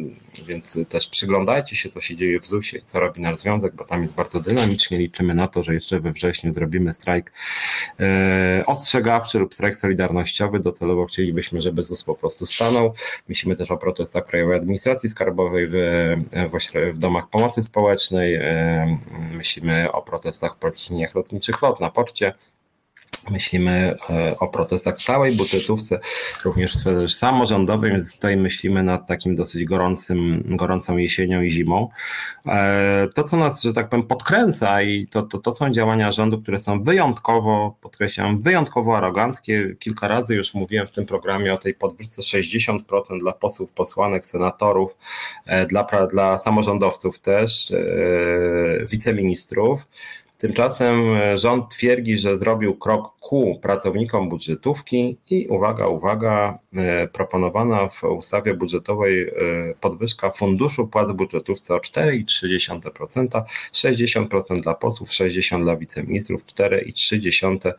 więc 0.47 0.79
też 0.89 1.07
przyglądajcie 1.07 1.75
się, 1.75 1.89
co 1.89 2.01
się 2.01 2.15
dzieje 2.15 2.39
w 2.39 2.45
ZUS-ie 2.45 2.81
co 2.85 2.99
robi 2.99 3.21
nasz 3.21 3.37
związek, 3.39 3.75
bo 3.75 3.83
tam 3.83 4.01
jest 4.01 4.13
bardzo 4.13 4.39
dynamicznie, 4.39 4.97
liczymy 4.97 5.33
na 5.33 5.47
to, 5.47 5.63
że 5.63 5.70
że 5.71 5.75
jeszcze 5.75 5.99
we 5.99 6.11
wrześniu 6.11 6.53
zrobimy 6.53 6.93
strajk 6.93 7.31
e, 7.99 8.63
ostrzegawczy 8.65 9.39
lub 9.39 9.53
strajk 9.53 9.75
solidarnościowy. 9.75 10.59
Docelowo 10.59 11.05
chcielibyśmy, 11.05 11.61
żeby 11.61 11.83
ZUS 11.83 12.03
po 12.03 12.15
prostu 12.15 12.45
stanął. 12.45 12.93
Myślimy 13.29 13.55
też 13.55 13.71
o 13.71 13.77
protestach 13.77 14.25
Krajowej 14.25 14.57
Administracji 14.57 15.09
Skarbowej 15.09 15.67
w, 15.67 15.73
w, 16.51 16.93
w 16.93 16.97
domach 16.97 17.29
pomocy 17.29 17.63
społecznej. 17.63 18.35
E, 18.35 18.97
myślimy 19.31 19.91
o 19.91 20.01
protestach 20.01 20.55
w 20.55 20.57
polskich 20.57 21.15
lotniczych 21.15 21.61
LOT 21.61 21.79
na 21.79 21.89
porcie. 21.89 22.33
Myślimy 23.29 23.95
e, 24.09 24.39
o 24.39 24.47
protestach 24.47 24.97
w 24.97 25.03
całej 25.03 25.35
budżetówce, 25.35 25.99
również 26.45 26.73
w 26.73 26.79
sferze 26.79 27.09
samorządowej, 27.09 27.91
więc 27.91 28.13
tutaj 28.13 28.37
myślimy 28.37 28.83
nad 28.83 29.07
takim 29.07 29.35
dosyć 29.35 29.65
gorącym, 29.65 30.43
gorącą 30.45 30.97
jesienią 30.97 31.41
i 31.41 31.49
zimą. 31.49 31.89
E, 32.47 33.07
to, 33.15 33.23
co 33.23 33.37
nas, 33.37 33.63
że 33.63 33.73
tak 33.73 33.89
powiem, 33.89 34.07
podkręca 34.07 34.81
i 34.81 35.07
to, 35.07 35.21
to, 35.21 35.37
to 35.37 35.51
są 35.51 35.71
działania 35.71 36.11
rządu, 36.11 36.41
które 36.41 36.59
są 36.59 36.83
wyjątkowo, 36.83 37.75
podkreślam, 37.81 38.41
wyjątkowo 38.41 38.97
aroganckie. 38.97 39.75
Kilka 39.79 40.07
razy 40.07 40.35
już 40.35 40.53
mówiłem 40.53 40.87
w 40.87 40.91
tym 40.91 41.05
programie 41.05 41.53
o 41.53 41.57
tej 41.57 41.73
podwyżce 41.73 42.21
60% 42.21 42.81
dla 43.19 43.31
posłów, 43.31 43.71
posłanek, 43.71 44.25
senatorów, 44.25 44.97
e, 45.45 45.65
dla, 45.65 45.87
dla 46.11 46.37
samorządowców 46.37 47.19
też, 47.19 47.73
wiceministrów. 48.91 49.87
Tymczasem 50.41 51.15
e, 51.15 51.37
rząd 51.37 51.69
twierdzi, 51.69 52.17
że 52.17 52.37
zrobił 52.37 52.75
krok 52.75 53.19
ku 53.19 53.59
pracownikom 53.61 54.29
budżetówki 54.29 55.19
i 55.29 55.47
uwaga, 55.47 55.87
uwaga, 55.87 56.59
e, 56.75 57.07
proponowana 57.07 57.87
w 57.87 58.03
ustawie 58.03 58.53
budżetowej 58.53 59.21
e, 59.21 59.33
podwyżka 59.81 60.31
funduszu 60.31 60.87
płac 60.87 61.11
budżetówce 61.11 61.75
o 61.75 61.77
4,3%, 61.77 63.43
60% 63.73 64.61
dla 64.61 64.73
posłów, 64.73 65.09
60% 65.09 65.63
dla 65.63 65.77
wiceministrów, 65.77 66.45
4,3% 66.45 67.73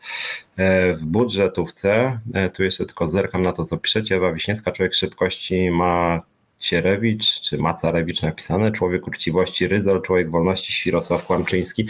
w 0.95 1.05
budżetówce. 1.05 2.19
Tu 2.53 2.63
jeszcze 2.63 2.85
tylko 2.85 3.09
zerkam 3.09 3.41
na 3.41 3.51
to, 3.51 3.65
co 3.65 3.77
piszecie. 3.77 4.15
Ewa 4.15 4.33
Wiśniewska, 4.33 4.71
człowiek 4.71 4.95
szybkości 4.95 5.71
ma 5.71 6.21
Cierewicz 6.63 7.41
czy 7.41 7.57
Macarewicz 7.57 8.21
napisane, 8.21 8.71
Człowiek 8.71 9.07
Uczciwości 9.07 9.67
Ryzol, 9.67 10.01
Człowiek 10.01 10.31
Wolności 10.31 10.73
Świrosław 10.73 11.25
Kłamczyński. 11.25 11.87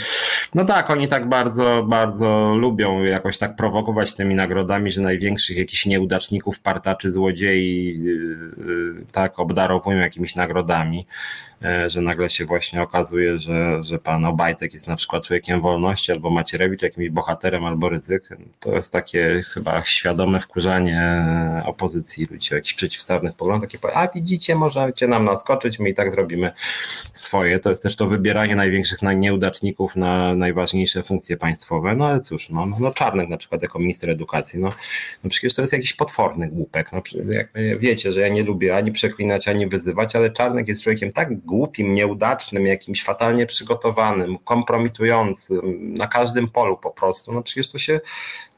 No 0.56 0.66
tak, 0.66 0.90
oni 0.90 1.08
tak 1.08 1.30
bardzo, 1.30 1.84
bardzo 1.84 2.56
lubią 2.60 3.04
jakoś 3.04 3.38
tak 3.38 3.56
prowokować 3.56 4.14
tymi 4.14 4.36
nagrodami, 4.36 4.92
że 4.92 5.02
największych 5.02 5.58
jakichś 5.58 5.86
nieudaczników, 5.86 6.60
partaczy, 6.60 7.12
złodziei 7.12 8.00
yy, 8.04 8.14
yy, 8.66 9.06
tak 9.12 9.40
obdarowują 9.40 9.98
jakimiś 9.98 10.36
nagrodami. 10.36 11.06
E, 11.64 11.90
że 11.90 12.02
nagle 12.02 12.30
się 12.30 12.46
właśnie 12.46 12.82
okazuje, 12.82 13.40
że, 13.40 13.84
że 13.84 14.00
pan 14.00 14.26
Obajtek 14.26 14.74
jest 14.74 14.88
na 14.88 14.96
przykład 14.96 15.24
człowiekiem 15.24 15.62
wolności, 15.62 16.12
albo 16.12 16.30
Macierewicz 16.30 16.82
jakimś 16.82 17.10
bohaterem, 17.10 17.66
albo 17.66 17.90
ryzyk. 17.90 18.30
To 18.60 18.76
jest 18.76 18.94
takie 18.94 19.44
chyba 19.54 19.82
świadome 19.84 20.40
wkurzanie 20.40 21.24
opozycji 21.66 22.28
ludzi 22.32 22.54
o 22.54 22.56
jakichś 22.56 22.74
przeciwstawnych 22.74 23.34
poglądach. 23.34 23.72
Takie, 23.72 23.96
a 23.96 24.08
widzicie, 24.08 24.56
możecie 24.56 25.08
nam 25.08 25.26
naskoczyć, 25.26 25.80
my 25.80 25.90
i 25.90 25.94
tak 25.94 26.12
zrobimy 26.12 26.52
swoje. 27.14 27.60
To 27.60 27.70
jest 27.70 27.84
też 27.84 27.96
to 27.96 28.08
wybieranie 28.08 28.56
największych 28.56 29.00
nieudaczników 29.02 29.96
na 29.96 30.36
najważniejsze 30.36 31.04
funkcje 31.04 31.38
państwowe. 31.38 31.96
No 31.96 32.08
ale 32.08 32.22
cóż, 32.22 32.50
no, 32.50 32.66
no 32.80 32.92
Czarnek 32.92 33.30
na 33.30 33.38
przykład 33.38 33.62
jako 33.62 33.80
minister 33.80 34.10
edukacji, 34.10 34.60
no, 34.60 34.70
no 35.24 35.30
przecież 35.30 35.54
to 35.54 35.62
jest 35.62 35.74
jakiś 35.74 35.94
potworny 35.94 36.48
głupek. 36.48 36.92
No, 36.92 37.02
jak 37.30 37.50
wiecie, 37.80 38.12
że 38.12 38.22
ja 38.22 38.28
nie 38.28 38.44
lubię 38.44 38.76
ani 38.76 38.92
przeklinać, 38.92 39.48
ani 39.48 39.68
wyzywać, 39.68 40.16
ale 40.16 40.32
Czarnek 40.32 40.68
jest 40.68 40.84
człowiekiem 40.84 41.12
tak 41.12 41.40
nieudacznym, 41.94 42.66
jakimś 42.66 43.04
fatalnie 43.04 43.46
przygotowanym, 43.46 44.38
kompromitującym 44.38 45.94
na 45.94 46.08
każdym 46.08 46.48
polu 46.48 46.78
po 46.78 46.92
prostu, 46.92 47.34
no 47.34 47.42
przecież 47.42 47.72
to 47.72 47.80
się 47.80 48.00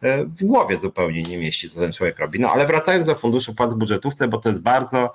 e, 0.01 0.25
w 0.25 0.43
głowie 0.43 0.77
zupełnie 0.77 1.23
nie 1.23 1.37
mieści, 1.37 1.69
co 1.69 1.79
ten 1.79 1.91
człowiek 1.91 2.19
robi. 2.19 2.39
No 2.39 2.51
ale 2.51 2.65
wracając 2.65 3.07
do 3.07 3.15
funduszu 3.15 3.55
płac 3.55 3.73
w 3.73 3.77
budżetówce, 3.77 4.27
bo 4.27 4.37
to 4.37 4.49
jest 4.49 4.61
bardzo, 4.61 5.13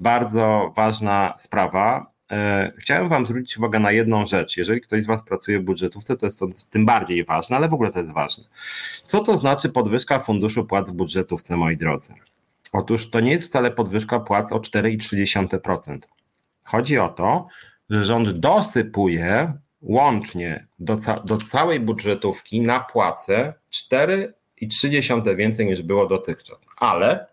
bardzo 0.00 0.72
ważna 0.76 1.34
sprawa. 1.38 2.06
E, 2.30 2.72
chciałem 2.78 3.08
Wam 3.08 3.26
zwrócić 3.26 3.58
uwagę 3.58 3.78
na 3.78 3.92
jedną 3.92 4.26
rzecz. 4.26 4.56
Jeżeli 4.56 4.80
ktoś 4.80 5.02
z 5.02 5.06
Was 5.06 5.22
pracuje 5.22 5.60
w 5.60 5.62
budżetówce, 5.62 6.16
to 6.16 6.26
jest 6.26 6.38
to 6.38 6.46
tym 6.70 6.86
bardziej 6.86 7.24
ważne, 7.24 7.56
ale 7.56 7.68
w 7.68 7.74
ogóle 7.74 7.90
to 7.90 7.98
jest 7.98 8.12
ważne. 8.12 8.44
Co 9.04 9.20
to 9.20 9.38
znaczy 9.38 9.68
podwyżka 9.68 10.18
funduszu 10.18 10.64
płac 10.64 10.90
w 10.90 10.92
budżetówce, 10.92 11.56
moi 11.56 11.76
drodzy? 11.76 12.14
Otóż 12.72 13.10
to 13.10 13.20
nie 13.20 13.30
jest 13.30 13.48
wcale 13.48 13.70
podwyżka 13.70 14.20
płac 14.20 14.52
o 14.52 14.58
4,3%. 14.58 15.98
Chodzi 16.70 16.98
o 16.98 17.08
to, 17.08 17.46
że 17.90 18.04
rząd 18.04 18.30
dosypuje 18.30 19.52
łącznie 19.80 20.66
do, 20.78 20.96
ca 20.96 21.20
do 21.20 21.36
całej 21.36 21.80
budżetówki 21.80 22.60
na 22.60 22.80
płace 22.80 23.54
4,3 23.90 25.36
więcej 25.36 25.66
niż 25.66 25.82
było 25.82 26.06
dotychczas. 26.06 26.58
Ale 26.76 27.26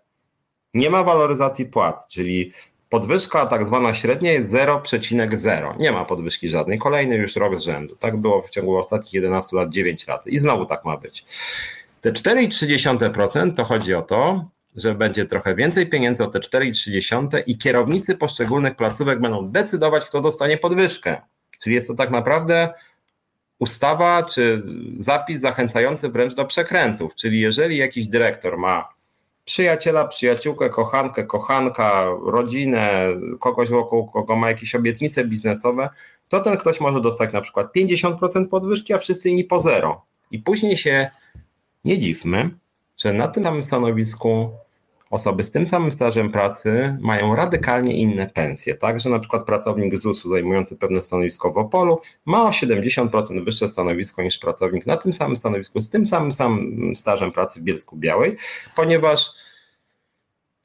nie 0.74 0.90
ma 0.90 1.04
waloryzacji 1.04 1.66
płac, 1.66 2.08
czyli 2.08 2.52
podwyżka 2.90 3.46
tak 3.46 3.68
zwana 3.68 3.94
średnia 3.94 4.32
jest 4.32 4.54
0,0. 4.54 5.80
Nie 5.80 5.92
ma 5.92 6.06
podwyżki 6.06 6.50
żadnej. 6.50 6.78
Kolejny 6.78 7.16
już 7.16 7.36
rok 7.36 7.60
z 7.60 7.64
rzędu. 7.64 7.96
Tak 7.96 8.18
było 8.18 8.42
w 8.42 8.50
ciągu 8.50 8.78
ostatnich 8.78 9.14
11 9.14 9.58
lat 9.58 9.70
9 9.70 10.06
razy. 10.08 10.30
I 10.30 10.40
znowu 10.40 10.66
tak 10.66 10.86
ma 10.86 10.98
być. 10.98 11.26
Te 12.02 12.12
4,3% 12.12 13.54
to 13.54 13.64
chodzi 13.64 13.94
o 13.94 14.02
to, 14.02 14.46
że 14.76 14.96
będzie 14.96 15.26
trochę 15.26 15.56
więcej 15.56 15.88
pieniędzy 15.88 16.24
o 16.24 16.28
te 16.28 16.40
4,3 16.40 17.44
i 17.48 17.58
kierownicy 17.58 18.16
poszczególnych 18.16 18.76
placówek 18.76 19.22
będą 19.22 19.52
decydować, 19.52 20.06
kto 20.06 20.22
dostanie 20.22 20.58
podwyżkę. 20.58 21.22
Czyli 21.60 21.76
jest 21.76 21.88
to 21.88 21.94
tak 21.94 22.12
naprawdę 22.12 22.74
ustawa 23.60 24.24
czy 24.24 24.64
zapis 24.98 25.40
zachęcający 25.40 26.10
wręcz 26.10 26.34
do 26.34 26.46
przekrętów. 26.46 27.16
Czyli 27.16 27.40
jeżeli 27.40 27.78
jakiś 27.78 28.08
dyrektor 28.08 28.58
ma 28.58 28.96
przyjaciela, 29.46 30.08
przyjaciółkę, 30.08 30.70
kochankę, 30.70 31.24
kochanka, 31.24 32.06
rodzinę, 32.26 33.08
kogoś 33.40 33.70
wokół 33.70 34.08
kogo 34.08 34.36
ma 34.36 34.48
jakieś 34.48 34.76
obietnice 34.76 35.26
biznesowe, 35.26 35.90
to 36.28 36.40
ten 36.40 36.58
ktoś 36.58 36.80
może 36.80 37.02
dostać 37.02 37.34
na 37.34 37.42
przykład 37.42 37.68
50% 37.76 38.48
podwyżki, 38.50 38.94
a 38.94 38.98
wszyscy 38.98 39.30
inni 39.30 39.44
po 39.44 39.60
zero. 39.60 40.06
I 40.32 40.40
później 40.40 40.78
się 40.78 41.10
nie 41.86 42.00
dziwmy, 42.00 42.50
że 42.98 43.14
na 43.14 43.28
tym 43.28 43.44
samym 43.44 43.64
stanowisku 43.64 44.52
osoby 45.16 45.44
z 45.44 45.52
tym 45.52 45.66
samym 45.66 45.92
stażem 45.92 46.32
pracy 46.32 46.98
mają 47.02 47.36
radykalnie 47.36 47.98
inne 47.98 48.28
pensje. 48.28 48.76
Tak, 48.76 49.00
że 49.00 49.10
na 49.10 49.20
przykład 49.20 49.46
pracownik 49.46 49.98
ZUS-u 49.98 50.30
zajmujący 50.30 50.78
pewne 50.78 51.02
stanowisko 51.02 51.52
w 51.52 51.58
Opolu 51.58 52.00
ma 52.26 52.44
o 52.44 52.50
70% 52.50 53.46
wyższe 53.46 53.70
stanowisko 53.70 54.24
niż 54.24 54.38
pracownik 54.38 54.86
na 54.86 54.98
tym 54.98 55.14
samym 55.14 55.36
stanowisku 55.36 55.82
z 55.82 55.90
tym 55.90 56.06
samym, 56.06 56.32
samym 56.32 56.96
stażem 56.96 57.32
pracy 57.32 57.60
w 57.60 57.64
Bielsku 57.64 57.98
Białej, 57.98 58.38
ponieważ 58.76 59.32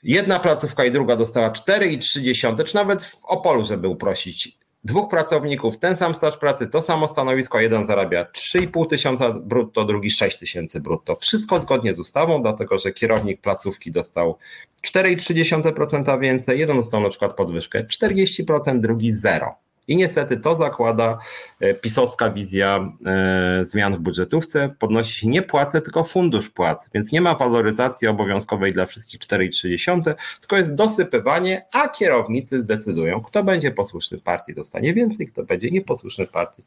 jedna 0.03 0.39
placówka 0.39 0.85
i 0.85 0.91
druga 0.91 1.17
dostała 1.17 1.51
4,3, 1.51 2.65
czy 2.65 2.75
nawet 2.75 3.05
w 3.05 3.25
Opolu, 3.25 3.65
żeby 3.65 3.89
uprosić 3.89 4.60
dwóch 4.85 5.11
pracowników, 5.11 5.79
ten 5.79 5.97
sam 5.97 6.15
staż 6.15 6.37
pracy, 6.37 6.67
to 6.67 6.83
samo 6.83 7.09
stanowisko, 7.09 7.61
jeden 7.61 7.87
zarabia 7.87 8.25
3,5 8.25 8.87
tysiąca 8.87 9.33
brutto, 9.33 9.85
drugi 9.85 10.11
6 10.11 10.39
tysięcy 10.39 10.81
brutto. 10.81 11.17
Wszystko 11.17 11.61
zgodnie 11.61 11.95
z 11.95 11.99
ustawą, 11.99 12.43
dlatego 12.43 12.79
że 12.79 12.93
kierownik 12.93 13.41
placówki 13.41 13.91
dostał 13.91 14.39
4,3% 14.87 16.21
więcej, 16.21 16.59
jeden 16.59 16.77
dostał 16.77 17.01
na 17.01 17.09
przykład 17.09 17.37
podwyżkę 17.37 17.85
40%, 17.85 18.81
drugi 18.81 19.13
0%. 19.13 19.70
I 19.89 19.97
niestety 19.97 20.37
to 20.37 20.55
zakłada 20.57 21.19
e, 21.61 21.75
pisowska 21.75 22.31
wizja 22.31 22.93
e, 23.07 23.65
zmian 23.65 23.97
w 23.97 23.99
budżetówce. 23.99 24.69
Podnosi 24.79 25.21
się 25.21 25.29
nie 25.29 25.43
płace, 25.43 25.81
tylko 25.81 26.05
fundusz 26.05 26.49
płac, 26.49 26.91
więc 26.95 27.13
nie 27.13 27.21
ma 27.21 27.35
waloryzacji 27.35 28.09
obowiązkowej 28.09 28.73
dla 28.73 28.87
wszystkich 28.87 29.21
4,3, 29.21 30.15
tylko 30.41 30.57
jest 30.57 30.75
dosypywanie, 30.75 31.67
a 31.73 31.89
kierownicy 31.89 32.59
zdecydują, 32.59 33.21
kto 33.21 33.45
będzie 33.45 33.71
posłuszny 33.71 34.19
partii 34.19 34.55
dostanie 34.55 34.95
więcej, 34.95 35.27
kto 35.27 35.45
będzie 35.45 35.71
nieposłuszny 35.71 36.27
partii 36.27 36.63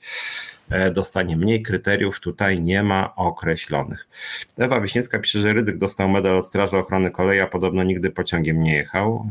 dostanie 0.93 1.37
mniej. 1.37 1.61
Kryteriów 1.61 2.19
tutaj 2.19 2.61
nie 2.61 2.83
ma 2.83 3.15
określonych. 3.15 4.07
Ewa 4.57 4.81
Wiśniewska 4.81 5.19
pisze, 5.19 5.39
że 5.39 5.53
Rydzyk 5.53 5.77
dostał 5.77 6.09
medal 6.09 6.37
od 6.37 6.45
Straży 6.45 6.77
Ochrony 6.77 7.11
Kolei, 7.11 7.39
a 7.39 7.47
podobno 7.47 7.83
nigdy 7.83 8.09
pociągiem 8.09 8.63
nie 8.63 8.75
jechał, 8.75 9.27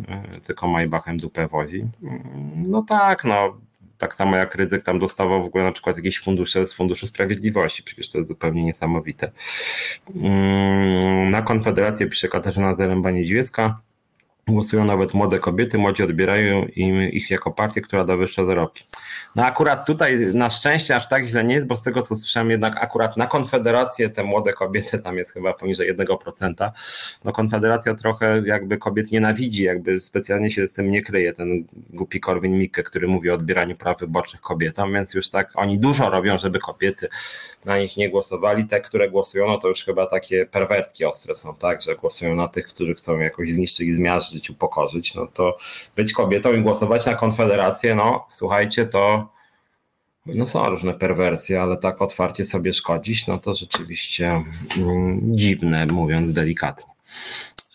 tylko 0.46 0.68
Maybachem 0.68 1.16
dupę 1.16 1.48
wozi. 1.48 1.86
Mm, 2.02 2.62
no 2.66 2.82
tak, 2.82 3.24
no 3.24 3.56
tak 4.02 4.14
samo 4.14 4.36
jak 4.36 4.54
ryzyk 4.54 4.82
tam 4.82 4.98
dostawał 4.98 5.42
w 5.42 5.46
ogóle 5.46 5.64
na 5.64 5.72
przykład 5.72 5.96
jakieś 5.96 6.20
fundusze 6.20 6.66
z 6.66 6.72
Funduszu 6.72 7.06
Sprawiedliwości. 7.06 7.82
Przecież 7.82 8.10
to 8.10 8.18
jest 8.18 8.28
zupełnie 8.28 8.64
niesamowite. 8.64 9.32
Mm, 10.14 11.30
na 11.30 11.42
Konfederację 11.42 12.06
pisze 12.06 12.28
Katarzyna 12.28 12.74
Zaręba-Niedźwiecka. 12.74 13.74
Głosują 14.48 14.84
nawet 14.84 15.14
młode 15.14 15.38
kobiety, 15.38 15.78
młodzi 15.78 16.02
odbierają 16.02 16.64
im 16.64 17.02
ich 17.02 17.30
jako 17.30 17.50
partię, 17.50 17.80
która 17.80 18.04
da 18.04 18.16
wyższe 18.16 18.46
zarobki. 18.46 18.84
No 19.36 19.44
akurat 19.44 19.86
tutaj 19.86 20.18
na 20.34 20.50
szczęście 20.50 20.96
aż 20.96 21.08
tak 21.08 21.26
źle 21.26 21.44
nie 21.44 21.54
jest, 21.54 21.66
bo 21.66 21.76
z 21.76 21.82
tego 21.82 22.02
co 22.02 22.16
słyszałem 22.16 22.50
jednak 22.50 22.84
akurat 22.84 23.16
na 23.16 23.26
Konfederację 23.26 24.10
te 24.10 24.24
młode 24.24 24.52
kobiety, 24.52 24.98
tam 24.98 25.18
jest 25.18 25.32
chyba 25.32 25.52
poniżej 25.52 25.96
1%, 25.96 26.70
no 27.24 27.32
Konfederacja 27.32 27.94
trochę 27.94 28.42
jakby 28.46 28.78
kobiet 28.78 29.12
nienawidzi, 29.12 29.62
jakby 29.62 30.00
specjalnie 30.00 30.50
się 30.50 30.68
z 30.68 30.72
tym 30.72 30.90
nie 30.90 31.02
kryje, 31.02 31.32
ten 31.32 31.64
głupi 31.90 32.20
Korwin 32.20 32.58
Mikke, 32.58 32.82
który 32.82 33.08
mówi 33.08 33.30
o 33.30 33.34
odbieraniu 33.34 33.76
praw 33.76 34.00
wyborczych 34.00 34.40
kobietom, 34.40 34.92
więc 34.92 35.14
już 35.14 35.30
tak 35.30 35.50
oni 35.54 35.78
dużo 35.78 36.10
robią, 36.10 36.38
żeby 36.38 36.58
kobiety 36.58 37.08
na 37.64 37.78
nich 37.78 37.96
nie 37.96 38.10
głosowali. 38.10 38.66
Te, 38.66 38.80
które 38.80 39.10
głosują, 39.10 39.46
no 39.46 39.58
to 39.58 39.68
już 39.68 39.84
chyba 39.84 40.06
takie 40.06 40.46
perwertki 40.46 41.04
ostre 41.04 41.36
są, 41.36 41.54
tak, 41.54 41.82
że 41.82 41.96
głosują 41.96 42.34
na 42.34 42.48
tych, 42.48 42.66
którzy 42.66 42.94
chcą 42.94 43.18
jakoś 43.18 43.52
zniszczyć, 43.52 43.94
zmiażdżyć, 43.94 44.31
upokorzyć, 44.50 45.14
no 45.14 45.26
to 45.26 45.56
być 45.96 46.12
kobietą 46.12 46.52
i 46.52 46.60
głosować 46.60 47.06
na 47.06 47.14
Konfederację, 47.14 47.94
no 47.94 48.26
słuchajcie, 48.30 48.86
to 48.86 49.28
no 50.26 50.46
są 50.46 50.68
różne 50.70 50.94
perwersje, 50.94 51.62
ale 51.62 51.76
tak 51.76 52.02
otwarcie 52.02 52.44
sobie 52.44 52.72
szkodzić, 52.72 53.26
no 53.26 53.38
to 53.38 53.54
rzeczywiście 53.54 54.44
mm, 54.78 55.20
dziwne, 55.22 55.86
mówiąc 55.86 56.32
delikatnie. 56.32 56.92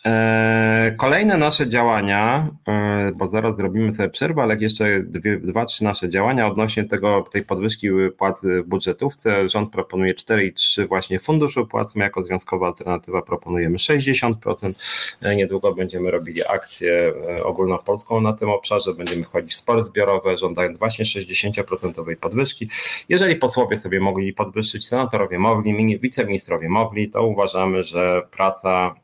E, 0.06 0.96
kolejne 0.98 1.38
nasze 1.38 1.70
działania, 1.70 2.50
e, 2.68 3.12
bo 3.16 3.28
zaraz 3.28 3.58
zrobimy 3.58 3.92
sobie 3.92 4.10
przerwę, 4.10 4.42
ale 4.42 4.56
jeszcze 4.60 5.00
dwie, 5.00 5.38
dwa, 5.38 5.66
trzy 5.66 5.84
nasze 5.84 6.10
działania 6.10 6.48
odnośnie 6.48 6.84
tego, 6.84 7.26
tej 7.32 7.44
podwyżki 7.44 7.88
płacy 8.18 8.64
w 8.64 8.68
budżetówce. 8.68 9.50
Rząd 9.50 9.72
proponuje 9.72 10.14
4,3 10.14 10.88
właśnie 10.88 11.20
funduszu 11.20 11.68
płac. 11.68 11.96
My 11.96 12.04
jako 12.04 12.24
związkowa 12.24 12.68
alternatywa 12.68 13.22
proponujemy 13.22 13.78
60%. 13.78 14.74
E, 15.22 15.36
niedługo 15.36 15.74
będziemy 15.74 16.12
robili 16.12 16.48
akcję 16.48 17.14
ogólnopolską 17.44 18.22
na 18.22 18.34
tym 18.34 18.50
obszarze. 18.50 18.94
Będziemy 18.94 19.24
wchodzić 19.24 19.52
w 19.52 19.58
spory 19.58 19.84
zbiorowe, 19.84 20.38
żądając 20.38 20.80
właśnie 20.80 21.06
60% 21.06 22.16
podwyżki. 22.16 22.70
Jeżeli 23.10 23.36
posłowie 23.36 23.78
sobie 23.78 24.00
mogli 24.00 24.34
podwyższyć, 24.34 24.88
senatorowie 24.88 25.40
mogli, 25.40 26.00
wiceministrowie 26.00 26.70
mogli, 26.70 27.10
to 27.10 27.28
uważamy, 27.28 27.84
że 27.84 28.22
praca 28.32 28.96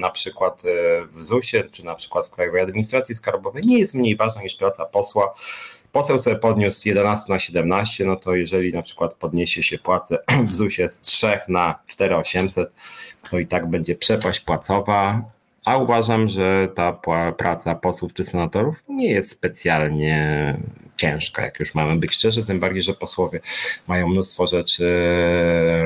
na 0.00 0.10
przykład 0.10 0.62
e, 0.64 1.06
w 1.06 1.24
ZUS-ie, 1.24 1.64
czy 1.64 1.84
na 1.84 1.94
przykład 1.94 2.26
w 2.26 2.30
Krajowej 2.30 2.62
Administracji 2.62 3.14
Skarbowej 3.14 3.62
nie 3.66 3.78
jest 3.78 3.94
mniej 3.94 4.16
ważna 4.16 4.42
niż 4.42 4.54
praca 4.54 4.84
posła. 4.84 5.34
Poseł 5.92 6.18
sobie 6.18 6.36
podniósł 6.36 6.80
z 6.80 6.84
11 6.84 7.32
na 7.32 7.38
17, 7.38 8.04
no 8.04 8.16
to 8.16 8.34
jeżeli 8.34 8.72
na 8.72 8.82
przykład 8.82 9.14
podniesie 9.14 9.62
się 9.62 9.78
płacę 9.78 10.18
w 10.48 10.54
ZUS-ie 10.54 10.90
z 10.90 11.00
3 11.00 11.26
na 11.48 11.74
4800, 11.86 12.72
to 13.30 13.38
i 13.38 13.46
tak 13.46 13.70
będzie 13.70 13.94
przepaść 13.94 14.40
płacowa, 14.40 15.22
a 15.64 15.76
uważam, 15.76 16.28
że 16.28 16.68
ta 16.74 17.00
praca 17.36 17.74
posłów 17.74 18.14
czy 18.14 18.24
senatorów 18.24 18.82
nie 18.88 19.10
jest 19.10 19.30
specjalnie 19.30 20.56
ciężka, 20.96 21.42
jak 21.42 21.60
już 21.60 21.74
mamy 21.74 21.96
być 21.96 22.14
szczerzy, 22.14 22.46
tym 22.46 22.60
bardziej, 22.60 22.82
że 22.82 22.94
posłowie 22.94 23.40
mają 23.86 24.08
mnóstwo 24.08 24.46
rzeczy 24.46 24.84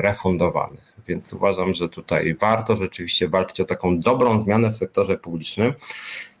refundowanych 0.01 0.90
więc 1.11 1.33
uważam, 1.33 1.73
że 1.73 1.89
tutaj 1.89 2.35
warto 2.35 2.75
rzeczywiście 2.75 3.27
walczyć 3.27 3.61
o 3.61 3.65
taką 3.65 3.99
dobrą 3.99 4.39
zmianę 4.39 4.71
w 4.71 4.77
sektorze 4.77 5.17
publicznym. 5.17 5.73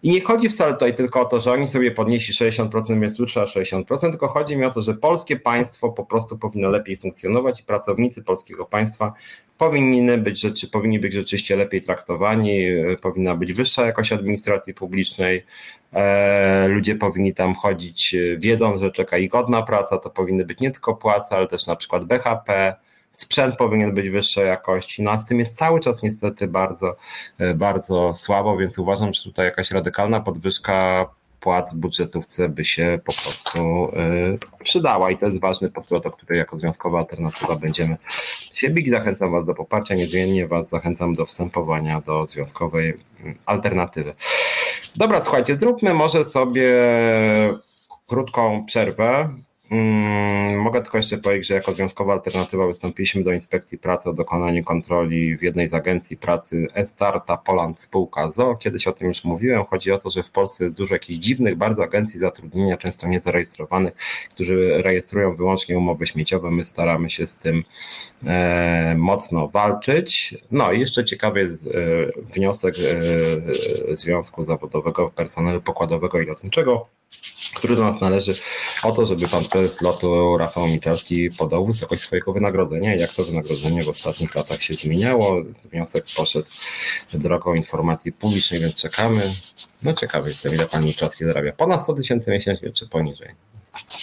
I 0.03 0.11
nie 0.11 0.21
chodzi 0.21 0.49
wcale 0.49 0.73
tutaj 0.73 0.93
tylko 0.95 1.21
o 1.21 1.25
to, 1.25 1.41
że 1.41 1.51
oni 1.51 1.67
sobie 1.67 1.91
podnieśli 1.91 2.33
60%, 2.33 3.01
więc 3.01 3.17
tu 3.17 3.25
trzeba 3.25 3.45
60%, 3.45 3.99
tylko 3.99 4.27
chodzi 4.27 4.57
mi 4.57 4.65
o 4.65 4.71
to, 4.71 4.81
że 4.81 4.93
polskie 4.93 5.35
państwo 5.35 5.89
po 5.89 6.05
prostu 6.05 6.37
powinno 6.37 6.69
lepiej 6.69 6.97
funkcjonować 6.97 7.59
i 7.59 7.63
pracownicy 7.63 8.23
polskiego 8.23 8.65
państwa 8.65 9.13
powinni 9.57 10.17
być, 10.17 10.41
rzeczy, 10.41 10.67
powinni 10.67 10.99
być 10.99 11.13
rzeczywiście 11.13 11.55
lepiej 11.55 11.81
traktowani, 11.81 12.67
powinna 13.01 13.35
być 13.35 13.53
wyższa 13.53 13.85
jakość 13.85 14.11
administracji 14.11 14.73
publicznej, 14.73 15.45
e, 15.93 16.67
ludzie 16.67 16.95
powinni 16.95 17.33
tam 17.33 17.55
chodzić 17.55 18.15
wiedząc, 18.37 18.79
że 18.79 18.91
czeka 18.91 19.17
ich 19.17 19.29
godna 19.29 19.61
praca, 19.61 19.97
to 19.97 20.09
powinny 20.09 20.45
być 20.45 20.59
nie 20.59 20.71
tylko 20.71 20.95
płace, 20.95 21.35
ale 21.35 21.47
też 21.47 21.67
na 21.67 21.75
przykład 21.75 22.05
BHP, 22.05 22.75
sprzęt 23.11 23.55
powinien 23.55 23.93
być 23.93 24.09
wyższej 24.09 24.47
jakości, 24.47 25.03
no 25.03 25.11
a 25.11 25.17
z 25.17 25.25
tym 25.25 25.39
jest 25.39 25.57
cały 25.57 25.79
czas 25.79 26.03
niestety 26.03 26.47
bardzo, 26.47 26.95
e, 27.39 27.53
bardzo 27.53 28.13
słabo, 28.13 28.57
więc 28.57 28.79
uważam, 28.79 29.13
że 29.13 29.23
tutaj 29.23 29.45
jakaś 29.45 29.71
radykalna 29.71 30.19
podwyżka 30.19 31.07
płac 31.41 31.73
w 31.73 31.77
budżetówce 31.77 32.49
by 32.49 32.65
się 32.65 32.99
po 33.05 33.13
prostu 33.13 33.91
y, 34.59 34.63
przydała 34.63 35.11
i 35.11 35.17
to 35.17 35.25
jest 35.25 35.39
ważny 35.39 35.69
postulat, 35.69 36.05
o 36.05 36.11
który 36.11 36.37
jako 36.37 36.59
związkowa 36.59 36.99
alternatywa 36.99 37.55
będziemy 37.55 37.97
się 38.53 38.69
bić. 38.69 38.89
Zachęcam 38.89 39.31
Was 39.31 39.45
do 39.45 39.53
poparcia, 39.53 39.95
niezmiennie 39.95 40.47
Was 40.47 40.69
zachęcam 40.69 41.13
do 41.13 41.25
wstępowania 41.25 42.01
do 42.01 42.27
związkowej 42.27 42.97
alternatywy. 43.45 44.13
Dobra, 44.95 45.23
słuchajcie, 45.23 45.55
zróbmy 45.55 45.93
może 45.93 46.25
sobie 46.25 46.73
krótką 48.07 48.65
przerwę. 48.65 49.29
Mm, 49.71 50.61
mogę 50.61 50.81
tylko 50.81 50.97
jeszcze 50.97 51.17
powiedzieć, 51.17 51.47
że 51.47 51.53
jako 51.53 51.73
związkowa 51.73 52.13
alternatywa 52.13 52.67
wystąpiliśmy 52.67 53.23
do 53.23 53.31
inspekcji 53.31 53.77
pracy 53.77 54.09
o 54.09 54.13
dokonanie 54.13 54.63
kontroli 54.63 55.37
w 55.37 55.41
jednej 55.41 55.67
z 55.67 55.73
agencji 55.73 56.17
pracy 56.17 56.67
Estarta 56.73 57.37
Poland 57.37 57.79
spółka 57.79 58.31
ZO. 58.31 58.55
Kiedyś 58.55 58.87
o 58.87 58.91
tym 58.91 59.07
już 59.07 59.23
mówiłem. 59.23 59.63
Chodzi 59.63 59.91
o 59.91 59.97
to, 59.97 60.09
że 60.09 60.23
w 60.23 60.31
Polsce 60.31 60.63
jest 60.63 60.75
dużo 60.75 60.95
jakichś 60.95 61.19
dziwnych 61.19 61.55
bardzo 61.55 61.83
agencji 61.83 62.19
zatrudnienia, 62.19 62.77
często 62.77 63.07
niezarejestrowanych, 63.07 63.93
którzy 64.29 64.81
rejestrują 64.81 65.35
wyłącznie 65.35 65.77
umowy 65.77 66.07
śmieciowe. 66.07 66.51
My 66.51 66.63
staramy 66.63 67.09
się 67.09 67.27
z 67.27 67.35
tym 67.35 67.63
mocno 68.97 69.47
walczyć. 69.47 70.35
No 70.51 70.71
i 70.71 70.79
jeszcze 70.79 71.05
ciekawy 71.05 71.39
jest 71.39 71.67
e, 71.67 71.71
wniosek 72.33 72.75
e, 73.89 73.95
Związku 73.95 74.43
Zawodowego 74.43 75.09
Personelu 75.09 75.61
Pokładowego 75.61 76.21
i 76.21 76.25
Lotniczego 76.25 76.87
który 77.55 77.75
do 77.75 77.83
nas 77.83 78.01
należy, 78.01 78.33
o 78.83 78.91
to, 78.91 79.05
żeby 79.05 79.27
pan 79.27 79.45
prezes 79.45 79.81
lotu 79.81 80.37
Rafał 80.37 80.67
Michalski 80.67 81.31
podał 81.31 81.65
wysokość 81.65 82.01
swojego 82.01 82.33
wynagrodzenia. 82.33 82.95
Jak 82.95 83.13
to 83.13 83.23
wynagrodzenie 83.23 83.83
w 83.83 83.89
ostatnich 83.89 84.35
latach 84.35 84.61
się 84.61 84.73
zmieniało. 84.73 85.41
Wniosek 85.71 86.05
poszedł 86.17 86.47
drogą 87.13 87.53
informacji 87.53 88.11
publicznej, 88.11 88.59
więc 88.59 88.75
czekamy. 88.75 89.21
No 89.83 89.93
ciekawy 89.93 90.29
jestem, 90.29 90.53
ile 90.53 90.65
pan 90.65 90.85
Michalski 90.85 91.25
zarabia. 91.25 91.51
Ponad 91.51 91.83
100 91.83 91.93
tysięcy 91.93 92.31
miesięcznie, 92.31 92.71
czy 92.71 92.87
poniżej? 92.87 93.29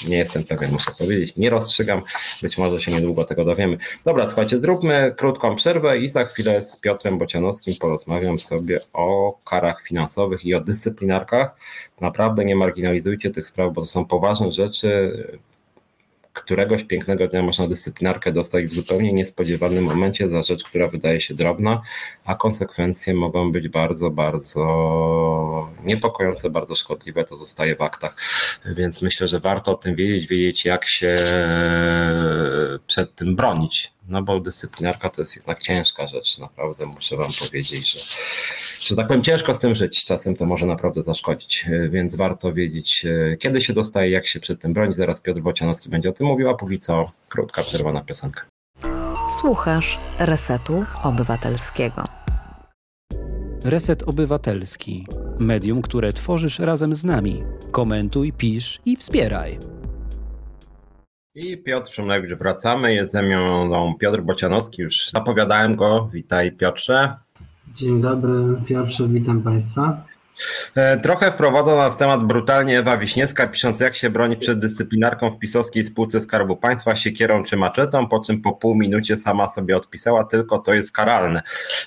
Nie 0.08 0.18
jestem 0.18 0.44
pewien, 0.44 0.72
muszę 0.72 0.90
powiedzieć. 0.98 1.36
Nie 1.36 1.50
rozstrzygam. 1.50 2.02
Być 2.42 2.58
może 2.58 2.80
się 2.80 2.92
niedługo 2.92 3.24
tego 3.24 3.44
dowiemy. 3.44 3.78
Dobra, 4.04 4.26
słuchajcie, 4.26 4.58
zróbmy 4.58 5.14
krótką 5.16 5.56
przerwę 5.56 5.98
i 5.98 6.08
za 6.08 6.24
chwilę 6.24 6.64
z 6.64 6.76
Piotrem 6.76 7.18
Bocianowskim 7.18 7.74
porozmawiam 7.80 8.38
sobie 8.38 8.80
o 8.92 9.38
karach 9.44 9.82
finansowych 9.82 10.44
i 10.44 10.54
o 10.54 10.60
dyscyplinarkach. 10.60 11.56
Naprawdę 12.00 12.44
nie 12.44 12.56
marginalizujcie 12.56 13.30
tych 13.30 13.46
spraw, 13.46 13.72
bo 13.72 13.80
to 13.80 13.86
są 13.86 14.04
poważne 14.04 14.52
rzeczy 14.52 15.12
któregoś 16.42 16.84
pięknego 16.84 17.28
dnia 17.28 17.42
można 17.42 17.68
dyscyplinarkę 17.68 18.32
dostać 18.32 18.64
w 18.64 18.74
zupełnie 18.74 19.12
niespodziewanym 19.12 19.84
momencie 19.84 20.28
za 20.28 20.42
rzecz, 20.42 20.64
która 20.64 20.88
wydaje 20.88 21.20
się 21.20 21.34
drobna, 21.34 21.82
a 22.24 22.34
konsekwencje 22.34 23.14
mogą 23.14 23.52
być 23.52 23.68
bardzo, 23.68 24.10
bardzo 24.10 25.68
niepokojące, 25.84 26.50
bardzo 26.50 26.74
szkodliwe. 26.74 27.24
To 27.24 27.36
zostaje 27.36 27.76
w 27.76 27.82
aktach. 27.82 28.16
Więc 28.66 29.02
myślę, 29.02 29.28
że 29.28 29.40
warto 29.40 29.72
o 29.72 29.74
tym 29.74 29.94
wiedzieć, 29.94 30.26
wiedzieć, 30.26 30.64
jak 30.64 30.84
się 30.84 31.16
przed 32.86 33.14
tym 33.14 33.36
bronić 33.36 33.92
no 34.08 34.22
bo 34.22 34.40
dyscyplinarka 34.40 35.10
to 35.10 35.22
jest 35.22 35.36
jednak 35.36 35.58
ciężka 35.62 36.06
rzecz, 36.06 36.38
naprawdę 36.38 36.86
muszę 36.86 37.16
wam 37.16 37.30
powiedzieć, 37.40 37.92
że, 37.92 38.00
że 38.88 38.96
tak 38.96 39.06
powiem, 39.06 39.22
ciężko 39.22 39.54
z 39.54 39.58
tym 39.58 39.74
żyć, 39.74 40.04
czasem 40.04 40.36
to 40.36 40.46
może 40.46 40.66
naprawdę 40.66 41.02
zaszkodzić, 41.02 41.66
więc 41.90 42.16
warto 42.16 42.52
wiedzieć, 42.52 43.06
kiedy 43.38 43.60
się 43.60 43.72
dostaje, 43.72 44.10
jak 44.10 44.26
się 44.26 44.40
przed 44.40 44.60
tym 44.60 44.72
bronić, 44.72 44.96
zaraz 44.96 45.20
Piotr 45.20 45.40
Bocianowski 45.40 45.88
będzie 45.88 46.08
o 46.08 46.12
tym 46.12 46.26
mówił, 46.26 46.48
a 46.48 46.54
póki 46.54 46.78
co 46.78 47.12
krótka 47.28 47.62
przerwa 47.62 47.92
na 47.92 48.00
piosenkę. 48.00 48.42
Słuchasz 49.40 49.98
Resetu 50.18 50.84
Obywatelskiego. 51.02 52.04
Reset 53.64 54.02
Obywatelski. 54.02 55.06
Medium, 55.38 55.82
które 55.82 56.12
tworzysz 56.12 56.58
razem 56.58 56.94
z 56.94 57.04
nami. 57.04 57.42
Komentuj, 57.70 58.32
pisz 58.32 58.80
i 58.84 58.96
wspieraj. 58.96 59.58
I 61.34 61.58
Piotr 61.58 61.90
Szumlewicz 61.92 62.38
wracamy. 62.38 62.94
Jest 62.94 63.12
ze 63.12 63.22
mną 63.22 63.94
Piotr 64.00 64.20
Bocianowski. 64.20 64.82
Już 64.82 65.10
zapowiadałem 65.10 65.76
go. 65.76 66.10
Witaj 66.12 66.52
Piotrze. 66.52 67.14
Dzień 67.78 68.00
dobry 68.00 68.32
Piotrze, 68.66 69.08
witam 69.08 69.42
Państwa. 69.42 70.04
E, 70.74 70.96
trochę 70.96 71.32
wprowadza 71.32 71.76
nas 71.76 71.96
temat 71.96 72.24
brutalnie 72.24 72.78
Ewa 72.78 72.96
Wiśniewska, 72.96 73.46
pisząc 73.46 73.80
jak 73.80 73.96
się 73.96 74.10
broni 74.10 74.36
przed 74.36 74.58
dyscyplinarką 74.58 75.30
w 75.30 75.38
pisowskiej 75.38 75.84
spółce 75.84 76.20
Skarbu 76.20 76.56
Państwa, 76.56 76.96
siekierą 76.96 77.44
czy 77.44 77.56
maczetą, 77.56 78.06
po 78.06 78.20
czym 78.20 78.42
po 78.42 78.52
pół 78.52 78.74
minucie 78.74 79.16
sama 79.16 79.48
sobie 79.48 79.76
odpisała, 79.76 80.24
tylko 80.24 80.58
to 80.58 80.74
jest 80.74 80.92
karalne. 80.92 81.42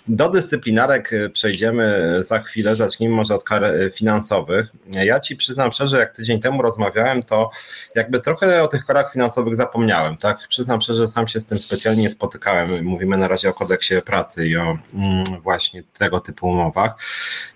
Do 0.08 0.30
dyscyplinarek 0.30 1.14
e, 1.14 1.30
przejdziemy 1.30 2.16
za 2.24 2.40
chwilę, 2.40 2.76
zacznijmy 2.76 3.16
może 3.16 3.36
od 3.36 3.44
kar 3.44 3.64
e, 3.64 3.90
finansowych. 3.90 4.68
Ja 4.94 5.20
Ci 5.20 5.36
przyznam 5.36 5.72
szczerze, 5.72 5.98
jak 5.98 6.16
tydzień 6.16 6.40
temu 6.40 6.62
rozmawiałem, 6.62 7.24
to 7.24 7.50
jakby 7.96 8.20
trochę 8.20 8.64
o 8.64 8.68
tych 8.68 8.86
karach 8.86 9.14
finansowych 9.14 9.56
zapomniałem, 9.56 10.18
tak? 10.18 10.38
Przyznam 10.50 10.82
szczerze, 10.82 11.08
sam 11.08 11.28
się 11.28 11.42
z 11.42 11.46
tym 11.46 11.58
specjalnie 11.58 12.04
nie 12.04 12.10
spotykałem. 12.10 12.86
Mówimy 12.86 13.18
na 13.18 13.28
razie 13.28 13.50
o 13.50 13.54
kodeksie 13.54 14.02
pracy 14.06 14.48
i 14.48 14.58
o 14.58 14.78
mm, 14.94 15.24
właśnie 15.42 15.84
tego 15.98 16.20
typu 16.20 16.48
umowach. 16.48 16.96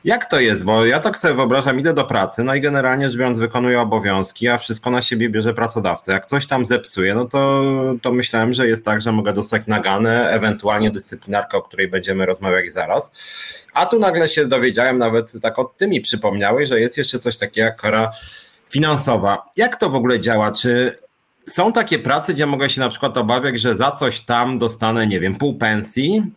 Jak 0.03 0.29
to 0.29 0.39
jest, 0.39 0.63
bo 0.63 0.84
ja 0.87 0.99
tak 0.99 1.19
sobie 1.19 1.33
wyobrażam, 1.33 1.79
idę 1.79 1.93
do 1.93 2.03
pracy, 2.03 2.43
no 2.43 2.55
i 2.55 2.61
generalnie 2.61 3.05
rzecz 3.05 3.17
biorąc 3.17 3.37
wykonuję 3.37 3.81
obowiązki, 3.81 4.47
a 4.47 4.57
wszystko 4.57 4.91
na 4.91 5.01
siebie 5.01 5.29
bierze 5.29 5.53
pracodawca. 5.53 6.13
Jak 6.13 6.25
coś 6.25 6.47
tam 6.47 6.65
zepsuje, 6.65 7.15
no 7.15 7.25
to, 7.25 7.63
to 8.01 8.11
myślałem, 8.11 8.53
że 8.53 8.67
jest 8.67 8.85
tak, 8.85 9.01
że 9.01 9.11
mogę 9.11 9.33
dostać 9.33 9.67
naganę, 9.67 10.29
ewentualnie 10.29 10.91
dyscyplinarkę, 10.91 11.57
o 11.57 11.61
której 11.61 11.87
będziemy 11.87 12.25
rozmawiać 12.25 12.73
zaraz. 12.73 13.11
A 13.73 13.85
tu 13.85 13.99
nagle 13.99 14.29
się 14.29 14.47
dowiedziałem, 14.47 14.97
nawet 14.97 15.41
tak 15.41 15.59
od 15.59 15.77
ty 15.77 15.87
mi 15.87 16.01
przypomniałeś, 16.01 16.69
że 16.69 16.79
jest 16.79 16.97
jeszcze 16.97 17.19
coś 17.19 17.37
takiego 17.37 17.65
jak 17.65 17.81
kara 17.81 18.11
finansowa. 18.69 19.43
Jak 19.55 19.75
to 19.75 19.89
w 19.89 19.95
ogóle 19.95 20.19
działa? 20.19 20.51
Czy 20.51 20.95
są 21.49 21.73
takie 21.73 21.99
prace, 21.99 22.33
gdzie 22.33 22.45
mogę 22.45 22.69
się 22.69 22.81
na 22.81 22.89
przykład 22.89 23.17
obawiać, 23.17 23.61
że 23.61 23.75
za 23.75 23.91
coś 23.91 24.21
tam 24.21 24.59
dostanę, 24.59 25.07
nie 25.07 25.19
wiem, 25.19 25.35
pół 25.35 25.57
pensji, 25.57 26.31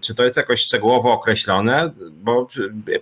czy 0.00 0.14
to 0.14 0.24
jest 0.24 0.36
jakoś 0.36 0.60
szczegółowo 0.60 1.12
określone? 1.12 1.90
Bo 2.22 2.48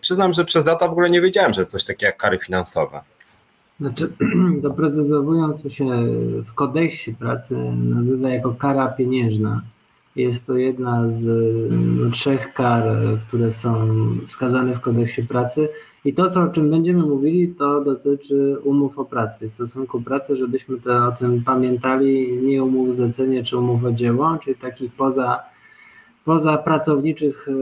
przyznam, 0.00 0.32
że 0.32 0.44
przez 0.44 0.66
lata 0.66 0.88
w 0.88 0.92
ogóle 0.92 1.10
nie 1.10 1.20
wiedziałem, 1.20 1.52
że 1.52 1.60
jest 1.60 1.72
coś 1.72 1.84
takiego 1.84 2.06
jak 2.06 2.16
kary 2.16 2.38
finansowe. 2.38 3.00
Znaczy, 3.80 4.12
doprecyzowując, 4.62 5.62
to 5.62 5.70
się 5.70 5.86
w 6.46 6.52
kodeksie 6.54 7.14
pracy 7.14 7.56
nazywa 7.74 8.30
jako 8.30 8.54
kara 8.54 8.88
pieniężna. 8.88 9.62
Jest 10.16 10.46
to 10.46 10.56
jedna 10.56 11.10
z 11.10 11.26
no, 11.70 12.10
trzech 12.10 12.52
kar, 12.54 12.84
które 13.28 13.52
są 13.52 13.88
wskazane 14.26 14.74
w 14.74 14.80
kodeksie 14.80 15.22
pracy. 15.22 15.68
I 16.04 16.14
to, 16.14 16.30
co, 16.30 16.42
o 16.42 16.48
czym 16.48 16.70
będziemy 16.70 17.02
mówili, 17.02 17.48
to 17.48 17.84
dotyczy 17.84 18.56
umów 18.64 18.98
o 18.98 19.04
pracy, 19.04 19.48
stosunku 19.48 20.02
pracy, 20.02 20.36
żebyśmy 20.36 20.80
to, 20.80 21.06
o 21.06 21.12
tym 21.12 21.44
pamiętali, 21.44 22.36
nie 22.42 22.64
umów 22.64 22.94
zlecenia 22.94 23.42
czy 23.42 23.58
umów 23.58 23.84
o 23.84 23.92
dzieło, 23.92 24.38
czyli 24.44 24.56
takich 24.56 24.92
poza 24.92 25.49
poza 26.31 26.59
pracowniczych 26.59 27.48
e, 27.48 27.52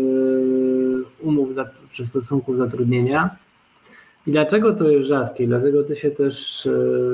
umów 1.22 1.48
czy 1.90 2.06
stosunków 2.06 2.58
zatrudnienia. 2.58 3.30
I 4.26 4.32
dlaczego 4.32 4.72
to 4.72 4.88
jest 4.88 5.08
rzadkie? 5.08 5.46
Dlatego 5.46 5.84
ty 5.84 5.96
się 5.96 6.10
też 6.10 6.66
e, 6.66 6.70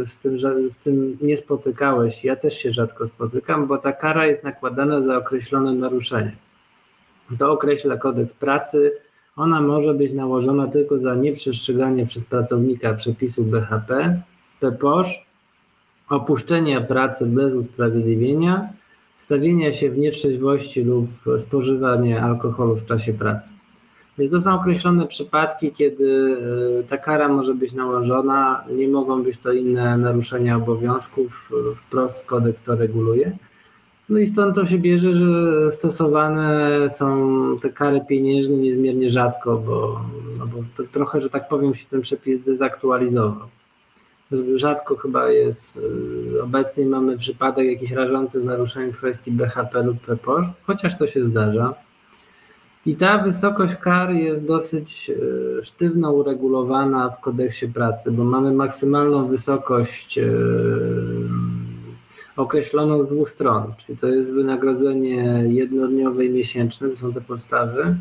z 0.07 0.19
tym, 0.19 0.39
z 0.71 0.79
tym 0.79 1.19
nie 1.23 1.37
spotykałeś. 1.37 2.25
Ja 2.25 2.37
też 2.37 2.59
się 2.59 2.73
rzadko 2.73 3.09
spotykam, 3.09 3.67
bo 3.67 3.79
ta 3.79 3.93
kara 3.93 4.27
jest 4.27 4.45
nakładana 4.45 5.03
za 5.03 5.17
określone 5.17 5.73
naruszenie. 5.73 6.37
To 7.39 7.53
określa 7.53 7.97
kodeks 7.97 8.35
pracy. 8.35 8.93
Ona 9.37 9.61
może 9.61 9.95
być 9.95 10.13
nałożona 10.13 10.67
tylko 10.67 10.99
za 10.99 11.15
nieprzestrzeganie 11.15 12.07
przez 12.07 12.25
pracownika 12.25 12.95
przepisów 12.95 13.51
BHP, 13.51 14.21
PPOŚ, 14.61 15.27
opuszczenie 16.09 16.81
pracy 16.81 17.27
bez 17.27 17.53
usprawiedliwienia 17.53 18.69
stawienia 19.25 19.73
się 19.73 19.91
w 19.91 19.99
nietrzeźwości 19.99 20.83
lub 20.83 21.09
spożywanie 21.39 22.23
alkoholu 22.23 22.77
w 22.77 22.87
czasie 22.87 23.13
pracy. 23.13 23.53
Więc 24.19 24.31
to 24.31 24.41
są 24.41 24.55
określone 24.55 25.07
przypadki, 25.07 25.73
kiedy 25.73 26.37
e, 26.81 26.83
ta 26.83 26.99
kara 26.99 27.29
może 27.29 27.55
być 27.55 27.73
nałożona, 27.73 28.65
nie 28.77 28.89
mogą 28.89 29.23
być 29.23 29.39
to 29.39 29.53
inne 29.53 29.99
naruszenia 29.99 30.57
obowiązków, 30.57 31.51
wprost 31.77 32.27
kodeks 32.27 32.63
to 32.63 32.77
reguluje. 32.77 33.37
No 34.09 34.19
i 34.19 34.27
stąd 34.27 34.55
to 34.55 34.67
się 34.67 34.79
bierze, 34.79 35.15
że 35.15 35.73
stosowane 35.73 36.91
są 36.99 37.07
te 37.63 37.71
kary 37.71 38.01
pieniężne 38.09 38.57
niezmiernie 38.57 39.11
rzadko, 39.11 39.57
bo, 39.57 40.01
no 40.39 40.47
bo 40.47 40.59
to 40.77 40.83
trochę, 40.93 41.21
że 41.21 41.31
tak 41.31 41.49
powiem, 41.49 41.75
się 41.75 41.87
ten 41.91 42.01
przepis 42.01 42.41
dezaktualizował 42.41 43.49
rzadko 44.55 44.97
chyba 44.97 45.31
jest, 45.31 45.77
y, 46.37 46.43
obecnie 46.43 46.87
mamy 46.87 47.19
przypadek 47.19 47.67
jakichś 47.67 47.93
rażących 47.93 48.45
naruszeń 48.45 48.93
kwestii 48.93 49.33
BHP 49.33 49.83
lub 49.83 50.01
PPOR, 50.01 50.47
chociaż 50.63 50.99
to 50.99 51.07
się 51.07 51.25
zdarza. 51.25 51.75
I 52.87 52.97
ta 52.97 53.19
wysokość 53.19 53.75
kar 53.75 54.13
jest 54.13 54.47
dosyć 54.47 55.11
y, 55.11 55.65
sztywno 55.65 56.13
uregulowana 56.13 57.11
w 57.11 57.21
kodeksie 57.21 57.69
pracy, 57.69 58.11
bo 58.11 58.25
mamy 58.25 58.53
maksymalną 58.53 59.27
wysokość 59.27 60.19
y, 60.19 60.33
określoną 62.37 63.03
z 63.03 63.09
dwóch 63.09 63.31
stron, 63.31 63.73
czyli 63.79 63.99
to 63.99 64.07
jest 64.07 64.35
wynagrodzenie 64.35 65.45
jednodniowe 65.47 66.25
i 66.25 66.31
miesięczne, 66.31 66.89
to 66.89 66.97
są 66.97 67.13
te 67.13 67.21
podstawy, 67.21 67.97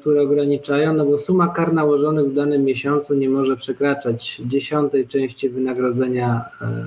które 0.00 0.22
ograniczają, 0.22 0.94
no 0.94 1.04
bo 1.04 1.18
suma 1.18 1.48
kar 1.48 1.72
nałożonych 1.72 2.26
w 2.26 2.34
danym 2.34 2.64
miesiącu 2.64 3.14
nie 3.14 3.28
może 3.28 3.56
przekraczać 3.56 4.42
dziesiątej 4.46 5.08
części 5.08 5.48
wynagrodzenia 5.48 6.44
e, 6.62 6.84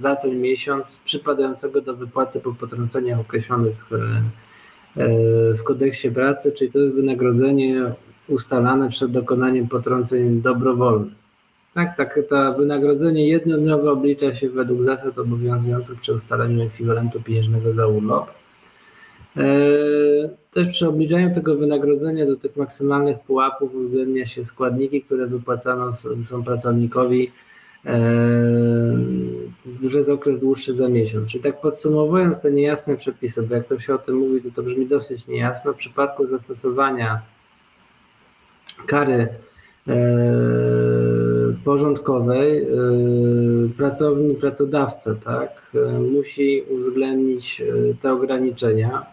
za 0.00 0.16
ten 0.16 0.40
miesiąc 0.40 1.00
przypadającego 1.04 1.80
do 1.80 1.96
wypłaty 1.96 2.40
po 2.40 2.52
potrąceniach 2.54 3.20
określonych 3.20 3.74
e, 3.92 5.04
w 5.54 5.62
kodeksie 5.62 6.10
pracy, 6.10 6.52
czyli 6.52 6.72
to 6.72 6.78
jest 6.78 6.94
wynagrodzenie 6.94 7.92
ustalane 8.28 8.88
przed 8.88 9.10
dokonaniem 9.10 9.68
potrąceń 9.68 10.42
dobrowolnych. 10.42 11.12
Tak, 11.74 11.96
tak, 11.96 12.18
to 12.28 12.54
wynagrodzenie 12.54 13.28
jednodniowe 13.28 13.90
oblicza 13.90 14.34
się 14.34 14.50
według 14.50 14.84
zasad 14.84 15.18
obowiązujących 15.18 16.00
przy 16.00 16.14
ustaleniu 16.14 16.62
ekwiwalentu 16.62 17.22
pieniężnego 17.22 17.74
za 17.74 17.86
urlop. 17.86 18.30
E, 20.50 20.54
też 20.54 20.68
przy 20.68 20.88
obliczaniu 20.88 21.34
tego 21.34 21.56
wynagrodzenia 21.56 22.26
do 22.26 22.36
tych 22.36 22.56
maksymalnych 22.56 23.18
pułapów 23.18 23.74
uwzględnia 23.74 24.26
się 24.26 24.44
składniki, 24.44 25.02
które 25.02 25.26
wypłacane 25.26 25.92
są 26.24 26.44
pracownikowi 26.44 27.30
przez 29.88 30.08
okres 30.08 30.40
dłuższy 30.40 30.74
za 30.74 30.88
miesiąc. 30.88 31.30
Czyli 31.30 31.44
tak 31.44 31.60
podsumowując 31.60 32.40
te 32.40 32.52
niejasne 32.52 32.96
przepisy, 32.96 33.42
bo 33.42 33.54
jak 33.54 33.66
to 33.66 33.78
się 33.78 33.94
o 33.94 33.98
tym 33.98 34.16
mówi, 34.16 34.42
to 34.42 34.50
to 34.50 34.62
brzmi 34.62 34.86
dosyć 34.86 35.26
niejasno. 35.26 35.72
W 35.72 35.76
przypadku 35.76 36.26
zastosowania 36.26 37.20
kary 38.86 39.28
e, 39.88 39.96
porządkowej 41.64 42.66
pracownik, 43.76 44.38
pracodawca 44.38 45.14
tak, 45.14 45.72
musi 46.12 46.62
uwzględnić 46.70 47.62
te 48.02 48.12
ograniczenia 48.12 49.06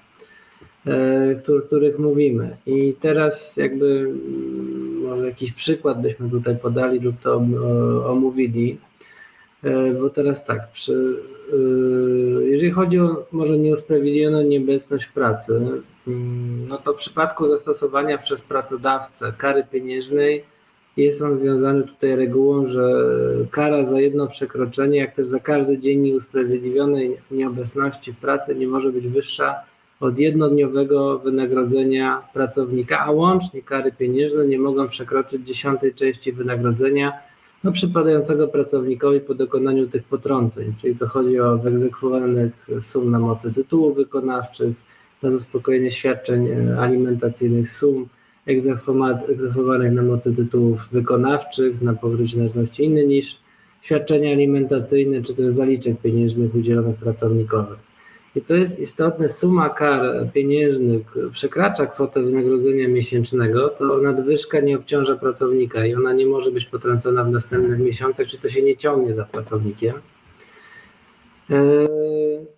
e, 0.88 1.62
których 1.68 2.00
mówimy. 2.00 2.58
I 2.66 2.94
teraz 3.00 3.58
jakby 3.58 4.00
mm, 4.00 5.02
może 5.02 5.26
jakiś 5.26 5.52
przykład 5.52 6.02
byśmy 6.02 6.30
tutaj 6.30 6.58
podali 6.58 7.00
lub 7.00 7.20
to 7.20 7.42
omówili. 8.06 8.78
Bo 10.02 10.10
teraz 10.10 10.46
tak, 10.46 10.72
przy, 10.72 11.16
jeżeli 12.42 12.72
chodzi 12.72 13.00
o 13.00 13.26
może 13.32 13.58
nieusprawiedliwioną 13.58 14.42
nieobecność 14.42 15.06
pracy, 15.06 15.62
mm, 16.08 16.68
no 16.70 16.78
to 16.78 16.94
w 16.94 16.98
przypadku 16.98 17.48
zastosowania 17.48 18.18
przez 18.18 18.42
pracodawcę 18.42 19.34
kary 19.38 19.64
pieniężnej 19.72 20.44
jest 20.98 21.22
on 21.22 21.38
związany 21.38 21.84
tutaj 21.84 22.16
regułą, 22.16 22.68
że 22.68 23.04
kara 23.52 23.86
za 23.86 24.00
jedno 24.00 24.28
przekroczenie, 24.28 24.98
jak 24.98 25.16
też 25.16 25.28
za 25.28 25.40
każdy 25.40 25.78
dzień 25.78 26.00
nieusprawiedliwionej 26.00 27.18
nieobecności 27.32 28.14
w 28.14 28.18
pracy 28.18 28.56
nie 28.56 28.68
może 28.68 28.92
być 28.92 29.08
wyższa 29.08 29.56
od 30.00 30.20
jednodniowego 30.20 31.20
wynagrodzenia 31.20 32.24
pracownika, 32.34 33.00
a 33.00 33.12
łącznie 33.12 33.62
kary 33.62 33.92
pieniężne 33.92 34.48
nie 34.48 34.60
mogą 34.60 34.88
przekroczyć 34.88 35.42
dziesiątej 35.42 35.94
części 35.94 36.32
wynagrodzenia 36.32 37.14
no, 37.64 37.72
przypadającego 37.72 38.48
pracownikowi 38.48 39.20
po 39.20 39.34
dokonaniu 39.34 39.88
tych 39.88 40.04
potrąceń. 40.04 40.74
Czyli 40.82 40.96
to 40.96 41.08
chodzi 41.08 41.40
o 41.40 41.58
wyegzekwowanych 41.58 42.68
sum 42.82 43.12
na 43.12 43.20
mocy 43.20 43.54
tytułów 43.54 43.96
wykonawczych, 43.96 44.76
na 45.24 45.32
zaspokojenie 45.32 45.92
świadczeń 45.92 46.48
alimentacyjnych 46.80 47.70
sum, 47.70 48.08
egzekwowanych 49.28 49.94
na 49.94 50.02
mocy 50.02 50.36
tytułów 50.36 50.88
wykonawczych, 50.92 51.82
na 51.82 51.94
pokrycie 51.94 52.38
należności 52.38 52.84
inne 52.84 53.04
niż 53.04 53.40
świadczenia 53.82 54.32
alimentacyjne, 54.32 55.22
czy 55.22 55.34
też 55.36 55.46
zaliczek 55.46 56.02
pieniężnych 56.02 56.56
udzielonych 56.56 56.96
pracownikowi. 56.96 57.87
I 58.38 58.42
co 58.42 58.56
jest 58.56 58.80
istotne, 58.80 59.30
suma 59.30 59.70
kar 59.70 60.02
pieniężnych 60.34 61.16
przekracza 61.32 61.86
kwotę 61.86 62.22
wynagrodzenia 62.22 62.88
miesięcznego, 62.88 63.70
to 63.70 63.98
nadwyżka 63.98 64.60
nie 64.60 64.76
obciąża 64.76 65.16
pracownika 65.16 65.86
i 65.86 65.96
ona 65.96 66.14
nie 66.14 66.26
może 66.26 66.52
być 66.52 66.66
potrącona 66.66 67.24
w 67.24 67.32
następnych 67.32 67.80
miesiącach, 67.80 68.28
czy 68.28 68.38
to 68.38 68.50
się 68.50 68.62
nie 68.62 68.78
ciągnie 68.78 69.14
za 69.14 69.26
pracownikiem. 69.26 69.94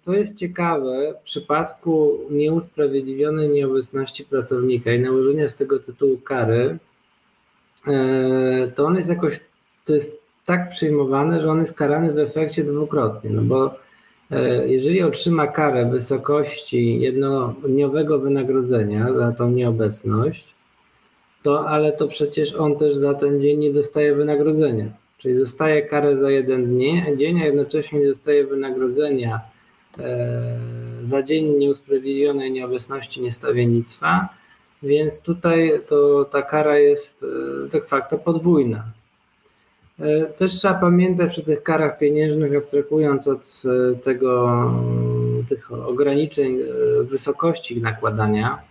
Co 0.01 0.13
jest 0.13 0.37
ciekawe, 0.37 1.13
w 1.21 1.23
przypadku 1.23 2.19
nieusprawiedliwionej 2.29 3.49
nieobecności 3.49 4.25
pracownika 4.25 4.93
i 4.93 4.99
nałożenia 4.99 5.47
z 5.47 5.55
tego 5.55 5.79
tytułu 5.79 6.17
kary, 6.17 6.77
e, 7.87 8.71
to 8.75 8.85
on 8.85 8.95
jest 8.95 9.09
jakoś, 9.09 9.39
to 9.85 9.93
jest 9.93 10.21
tak 10.45 10.69
przyjmowane, 10.69 11.41
że 11.41 11.51
on 11.51 11.59
jest 11.59 11.77
karany 11.77 12.13
w 12.13 12.19
efekcie 12.19 12.63
dwukrotnie, 12.63 13.29
no 13.29 13.41
bo 13.41 13.65
e, 13.65 13.88
jeżeli 14.65 15.03
otrzyma 15.03 15.47
karę 15.47 15.85
w 15.85 15.91
wysokości 15.91 16.99
jednodniowego 16.99 18.19
wynagrodzenia 18.19 19.13
za 19.13 19.31
tą 19.31 19.51
nieobecność, 19.51 20.53
to 21.43 21.69
ale 21.69 21.91
to 21.91 22.07
przecież 22.07 22.55
on 22.55 22.75
też 22.77 22.95
za 22.95 23.13
ten 23.13 23.41
dzień 23.41 23.59
nie 23.59 23.73
dostaje 23.73 24.15
wynagrodzenia. 24.15 24.85
Czyli 25.17 25.37
dostaje 25.37 25.81
karę 25.81 26.17
za 26.17 26.31
jeden 26.31 26.79
dzień, 27.17 27.41
a 27.41 27.45
jednocześnie 27.45 27.99
nie 27.99 28.07
dostaje 28.07 28.47
wynagrodzenia 28.47 29.41
e, 29.99 30.59
za 31.03 31.23
dzień 31.23 31.57
nieusprawiedliwionej 31.57 32.51
nieobecności 32.51 33.21
niestawiennictwa, 33.21 34.29
więc 34.83 35.21
tutaj 35.21 35.71
to 35.87 36.25
ta 36.25 36.41
kara 36.41 36.77
jest 36.77 37.23
e, 37.23 37.69
de 37.69 37.81
facto 37.81 38.17
podwójna. 38.17 38.83
E, 39.99 40.25
też 40.25 40.53
trzeba 40.53 40.73
pamiętać 40.73 41.29
przy 41.29 41.43
tych 41.43 41.63
karach 41.63 41.97
pieniężnych, 41.97 42.55
abstrahując 42.55 43.27
od 43.27 43.63
tego, 44.03 44.61
tych 45.49 45.71
ograniczeń 45.71 46.57
wysokości 47.03 47.81
nakładania, 47.81 48.69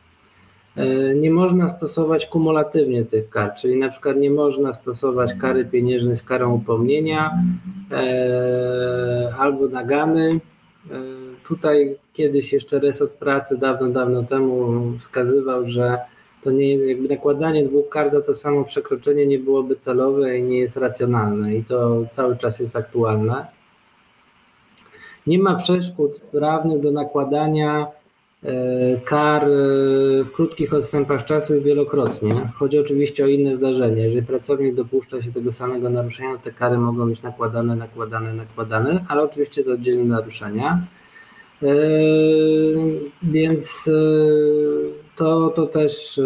E, 0.78 1.14
nie 1.14 1.30
można 1.30 1.68
stosować 1.68 2.26
kumulatywnie 2.26 3.04
tych 3.04 3.28
kar, 3.30 3.54
czyli 3.54 3.76
na 3.76 3.88
przykład 3.88 4.16
nie 4.16 4.30
można 4.30 4.72
stosować 4.72 5.34
kary 5.34 5.64
pieniężnej 5.64 6.16
z 6.16 6.22
karą 6.22 6.54
upomnienia 6.54 7.30
e, 7.90 9.34
albo 9.38 9.68
nagany. 9.68 10.30
E, 10.30 10.38
tutaj 11.48 11.96
kiedyś 12.12 12.52
jeszcze 12.52 12.78
resort 12.78 13.12
pracy 13.12 13.58
dawno, 13.58 13.88
dawno 13.88 14.22
temu 14.22 14.82
wskazywał, 14.98 15.68
że 15.68 15.98
to 16.42 16.50
nie, 16.50 16.76
jakby 16.76 17.08
nakładanie 17.08 17.64
dwóch 17.64 17.88
kar 17.88 18.10
za 18.10 18.20
to 18.20 18.34
samo 18.34 18.64
przekroczenie 18.64 19.26
nie 19.26 19.38
byłoby 19.38 19.76
celowe 19.76 20.38
i 20.38 20.42
nie 20.42 20.58
jest 20.58 20.76
racjonalne 20.76 21.54
i 21.54 21.64
to 21.64 22.04
cały 22.12 22.36
czas 22.36 22.60
jest 22.60 22.76
aktualne. 22.76 23.46
Nie 25.26 25.38
ma 25.38 25.54
przeszkód 25.54 26.20
prawnych 26.20 26.80
do 26.80 26.90
nakładania 26.90 27.86
E, 28.44 29.00
kar 29.04 29.44
e, 29.44 29.48
w 30.24 30.32
krótkich 30.32 30.74
odstępach 30.74 31.24
czasu 31.24 31.56
i 31.56 31.60
wielokrotnie. 31.60 32.50
Chodzi 32.54 32.78
oczywiście 32.78 33.24
o 33.24 33.26
inne 33.26 33.56
zdarzenia. 33.56 34.04
Jeżeli 34.04 34.26
pracownik 34.26 34.74
dopuszcza 34.74 35.22
się 35.22 35.32
tego 35.32 35.52
samego 35.52 35.90
naruszenia, 35.90 36.38
te 36.38 36.52
kary 36.52 36.78
mogą 36.78 37.08
być 37.08 37.22
nakładane, 37.22 37.76
nakładane, 37.76 38.32
nakładane, 38.32 39.04
ale 39.08 39.22
oczywiście 39.22 39.62
za 39.62 39.72
oddzielne 39.72 40.04
naruszenia. 40.04 40.86
E, 41.62 41.66
więc 43.22 43.90
to, 45.18 45.48
to 45.48 45.66
też 45.66 46.20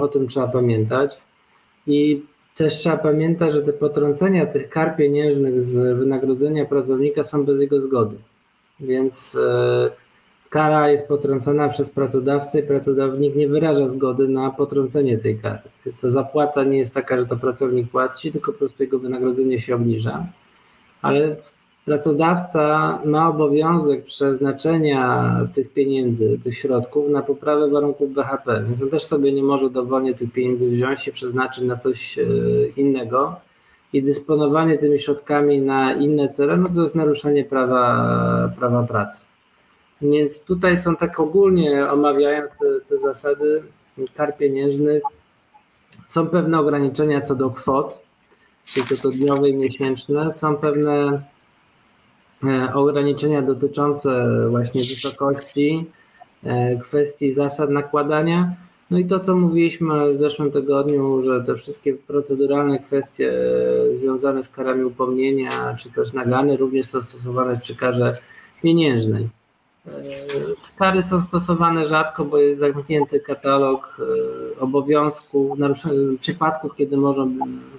o 0.00 0.08
tym 0.08 0.28
trzeba 0.28 0.48
pamiętać. 0.48 1.18
I 1.86 2.22
też 2.56 2.74
trzeba 2.74 2.96
pamiętać, 2.96 3.52
że 3.52 3.62
te 3.62 3.72
potrącenia 3.72 4.46
tych 4.46 4.68
kar 4.68 4.96
pieniężnych 4.96 5.62
z 5.62 5.98
wynagrodzenia 5.98 6.64
pracownika 6.64 7.24
są 7.24 7.44
bez 7.44 7.60
jego 7.60 7.80
zgody. 7.80 8.16
Więc 8.80 9.36
kara 10.50 10.90
jest 10.90 11.08
potrącona 11.08 11.68
przez 11.68 11.90
pracodawcę 11.90 12.60
i 12.60 12.62
pracownik 12.62 13.36
nie 13.36 13.48
wyraża 13.48 13.88
zgody 13.88 14.28
na 14.28 14.50
potrącenie 14.50 15.18
tej 15.18 15.38
kary. 15.38 15.62
Więc 15.86 16.00
ta 16.00 16.10
zapłata 16.10 16.64
nie 16.64 16.78
jest 16.78 16.94
taka, 16.94 17.20
że 17.20 17.26
to 17.26 17.36
pracownik 17.36 17.90
płaci, 17.90 18.32
tylko 18.32 18.52
po 18.52 18.58
prostu 18.58 18.82
jego 18.82 18.98
wynagrodzenie 18.98 19.60
się 19.60 19.74
obniża. 19.74 20.26
Ale 21.02 21.36
pracodawca 21.90 22.98
ma 23.04 23.28
obowiązek 23.28 24.04
przeznaczenia 24.04 25.34
tych 25.54 25.72
pieniędzy, 25.72 26.38
tych 26.44 26.58
środków 26.58 27.08
na 27.08 27.22
poprawę 27.22 27.68
warunków 27.68 28.12
BHP, 28.12 28.64
więc 28.68 28.82
on 28.82 28.90
też 28.90 29.02
sobie 29.02 29.32
nie 29.32 29.42
może 29.42 29.70
dowolnie 29.70 30.14
tych 30.14 30.32
pieniędzy 30.32 30.70
wziąć 30.70 31.08
i 31.08 31.12
przeznaczyć 31.12 31.64
na 31.64 31.76
coś 31.76 32.18
e, 32.18 32.22
innego. 32.76 33.36
I 33.92 34.02
dysponowanie 34.02 34.78
tymi 34.78 34.98
środkami 34.98 35.60
na 35.60 35.94
inne 35.94 36.28
cele, 36.28 36.56
no 36.56 36.68
to 36.74 36.82
jest 36.82 36.94
naruszenie 36.94 37.44
prawa, 37.44 38.52
prawa 38.58 38.82
pracy. 38.82 39.26
Więc 40.02 40.44
tutaj 40.44 40.78
są 40.78 40.96
tak 40.96 41.20
ogólnie 41.20 41.90
omawiając 41.90 42.50
te, 42.50 42.66
te 42.88 42.98
zasady 42.98 43.62
kar 44.16 44.36
pieniężnych, 44.36 45.02
są 46.06 46.26
pewne 46.26 46.60
ograniczenia 46.60 47.20
co 47.20 47.34
do 47.34 47.50
kwot, 47.50 48.02
czyli 48.64 48.86
to, 49.02 49.10
dniowe 49.10 49.48
i 49.48 49.54
miesięczne, 49.54 50.32
są 50.32 50.56
pewne 50.56 51.22
ograniczenia 52.74 53.42
dotyczące 53.42 54.26
właśnie 54.50 54.80
wysokości, 54.80 55.86
e, 56.44 56.76
kwestii 56.76 57.32
zasad 57.32 57.70
nakładania. 57.70 58.52
No 58.90 58.98
i 58.98 59.04
to, 59.04 59.20
co 59.20 59.36
mówiliśmy 59.36 60.14
w 60.14 60.18
zeszłym 60.18 60.50
tygodniu, 60.50 61.22
że 61.22 61.44
te 61.44 61.54
wszystkie 61.54 61.94
proceduralne 61.94 62.78
kwestie 62.78 63.32
e, 63.32 63.98
związane 63.98 64.44
z 64.44 64.48
karami 64.48 64.84
upomnienia 64.84 65.76
czy 65.82 65.90
też 65.90 66.12
nagany 66.12 66.56
również 66.56 66.86
są 66.86 67.02
stosowane 67.02 67.60
przy 67.60 67.76
karze 67.76 68.12
pieniężnej. 68.62 69.28
Kary 70.78 71.02
są 71.02 71.22
stosowane 71.22 71.86
rzadko, 71.86 72.24
bo 72.24 72.38
jest 72.38 72.60
zamknięty 72.60 73.20
katalog 73.20 73.96
e, 74.56 74.60
obowiązków, 74.60 75.58
przypadków, 76.20 76.76
kiedy 76.76 76.96
może, 76.96 77.28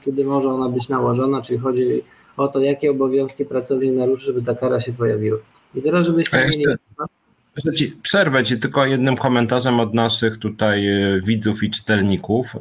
kiedy 0.05 0.25
może 0.25 0.49
ona 0.49 0.69
być 0.69 0.89
nałożona, 0.89 1.41
czyli 1.41 1.59
chodzi 1.59 2.03
o 2.43 2.47
to, 2.47 2.59
jakie 2.59 2.91
obowiązki 2.91 3.45
pracownik 3.45 3.93
naruszy, 3.95 4.25
żeby 4.25 4.41
ta 4.41 4.55
kara 4.55 4.81
się 4.81 4.93
pojawiła. 4.93 5.37
I 5.75 5.81
teraz, 5.81 6.07
żebyśmy 6.07 6.39
mieli... 6.39 6.65
Ci, 7.75 7.97
przerwę 8.01 8.43
Ci 8.43 8.59
tylko 8.59 8.85
jednym 8.85 9.17
komentarzem 9.17 9.79
od 9.79 9.93
naszych 9.93 10.37
tutaj 10.37 10.87
e, 10.87 11.21
widzów 11.21 11.63
i 11.63 11.69
czytelników. 11.69 12.55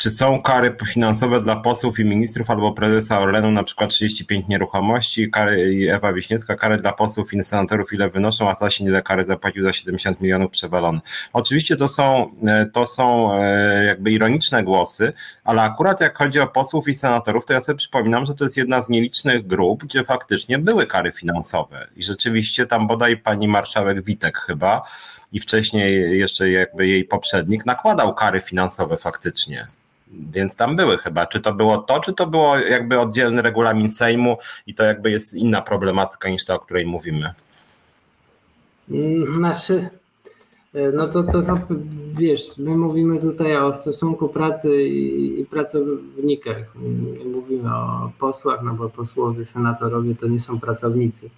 Czy 0.00 0.10
są 0.10 0.42
kary 0.42 0.76
finansowe 0.88 1.42
dla 1.42 1.56
posłów 1.56 1.98
i 1.98 2.04
ministrów 2.04 2.50
albo 2.50 2.72
prezesa 2.72 3.20
Orlenu, 3.20 3.50
na 3.50 3.64
przykład 3.64 3.90
35 3.90 4.48
nieruchomości, 4.48 5.30
kary 5.30 5.88
Ewa 5.92 6.12
Wiśniewska, 6.12 6.56
kary 6.56 6.78
dla 6.78 6.92
posłów 6.92 7.34
i 7.34 7.44
senatorów 7.44 7.92
ile 7.92 8.10
wynoszą, 8.10 8.50
a 8.50 8.54
Sasin 8.54 8.86
ile 8.86 9.02
kary 9.02 9.24
zapłacił 9.24 9.62
za 9.62 9.72
70 9.72 10.20
milionów 10.20 10.50
przewalone. 10.50 11.00
Oczywiście 11.32 11.76
to 11.76 11.88
są, 11.88 12.30
e, 12.46 12.66
to 12.66 12.86
są 12.86 13.34
e, 13.34 13.84
jakby 13.84 14.10
ironiczne 14.10 14.62
głosy, 14.62 15.12
ale 15.44 15.62
akurat 15.62 16.00
jak 16.00 16.18
chodzi 16.18 16.40
o 16.40 16.46
posłów 16.46 16.88
i 16.88 16.94
senatorów, 16.94 17.44
to 17.46 17.52
ja 17.52 17.60
sobie 17.60 17.76
przypominam, 17.76 18.26
że 18.26 18.34
to 18.34 18.44
jest 18.44 18.56
jedna 18.56 18.82
z 18.82 18.88
nielicznych 18.88 19.46
grup, 19.46 19.84
gdzie 19.84 20.04
faktycznie 20.04 20.58
były 20.58 20.86
kary 20.86 21.12
finansowe 21.12 21.86
i 21.96 22.02
rzeczywiście 22.02 22.66
tam 22.66 22.86
bodaj 22.86 23.16
pani 23.16 23.48
marszałek 23.48 24.04
Witek 24.04 24.38
chyba 24.38 24.82
i 25.32 25.40
wcześniej 25.40 26.18
jeszcze 26.18 26.50
jakby 26.50 26.88
jej 26.88 27.04
poprzednik 27.04 27.66
nakładał 27.66 28.14
kary 28.14 28.40
finansowe 28.40 28.96
faktycznie. 28.96 29.79
Więc 30.12 30.56
tam 30.56 30.76
były 30.76 30.98
chyba. 30.98 31.26
Czy 31.26 31.40
to 31.40 31.54
było 31.54 31.78
to, 31.78 32.00
czy 32.00 32.12
to 32.12 32.26
było 32.26 32.58
jakby 32.58 33.00
oddzielny 33.00 33.42
regulamin 33.42 33.90
Sejmu 33.90 34.36
i 34.66 34.74
to 34.74 34.84
jakby 34.84 35.10
jest 35.10 35.34
inna 35.34 35.62
problematyka 35.62 36.28
niż 36.28 36.44
ta, 36.44 36.54
o 36.54 36.58
której 36.58 36.86
mówimy? 36.86 37.34
Mm, 38.90 39.34
znaczy, 39.34 39.90
E, 40.74 40.92
no 40.92 41.08
to, 41.08 41.22
to 41.22 41.42
są, 41.42 41.60
wiesz, 42.14 42.58
my 42.58 42.76
mówimy 42.76 43.20
tutaj 43.20 43.56
o 43.56 43.74
stosunku 43.74 44.28
pracy 44.28 44.82
i, 44.82 45.40
i 45.40 45.46
pracownikach. 45.46 46.74
Mówimy 47.32 47.76
o 47.76 48.12
posłach, 48.18 48.62
no 48.62 48.74
bo 48.74 48.88
posłowie, 48.88 49.44
senatorowie 49.44 50.14
to 50.14 50.26
nie 50.28 50.40
są 50.40 50.60
pracownicy. 50.60 51.30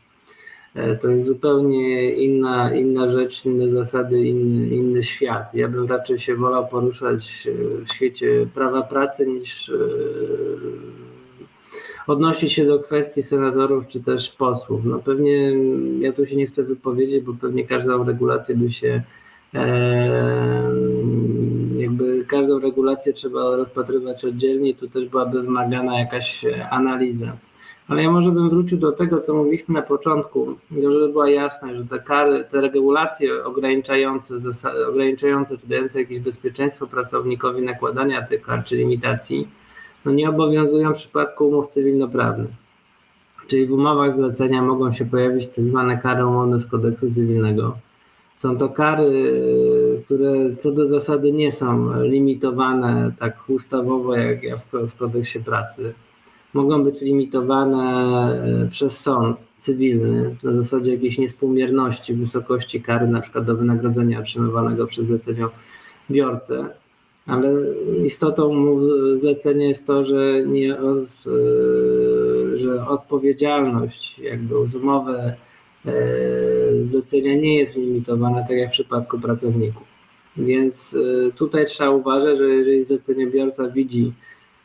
E, 0.75 0.97
to 0.97 1.11
jest 1.11 1.27
zupełnie 1.27 2.15
inna, 2.15 2.75
inna 2.75 3.11
rzecz, 3.11 3.47
inne 3.47 3.71
zasady, 3.71 4.19
inny, 4.21 4.77
inny 4.77 5.03
świat. 5.03 5.55
Ja 5.55 5.69
bym 5.69 5.87
raczej 5.87 6.19
się 6.19 6.37
wolał 6.37 6.69
poruszać 6.69 7.49
w 7.87 7.93
świecie 7.93 8.47
prawa 8.55 8.83
pracy 8.83 9.27
niż 9.27 9.73
odnosić 12.07 12.53
się 12.53 12.67
do 12.67 12.79
kwestii 12.79 13.23
senatorów 13.23 13.87
czy 13.87 14.03
też 14.03 14.29
posłów. 14.29 14.85
No 14.85 14.99
pewnie 14.99 15.53
ja 16.01 16.13
tu 16.13 16.27
się 16.27 16.37
nie 16.37 16.47
chcę 16.47 16.63
wypowiedzieć, 16.63 17.25
bo 17.25 17.35
pewnie 17.35 17.65
każdą 17.67 18.05
regulację 18.05 18.57
by 18.57 18.71
się 18.71 19.03
jakby 21.77 22.25
każdą 22.29 22.59
regulację 22.59 23.13
trzeba 23.13 23.57
rozpatrywać 23.57 24.25
oddzielnie 24.25 24.71
i 24.71 24.75
tu 24.75 24.89
też 24.89 25.07
byłaby 25.07 25.43
wymagana 25.43 25.99
jakaś 25.99 26.45
analiza. 26.71 27.37
Ale 27.89 28.03
ja 28.03 28.11
może 28.11 28.31
bym 28.31 28.51
wrócił 28.51 28.79
do 28.79 28.93
tego, 28.93 29.21
co 29.21 29.35
mówiliśmy 29.35 29.75
na 29.75 29.83
początku, 29.83 30.55
żeby 30.71 31.09
była 31.09 31.31
jasność, 31.31 31.79
że 31.79 31.85
te 31.85 31.99
kary, 31.99 32.45
te 32.51 32.61
regulacje 32.61 33.45
ograniczające, 33.45 34.35
ograniczające 34.89 35.59
czy 35.59 35.67
dające 35.67 36.01
jakieś 36.01 36.19
bezpieczeństwo 36.19 36.87
pracownikowi 36.87 37.63
nakładania 37.63 38.23
tych 38.23 38.43
kar 38.43 38.65
czy 38.65 38.77
limitacji, 38.77 39.49
no 40.05 40.13
nie 40.13 40.31
obowiązują 40.31 40.95
w 40.95 40.97
przypadku 40.97 41.49
umów 41.49 41.67
cywilnoprawnych. 41.67 42.51
Czyli 43.47 43.67
w 43.67 43.73
umowach 43.73 44.17
zlecenia 44.17 44.63
mogą 44.63 44.93
się 44.93 45.05
pojawić 45.05 45.47
tak 45.47 45.65
zwane 45.65 45.99
kary 45.99 46.27
umowne 46.27 46.59
z 46.59 46.67
kodeksu 46.67 47.11
cywilnego. 47.11 47.77
Są 48.37 48.59
to 48.59 48.69
kary, 48.69 49.43
które 50.05 50.57
co 50.59 50.73
do 50.73 50.87
zasady 50.87 51.33
nie 51.33 51.53
są 51.53 52.03
limitowane 52.03 53.13
tak 53.19 53.37
ustawowo 53.49 54.17
jak 54.17 54.41
w 54.89 54.97
kodeksie 54.97 55.41
pracy. 55.41 55.95
Mogą 56.55 56.85
być 56.85 57.01
limitowane 57.01 57.85
e, 58.65 58.69
przez 58.71 59.01
sąd 59.01 59.37
cywilny 59.59 60.37
na 60.43 60.53
zasadzie 60.53 60.93
jakiejś 60.93 61.19
niespółmierności 61.19 62.15
wysokości 62.15 62.83
kary, 62.83 63.07
na 63.07 63.21
przykład 63.21 63.45
do 63.45 63.57
wynagrodzenia 63.57 64.21
otrzymywanego 64.21 64.87
przez 64.87 65.07
zleceniobiorcę 65.07 66.69
ale 67.27 67.55
istotą 68.05 68.77
zlecenia 69.15 69.69
jest 69.69 69.87
to, 69.87 70.05
że, 70.05 70.43
nie, 70.47 70.77
że 72.55 72.89
odpowiedzialność, 72.89 74.19
jakby 74.19 74.55
z 74.69 74.75
umowy 74.75 75.19
e, 75.19 75.35
zlecenia 76.83 77.35
nie 77.35 77.59
jest 77.59 77.77
limitowana, 77.77 78.43
tak 78.43 78.57
jak 78.57 78.69
w 78.69 78.73
przypadku 78.73 79.21
pracowników. 79.21 79.83
Więc 80.37 80.97
e, 81.29 81.33
tutaj 81.33 81.67
trzeba 81.67 81.91
uważać, 81.91 82.39
że 82.39 82.49
jeżeli 82.49 82.83
zleceniobiorca 82.83 83.69
widzi 83.69 84.13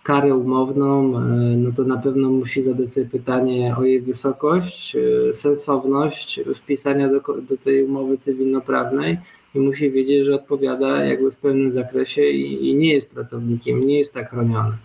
karę 0.07 0.35
umowną, 0.35 1.17
e, 1.17 1.21
no 1.57 1.71
to 1.75 1.83
na 1.83 1.97
pewno 1.97 2.29
musi 2.29 2.61
zadać 2.61 2.89
sobie 2.89 3.05
pytanie 3.05 3.75
o 3.77 3.83
jej 3.83 4.01
wysokość, 4.01 4.97
sensowność 5.33 6.39
wpisania 6.55 7.07
do, 7.09 7.19
do 7.49 7.57
tej 7.57 7.83
umowy 7.83 8.17
cywilnoprawnej 8.17 9.17
i 9.55 9.59
musi 9.59 9.91
wiedzieć, 9.91 10.25
że 10.25 10.35
odpowiada 10.35 11.05
jakby 11.05 11.31
w 11.31 11.35
pełnym 11.35 11.71
zakresie 11.71 12.23
i, 12.29 12.69
i 12.69 12.75
nie 12.75 12.93
jest 12.93 13.09
pracownikiem, 13.09 13.87
nie 13.87 13.97
jest 13.97 14.13
tak 14.13 14.29
chroniony. 14.29 14.75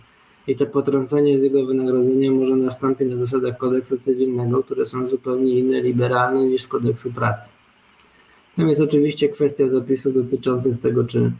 I 0.47 0.55
to 0.55 0.65
potrącenie 0.65 1.39
z 1.39 1.43
jego 1.43 1.65
wynagrodzenia 1.65 2.31
może 2.31 2.55
nastąpić 2.55 3.09
na 3.09 3.17
zasadach 3.17 3.57
kodeksu 3.57 3.97
cywilnego, 3.97 4.63
które 4.63 4.85
są 4.85 5.07
zupełnie 5.07 5.59
inne, 5.59 5.81
liberalne 5.81 6.45
niż 6.45 6.61
z 6.61 6.67
kodeksu 6.67 7.13
pracy. 7.13 7.51
Tam 8.57 8.69
jest 8.69 8.81
oczywiście 8.81 9.29
kwestia 9.29 9.67
zapisów 9.67 10.13
dotyczących 10.13 10.79
tego, 10.79 11.03
czy 11.03 11.31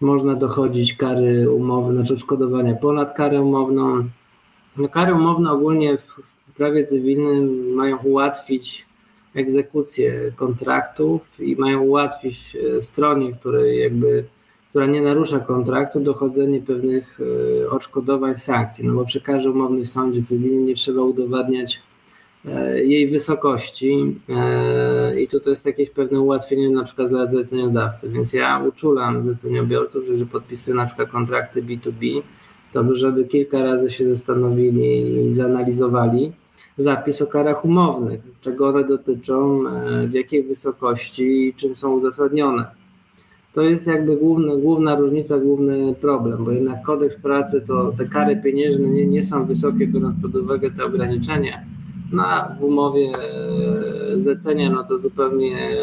można 0.00 0.34
dochodzić 0.34 0.94
kary 0.94 1.50
umowne, 1.50 1.94
znaczy 1.94 2.14
odszkodowania 2.14 2.74
ponad 2.74 3.12
karę 3.16 3.42
umowną. 3.42 4.04
No, 4.76 4.88
kary 4.88 5.14
umowne 5.14 5.52
ogólnie 5.52 5.98
w, 5.98 6.20
w 6.48 6.54
prawie 6.56 6.86
cywilnym 6.86 7.72
mają 7.74 7.96
ułatwić 7.96 8.86
egzekucję 9.34 10.32
kontraktów 10.36 11.40
i 11.40 11.56
mają 11.56 11.80
ułatwić 11.80 12.56
e, 12.76 12.82
stronie, 12.82 13.32
której 13.32 13.80
jakby, 13.80 14.24
która 14.70 14.86
nie 14.86 15.02
narusza 15.02 15.38
kontraktu, 15.38 16.00
dochodzenie 16.00 16.60
pewnych 16.60 17.20
e, 17.64 17.70
odszkodowań, 17.70 18.38
sankcji. 18.38 18.86
No 18.86 18.94
bo 18.94 19.04
przy 19.04 19.20
karze 19.20 19.50
umownej 19.50 19.84
w 19.84 19.90
sądzie 19.90 20.22
cywilnym 20.22 20.66
nie 20.66 20.74
trzeba 20.74 21.02
udowadniać 21.02 21.82
jej 22.84 23.08
wysokości 23.08 24.16
i 25.20 25.28
to, 25.28 25.40
to 25.40 25.50
jest 25.50 25.66
jakieś 25.66 25.90
pewne 25.90 26.20
ułatwienie 26.20 26.70
na 26.70 26.84
przykład 26.84 27.08
dla 27.08 27.26
zleceniodawcy, 27.26 28.08
więc 28.08 28.32
ja 28.32 28.64
uczulam 28.68 29.22
zleceniobiorców, 29.22 30.04
że 30.06 30.26
podpisują 30.26 30.76
na 30.76 30.86
przykład 30.86 31.08
kontrakty 31.08 31.62
B2B, 31.62 32.22
to 32.72 32.96
żeby 32.96 33.24
kilka 33.24 33.62
razy 33.62 33.90
się 33.90 34.04
zastanowili 34.04 35.26
i 35.26 35.32
zanalizowali, 35.32 36.32
zapis 36.78 37.22
o 37.22 37.26
karach 37.26 37.64
umownych, 37.64 38.20
czego 38.40 38.68
one 38.68 38.84
dotyczą, 38.84 39.68
e, 39.68 40.06
w 40.06 40.12
jakiej 40.12 40.42
wysokości 40.42 41.48
i 41.48 41.54
czym 41.54 41.76
są 41.76 41.92
uzasadnione. 41.92 42.64
To 43.54 43.62
jest 43.62 43.86
jakby 43.86 44.16
główny, 44.16 44.58
główna 44.58 44.96
różnica, 44.96 45.38
główny 45.38 45.94
problem, 45.94 46.44
bo 46.44 46.50
jednak 46.50 46.82
kodeks 46.82 47.16
pracy 47.16 47.64
to 47.66 47.92
te 47.98 48.06
kary 48.06 48.40
pieniężne 48.44 48.88
nie, 48.88 49.06
nie 49.06 49.24
są 49.24 49.46
wysokie, 49.46 49.86
biorąc 49.86 50.14
pod 50.22 50.34
uwagę 50.36 50.70
te 50.70 50.84
ograniczenia. 50.84 51.62
No 52.12 52.26
a 52.26 52.54
w 52.60 52.64
umowie 52.64 53.10
e, 53.10 54.20
zlecenia 54.20 54.70
no 54.70 54.84
to 54.84 54.98
zupełnie 54.98 55.76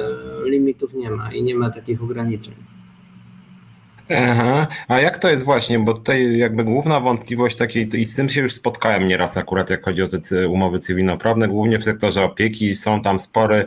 limitów 0.45 0.93
nie 0.93 1.11
ma 1.11 1.33
i 1.33 1.43
nie 1.43 1.55
ma 1.55 1.69
takich 1.69 2.03
ograniczeń. 2.03 2.74
Aha. 4.09 4.67
A 4.87 4.99
jak 4.99 5.17
to 5.17 5.29
jest 5.29 5.43
właśnie, 5.43 5.79
bo 5.79 5.93
tutaj 5.93 6.37
jakby 6.37 6.63
główna 6.63 6.99
wątpliwość 6.99 7.55
takiej, 7.55 7.95
i 7.95 8.05
z 8.05 8.15
tym 8.15 8.29
się 8.29 8.41
już 8.41 8.53
spotkałem 8.53 9.07
nieraz 9.07 9.37
akurat, 9.37 9.69
jak 9.69 9.85
chodzi 9.85 10.03
o 10.03 10.07
te 10.07 10.49
umowy 10.49 10.79
cywilnoprawne, 10.79 11.47
głównie 11.47 11.79
w 11.79 11.83
sektorze 11.83 12.23
opieki. 12.23 12.75
Są 12.75 13.01
tam 13.01 13.19
spory 13.19 13.65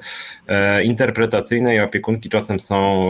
e, 0.49 0.85
interpretacyjne 0.85 1.75
i 1.75 1.81
opiekunki 1.81 2.29
czasem 2.29 2.61
są 2.61 3.09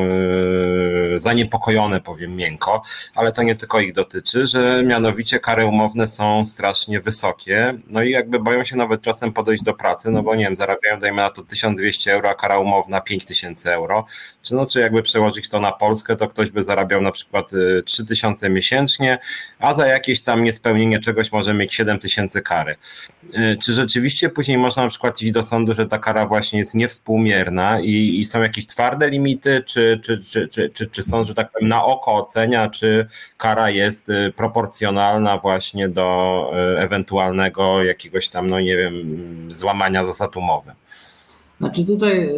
e, 1.15 1.19
zaniepokojone, 1.19 2.01
powiem 2.01 2.37
miękko, 2.37 2.83
ale 3.15 3.33
to 3.33 3.43
nie 3.43 3.55
tylko 3.55 3.81
ich 3.81 3.93
dotyczy, 3.93 4.47
że 4.47 4.83
mianowicie 4.87 5.41
kary 5.41 5.67
umowne 5.67 6.09
są 6.09 6.47
strasznie 6.47 7.01
wysokie, 7.01 7.75
no 7.87 8.03
i 8.03 8.11
jakby 8.11 8.41
boją 8.41 8.65
się 8.65 8.77
nawet 8.77 9.03
czasem 9.03 9.33
podejść 9.33 9.63
do 9.63 9.75
pracy, 9.75 10.11
no 10.11 10.23
bo 10.23 10.35
nie 10.35 10.45
wiem, 10.45 10.57
zarabiają 10.57 11.01
dajmy 11.01 11.23
na 11.23 11.31
to 11.31 11.43
1200 11.43 12.13
euro, 12.13 12.31
a 12.31 12.35
kara 12.35 12.59
umowna 12.59 13.01
5000 13.01 13.75
euro, 13.75 14.07
czy 14.43 14.55
no, 14.55 14.67
czy 14.67 14.81
jakby 14.81 15.03
przełożyć 15.03 15.49
to 15.49 15.61
na 15.61 15.73
Polskę, 15.73 16.17
to 16.17 16.29
ktoś 16.29 16.51
by 16.51 16.63
zarabiał 16.63 17.01
na 17.01 17.13
przykład 17.19 17.51
3000 17.85 18.47
y, 18.47 18.51
miesięcznie, 18.51 19.19
a 19.59 19.75
za 19.75 19.87
jakieś 19.87 20.23
tam 20.23 20.45
niespełnienie 20.45 21.01
czegoś 21.01 21.33
może 21.33 21.55
mieć 21.55 21.75
7000 21.75 22.43
kary. 22.43 22.77
Y, 23.25 23.57
czy 23.63 23.73
rzeczywiście 23.73 24.29
później 24.29 24.59
można 24.59 24.83
na 24.83 24.89
przykład 24.89 25.23
iść 25.23 25.33
do 25.33 25.45
sądu, 25.45 25.75
że 25.75 25.87
ta 25.87 25.99
kara 25.99 26.27
właśnie 26.27 26.59
jest 26.59 26.75
niewspółmierna 26.75 27.81
i, 27.81 28.21
i 28.21 28.25
są 28.25 28.43
jakieś 28.43 28.67
twarde 28.67 29.11
limity, 29.11 29.63
czy, 29.67 30.01
czy, 30.05 30.19
czy, 30.19 30.49
czy, 30.49 30.71
czy, 30.71 30.87
czy 30.87 31.03
sąd, 31.03 31.29
że 31.29 31.35
tak 31.35 31.51
powiem, 31.53 31.69
na 31.69 31.85
oko 31.85 32.15
ocenia, 32.15 32.71
czy 32.71 33.07
kara 33.37 33.71
jest 33.71 34.09
y, 34.09 34.33
proporcjonalna 34.37 35.39
właśnie 35.39 35.89
do 35.89 36.09
ewentualnego 36.79 37.85
jakiegoś 37.85 38.29
tam, 38.29 38.51
no 38.51 38.61
nie 38.61 38.77
wiem, 38.77 38.95
złamania 39.53 40.05
zasad 40.05 40.37
umowy? 40.37 40.73
Znaczy 41.59 41.85
tutaj 41.85 42.29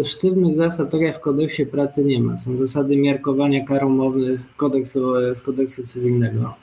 y, 0.00 0.04
sztywnych 0.04 0.56
zasad, 0.56 0.90
tak 0.90 1.00
jak 1.00 1.16
w 1.16 1.20
kodeksie 1.20 1.66
pracy 1.66 2.04
nie 2.04 2.20
ma. 2.20 2.36
Są 2.36 2.56
zasady 2.56 2.96
miarkowania 2.96 3.64
kar 3.64 3.84
umownych 3.84 4.40
kodeksu, 4.56 5.12
z 5.34 5.42
kodeksu 5.42 5.86
cywilnego. 5.86 6.54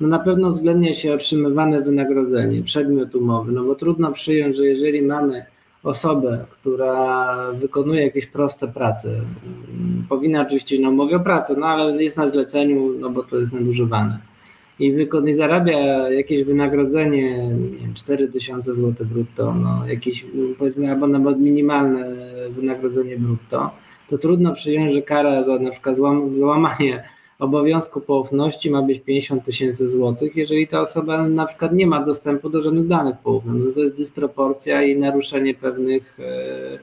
No 0.00 0.08
na 0.08 0.18
pewno 0.18 0.48
uwzględnia 0.48 0.94
się 0.94 1.14
otrzymywane 1.14 1.80
wynagrodzenie, 1.80 2.62
przedmiot 2.62 3.14
umowy, 3.14 3.52
no 3.52 3.64
bo 3.64 3.74
trudno 3.74 4.12
przyjąć, 4.12 4.56
że 4.56 4.66
jeżeli 4.66 5.02
mamy 5.02 5.44
osobę, 5.82 6.44
która 6.50 7.36
wykonuje 7.52 8.02
jakieś 8.02 8.26
proste 8.26 8.68
prace, 8.68 9.08
mm, 9.08 10.06
powinna 10.08 10.42
oczywiście 10.42 10.80
na 10.80 10.88
umowie 10.88 11.16
o 11.16 11.20
pracę, 11.20 11.54
no 11.58 11.66
ale 11.66 12.02
jest 12.02 12.16
na 12.16 12.28
zleceniu, 12.28 12.92
no 13.00 13.10
bo 13.10 13.22
to 13.22 13.36
jest 13.36 13.52
nadużywane 13.52 14.33
i, 14.78 15.06
i 15.26 15.34
zarabia 15.34 16.10
jakieś 16.10 16.42
wynagrodzenie, 16.42 17.48
nie 17.48 17.78
wiem, 17.78 17.94
4000 17.94 18.74
zł 18.74 19.06
brutto, 19.06 19.54
no, 19.54 19.86
jakieś 19.86 20.26
powiedzmy 20.58 20.90
albo 20.90 21.06
nawet 21.06 21.38
minimalne 21.40 22.16
wynagrodzenie 22.50 23.18
brutto, 23.18 23.70
to 24.08 24.18
trudno 24.18 24.54
przyjąć, 24.54 24.92
że 24.92 25.02
kara 25.02 25.42
za 25.42 25.58
na 25.58 25.70
przykład 25.70 25.96
złam- 25.96 26.38
złamanie 26.38 27.04
obowiązku 27.38 28.00
poufności 28.00 28.70
ma 28.70 28.82
być 28.82 29.00
50 29.00 29.44
tysięcy 29.44 29.88
złotych, 29.88 30.36
jeżeli 30.36 30.68
ta 30.68 30.80
osoba 30.80 31.28
na 31.28 31.46
przykład 31.46 31.72
nie 31.72 31.86
ma 31.86 32.04
dostępu 32.04 32.50
do 32.50 32.60
żadnych 32.60 32.86
danych 32.86 33.16
poufnych. 33.18 33.54
No 33.54 33.72
to 33.72 33.80
jest 33.80 33.96
dysproporcja 33.96 34.82
i 34.82 34.96
naruszenie 34.98 35.54
pewnych 35.54 36.20
e, 36.20 36.78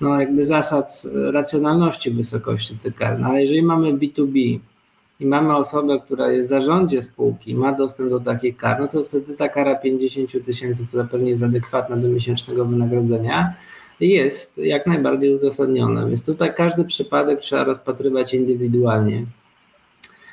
no 0.00 0.20
jakby 0.20 0.44
zasad 0.44 1.02
racjonalności 1.32 2.10
wysokości 2.10 2.78
tych 2.78 2.94
kar. 2.94 3.18
No 3.18 3.26
ale 3.26 3.40
jeżeli 3.40 3.62
mamy 3.62 3.92
B2B, 3.92 4.58
i 5.22 5.26
mamy 5.26 5.56
osobę, 5.56 6.00
która 6.04 6.32
jest 6.32 6.48
w 6.48 6.50
zarządzie 6.50 7.02
spółki, 7.02 7.54
ma 7.54 7.72
dostęp 7.72 8.10
do 8.10 8.20
takiej 8.20 8.54
kar, 8.54 8.80
no 8.80 8.88
to 8.88 9.04
wtedy 9.04 9.34
ta 9.34 9.48
kara 9.48 9.74
50 9.74 10.44
tysięcy, 10.46 10.86
która 10.86 11.04
pewnie 11.04 11.30
jest 11.30 11.42
adekwatna 11.42 11.96
do 11.96 12.08
miesięcznego 12.08 12.64
wynagrodzenia, 12.64 13.54
jest 14.00 14.58
jak 14.58 14.86
najbardziej 14.86 15.34
uzasadniona. 15.34 16.06
Więc 16.06 16.24
tutaj 16.24 16.54
każdy 16.54 16.84
przypadek 16.84 17.40
trzeba 17.40 17.64
rozpatrywać 17.64 18.34
indywidualnie. 18.34 19.26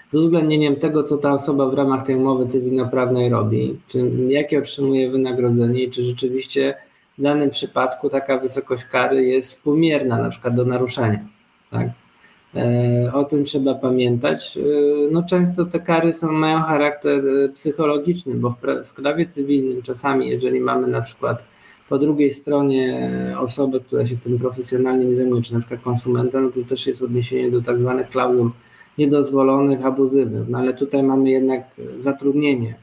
Z 0.09 0.15
uwzględnieniem 0.15 0.75
tego, 0.75 1.03
co 1.03 1.17
ta 1.17 1.33
osoba 1.33 1.69
w 1.69 1.73
ramach 1.73 2.05
tej 2.05 2.15
umowy 2.15 2.45
cywilnoprawnej 2.45 3.29
robi, 3.29 3.79
czy 3.87 4.11
jakie 4.27 4.59
otrzymuje 4.59 5.11
wynagrodzenie 5.11 5.83
i 5.83 5.91
czy 5.91 6.03
rzeczywiście 6.03 6.73
w 7.17 7.21
danym 7.21 7.49
przypadku 7.49 8.09
taka 8.09 8.37
wysokość 8.37 8.83
kary 8.83 9.23
jest 9.23 9.49
współmierna 9.49 10.17
na 10.17 10.29
przykład 10.29 10.55
do 10.55 10.65
naruszenia. 10.65 11.19
Tak? 11.71 11.87
E, 12.55 13.11
o 13.13 13.23
tym 13.23 13.43
trzeba 13.43 13.75
pamiętać. 13.75 14.57
E, 14.57 14.61
no 15.11 15.23
często 15.23 15.65
te 15.65 15.79
kary 15.79 16.13
są, 16.13 16.31
mają 16.31 16.59
charakter 16.59 17.23
e, 17.27 17.49
psychologiczny, 17.49 18.35
bo 18.35 18.55
w 18.85 18.93
prawie 18.93 19.25
cywilnym 19.25 19.81
czasami, 19.81 20.29
jeżeli 20.29 20.59
mamy 20.59 20.87
na 20.87 21.01
przykład 21.01 21.43
po 21.89 21.97
drugiej 21.97 22.31
stronie 22.31 23.11
osobę, 23.39 23.79
która 23.79 24.05
się 24.05 24.17
tym 24.17 24.39
profesjonalnie 24.39 25.05
nie 25.05 25.15
zajmuje, 25.15 25.41
czy 25.41 25.53
na 25.53 25.59
przykład 25.59 25.81
konsumenta, 25.81 26.41
no 26.41 26.49
to 26.49 26.59
też 26.69 26.87
jest 26.87 27.01
odniesienie 27.01 27.51
do 27.51 27.61
tak 27.61 27.79
zwanych 27.79 28.09
klauzul 28.09 28.51
niedozwolonych, 28.97 29.85
abuzywnych. 29.85 30.49
No 30.49 30.57
ale 30.57 30.73
tutaj 30.73 31.03
mamy 31.03 31.29
jednak 31.29 31.63
zatrudnienie. 31.99 32.75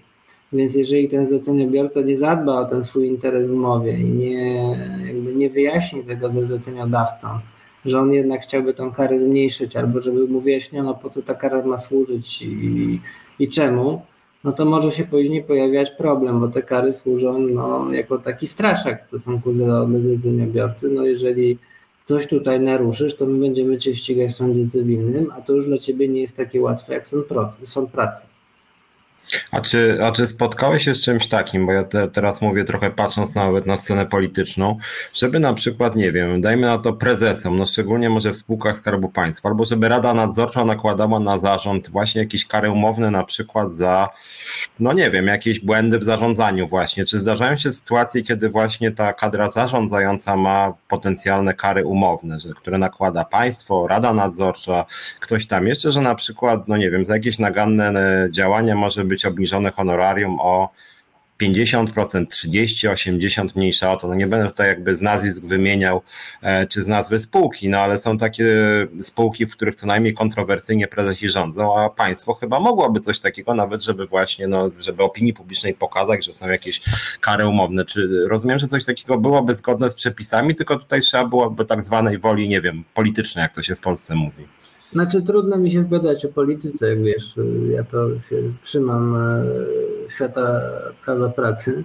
Więc 0.52 0.74
jeżeli 0.74 1.08
ten 1.08 1.26
zleceniobiorca 1.26 2.00
nie 2.00 2.16
zadba 2.16 2.60
o 2.60 2.64
ten 2.64 2.84
swój 2.84 3.06
interes 3.06 3.48
w 3.48 3.52
umowie 3.52 3.98
i 3.98 4.04
nie, 4.04 4.78
jakby 5.06 5.34
nie 5.34 5.50
wyjaśni 5.50 6.04
tego 6.04 6.30
ze 6.30 6.46
zleceniodawcą, 6.46 7.28
że 7.86 8.00
on 8.00 8.12
jednak 8.12 8.42
chciałby 8.42 8.74
tą 8.74 8.92
karę 8.92 9.18
zmniejszyć, 9.18 9.76
albo 9.76 10.02
żeby 10.02 10.28
mu 10.28 10.40
wyjaśniono, 10.40 10.94
po 10.94 11.10
co 11.10 11.22
ta 11.22 11.34
kara 11.34 11.62
ma 11.62 11.78
służyć 11.78 12.42
i, 12.42 13.00
i 13.38 13.48
czemu, 13.48 14.02
no 14.44 14.52
to 14.52 14.64
może 14.64 14.92
się 14.92 15.04
później 15.04 15.42
pojawiać 15.42 15.90
problem, 15.90 16.40
bo 16.40 16.48
te 16.48 16.62
kary 16.62 16.92
służą 16.92 17.38
no, 17.38 17.92
jako 17.92 18.18
taki 18.18 18.46
straszak 18.46 19.04
w 19.04 19.08
stosunku 19.08 19.52
do 19.52 20.00
zleceniobiorcy. 20.00 20.88
No 20.88 21.04
jeżeli 21.04 21.58
coś 22.04 22.26
tutaj 22.26 22.60
naruszysz, 22.60 23.16
to 23.16 23.26
my 23.26 23.38
będziemy 23.38 23.78
cię 23.78 23.96
ścigać 23.96 24.30
w 24.30 24.34
sądzie 24.34 24.68
cywilnym, 24.68 25.32
a 25.36 25.40
to 25.40 25.52
już 25.52 25.66
dla 25.66 25.78
ciebie 25.78 26.08
nie 26.08 26.20
jest 26.20 26.36
takie 26.36 26.60
łatwe 26.60 26.94
jak 26.94 27.06
sąd 27.64 27.90
pracy. 27.92 28.26
A 29.50 29.60
czy, 29.60 29.98
a 30.04 30.10
czy 30.10 30.26
spotkałeś 30.26 30.84
się 30.84 30.94
z 30.94 31.04
czymś 31.04 31.28
takim, 31.28 31.66
bo 31.66 31.72
ja 31.72 31.84
te, 31.84 32.08
teraz 32.08 32.40
mówię 32.40 32.64
trochę 32.64 32.90
patrząc 32.90 33.34
nawet 33.34 33.66
na 33.66 33.76
scenę 33.76 34.06
polityczną, 34.06 34.78
żeby 35.14 35.40
na 35.40 35.54
przykład, 35.54 35.96
nie 35.96 36.12
wiem, 36.12 36.40
dajmy 36.40 36.66
na 36.66 36.78
to 36.78 36.92
prezesom, 36.92 37.56
no 37.56 37.66
szczególnie 37.66 38.10
może 38.10 38.32
w 38.32 38.36
spółkach 38.36 38.76
Skarbu 38.76 39.08
Państwa, 39.08 39.48
albo 39.48 39.64
żeby 39.64 39.88
Rada 39.88 40.14
Nadzorcza 40.14 40.64
nakładała 40.64 41.20
na 41.20 41.38
zarząd 41.38 41.90
właśnie 41.90 42.20
jakieś 42.20 42.46
kary 42.46 42.70
umowne 42.70 43.10
na 43.10 43.24
przykład 43.24 43.72
za, 43.72 44.08
no 44.80 44.92
nie 44.92 45.10
wiem, 45.10 45.26
jakieś 45.26 45.60
błędy 45.60 45.98
w 45.98 46.04
zarządzaniu 46.04 46.68
właśnie. 46.68 47.04
Czy 47.04 47.18
zdarzają 47.18 47.56
się 47.56 47.72
sytuacje, 47.72 48.22
kiedy 48.22 48.48
właśnie 48.48 48.90
ta 48.90 49.12
kadra 49.12 49.50
zarządzająca 49.50 50.36
ma 50.36 50.74
potencjalne 50.88 51.54
kary 51.54 51.86
umowne, 51.86 52.40
że, 52.40 52.48
które 52.48 52.78
nakłada 52.78 53.24
państwo, 53.24 53.86
Rada 53.88 54.12
Nadzorcza, 54.12 54.84
ktoś 55.20 55.46
tam 55.46 55.66
jeszcze, 55.66 55.92
że 55.92 56.00
na 56.00 56.14
przykład, 56.14 56.68
no 56.68 56.76
nie 56.76 56.90
wiem, 56.90 57.04
za 57.04 57.14
jakieś 57.14 57.38
naganne 57.38 57.88
e, 57.88 58.28
działania 58.30 58.74
może 58.74 59.04
być 59.04 59.15
być 59.16 59.24
obniżone 59.24 59.70
honorarium 59.70 60.36
o 60.40 60.70
50%, 61.42 62.26
30, 62.26 62.88
80 62.88 63.56
mniejsza 63.56 63.92
o 63.92 63.96
to. 63.96 64.08
No 64.08 64.14
nie 64.14 64.26
będę 64.26 64.46
tutaj 64.46 64.68
jakby 64.68 64.96
z 64.96 65.02
nazwisk 65.02 65.44
wymieniał, 65.44 66.02
e, 66.42 66.66
czy 66.66 66.82
z 66.82 66.86
nazwy 66.86 67.20
spółki, 67.20 67.68
no 67.68 67.78
ale 67.78 67.98
są 67.98 68.18
takie 68.18 68.46
spółki, 69.00 69.46
w 69.46 69.52
których 69.52 69.74
co 69.74 69.86
najmniej 69.86 70.14
kontrowersyjnie 70.14 70.88
prezesi 70.88 71.30
rządzą, 71.30 71.78
a 71.78 71.90
państwo 71.90 72.34
chyba 72.34 72.60
mogłoby 72.60 73.00
coś 73.00 73.20
takiego 73.20 73.54
nawet, 73.54 73.84
żeby 73.84 74.06
właśnie, 74.06 74.46
no, 74.46 74.70
żeby 74.78 75.02
opinii 75.02 75.32
publicznej 75.32 75.74
pokazać, 75.74 76.24
że 76.24 76.32
są 76.32 76.48
jakieś 76.48 76.80
kary 77.20 77.46
umowne. 77.46 77.84
Czy 77.84 78.08
rozumiem, 78.28 78.58
że 78.58 78.66
coś 78.66 78.84
takiego 78.84 79.18
byłoby 79.18 79.54
zgodne 79.54 79.90
z 79.90 79.94
przepisami, 79.94 80.54
tylko 80.54 80.76
tutaj 80.76 81.00
trzeba 81.00 81.24
byłoby 81.24 81.64
tak 81.64 81.84
zwanej 81.84 82.18
woli, 82.18 82.48
nie 82.48 82.60
wiem, 82.60 82.84
politycznej, 82.94 83.42
jak 83.42 83.54
to 83.54 83.62
się 83.62 83.74
w 83.74 83.80
Polsce 83.80 84.14
mówi. 84.14 84.46
Znaczy 84.92 85.22
trudno 85.22 85.56
mi 85.56 85.72
się 85.72 85.82
wypowiadać 85.82 86.24
o 86.24 86.28
polityce, 86.28 86.88
jak 86.88 87.02
wiesz, 87.02 87.34
ja 87.70 87.84
to 87.84 88.08
się 88.30 88.52
trzymam 88.62 89.16
e, 89.16 89.44
świata 90.16 90.60
prawa 91.04 91.28
pracy, 91.28 91.84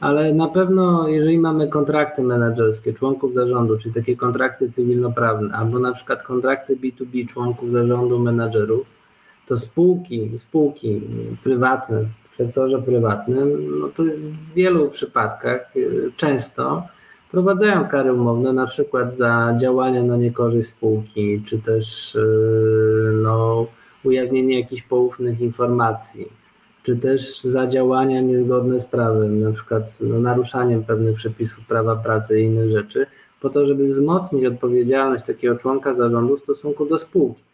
ale 0.00 0.34
na 0.34 0.48
pewno 0.48 1.08
jeżeli 1.08 1.38
mamy 1.38 1.68
kontrakty 1.68 2.22
menedżerskie 2.22 2.92
członków 2.92 3.34
zarządu, 3.34 3.78
czyli 3.78 3.94
takie 3.94 4.16
kontrakty 4.16 4.70
cywilnoprawne, 4.70 5.54
albo 5.54 5.78
na 5.78 5.92
przykład 5.92 6.22
kontrakty 6.22 6.76
B2B 6.76 7.28
członków 7.28 7.72
zarządu 7.72 8.18
menedżerów, 8.18 8.86
to 9.46 9.58
spółki, 9.58 10.38
spółki 10.38 11.00
prywatne 11.42 12.04
w 12.32 12.36
sektorze 12.36 12.82
prywatnym, 12.82 13.78
no 13.80 13.88
to 13.88 14.02
w 14.02 14.54
wielu 14.54 14.90
przypadkach 14.90 15.60
e, 15.76 15.80
często 16.16 16.86
wprowadzają 17.30 17.88
kary 17.88 18.12
umowne, 18.12 18.52
na 18.52 18.66
przykład 18.66 19.14
za 19.14 19.54
działania 19.60 20.02
na 20.02 20.16
niekorzyść 20.16 20.68
spółki, 20.68 21.42
czy 21.46 21.58
też 21.58 22.14
yy, 22.14 23.12
no, 23.22 23.66
ujawnienie 24.04 24.60
jakichś 24.60 24.82
poufnych 24.82 25.40
informacji, 25.40 26.28
czy 26.82 26.96
też 26.96 27.40
za 27.40 27.66
działania 27.66 28.20
niezgodne 28.20 28.80
z 28.80 28.84
prawem, 28.84 29.40
na 29.40 29.52
przykład 29.52 29.98
no, 30.00 30.18
naruszaniem 30.18 30.84
pewnych 30.84 31.16
przepisów 31.16 31.66
prawa 31.66 31.96
pracy 31.96 32.40
i 32.40 32.44
innych 32.44 32.70
rzeczy, 32.70 33.06
po 33.40 33.50
to, 33.50 33.66
żeby 33.66 33.86
wzmocnić 33.86 34.44
odpowiedzialność 34.44 35.24
takiego 35.24 35.56
członka 35.56 35.94
zarządu 35.94 36.36
w 36.36 36.42
stosunku 36.42 36.86
do 36.86 36.98
spółki. 36.98 37.49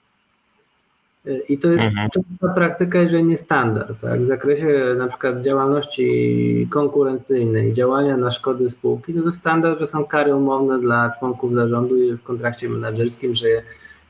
I 1.49 1.59
to 1.59 1.69
jest 1.69 1.85
mhm. 1.85 2.11
częsta 2.11 2.55
praktyka, 2.55 2.99
jeżeli 2.99 3.25
nie 3.25 3.37
standard. 3.37 4.01
Tak? 4.01 4.23
W 4.23 4.27
zakresie 4.27 4.95
na 4.99 5.07
przykład 5.09 5.41
działalności 5.41 6.69
konkurencyjnej, 6.71 7.73
działania 7.73 8.17
na 8.17 8.31
szkody 8.31 8.71
spółki, 8.71 9.15
no 9.15 9.23
to 9.23 9.33
standard, 9.33 9.81
że 9.81 9.87
są 9.87 10.05
kary 10.05 10.35
umowne 10.35 10.79
dla 10.79 11.13
członków 11.19 11.55
zarządu 11.55 11.95
w 12.17 12.23
kontrakcie 12.23 12.69
menedżerskim, 12.69 13.35
że 13.35 13.49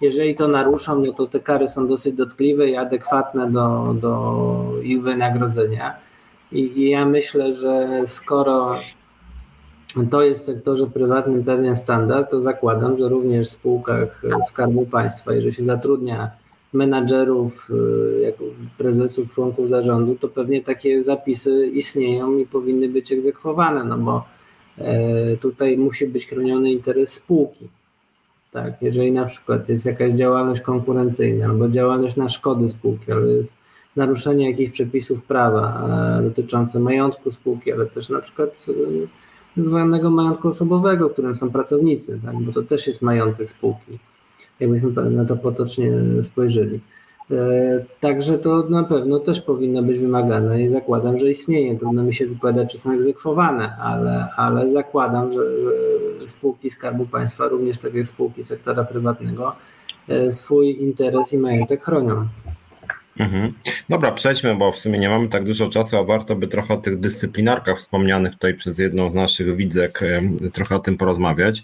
jeżeli 0.01 0.35
to 0.35 0.49
naruszą, 0.49 1.05
no 1.05 1.13
to 1.13 1.27
te 1.27 1.41
kary 1.41 1.69
są 1.69 1.89
dosyć 1.89 2.15
dotkliwe 2.15 2.69
i 2.69 2.77
adekwatne 2.77 3.51
do, 3.51 3.95
do 4.01 4.65
ich 4.83 5.03
wynagrodzenia. 5.03 5.95
I, 6.53 6.81
I 6.81 6.91
ja 6.91 7.07
myślę, 7.07 7.55
że 7.55 8.03
skoro 8.07 8.79
to 10.11 10.23
jest 10.23 10.43
w 10.43 10.45
sektorze 10.45 10.87
prywatnym 10.87 11.45
pewien 11.45 11.77
standard, 11.77 12.31
to 12.31 12.41
zakładam, 12.41 12.99
że 12.99 13.09
również 13.09 13.49
w 13.49 13.51
spółkach 13.51 14.23
Skarbu 14.49 14.87
Państwa, 14.87 15.33
jeżeli 15.33 15.55
się 15.55 15.65
zatrudnia 15.65 16.31
menadżerów, 16.77 17.71
y, 17.71 18.21
jako 18.21 18.45
prezesów, 18.79 19.35
członków 19.35 19.69
zarządu, 19.69 20.17
to 20.21 20.29
pewnie 20.29 20.63
takie 20.63 21.03
zapisy 21.03 21.67
istnieją 21.67 22.39
i 22.39 22.47
powinny 22.47 22.89
być 22.89 23.13
egzekwowane, 23.13 23.85
no 23.85 23.99
bo 23.99 24.25
e, 24.79 25.37
tutaj 25.37 25.79
musi 25.79 26.07
być 26.07 26.27
chroniony 26.27 26.73
interes 26.73 27.13
spółki. 27.13 27.69
Tak, 28.53 28.83
jeżeli 28.83 29.13
na 29.13 29.25
przykład 29.25 29.69
jest 29.69 29.87
jakaś 29.87 30.13
działalność 30.13 30.61
konkurencyjna 30.61 31.47
albo 31.47 31.69
działalność 31.69 32.17
na 32.17 32.29
szkody 32.29 32.69
spółki, 32.69 33.13
albo 33.13 33.27
jest 33.27 33.57
naruszenie 33.97 34.51
jakichś 34.51 34.73
przepisów 34.73 35.23
prawa 35.23 35.89
e, 36.19 36.23
dotyczące 36.23 36.81
majątku 36.81 37.31
spółki, 37.31 37.73
ale 37.73 37.87
też 37.87 38.09
na 38.09 38.21
przykład 38.21 38.67
e, 39.59 39.63
zwanego 39.63 40.11
majątku 40.11 40.49
osobowego, 40.49 41.11
którym 41.11 41.37
są 41.37 41.51
pracownicy, 41.51 42.21
tak, 42.25 42.37
bo 42.37 42.53
to 42.53 42.63
też 42.63 42.87
jest 42.87 43.03
majątek 43.03 43.49
spółki 43.49 43.99
jakbyśmy 44.61 45.11
na 45.11 45.25
to 45.25 45.37
potocznie 45.37 45.93
spojrzeli. 46.23 46.81
E, 47.31 47.85
także 48.01 48.39
to 48.39 48.63
na 48.69 48.85
pewno 48.85 49.19
też 49.19 49.41
powinno 49.41 49.83
być 49.83 49.99
wymagane 49.99 50.63
i 50.63 50.69
zakładam, 50.69 51.19
że 51.19 51.31
istnieje. 51.31 51.79
Trudno 51.79 52.03
mi 52.03 52.15
się 52.15 52.27
wypowiadać, 52.27 52.73
czy 52.73 52.79
są 52.79 52.93
egzekwowane, 52.93 53.77
ale, 53.77 54.29
ale 54.37 54.69
zakładam, 54.69 55.33
że, 55.33 55.41
spółki 56.29 56.71
Skarbu 56.71 57.07
Państwa, 57.07 57.49
również 57.49 57.79
takie 57.79 58.07
spółki 58.07 58.45
sektora 58.45 58.85
prywatnego, 58.85 59.53
e, 60.09 60.33
swój 60.33 60.83
interes 60.83 61.33
i 61.33 61.39
majątek 61.39 61.85
chronią. 61.85 62.27
Mhm. 63.19 63.53
Dobra, 63.89 64.13
przejdźmy, 64.13 64.55
bo 64.55 64.73
w 64.73 64.79
sumie 64.79 64.99
nie 64.99 65.09
mamy 65.09 65.29
tak 65.29 65.45
dużo 65.45 65.69
czasu, 65.69 65.97
a 65.97 66.05
warto 66.05 66.37
by 66.37 66.49
trochę 66.49 66.75
o 66.75 66.77
tych 66.77 67.01
dyscyplinarkach 67.01 67.79
wspomnianych 67.79 68.33
tutaj 68.33 68.55
przez 68.55 68.79
jedną 68.79 69.11
z 69.11 69.15
naszych 69.15 69.57
widzek 69.57 70.01
trochę 70.53 70.77
o 70.77 70.79
tym 70.79 70.97
porozmawiać. 70.97 71.63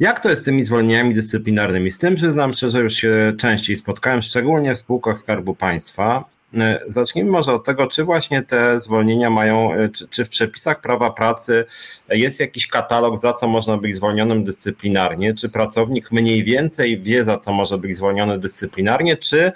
Jak 0.00 0.20
to 0.20 0.30
jest 0.30 0.42
z 0.42 0.44
tymi 0.44 0.64
zwolnieniami 0.64 1.14
dyscyplinarnymi? 1.14 1.92
Z 1.92 1.98
tym 1.98 2.14
przyznam 2.14 2.52
szczerze, 2.52 2.80
już 2.80 2.94
się 2.94 3.32
częściej 3.38 3.76
spotkałem, 3.76 4.22
szczególnie 4.22 4.74
w 4.74 4.78
spółkach 4.78 5.18
Skarbu 5.18 5.54
Państwa. 5.54 6.24
E, 6.58 6.80
zacznijmy 6.86 7.30
może 7.30 7.52
od 7.52 7.64
tego, 7.64 7.86
czy 7.86 8.04
właśnie 8.04 8.42
te 8.42 8.80
zwolnienia 8.80 9.30
mają, 9.30 9.74
e, 9.74 9.88
czy, 9.88 10.08
czy, 10.08 10.24
w 10.24 10.28
przepisach 10.28 10.80
prawa 10.80 11.10
pracy 11.10 11.64
jest 12.08 12.40
jakiś 12.40 12.66
katalog, 12.66 13.18
za 13.18 13.32
co 13.32 13.48
można 13.48 13.76
być 13.76 13.96
zwolnionym 13.96 14.44
dyscyplinarnie? 14.44 15.34
Czy 15.34 15.48
pracownik 15.48 16.12
mniej 16.12 16.44
więcej 16.44 17.00
wie, 17.00 17.24
za 17.24 17.38
co 17.38 17.52
może 17.52 17.78
być 17.78 17.96
zwolniony 17.96 18.38
dyscyplinarnie, 18.38 19.16
czy 19.16 19.52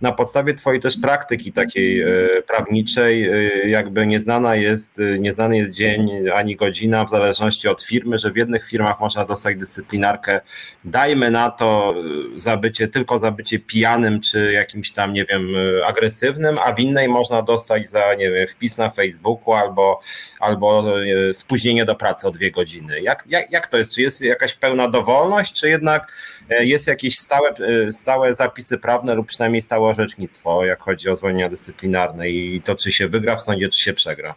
na 0.00 0.12
podstawie 0.12 0.54
twojej 0.54 0.80
też 0.80 0.96
praktyki 1.02 1.52
takiej 1.52 2.02
e, 2.02 2.06
prawniczej, 2.46 3.28
e, 3.28 3.68
jakby 3.68 4.06
nieznana 4.06 4.56
jest, 4.56 4.98
e, 4.98 5.18
nieznany 5.18 5.56
jest 5.56 5.70
dzień 5.70 6.10
ani 6.34 6.56
godzina 6.56 7.04
w 7.04 7.10
zależności 7.10 7.68
od 7.68 7.82
firmy, 7.82 8.18
że 8.18 8.30
w 8.30 8.36
jednych 8.36 8.66
firmach 8.68 9.00
można 9.00 9.24
dostać 9.24 9.56
dyscyplinarkę, 9.56 10.40
dajmy 10.84 11.30
na 11.30 11.50
to 11.50 11.94
za 12.36 12.56
bycie, 12.56 12.88
tylko 12.88 13.18
za 13.18 13.30
bycie 13.30 13.58
pijanym 13.58 14.20
czy 14.20 14.52
jakimś 14.52 14.92
tam, 14.92 15.12
nie 15.12 15.24
wiem, 15.24 15.48
agresywnym, 15.86 16.58
a 16.58 16.72
w 16.72 16.80
innej 16.80 17.08
można 17.08 17.42
dostać 17.42 17.88
za, 17.88 18.14
nie 18.14 18.30
wiem, 18.30 18.46
wpis 18.46 18.78
na 18.78 18.90
Facebooku 18.90 19.54
albo, 19.54 20.00
albo 20.40 20.84
spóźnienie 21.32 21.84
do 21.84 21.94
pracy 21.94 22.26
o 22.26 22.30
dwie 22.30 22.50
godziny. 22.50 23.00
Jak, 23.00 23.24
jak, 23.28 23.50
jak 23.50 23.66
to 23.66 23.78
jest? 23.78 23.94
Czy 23.94 24.02
jest 24.02 24.20
jakaś 24.20 24.54
pełna 24.54 24.88
dowolność, 24.88 25.60
czy 25.60 25.68
jednak 25.68 26.12
jest 26.50 26.86
jakieś 26.86 27.18
stałe, 27.18 27.54
stałe 27.92 28.34
zapisy 28.34 28.78
prawne 28.78 29.14
lub 29.14 29.26
przynajmniej 29.26 29.62
stałe 29.62 29.88
orzecznictwo, 29.88 30.64
jak 30.64 30.80
chodzi 30.80 31.08
o 31.08 31.16
zwolnienia 31.16 31.48
dyscyplinarne 31.48 32.30
i 32.30 32.62
to, 32.64 32.74
czy 32.74 32.92
się 32.92 33.08
wygra 33.08 33.36
w 33.36 33.42
sądzie, 33.42 33.68
czy 33.68 33.80
się 33.80 33.92
przegra? 33.92 34.34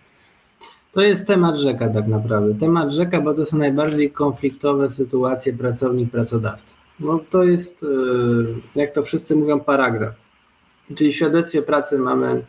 To 0.92 1.02
jest 1.02 1.28
temat 1.28 1.58
rzeka 1.58 1.90
tak 1.90 2.08
naprawdę. 2.08 2.60
Temat 2.60 2.92
rzeka, 2.92 3.22
bo 3.22 3.34
to 3.34 3.46
są 3.46 3.58
najbardziej 3.58 4.12
konfliktowe 4.12 4.90
sytuacje 4.90 5.54
pracownik-pracodawca. 5.54 6.76
No 7.00 7.20
to 7.30 7.44
jest, 7.44 7.84
e, 7.84 7.88
jak 8.80 8.94
to 8.94 9.04
wszyscy 9.04 9.36
mówią, 9.36 9.60
paragraf. 9.60 10.14
Czyli 10.96 11.12
w 11.12 11.16
świadectwie 11.16 11.62
pracy 11.62 11.98
mamy 11.98 12.46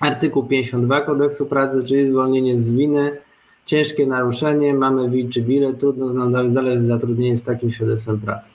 artykuł 0.00 0.46
52 0.46 1.00
kodeksu 1.00 1.46
pracy, 1.46 1.84
czyli 1.84 2.06
zwolnienie 2.08 2.58
z 2.58 2.70
winy, 2.70 3.18
ciężkie 3.66 4.06
naruszenie, 4.06 4.74
mamy 4.74 5.10
wil 5.10 5.30
czy 5.30 5.42
bile, 5.42 5.74
trudno 5.74 6.48
znaleźć 6.48 6.84
zatrudnienie 6.84 7.36
z 7.36 7.42
takim 7.42 7.70
świadectwem 7.70 8.20
pracy. 8.20 8.54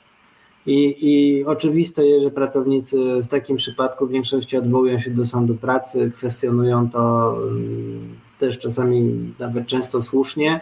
I, 0.65 0.97
I 1.01 1.45
oczywiste 1.45 2.05
jest, 2.05 2.23
że 2.23 2.31
pracownicy 2.31 3.21
w 3.23 3.27
takim 3.27 3.57
przypadku 3.57 4.07
w 4.07 4.11
większości 4.11 4.57
odwołują 4.57 4.99
się 4.99 5.11
do 5.11 5.25
sądu 5.25 5.55
pracy, 5.55 6.11
kwestionują 6.15 6.89
to 6.89 7.35
mm, 7.47 8.15
też 8.39 8.59
czasami 8.59 9.33
nawet 9.39 9.67
często 9.67 10.01
słusznie, 10.01 10.61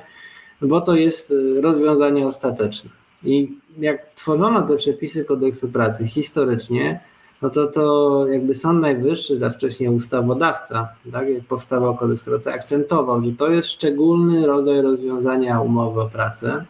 bo 0.61 0.81
to 0.81 0.95
jest 0.95 1.31
y, 1.31 1.61
rozwiązanie 1.61 2.27
ostateczne. 2.27 2.89
I 3.23 3.57
jak 3.77 4.13
tworzono 4.13 4.61
te 4.61 4.75
przepisy 4.75 5.25
kodeksu 5.25 5.67
pracy 5.67 6.07
historycznie, 6.07 6.99
no 7.41 7.49
to 7.49 7.67
to 7.67 8.25
jakby 8.27 8.55
Sąd 8.55 8.81
Najwyższy, 8.81 9.39
a 9.45 9.49
wcześniej 9.49 9.89
ustawodawca, 9.89 10.89
tak, 11.11 11.29
jak 11.29 11.43
powstawał 11.43 11.97
kodeks 11.97 12.21
pracy, 12.21 12.53
akcentował, 12.53 13.23
że 13.23 13.31
to 13.31 13.49
jest 13.49 13.69
szczególny 13.69 14.47
rodzaj 14.47 14.81
rozwiązania 14.81 15.61
umowy 15.61 16.01
o 16.01 16.09
pracę, 16.09 16.65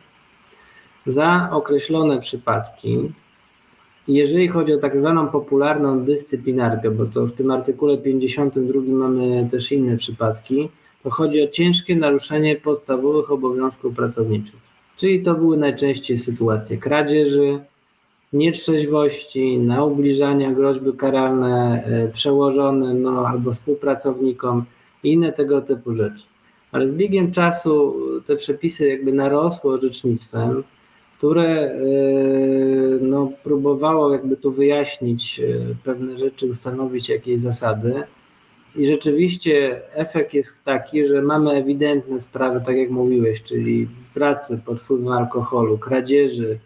za 1.05 1.49
określone 1.51 2.21
przypadki, 2.21 3.11
jeżeli 4.07 4.47
chodzi 4.47 4.73
o 4.73 4.77
tak 4.77 4.99
zwaną 4.99 5.27
popularną 5.27 6.05
dyscyplinarkę, 6.05 6.91
bo 6.91 7.05
to 7.05 7.25
w 7.25 7.31
tym 7.31 7.51
artykule 7.51 7.97
52 7.97 8.81
mamy 8.87 9.47
też 9.51 9.71
inne 9.71 9.97
przypadki, 9.97 10.69
to 11.03 11.09
chodzi 11.09 11.43
o 11.43 11.47
ciężkie 11.47 11.95
naruszenie 11.95 12.55
podstawowych 12.55 13.31
obowiązków 13.31 13.95
pracowniczych. 13.95 14.55
Czyli 14.97 15.23
to 15.23 15.35
były 15.35 15.57
najczęściej 15.57 16.19
sytuacje 16.19 16.77
kradzieży, 16.77 17.59
nietrzeźwości, 18.33 19.57
naubliżania, 19.57 20.51
groźby 20.51 20.93
karalne 20.93 21.83
e, 21.83 22.07
przełożonym 22.07 23.01
no, 23.01 23.27
albo 23.27 23.53
współpracownikom 23.53 24.65
i 25.03 25.11
inne 25.13 25.33
tego 25.33 25.61
typu 25.61 25.93
rzeczy. 25.93 26.23
Ale 26.71 26.87
z 26.87 26.93
biegiem 26.93 27.31
czasu 27.31 27.95
te 28.25 28.35
przepisy 28.35 28.89
jakby 28.89 29.13
narosły 29.13 29.73
orzecznictwem, 29.73 30.63
które 31.19 31.45
e, 31.45 31.75
no, 33.01 33.31
próbowało 33.43 34.11
jakby 34.13 34.37
tu 34.37 34.51
wyjaśnić 34.51 35.39
e, 35.39 35.75
pewne 35.83 36.17
rzeczy, 36.17 36.45
ustanowić 36.45 37.09
jakieś 37.09 37.39
zasady. 37.39 38.03
I 38.75 38.85
rzeczywiście 38.85 39.81
efekt 39.93 40.33
jest 40.33 40.63
taki, 40.65 41.07
że 41.07 41.21
mamy 41.21 41.51
ewidentne 41.51 42.21
sprawy, 42.21 42.61
tak 42.65 42.77
jak 42.77 42.89
mówiłeś, 42.89 43.43
czyli 43.43 43.87
pracy 44.13 44.61
pod 44.65 44.79
wpływem 44.79 45.07
alkoholu, 45.07 45.77
kradzieży, 45.77 46.59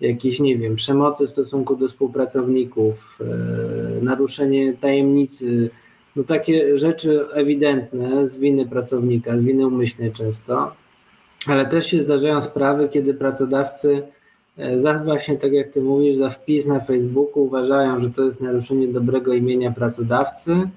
jakiejś, 0.00 0.40
nie 0.40 0.58
wiem, 0.58 0.76
przemocy 0.76 1.26
w 1.26 1.30
stosunku 1.30 1.76
do 1.76 1.88
współpracowników, 1.88 3.18
e, 3.20 3.24
naruszenie 4.04 4.72
tajemnicy, 4.72 5.70
no 6.16 6.24
takie 6.24 6.78
rzeczy 6.78 7.24
ewidentne 7.32 8.28
z 8.28 8.36
winy 8.36 8.66
pracownika, 8.66 9.38
z 9.38 9.40
winy 9.40 9.66
umyślnej 9.66 10.12
często 10.12 10.79
ale 11.46 11.66
też 11.66 11.86
się 11.86 12.00
zdarzają 12.00 12.42
sprawy, 12.42 12.88
kiedy 12.88 13.14
pracodawcy 13.14 14.02
e, 14.58 14.78
za 14.78 14.98
właśnie 14.98 15.36
tak 15.36 15.52
jak 15.52 15.68
ty 15.68 15.82
mówisz, 15.82 16.16
za 16.16 16.30
wpis 16.30 16.66
na 16.66 16.80
Facebooku 16.80 17.42
uważają, 17.42 18.00
że 18.00 18.10
to 18.10 18.22
jest 18.22 18.40
naruszenie 18.40 18.88
dobrego 18.88 19.34
imienia 19.34 19.72
pracodawcy 19.72 20.68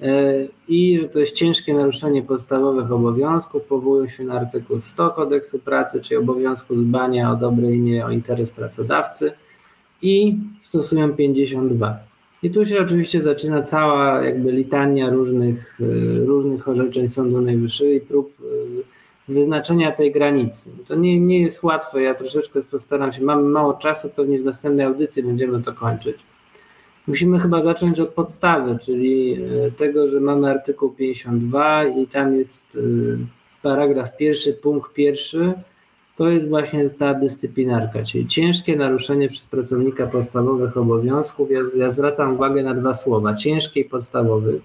e, 0.00 0.34
i 0.68 0.98
że 1.02 1.08
to 1.08 1.18
jest 1.18 1.32
ciężkie 1.32 1.74
naruszenie 1.74 2.22
podstawowych 2.22 2.92
obowiązków, 2.92 3.62
powołują 3.62 4.08
się 4.08 4.24
na 4.24 4.34
artykuł 4.34 4.80
100 4.80 5.10
kodeksu 5.10 5.58
pracy, 5.58 6.00
czyli 6.00 6.16
obowiązku 6.16 6.76
dbania 6.76 7.32
o 7.32 7.36
dobre 7.36 7.72
imię, 7.72 8.06
o 8.06 8.10
interes 8.10 8.50
pracodawcy 8.50 9.32
i 10.02 10.36
stosują 10.62 11.12
52. 11.12 11.98
I 12.42 12.50
tu 12.50 12.66
się 12.66 12.80
oczywiście 12.80 13.22
zaczyna 13.22 13.62
cała 13.62 14.24
jakby 14.24 14.52
litania 14.52 15.10
różnych, 15.10 15.80
e, 15.80 16.18
różnych 16.18 16.68
orzeczeń 16.68 17.08
Sądu 17.08 17.40
Najwyższego 17.40 17.90
i 17.90 18.00
prób 18.00 18.32
wyznaczenia 19.28 19.92
tej 19.92 20.12
granicy. 20.12 20.70
To 20.86 20.94
nie, 20.94 21.20
nie 21.20 21.40
jest 21.40 21.62
łatwe, 21.62 22.02
ja 22.02 22.14
troszeczkę 22.14 22.62
postaram 22.62 23.12
się, 23.12 23.22
mamy 23.22 23.42
mało 23.42 23.74
czasu, 23.74 24.10
pewnie 24.16 24.38
w 24.38 24.44
następnej 24.44 24.86
audycji 24.86 25.22
będziemy 25.22 25.62
to 25.62 25.72
kończyć. 25.72 26.16
Musimy 27.06 27.40
chyba 27.40 27.62
zacząć 27.62 28.00
od 28.00 28.08
podstawy, 28.08 28.78
czyli 28.82 29.32
e, 29.32 29.70
tego, 29.70 30.06
że 30.06 30.20
mamy 30.20 30.50
artykuł 30.50 30.90
52 30.90 31.84
i 31.84 32.06
tam 32.06 32.34
jest 32.34 32.76
e, 32.76 32.80
paragraf 33.62 34.16
pierwszy, 34.16 34.52
punkt 34.52 34.92
pierwszy, 34.92 35.52
to 36.16 36.28
jest 36.28 36.48
właśnie 36.48 36.90
ta 36.90 37.14
dyscyplinarka, 37.14 38.02
czyli 38.02 38.26
ciężkie 38.26 38.76
naruszenie 38.76 39.28
przez 39.28 39.46
pracownika 39.46 40.06
podstawowych 40.06 40.76
obowiązków. 40.76 41.50
Ja, 41.50 41.60
ja 41.76 41.90
zwracam 41.90 42.34
uwagę 42.34 42.62
na 42.62 42.74
dwa 42.74 42.94
słowa, 42.94 43.34
ciężkie 43.34 43.80
i 43.80 43.84
podstawowy. 43.84 44.60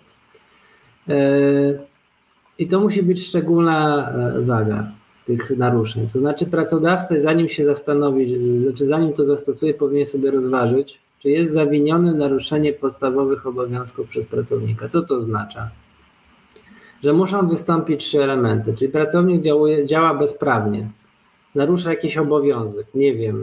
E, 2.60 2.64
i 2.64 2.68
to 2.68 2.80
musi 2.80 3.04
być 3.04 3.28
szczególna 3.28 4.10
e, 4.10 4.42
waga 4.42 4.92
tych 5.26 5.58
naruszeń. 5.58 6.10
To 6.14 6.20
znaczy, 6.20 6.46
pracodawca, 6.46 7.20
zanim 7.20 7.50
się 7.50 7.64
zastanowi, 7.64 8.38
znaczy 8.64 8.86
zanim 8.86 9.14
to 9.14 9.26
zastosuje, 9.26 9.74
powinien 9.74 10.06
sobie 10.06 10.32
rozważyć, 10.32 11.00
czy 11.20 11.30
jest 11.30 11.54
zawinione 11.54 12.14
naruszenie 12.14 12.74
podstawowych 12.74 13.48
obowiązków 13.48 14.10
przez 14.10 14.26
pracownika. 14.26 14.88
Co 14.88 15.02
to 15.02 15.16
oznacza? 15.16 15.70
Że 17.04 17.14
muszą 17.14 17.48
wystąpić 17.48 18.06
trzy 18.06 18.24
elementy, 18.24 18.74
czyli 18.74 18.92
pracownik 18.92 19.42
działuje, 19.42 19.86
działa 19.86 20.14
bezprawnie, 20.14 20.90
narusza 21.56 21.90
jakiś 21.90 22.18
obowiązek, 22.18 22.88
nie 22.96 23.16
wiem, 23.16 23.42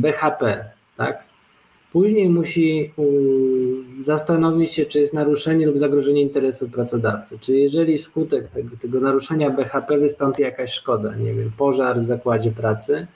BHP, 0.00 0.64
tak? 0.96 1.31
Później 1.92 2.28
musi 2.28 2.92
zastanowić 4.02 4.72
się, 4.72 4.86
czy 4.86 5.00
jest 5.00 5.14
naruszenie 5.14 5.66
lub 5.66 5.78
zagrożenie 5.78 6.22
interesów 6.22 6.70
pracodawcy. 6.70 7.38
Czy 7.38 7.52
jeżeli 7.52 7.98
wskutek 7.98 8.48
tego, 8.48 8.76
tego 8.82 9.00
naruszenia 9.00 9.50
BHP 9.50 9.98
wystąpi 9.98 10.42
jakaś 10.42 10.72
szkoda, 10.72 11.16
nie 11.16 11.34
wiem, 11.34 11.50
pożar 11.56 12.00
w 12.00 12.06
zakładzie 12.06 12.50
pracy. 12.50 13.06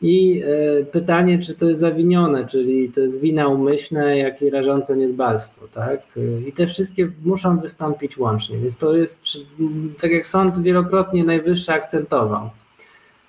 I 0.00 0.42
e, 0.80 0.84
pytanie, 0.84 1.38
czy 1.38 1.54
to 1.54 1.68
jest 1.68 1.80
zawinione, 1.80 2.46
czyli 2.46 2.92
to 2.92 3.00
jest 3.00 3.20
wina 3.20 3.48
umyślna, 3.48 4.14
jak 4.14 4.42
i 4.42 4.50
rażące 4.50 4.96
niedbalstwo, 4.96 5.68
tak? 5.74 6.00
I 6.48 6.52
te 6.52 6.66
wszystkie 6.66 7.10
muszą 7.24 7.58
wystąpić 7.58 8.18
łącznie, 8.18 8.58
więc 8.58 8.76
to 8.76 8.96
jest, 8.96 9.22
tak 10.00 10.10
jak 10.10 10.26
sąd 10.26 10.62
wielokrotnie 10.62 11.24
najwyższy 11.24 11.72
akcentował, 11.72 12.50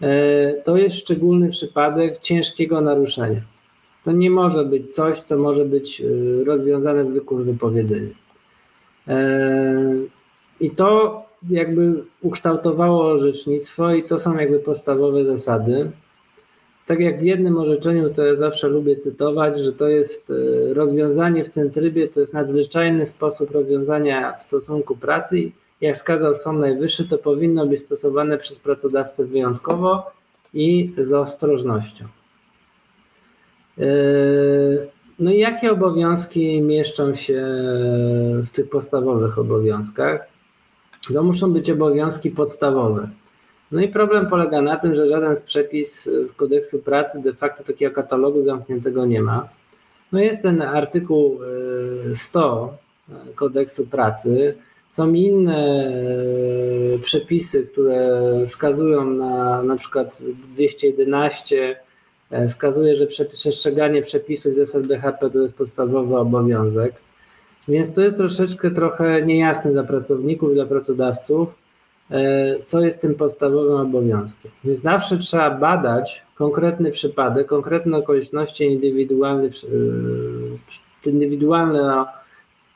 e, 0.01 0.53
to 0.53 0.77
jest 0.77 0.95
szczególny 0.95 1.49
przypadek 1.49 2.19
ciężkiego 2.19 2.81
naruszenia. 2.81 3.52
To 4.03 4.11
nie 4.11 4.29
może 4.29 4.65
być 4.65 4.95
coś, 4.95 5.21
co 5.21 5.37
może 5.37 5.65
być 5.65 6.01
y, 6.01 6.43
rozwiązane 6.45 7.05
zwykłym 7.05 7.43
wypowiedzeniem. 7.43 8.13
E, 9.07 9.83
I 10.59 10.71
to 10.71 11.21
jakby 11.49 12.03
ukształtowało 12.21 13.05
orzecznictwo 13.05 13.93
i 13.93 14.03
to 14.03 14.19
są 14.19 14.37
jakby 14.37 14.59
podstawowe 14.59 15.25
zasady. 15.25 15.91
Tak 16.85 16.99
jak 16.99 17.19
w 17.19 17.23
jednym 17.23 17.57
orzeczeniu, 17.57 18.09
to 18.09 18.25
ja 18.25 18.35
zawsze 18.35 18.67
lubię 18.67 18.95
cytować, 18.95 19.59
że 19.59 19.73
to 19.73 19.87
jest 19.87 20.29
y, 20.29 20.73
rozwiązanie 20.73 21.43
w 21.43 21.49
tym 21.49 21.71
trybie, 21.71 22.07
to 22.07 22.19
jest 22.19 22.33
nadzwyczajny 22.33 23.05
sposób 23.05 23.51
rozwiązania 23.51 24.39
stosunku 24.39 24.95
pracy. 24.95 25.51
Jak 25.81 25.95
wskazał 25.95 26.35
Sąd 26.35 26.59
Najwyższy, 26.59 27.07
to 27.07 27.17
powinno 27.17 27.65
być 27.65 27.81
stosowane 27.81 28.37
przez 28.37 28.59
pracodawcę 28.59 29.25
wyjątkowo 29.25 30.11
i 30.53 30.93
z 30.97 31.13
ostrożnością. 31.13 32.05
E, 33.77 33.85
no 35.19 35.31
i 35.31 35.39
jakie 35.39 35.71
obowiązki 35.71 36.61
mieszczą 36.61 37.15
się 37.15 37.43
w 38.43 38.47
tych 38.53 38.69
podstawowych 38.69 39.39
obowiązkach? 39.39 40.27
To 41.13 41.23
muszą 41.23 41.53
być 41.53 41.69
obowiązki 41.69 42.31
podstawowe. 42.31 43.09
No 43.71 43.81
i 43.81 43.87
problem 43.87 44.27
polega 44.27 44.61
na 44.61 44.75
tym, 44.75 44.95
że 44.95 45.07
żaden 45.07 45.35
z 45.35 45.41
przepis 45.41 46.09
kodeksu 46.35 46.79
pracy 46.79 47.21
de 47.21 47.33
facto 47.33 47.63
takiego 47.63 47.95
katalogu 47.95 48.41
zamkniętego 48.41 49.05
nie 49.05 49.21
ma. 49.21 49.49
No 50.11 50.19
jest 50.19 50.41
ten 50.41 50.61
artykuł 50.61 51.39
100 52.13 52.77
kodeksu 53.35 53.87
pracy. 53.87 54.55
Są 54.89 55.13
inne 55.13 55.91
przepisy, 57.03 57.67
które 57.67 58.21
wskazują 58.47 59.05
na 59.05 59.63
na 59.63 59.75
przykład 59.75 60.21
211 60.53 61.75
wskazuje, 62.49 62.95
że 62.95 63.07
przestrzeganie 63.07 64.01
przepisów 64.01 64.55
zasad 64.55 64.87
BHP 64.87 65.29
to 65.29 65.39
jest 65.39 65.53
podstawowy 65.53 66.17
obowiązek. 66.17 66.93
Więc 67.67 67.93
to 67.93 68.01
jest 68.01 68.17
troszeczkę 68.17 68.71
trochę 68.71 69.25
niejasne 69.25 69.71
dla 69.71 69.83
pracowników 69.83 70.53
dla 70.53 70.65
pracodawców, 70.65 71.55
e, 72.11 72.55
co 72.65 72.81
jest 72.81 73.01
tym 73.01 73.15
podstawowym 73.15 73.73
obowiązkiem. 73.73 74.51
Więc 74.63 74.81
zawsze 74.81 75.17
trzeba 75.17 75.51
badać 75.51 76.21
konkretny 76.35 76.91
przypadek, 76.91 77.47
konkretne 77.47 77.97
okoliczności 77.97 78.63
indywidualne, 78.63 79.49
indywidualne, 81.05 82.05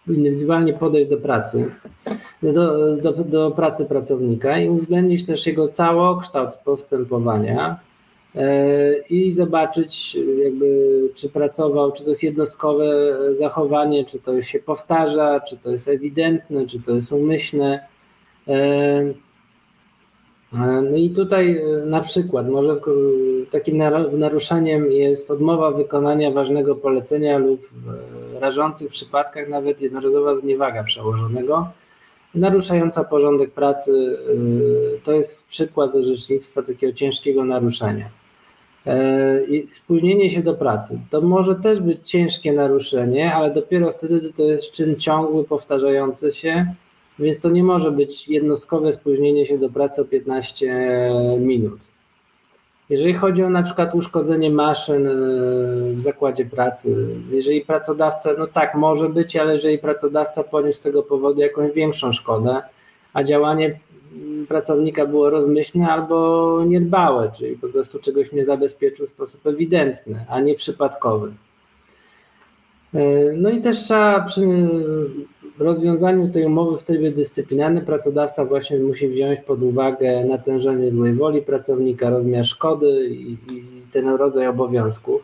indywidualnie 0.08 0.74
podejść 0.74 1.10
do 1.10 1.18
pracy, 1.18 1.72
do, 2.44 2.96
do, 2.96 3.12
do 3.12 3.52
pracy 3.52 3.86
pracownika 3.86 4.60
i 4.60 4.70
uwzględnić 4.70 5.26
też 5.26 5.48
jego 5.48 5.68
całokształt 5.68 6.56
postępowania, 6.56 7.80
E, 7.80 7.87
i 9.10 9.32
zobaczyć, 9.32 10.18
jakby, 10.44 11.00
czy 11.16 11.30
pracował, 11.30 11.92
czy 11.92 12.04
to 12.04 12.10
jest 12.10 12.24
jednostkowe 12.24 13.18
zachowanie, 13.36 14.06
czy 14.06 14.20
to 14.20 14.42
się 14.42 14.60
powtarza, 14.60 15.40
czy 15.40 15.58
to 15.58 15.72
jest 15.72 15.88
ewidentne, 15.88 16.68
czy 16.68 16.82
to 16.82 16.96
jest 16.96 17.12
umyślne. 17.12 17.88
E, 18.48 18.54
e, 20.54 20.82
no 20.92 20.98
i 20.98 21.10
tutaj 21.10 21.62
na 21.86 22.02
przykład 22.02 22.50
może 22.50 22.80
takim 23.52 23.78
naruszeniem 24.12 24.92
jest 24.92 25.32
odmowa 25.32 25.72
wykonania 25.72 26.32
ważnego 26.32 26.76
polecenia 26.76 27.38
lub 27.38 27.68
w 27.70 28.42
rażących 28.42 28.90
przypadkach 28.90 29.50
nawet 29.50 29.82
jednorazowa 29.82 30.36
zniewaga 30.36 30.84
przełożonego 30.84 31.68
naruszająca 32.36 33.04
porządek 33.04 33.52
pracy. 33.52 34.18
To 35.04 35.14
jest 35.14 35.44
przykład 35.48 35.92
z 35.92 35.96
orzecznictwa 35.96 36.62
takiego 36.62 36.94
ciężkiego 36.94 37.46
naruszenia. 37.46 38.10
E, 38.88 39.46
I 39.46 39.68
spóźnienie 39.74 40.30
się 40.30 40.44
do 40.44 40.54
pracy. 40.54 41.00
To 41.10 41.22
może 41.22 41.56
też 41.56 41.80
być 41.80 42.10
ciężkie 42.10 42.54
naruszenie, 42.54 43.34
ale 43.34 43.54
dopiero 43.54 43.92
wtedy 43.92 44.34
to 44.34 44.44
jest 44.44 44.72
czyn 44.72 44.96
ciągły, 44.96 45.44
powtarzający 45.44 46.32
się, 46.32 46.74
więc 47.20 47.40
to 47.40 47.50
nie 47.50 47.64
może 47.64 47.92
być 47.92 48.28
jednostkowe 48.28 48.94
spóźnienie 48.94 49.46
się 49.46 49.58
do 49.58 49.70
pracy 49.70 50.02
o 50.02 50.06
15 50.06 51.12
minut. 51.40 51.80
Jeżeli 52.90 53.14
chodzi 53.14 53.44
o 53.44 53.50
na 53.50 53.64
przykład 53.64 53.96
uszkodzenie 53.96 54.50
maszyn 54.52 55.08
e, 55.08 55.12
w 55.94 56.02
zakładzie 56.02 56.46
pracy, 56.46 57.08
jeżeli 57.32 57.62
pracodawca, 57.62 58.30
no 58.38 58.48
tak, 58.48 58.76
może 58.76 59.10
być, 59.10 59.36
ale 59.36 59.54
jeżeli 59.54 59.78
pracodawca 59.78 60.44
poniósł 60.44 60.80
z 60.80 60.82
tego 60.82 61.04
powodu 61.04 61.42
jakąś 61.42 61.72
większą 61.74 62.14
szkodę, 62.14 62.62
a 63.14 63.24
działanie 63.24 63.80
pracownika 64.48 65.06
było 65.06 65.30
rozmyślne 65.30 65.88
albo 65.88 66.64
niedbałe, 66.68 67.32
czyli 67.36 67.58
po 67.58 67.68
prostu 67.68 68.00
czegoś 68.00 68.32
nie 68.32 68.46
zabezpieczył 68.46 69.06
w 69.06 69.10
sposób 69.10 69.48
ewidentny, 69.48 70.26
a 70.30 70.40
nie 70.40 70.56
przypadkowy. 70.56 71.34
E, 72.94 73.34
no 73.38 73.50
i 73.50 73.62
też 73.62 73.80
trzeba 73.80 74.22
przy 74.22 74.42
rozwiązaniu 75.60 76.30
tej 76.30 76.46
umowy 76.46 76.78
w 76.78 76.84
trybie 76.84 77.12
dyscyplinarnym 77.12 77.86
pracodawca 77.86 78.46
właśnie 78.46 78.80
musi 78.80 79.08
wziąć 79.08 79.40
pod 79.40 79.64
uwagę 79.64 80.26
natężenie 80.26 80.92
złej 80.92 81.14
woli 81.14 81.42
pracownika, 81.42 82.10
rozmiar 82.10 82.46
szkody 82.46 83.08
i, 83.10 83.32
i 83.32 83.64
ten 83.94 84.10
rodzaj 84.10 84.48
obowiązków. 84.48 85.22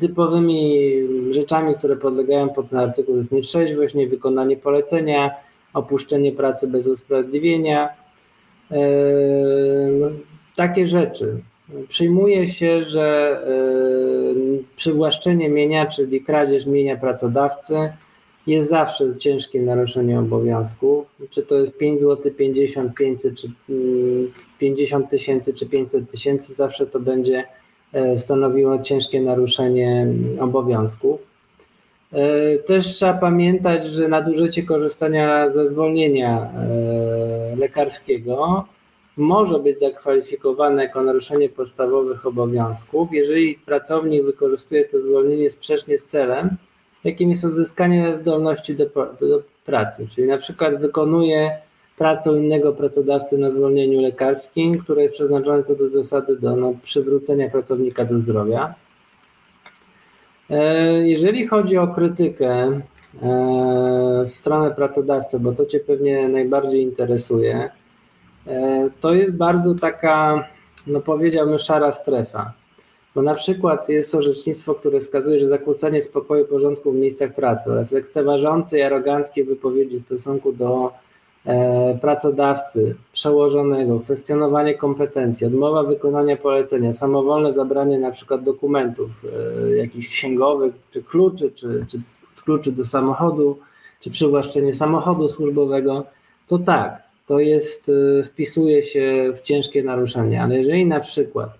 Typowymi 0.00 0.90
rzeczami, 1.30 1.74
które 1.74 1.96
podlegają 1.96 2.48
pod 2.48 2.70
ten 2.70 2.78
artykuł 2.78 3.16
jest 3.16 3.32
nietrzeźwość, 3.32 3.94
niewykonanie 3.94 4.56
polecenia, 4.56 5.30
opuszczenie 5.74 6.32
pracy 6.32 6.68
bez 6.68 6.86
usprawiedliwienia, 6.86 7.88
e, 8.70 8.78
no, 10.00 10.06
takie 10.56 10.88
rzeczy. 10.88 11.36
Przyjmuje 11.88 12.48
się, 12.48 12.82
że 12.82 13.38
e, 13.46 13.54
przywłaszczenie 14.76 15.48
mienia, 15.48 15.86
czyli 15.86 16.20
kradzież 16.20 16.66
mienia 16.66 16.96
pracodawcy, 16.96 17.92
jest 18.46 18.68
zawsze 18.68 19.16
ciężkim 19.16 19.64
naruszeniem 19.64 20.18
obowiązków. 20.18 21.06
Czy 21.30 21.42
to 21.42 21.58
jest 21.58 21.78
5 21.78 22.00
zł, 22.00 22.32
50, 22.32 22.94
500, 22.94 23.34
czy 23.36 23.48
50 24.58 24.94
mm, 24.94 25.10
tysięcy, 25.10 25.54
czy 25.54 25.66
500 25.66 26.10
tysięcy, 26.10 26.54
zawsze 26.54 26.86
to 26.86 27.00
będzie 27.00 27.44
e, 27.92 28.18
stanowiło 28.18 28.78
ciężkie 28.78 29.20
naruszenie 29.20 30.06
obowiązków. 30.40 31.33
E, 32.14 32.58
też 32.58 32.86
trzeba 32.86 33.14
pamiętać, 33.14 33.86
że 33.86 34.08
nadużycie 34.08 34.62
korzystania 34.62 35.50
ze 35.50 35.66
zwolnienia 35.66 36.30
e, 36.40 37.56
lekarskiego 37.56 38.64
może 39.16 39.58
być 39.58 39.78
zakwalifikowane 39.78 40.82
jako 40.82 41.02
naruszenie 41.02 41.48
podstawowych 41.48 42.26
obowiązków, 42.26 43.08
jeżeli 43.12 43.54
pracownik 43.54 44.24
wykorzystuje 44.24 44.84
to 44.84 45.00
zwolnienie 45.00 45.50
sprzecznie 45.50 45.98
z 45.98 46.04
celem, 46.04 46.56
jakim 47.04 47.30
jest 47.30 47.44
uzyskanie 47.44 48.18
zdolności 48.20 48.74
do, 48.74 48.86
do 49.20 49.42
pracy, 49.64 50.06
czyli 50.10 50.26
na 50.26 50.38
przykład 50.38 50.80
wykonuje 50.80 51.58
pracę 51.98 52.30
innego 52.30 52.72
pracodawcy 52.72 53.38
na 53.38 53.50
zwolnieniu 53.50 54.00
lekarskim, 54.00 54.78
które 54.78 55.02
jest 55.02 55.14
przeznaczone 55.14 55.62
co 55.62 55.74
do 55.74 55.88
zasady 55.88 56.36
do 56.36 56.56
no, 56.56 56.74
przywrócenia 56.82 57.50
pracownika 57.50 58.04
do 58.04 58.18
zdrowia. 58.18 58.74
E, 60.54 61.08
jeżeli 61.08 61.46
chodzi 61.46 61.78
o 61.78 61.88
krytykę 61.88 62.50
e, 62.50 62.80
w 64.28 64.34
stronę 64.34 64.70
pracodawcy, 64.70 65.40
bo 65.40 65.52
to 65.52 65.66
Cię 65.66 65.80
pewnie 65.80 66.28
najbardziej 66.28 66.82
interesuje, 66.82 67.70
e, 68.46 68.88
to 69.00 69.14
jest 69.14 69.32
bardzo 69.32 69.74
taka, 69.74 70.48
no 70.86 71.00
powiedziałbym, 71.00 71.58
szara 71.58 71.92
strefa. 71.92 72.52
Bo 73.14 73.22
na 73.22 73.34
przykład 73.34 73.88
jest 73.88 74.14
orzecznictwo, 74.14 74.74
które 74.74 75.00
wskazuje, 75.00 75.40
że 75.40 75.48
zakłócenie 75.48 76.02
spokoju 76.02 76.44
porządku 76.44 76.92
w 76.92 76.96
miejscach 76.96 77.34
pracy 77.34 77.72
oraz 77.72 77.92
lekceważące 77.92 78.78
i 78.78 78.82
aroganckie 78.82 79.44
wypowiedzi 79.44 79.98
w 79.98 80.02
stosunku 80.02 80.52
do 80.52 80.92
pracodawcy, 82.00 82.94
przełożonego, 83.12 84.00
kwestionowanie 84.00 84.74
kompetencji, 84.74 85.46
odmowa 85.46 85.82
wykonania 85.82 86.36
polecenia, 86.36 86.92
samowolne 86.92 87.52
zabranie 87.52 87.98
na 87.98 88.10
przykład 88.10 88.42
dokumentów 88.42 89.10
e, 89.70 89.76
jakichś 89.76 90.08
księgowych, 90.08 90.74
czy 90.90 91.02
kluczy, 91.02 91.50
czy, 91.54 91.86
czy 91.88 91.98
kluczy 92.44 92.72
do 92.72 92.84
samochodu, 92.84 93.58
czy 94.00 94.10
przywłaszczenie 94.10 94.74
samochodu 94.74 95.28
służbowego, 95.28 96.04
to 96.48 96.58
tak, 96.58 97.02
to 97.26 97.40
jest, 97.40 97.90
e, 98.20 98.24
wpisuje 98.24 98.82
się 98.82 99.32
w 99.36 99.40
ciężkie 99.40 99.82
naruszenie, 99.82 100.42
ale 100.42 100.56
jeżeli 100.58 100.86
na 100.86 101.00
przykład 101.00 101.50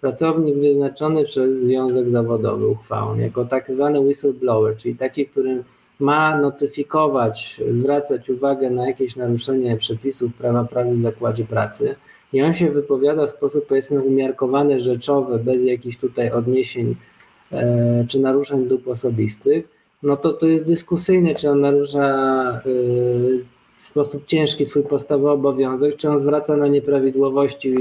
pracownik 0.00 0.56
wyznaczony 0.56 1.24
przez 1.24 1.60
związek 1.60 2.10
zawodowy 2.10 2.66
uchwałą 2.66 3.18
jako 3.18 3.44
tak 3.44 3.70
zwany 3.70 4.00
whistleblower, 4.00 4.76
czyli 4.76 4.96
taki, 4.96 5.26
który 5.26 5.62
ma 6.02 6.36
notyfikować, 6.36 7.60
zwracać 7.70 8.30
uwagę 8.30 8.70
na 8.70 8.86
jakieś 8.86 9.16
naruszenie 9.16 9.76
przepisów 9.76 10.34
prawa 10.34 10.64
pracy 10.64 10.90
w 10.90 11.00
zakładzie 11.00 11.44
pracy 11.44 11.94
i 12.32 12.42
on 12.42 12.54
się 12.54 12.70
wypowiada 12.70 13.26
w 13.26 13.30
sposób 13.30 13.66
powiedzmy 13.66 14.02
umiarkowany, 14.02 14.80
rzeczowy, 14.80 15.38
bez 15.38 15.64
jakichś 15.64 15.96
tutaj 15.96 16.30
odniesień 16.30 16.96
e, 17.52 18.04
czy 18.08 18.20
naruszeń 18.20 18.68
dóbr 18.68 18.90
osobistych, 18.90 19.68
no 20.02 20.16
to 20.16 20.32
to 20.32 20.46
jest 20.46 20.64
dyskusyjne, 20.64 21.34
czy 21.34 21.50
on 21.50 21.60
narusza 21.60 22.00
e, 22.00 22.60
w 23.82 23.88
sposób 23.88 24.26
ciężki 24.26 24.66
swój 24.66 24.82
podstawowy 24.82 25.30
obowiązek, 25.30 25.96
czy 25.96 26.10
on 26.10 26.20
zwraca 26.20 26.56
na 26.56 26.66
nieprawidłowości 26.66 27.74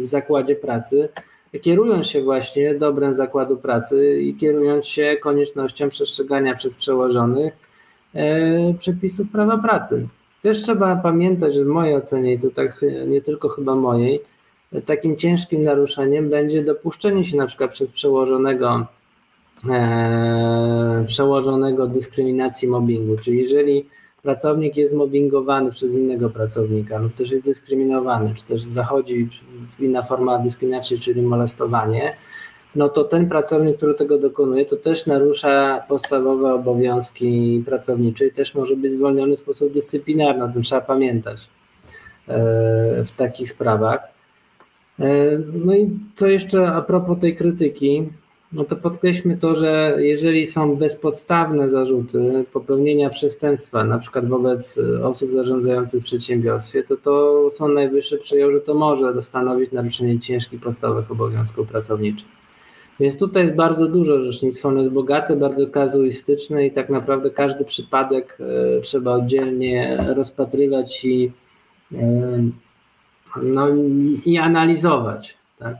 w 0.00 0.06
zakładzie 0.06 0.56
pracy, 0.56 1.08
kierując 1.60 2.06
się 2.06 2.22
właśnie 2.22 2.74
dobrem 2.74 3.14
zakładu 3.14 3.56
pracy 3.56 4.20
i 4.20 4.34
kierując 4.34 4.86
się 4.86 5.16
koniecznością 5.22 5.88
przestrzegania 5.88 6.54
przez 6.54 6.74
przełożonych 6.74 7.67
przepisów 8.78 9.30
prawa 9.32 9.58
pracy. 9.58 10.08
Też 10.42 10.62
trzeba 10.62 10.96
pamiętać, 10.96 11.54
że 11.54 11.64
w 11.64 11.68
mojej 11.68 11.94
ocenie, 11.94 12.34
i 12.34 12.38
to 12.38 12.50
tak 12.50 12.84
nie 13.06 13.22
tylko 13.22 13.48
chyba 13.48 13.74
mojej, 13.74 14.20
takim 14.86 15.16
ciężkim 15.16 15.62
naruszeniem 15.62 16.30
będzie 16.30 16.64
dopuszczenie 16.64 17.24
się 17.24 17.36
na 17.36 17.46
przykład 17.46 17.70
przez 17.70 17.92
przełożonego 17.92 18.86
e, 19.70 21.04
przełożonego 21.06 21.86
dyskryminacji 21.86 22.68
mobbingu, 22.68 23.16
czyli 23.24 23.38
jeżeli 23.38 23.86
pracownik 24.22 24.76
jest 24.76 24.94
mobbingowany 24.94 25.70
przez 25.70 25.94
innego 25.94 26.30
pracownika 26.30 26.98
lub 26.98 27.14
też 27.14 27.30
jest 27.30 27.44
dyskryminowany, 27.44 28.34
czy 28.34 28.44
też 28.44 28.64
zachodzi 28.64 29.28
inna 29.80 30.02
forma 30.02 30.38
dyskryminacji, 30.38 31.00
czyli 31.00 31.22
molestowanie, 31.22 32.16
no 32.76 32.88
to 32.88 33.04
ten 33.04 33.28
pracownik, 33.28 33.76
który 33.76 33.94
tego 33.94 34.18
dokonuje, 34.18 34.66
to 34.66 34.76
też 34.76 35.06
narusza 35.06 35.82
podstawowe 35.88 36.54
obowiązki 36.54 37.62
pracownicze 37.66 38.26
i 38.26 38.32
też 38.32 38.54
może 38.54 38.76
być 38.76 38.92
zwolniony 38.92 39.36
w 39.36 39.38
sposób 39.38 39.72
dyscyplinarny, 39.72 40.44
o 40.44 40.48
tym 40.48 40.62
trzeba 40.62 40.80
pamiętać 40.80 41.36
e, 42.28 42.34
w 43.04 43.10
takich 43.16 43.50
sprawach. 43.50 44.00
E, 45.00 45.38
no 45.64 45.74
i 45.74 45.90
to 46.16 46.26
jeszcze 46.26 46.72
a 46.72 46.82
propos 46.82 47.18
tej 47.20 47.36
krytyki, 47.36 48.08
no 48.52 48.64
to 48.64 48.76
podkreślmy 48.76 49.36
to, 49.36 49.54
że 49.54 49.96
jeżeli 49.98 50.46
są 50.46 50.76
bezpodstawne 50.76 51.68
zarzuty 51.68 52.44
popełnienia 52.52 53.10
przestępstwa, 53.10 53.84
na 53.84 53.98
przykład 53.98 54.28
wobec 54.28 54.80
osób 55.02 55.32
zarządzających 55.32 56.02
w 56.02 56.04
przedsiębiorstwie, 56.04 56.82
to 56.82 56.96
to 56.96 57.48
Sąd 57.50 57.74
Najwyższy 57.74 58.18
przyjął, 58.18 58.52
że 58.52 58.60
to 58.60 58.74
może 58.74 59.22
stanowić 59.22 59.72
naruszenie 59.72 60.20
ciężkich 60.20 60.60
podstawowych 60.60 61.10
obowiązków 61.10 61.68
pracowniczych. 61.68 62.37
Więc 63.00 63.18
tutaj 63.18 63.42
jest 63.42 63.54
bardzo 63.54 63.86
dużo 63.86 64.14
orzecznictwo, 64.14 64.68
ono 64.68 64.78
jest 64.78 64.90
bogate, 64.90 65.36
bardzo 65.36 65.66
kazuistyczne 65.66 66.66
i 66.66 66.70
tak 66.70 66.90
naprawdę 66.90 67.30
każdy 67.30 67.64
przypadek 67.64 68.38
e, 68.40 68.80
trzeba 68.80 69.12
oddzielnie 69.12 70.04
rozpatrywać 70.16 71.04
i, 71.04 71.32
e, 71.94 72.42
no, 73.42 73.68
i 74.24 74.38
analizować. 74.38 75.34
Tak? 75.58 75.76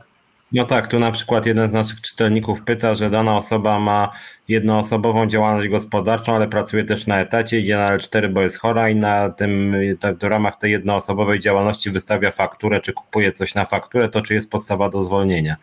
No 0.51 0.65
tak, 0.65 0.87
tu 0.87 0.99
na 0.99 1.11
przykład 1.11 1.45
jeden 1.45 1.69
z 1.69 1.73
naszych 1.73 2.01
czytelników 2.01 2.61
pyta, 2.61 2.95
że 2.95 3.09
dana 3.09 3.37
osoba 3.37 3.79
ma 3.79 4.11
jednoosobową 4.47 5.27
działalność 5.27 5.69
gospodarczą, 5.69 6.35
ale 6.35 6.47
pracuje 6.47 6.83
też 6.83 7.07
na 7.07 7.19
etacie, 7.19 7.59
idzie 7.59 7.77
na 7.77 7.97
L4, 7.97 8.29
bo 8.29 8.41
jest 8.41 8.57
chora 8.57 8.89
i 8.89 8.95
na 8.95 9.29
tym, 9.29 9.75
w 10.19 10.23
ramach 10.23 10.57
tej 10.57 10.71
jednoosobowej 10.71 11.39
działalności 11.39 11.91
wystawia 11.91 12.31
fakturę, 12.31 12.81
czy 12.81 12.93
kupuje 12.93 13.31
coś 13.31 13.55
na 13.55 13.65
fakturę, 13.65 14.09
to 14.09 14.21
czy 14.21 14.33
jest 14.33 14.49
podstawa 14.49 14.89
do 14.89 15.03
zwolnienia? 15.03 15.55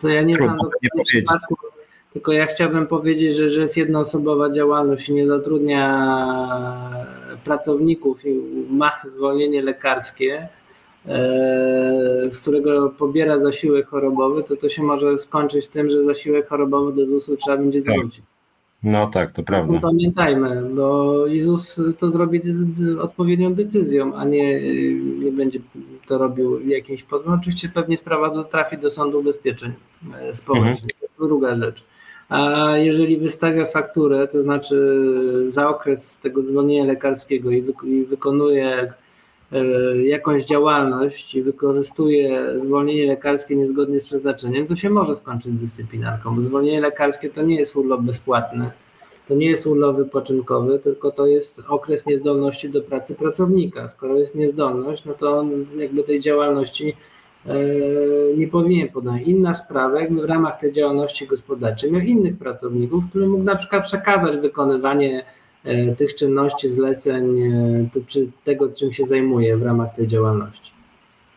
To 0.00 0.08
ja 0.08 0.22
nie 0.22 0.34
Trudno, 0.34 0.58
znam 0.58 0.70
do 0.96 1.02
przypadku, 1.02 1.56
tylko 2.12 2.32
ja 2.32 2.46
chciałbym 2.46 2.86
powiedzieć, 2.86 3.36
że, 3.36 3.50
że 3.50 3.60
jest 3.60 3.76
jednoosobowa 3.76 4.50
działalność 4.50 5.08
i 5.08 5.14
nie 5.14 5.26
zatrudnia 5.26 5.86
pracowników 7.44 8.26
i 8.26 8.40
ma 8.70 8.92
zwolnienie 9.04 9.62
lekarskie, 9.62 10.48
e, 11.06 11.18
z 12.32 12.40
którego 12.40 12.90
pobiera 12.90 13.38
zasiłek 13.38 13.86
chorobowy, 13.86 14.42
to 14.42 14.56
to 14.56 14.68
się 14.68 14.82
może 14.82 15.18
skończyć 15.18 15.66
tym, 15.66 15.90
że 15.90 16.04
zasiłek 16.04 16.48
chorobowy 16.48 16.92
do 16.92 17.06
ZUS-u 17.06 17.36
trzeba 17.36 17.56
będzie 17.56 17.82
tak. 17.82 17.94
zwrócić. 17.94 18.22
No 18.82 19.06
tak, 19.06 19.32
to 19.32 19.42
prawda. 19.42 19.74
No, 19.74 19.80
pamiętajmy, 19.80 20.62
bo 20.74 21.26
Jezus 21.26 21.80
to 21.98 22.10
zrobi 22.10 22.40
odpowiednią 23.00 23.54
decyzją, 23.54 24.14
a 24.14 24.24
nie, 24.24 24.60
nie 24.94 25.32
będzie 25.32 25.60
to 26.06 26.18
robił 26.18 26.68
jakimś 26.68 27.02
pozwem. 27.02 27.34
Oczywiście 27.34 27.68
pewnie 27.68 27.96
sprawa 27.96 28.44
trafi 28.44 28.78
do 28.78 28.90
Sądu 28.90 29.18
Ubezpieczeń 29.18 29.72
e, 30.20 30.34
Społecznych. 30.34 30.94
Mhm. 30.94 31.10
To 31.18 31.26
druga 31.26 31.56
rzecz. 31.56 31.84
A 32.28 32.70
jeżeli 32.76 33.16
wystawia 33.16 33.66
fakturę, 33.66 34.28
to 34.28 34.42
znaczy 34.42 34.98
za 35.48 35.68
okres 35.68 36.18
tego 36.18 36.42
zwolnienia 36.42 36.84
lekarskiego 36.84 37.50
i, 37.50 37.64
i 37.84 38.04
wykonuje 38.04 38.92
e, 39.52 39.96
jakąś 40.02 40.44
działalność 40.44 41.34
i 41.34 41.42
wykorzystuje 41.42 42.58
zwolnienie 42.58 43.06
lekarskie 43.06 43.56
niezgodnie 43.56 43.98
z 43.98 44.04
przeznaczeniem, 44.04 44.66
to 44.66 44.76
się 44.76 44.90
może 44.90 45.14
skończyć 45.14 45.52
dyscyplinarką, 45.52 46.34
bo 46.34 46.40
zwolnienie 46.40 46.80
lekarskie 46.80 47.30
to 47.30 47.42
nie 47.42 47.56
jest 47.56 47.76
urlop 47.76 48.00
bezpłatny, 48.00 48.70
to 49.28 49.34
nie 49.34 49.46
jest 49.46 49.66
urlop 49.66 49.96
wypoczynkowy, 49.96 50.78
tylko 50.78 51.10
to 51.10 51.26
jest 51.26 51.62
okres 51.68 52.06
niezdolności 52.06 52.70
do 52.70 52.80
pracy 52.80 53.14
pracownika. 53.14 53.88
Skoro 53.88 54.16
jest 54.16 54.34
niezdolność, 54.34 55.04
no 55.04 55.14
to 55.14 55.38
on 55.38 55.66
jakby 55.76 56.02
tej 56.02 56.20
działalności 56.20 56.96
e, 57.46 57.54
nie 58.36 58.48
powinien 58.48 58.88
podać. 58.88 59.22
Inna 59.22 59.54
sprawa, 59.54 60.00
jakby 60.00 60.22
w 60.22 60.24
ramach 60.24 60.60
tej 60.60 60.72
działalności 60.72 61.26
gospodarczej 61.26 61.92
miał 61.92 62.02
innych 62.02 62.38
pracowników, 62.38 63.04
którym 63.10 63.30
mógł 63.30 63.44
na 63.44 63.56
przykład 63.56 63.84
przekazać 63.84 64.36
wykonywanie 64.36 65.24
e, 65.64 65.96
tych 65.96 66.14
czynności, 66.14 66.68
zleceń, 66.68 67.40
e, 67.40 68.00
czy 68.06 68.30
tego, 68.44 68.72
czym 68.72 68.92
się 68.92 69.06
zajmuje 69.06 69.56
w 69.56 69.62
ramach 69.62 69.94
tej 69.96 70.08
działalności. 70.08 70.70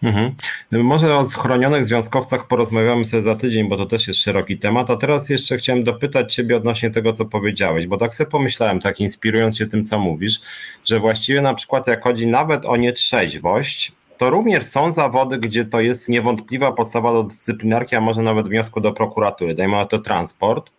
Mhm. 0.04 0.32
Może 0.72 1.18
o 1.18 1.26
schronionych 1.26 1.86
związkowcach 1.86 2.48
porozmawiamy 2.48 3.06
sobie 3.06 3.24
za 3.24 3.36
tydzień, 3.36 3.70
bo 3.70 3.78
to 3.78 3.86
też 3.86 4.08
jest 4.08 4.20
szeroki 4.20 4.58
temat. 4.58 4.90
A 4.90 4.98
teraz 4.98 5.30
jeszcze 5.30 5.58
chciałem 5.58 5.84
dopytać 5.84 6.34
Ciebie 6.36 6.58
odnośnie 6.58 6.90
tego, 6.90 7.14
co 7.14 7.26
powiedziałeś, 7.26 7.88
bo 7.88 7.98
tak 7.98 8.16
sobie 8.16 8.32
pomyślałem, 8.32 8.80
tak 8.80 9.00
inspirując 9.00 9.58
się 9.58 9.66
tym, 9.66 9.84
co 9.84 10.00
mówisz, 10.00 10.40
że 10.86 11.00
właściwie 11.00 11.42
na 11.42 11.54
przykład 11.54 11.88
jak 11.88 12.04
chodzi 12.04 12.28
nawet 12.28 12.66
o 12.66 12.76
nietrzeźwość, 12.76 13.92
to 14.18 14.30
również 14.30 14.66
są 14.66 14.92
zawody, 14.92 15.38
gdzie 15.38 15.66
to 15.66 15.82
jest 15.82 16.10
niewątpliwa 16.10 16.72
podstawa 16.72 17.14
do 17.14 17.24
dyscyplinarki, 17.24 17.96
a 17.96 18.02
może 18.02 18.22
nawet 18.22 18.50
wniosku 18.50 18.82
do 18.82 18.92
prokuratury. 18.92 19.56
Dajmy 19.56 19.74
na 19.74 19.86
to 19.86 20.00
transport 20.00 20.77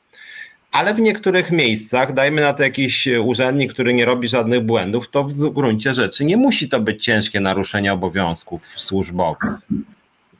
ale 0.78 0.94
w 0.94 1.00
niektórych 1.00 1.50
miejscach, 1.50 2.12
dajmy 2.12 2.40
na 2.40 2.52
to 2.52 2.62
jakiś 2.62 3.08
urzędnik, 3.24 3.72
który 3.72 3.94
nie 3.94 4.04
robi 4.04 4.28
żadnych 4.28 4.60
błędów, 4.66 5.10
to 5.10 5.24
w 5.24 5.32
gruncie 5.32 5.94
rzeczy 5.94 6.24
nie 6.24 6.36
musi 6.36 6.68
to 6.68 6.80
być 6.80 7.04
ciężkie 7.04 7.40
naruszenie 7.40 7.92
obowiązków 7.92 8.66
służbowych. 8.66 9.38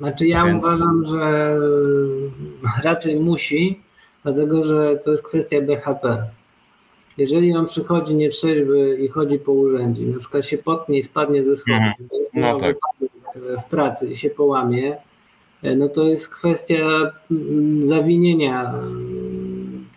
Znaczy 0.01 0.29
ja 0.29 0.45
Więc... 0.45 0.65
uważam, 0.65 1.05
że 1.09 1.57
raczej 2.83 3.21
musi, 3.21 3.81
dlatego 4.23 4.65
że 4.65 4.99
to 5.05 5.11
jest 5.11 5.23
kwestia 5.23 5.61
BHP. 5.61 6.27
Jeżeli 7.17 7.57
on 7.57 7.67
przychodzi 7.67 8.15
nietrzeźwy 8.15 8.99
i 9.01 9.09
chodzi 9.09 9.39
po 9.39 9.53
urzędzie, 9.53 10.03
na 10.07 10.19
przykład 10.19 10.47
się 10.47 10.59
potnie 10.59 10.99
i 10.99 11.03
spadnie 11.03 11.45
ze 11.45 11.57
schodów, 11.57 11.81
mhm. 11.81 12.09
no 12.35 12.61
tak. 12.61 12.77
w 13.67 13.71
pracy 13.71 14.11
i 14.11 14.17
się 14.17 14.31
połamie, 14.31 14.97
no 15.77 15.89
to 15.89 16.05
jest 16.05 16.29
kwestia 16.29 17.13
mm, 17.31 17.87
zawinienia 17.87 18.75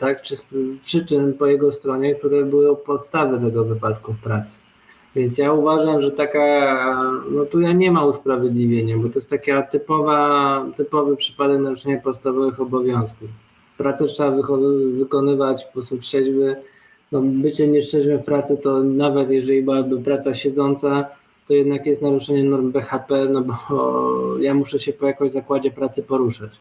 tak, 0.01 0.21
czy 0.21 0.35
przyczyn 0.83 1.33
po 1.33 1.45
jego 1.45 1.71
stronie, 1.71 2.15
które 2.15 2.45
były 2.45 2.77
podstawy 2.77 3.39
tego 3.39 3.65
wypadku 3.65 4.13
w 4.13 4.19
pracy. 4.19 4.59
Więc 5.15 5.37
ja 5.37 5.53
uważam, 5.53 6.01
że 6.01 6.11
taka, 6.11 7.01
no 7.31 7.45
tu 7.45 7.59
ja 7.59 7.73
nie 7.73 7.91
ma 7.91 8.05
usprawiedliwienia, 8.05 8.97
bo 8.97 9.09
to 9.09 9.19
jest 9.19 9.29
taka 9.29 9.61
typowa, 9.61 10.65
typowy 10.75 11.17
przypadek 11.17 11.59
naruszenia 11.59 12.01
podstawowych 12.01 12.61
obowiązków. 12.61 13.29
Pracę 13.77 14.07
trzeba 14.07 14.31
wykonywać 14.93 15.63
w 15.63 15.69
sposób 15.69 15.99
trzeźwy. 15.99 16.55
No, 17.11 17.21
bycie 17.21 17.67
nieszczęśliwym 17.67 18.19
w 18.19 18.25
pracy 18.25 18.57
to 18.57 18.83
nawet 18.83 19.29
jeżeli 19.29 19.63
byłaby 19.63 20.01
praca 20.01 20.35
siedząca, 20.35 21.05
to 21.47 21.53
jednak 21.53 21.85
jest 21.85 22.01
naruszenie 22.01 22.43
norm 22.43 22.71
BHP, 22.71 23.25
no 23.29 23.41
bo 23.41 23.57
ja 24.39 24.53
muszę 24.53 24.79
się 24.79 24.93
po 24.93 25.07
jakimś 25.07 25.31
zakładzie 25.31 25.71
pracy 25.71 26.03
poruszać. 26.03 26.51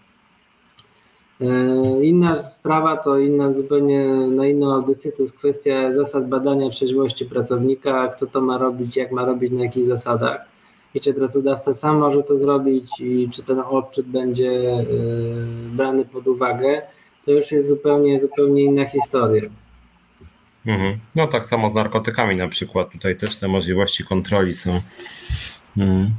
E, 1.41 2.05
inna 2.05 2.37
sprawa 2.37 2.97
to 2.97 3.19
inna 3.19 3.55
zupełnie 3.55 4.07
na 4.11 4.47
inną 4.47 4.75
audycję, 4.75 5.13
to 5.13 5.23
jest 5.23 5.39
kwestia 5.39 5.93
zasad 5.93 6.29
badania 6.29 6.71
trzeźwości 6.71 7.27
pracownika, 7.27 8.09
kto 8.09 8.27
to 8.27 8.41
ma 8.41 8.59
robić, 8.59 8.97
jak 8.97 9.13
ma 9.13 9.25
robić, 9.25 9.53
na 9.53 9.65
jakich 9.65 9.85
zasadach 9.85 10.51
i 10.95 11.01
czy 11.01 11.15
pracodawca 11.15 11.75
sam 11.75 11.99
może 11.99 12.23
to 12.23 12.39
zrobić 12.39 13.01
i 13.01 13.29
czy 13.33 13.43
ten 13.43 13.61
odczyt 13.61 14.07
będzie 14.07 14.51
e, 14.51 14.85
brany 15.73 16.05
pod 16.05 16.29
uwagę, 16.29 16.83
to 17.25 17.31
już 17.31 17.53
jest 17.53 17.69
zupełnie, 17.69 18.21
zupełnie 18.21 18.63
inna 18.63 18.85
historia. 18.85 19.43
Mhm. 20.67 20.99
No 21.15 21.27
tak 21.27 21.45
samo 21.45 21.71
z 21.71 21.75
narkotykami 21.75 22.37
na 22.37 22.49
przykład, 22.49 22.91
tutaj 22.91 23.17
też 23.17 23.37
te 23.37 23.49
możliwości 23.49 24.05
kontroli 24.05 24.55
są. 24.55 24.81
Mhm. 25.77 26.11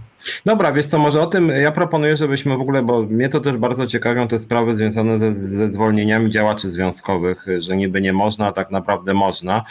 Dobra, 0.45 0.71
wiesz 0.71 0.85
co, 0.85 0.99
może 0.99 1.21
o 1.21 1.25
tym 1.25 1.49
ja 1.49 1.71
proponuję, 1.71 2.17
żebyśmy 2.17 2.57
w 2.57 2.61
ogóle, 2.61 2.83
bo 2.83 3.01
mnie 3.01 3.29
to 3.29 3.39
też 3.39 3.57
bardzo 3.57 3.87
ciekawią 3.87 4.27
te 4.27 4.39
sprawy 4.39 4.75
związane 4.75 5.19
ze, 5.19 5.35
ze 5.35 5.67
zwolnieniami 5.67 6.29
działaczy 6.29 6.69
związkowych, 6.69 7.45
że 7.57 7.77
niby 7.77 8.01
nie 8.01 8.13
można, 8.13 8.47
a 8.47 8.51
tak 8.51 8.71
naprawdę 8.71 9.13
można, 9.13 9.63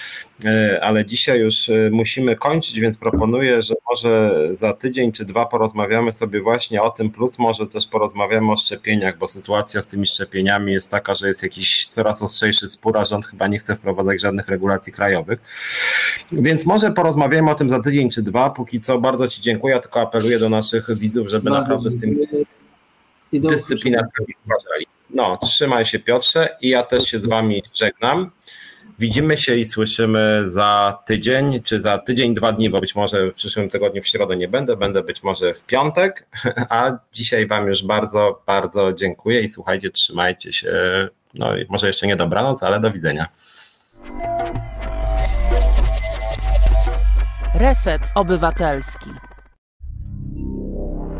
e, 0.45 0.79
ale 0.83 1.07
dzisiaj 1.07 1.41
już 1.41 1.69
e, 1.69 1.91
musimy 1.93 2.37
kończyć, 2.37 2.81
więc 2.81 2.99
proponuję, 2.99 3.63
że 3.63 3.75
może 3.91 4.31
za 4.51 4.73
tydzień 4.73 5.13
czy 5.13 5.25
dwa 5.25 5.47
porozmawiamy 5.47 6.13
sobie 6.13 6.41
właśnie 6.41 6.83
o 6.83 6.91
tym, 6.91 7.11
plus 7.11 7.39
może 7.39 7.67
też 7.67 7.87
porozmawiamy 7.87 8.53
o 8.53 8.57
szczepieniach, 8.57 9.19
bo 9.19 9.27
sytuacja 9.27 9.83
z 9.83 9.87
tymi 9.87 10.07
szczepieniami 10.07 10.73
jest 10.73 10.91
taka, 10.91 11.15
że 11.15 11.29
jest 11.29 11.43
jakiś 11.43 11.89
coraz 11.89 12.23
ostrzejszy 12.23 12.69
spór, 12.69 12.99
a 12.99 13.05
rząd 13.05 13.27
chyba 13.27 13.47
nie 13.47 13.59
chce 13.59 13.77
wprowadzać 13.77 14.21
żadnych 14.21 14.49
regulacji 14.49 14.93
krajowych. 14.93 15.41
Więc 16.33 16.67
może 16.67 16.93
porozmawiamy 16.93 17.51
o 17.51 17.55
tym 17.55 17.71
za 17.71 17.83
tydzień 17.83 18.11
czy 18.11 18.23
dwa. 18.23 18.51
Póki 18.51 18.81
co 18.81 18.99
bardzo 18.99 19.29
Ci 19.29 19.43
dziękuję, 19.43 19.81
tylko 19.81 20.01
apeluję 20.01 20.39
do 20.41 20.49
naszych 20.49 20.99
widzów, 20.99 21.29
żeby 21.29 21.51
Bardzo 21.51 21.63
naprawdę 21.63 21.91
z 21.91 22.01
tym 22.01 22.19
dyscyplinarkami 23.33 24.35
uważali. 24.47 24.87
No, 25.11 25.39
trzymaj 25.43 25.85
się 25.85 25.99
Piotrze 25.99 26.57
i 26.61 26.69
ja 26.69 26.83
też 26.83 27.05
się 27.05 27.19
z 27.19 27.27
Wami 27.27 27.63
żegnam. 27.75 28.31
Widzimy 28.99 29.37
się 29.39 29.57
i 29.57 29.67
słyszymy 29.67 30.43
za 30.45 31.03
tydzień, 31.07 31.63
czy 31.63 31.81
za 31.81 31.99
tydzień, 31.99 32.35
dwa 32.35 32.53
dni, 32.53 32.71
bo 32.71 32.81
być 32.81 32.95
może 32.95 33.31
w 33.31 33.35
przyszłym 33.35 33.69
tygodniu 33.69 34.03
w 34.03 34.07
środę 34.07 34.37
nie 34.37 34.49
będę, 34.49 34.77
będę 34.77 35.03
być 35.03 35.23
może 35.23 35.55
w 35.55 35.65
piątek, 35.65 36.29
a 36.71 36.99
dzisiaj 37.13 37.47
Wam 37.47 37.67
już 37.67 37.85
bardzo, 37.85 38.43
bardzo 38.47 38.93
dziękuję 38.93 39.41
i 39.41 39.49
słuchajcie, 39.49 39.91
trzymajcie 39.91 40.53
się, 40.53 40.73
no 41.35 41.53
może 41.69 41.87
jeszcze 41.87 42.07
nie 42.07 42.17
dobranoc, 42.17 42.63
ale 42.63 42.81
do 42.81 42.91
widzenia. 42.91 43.27
Reset 47.55 48.03
Obywatelski. 48.15 49.11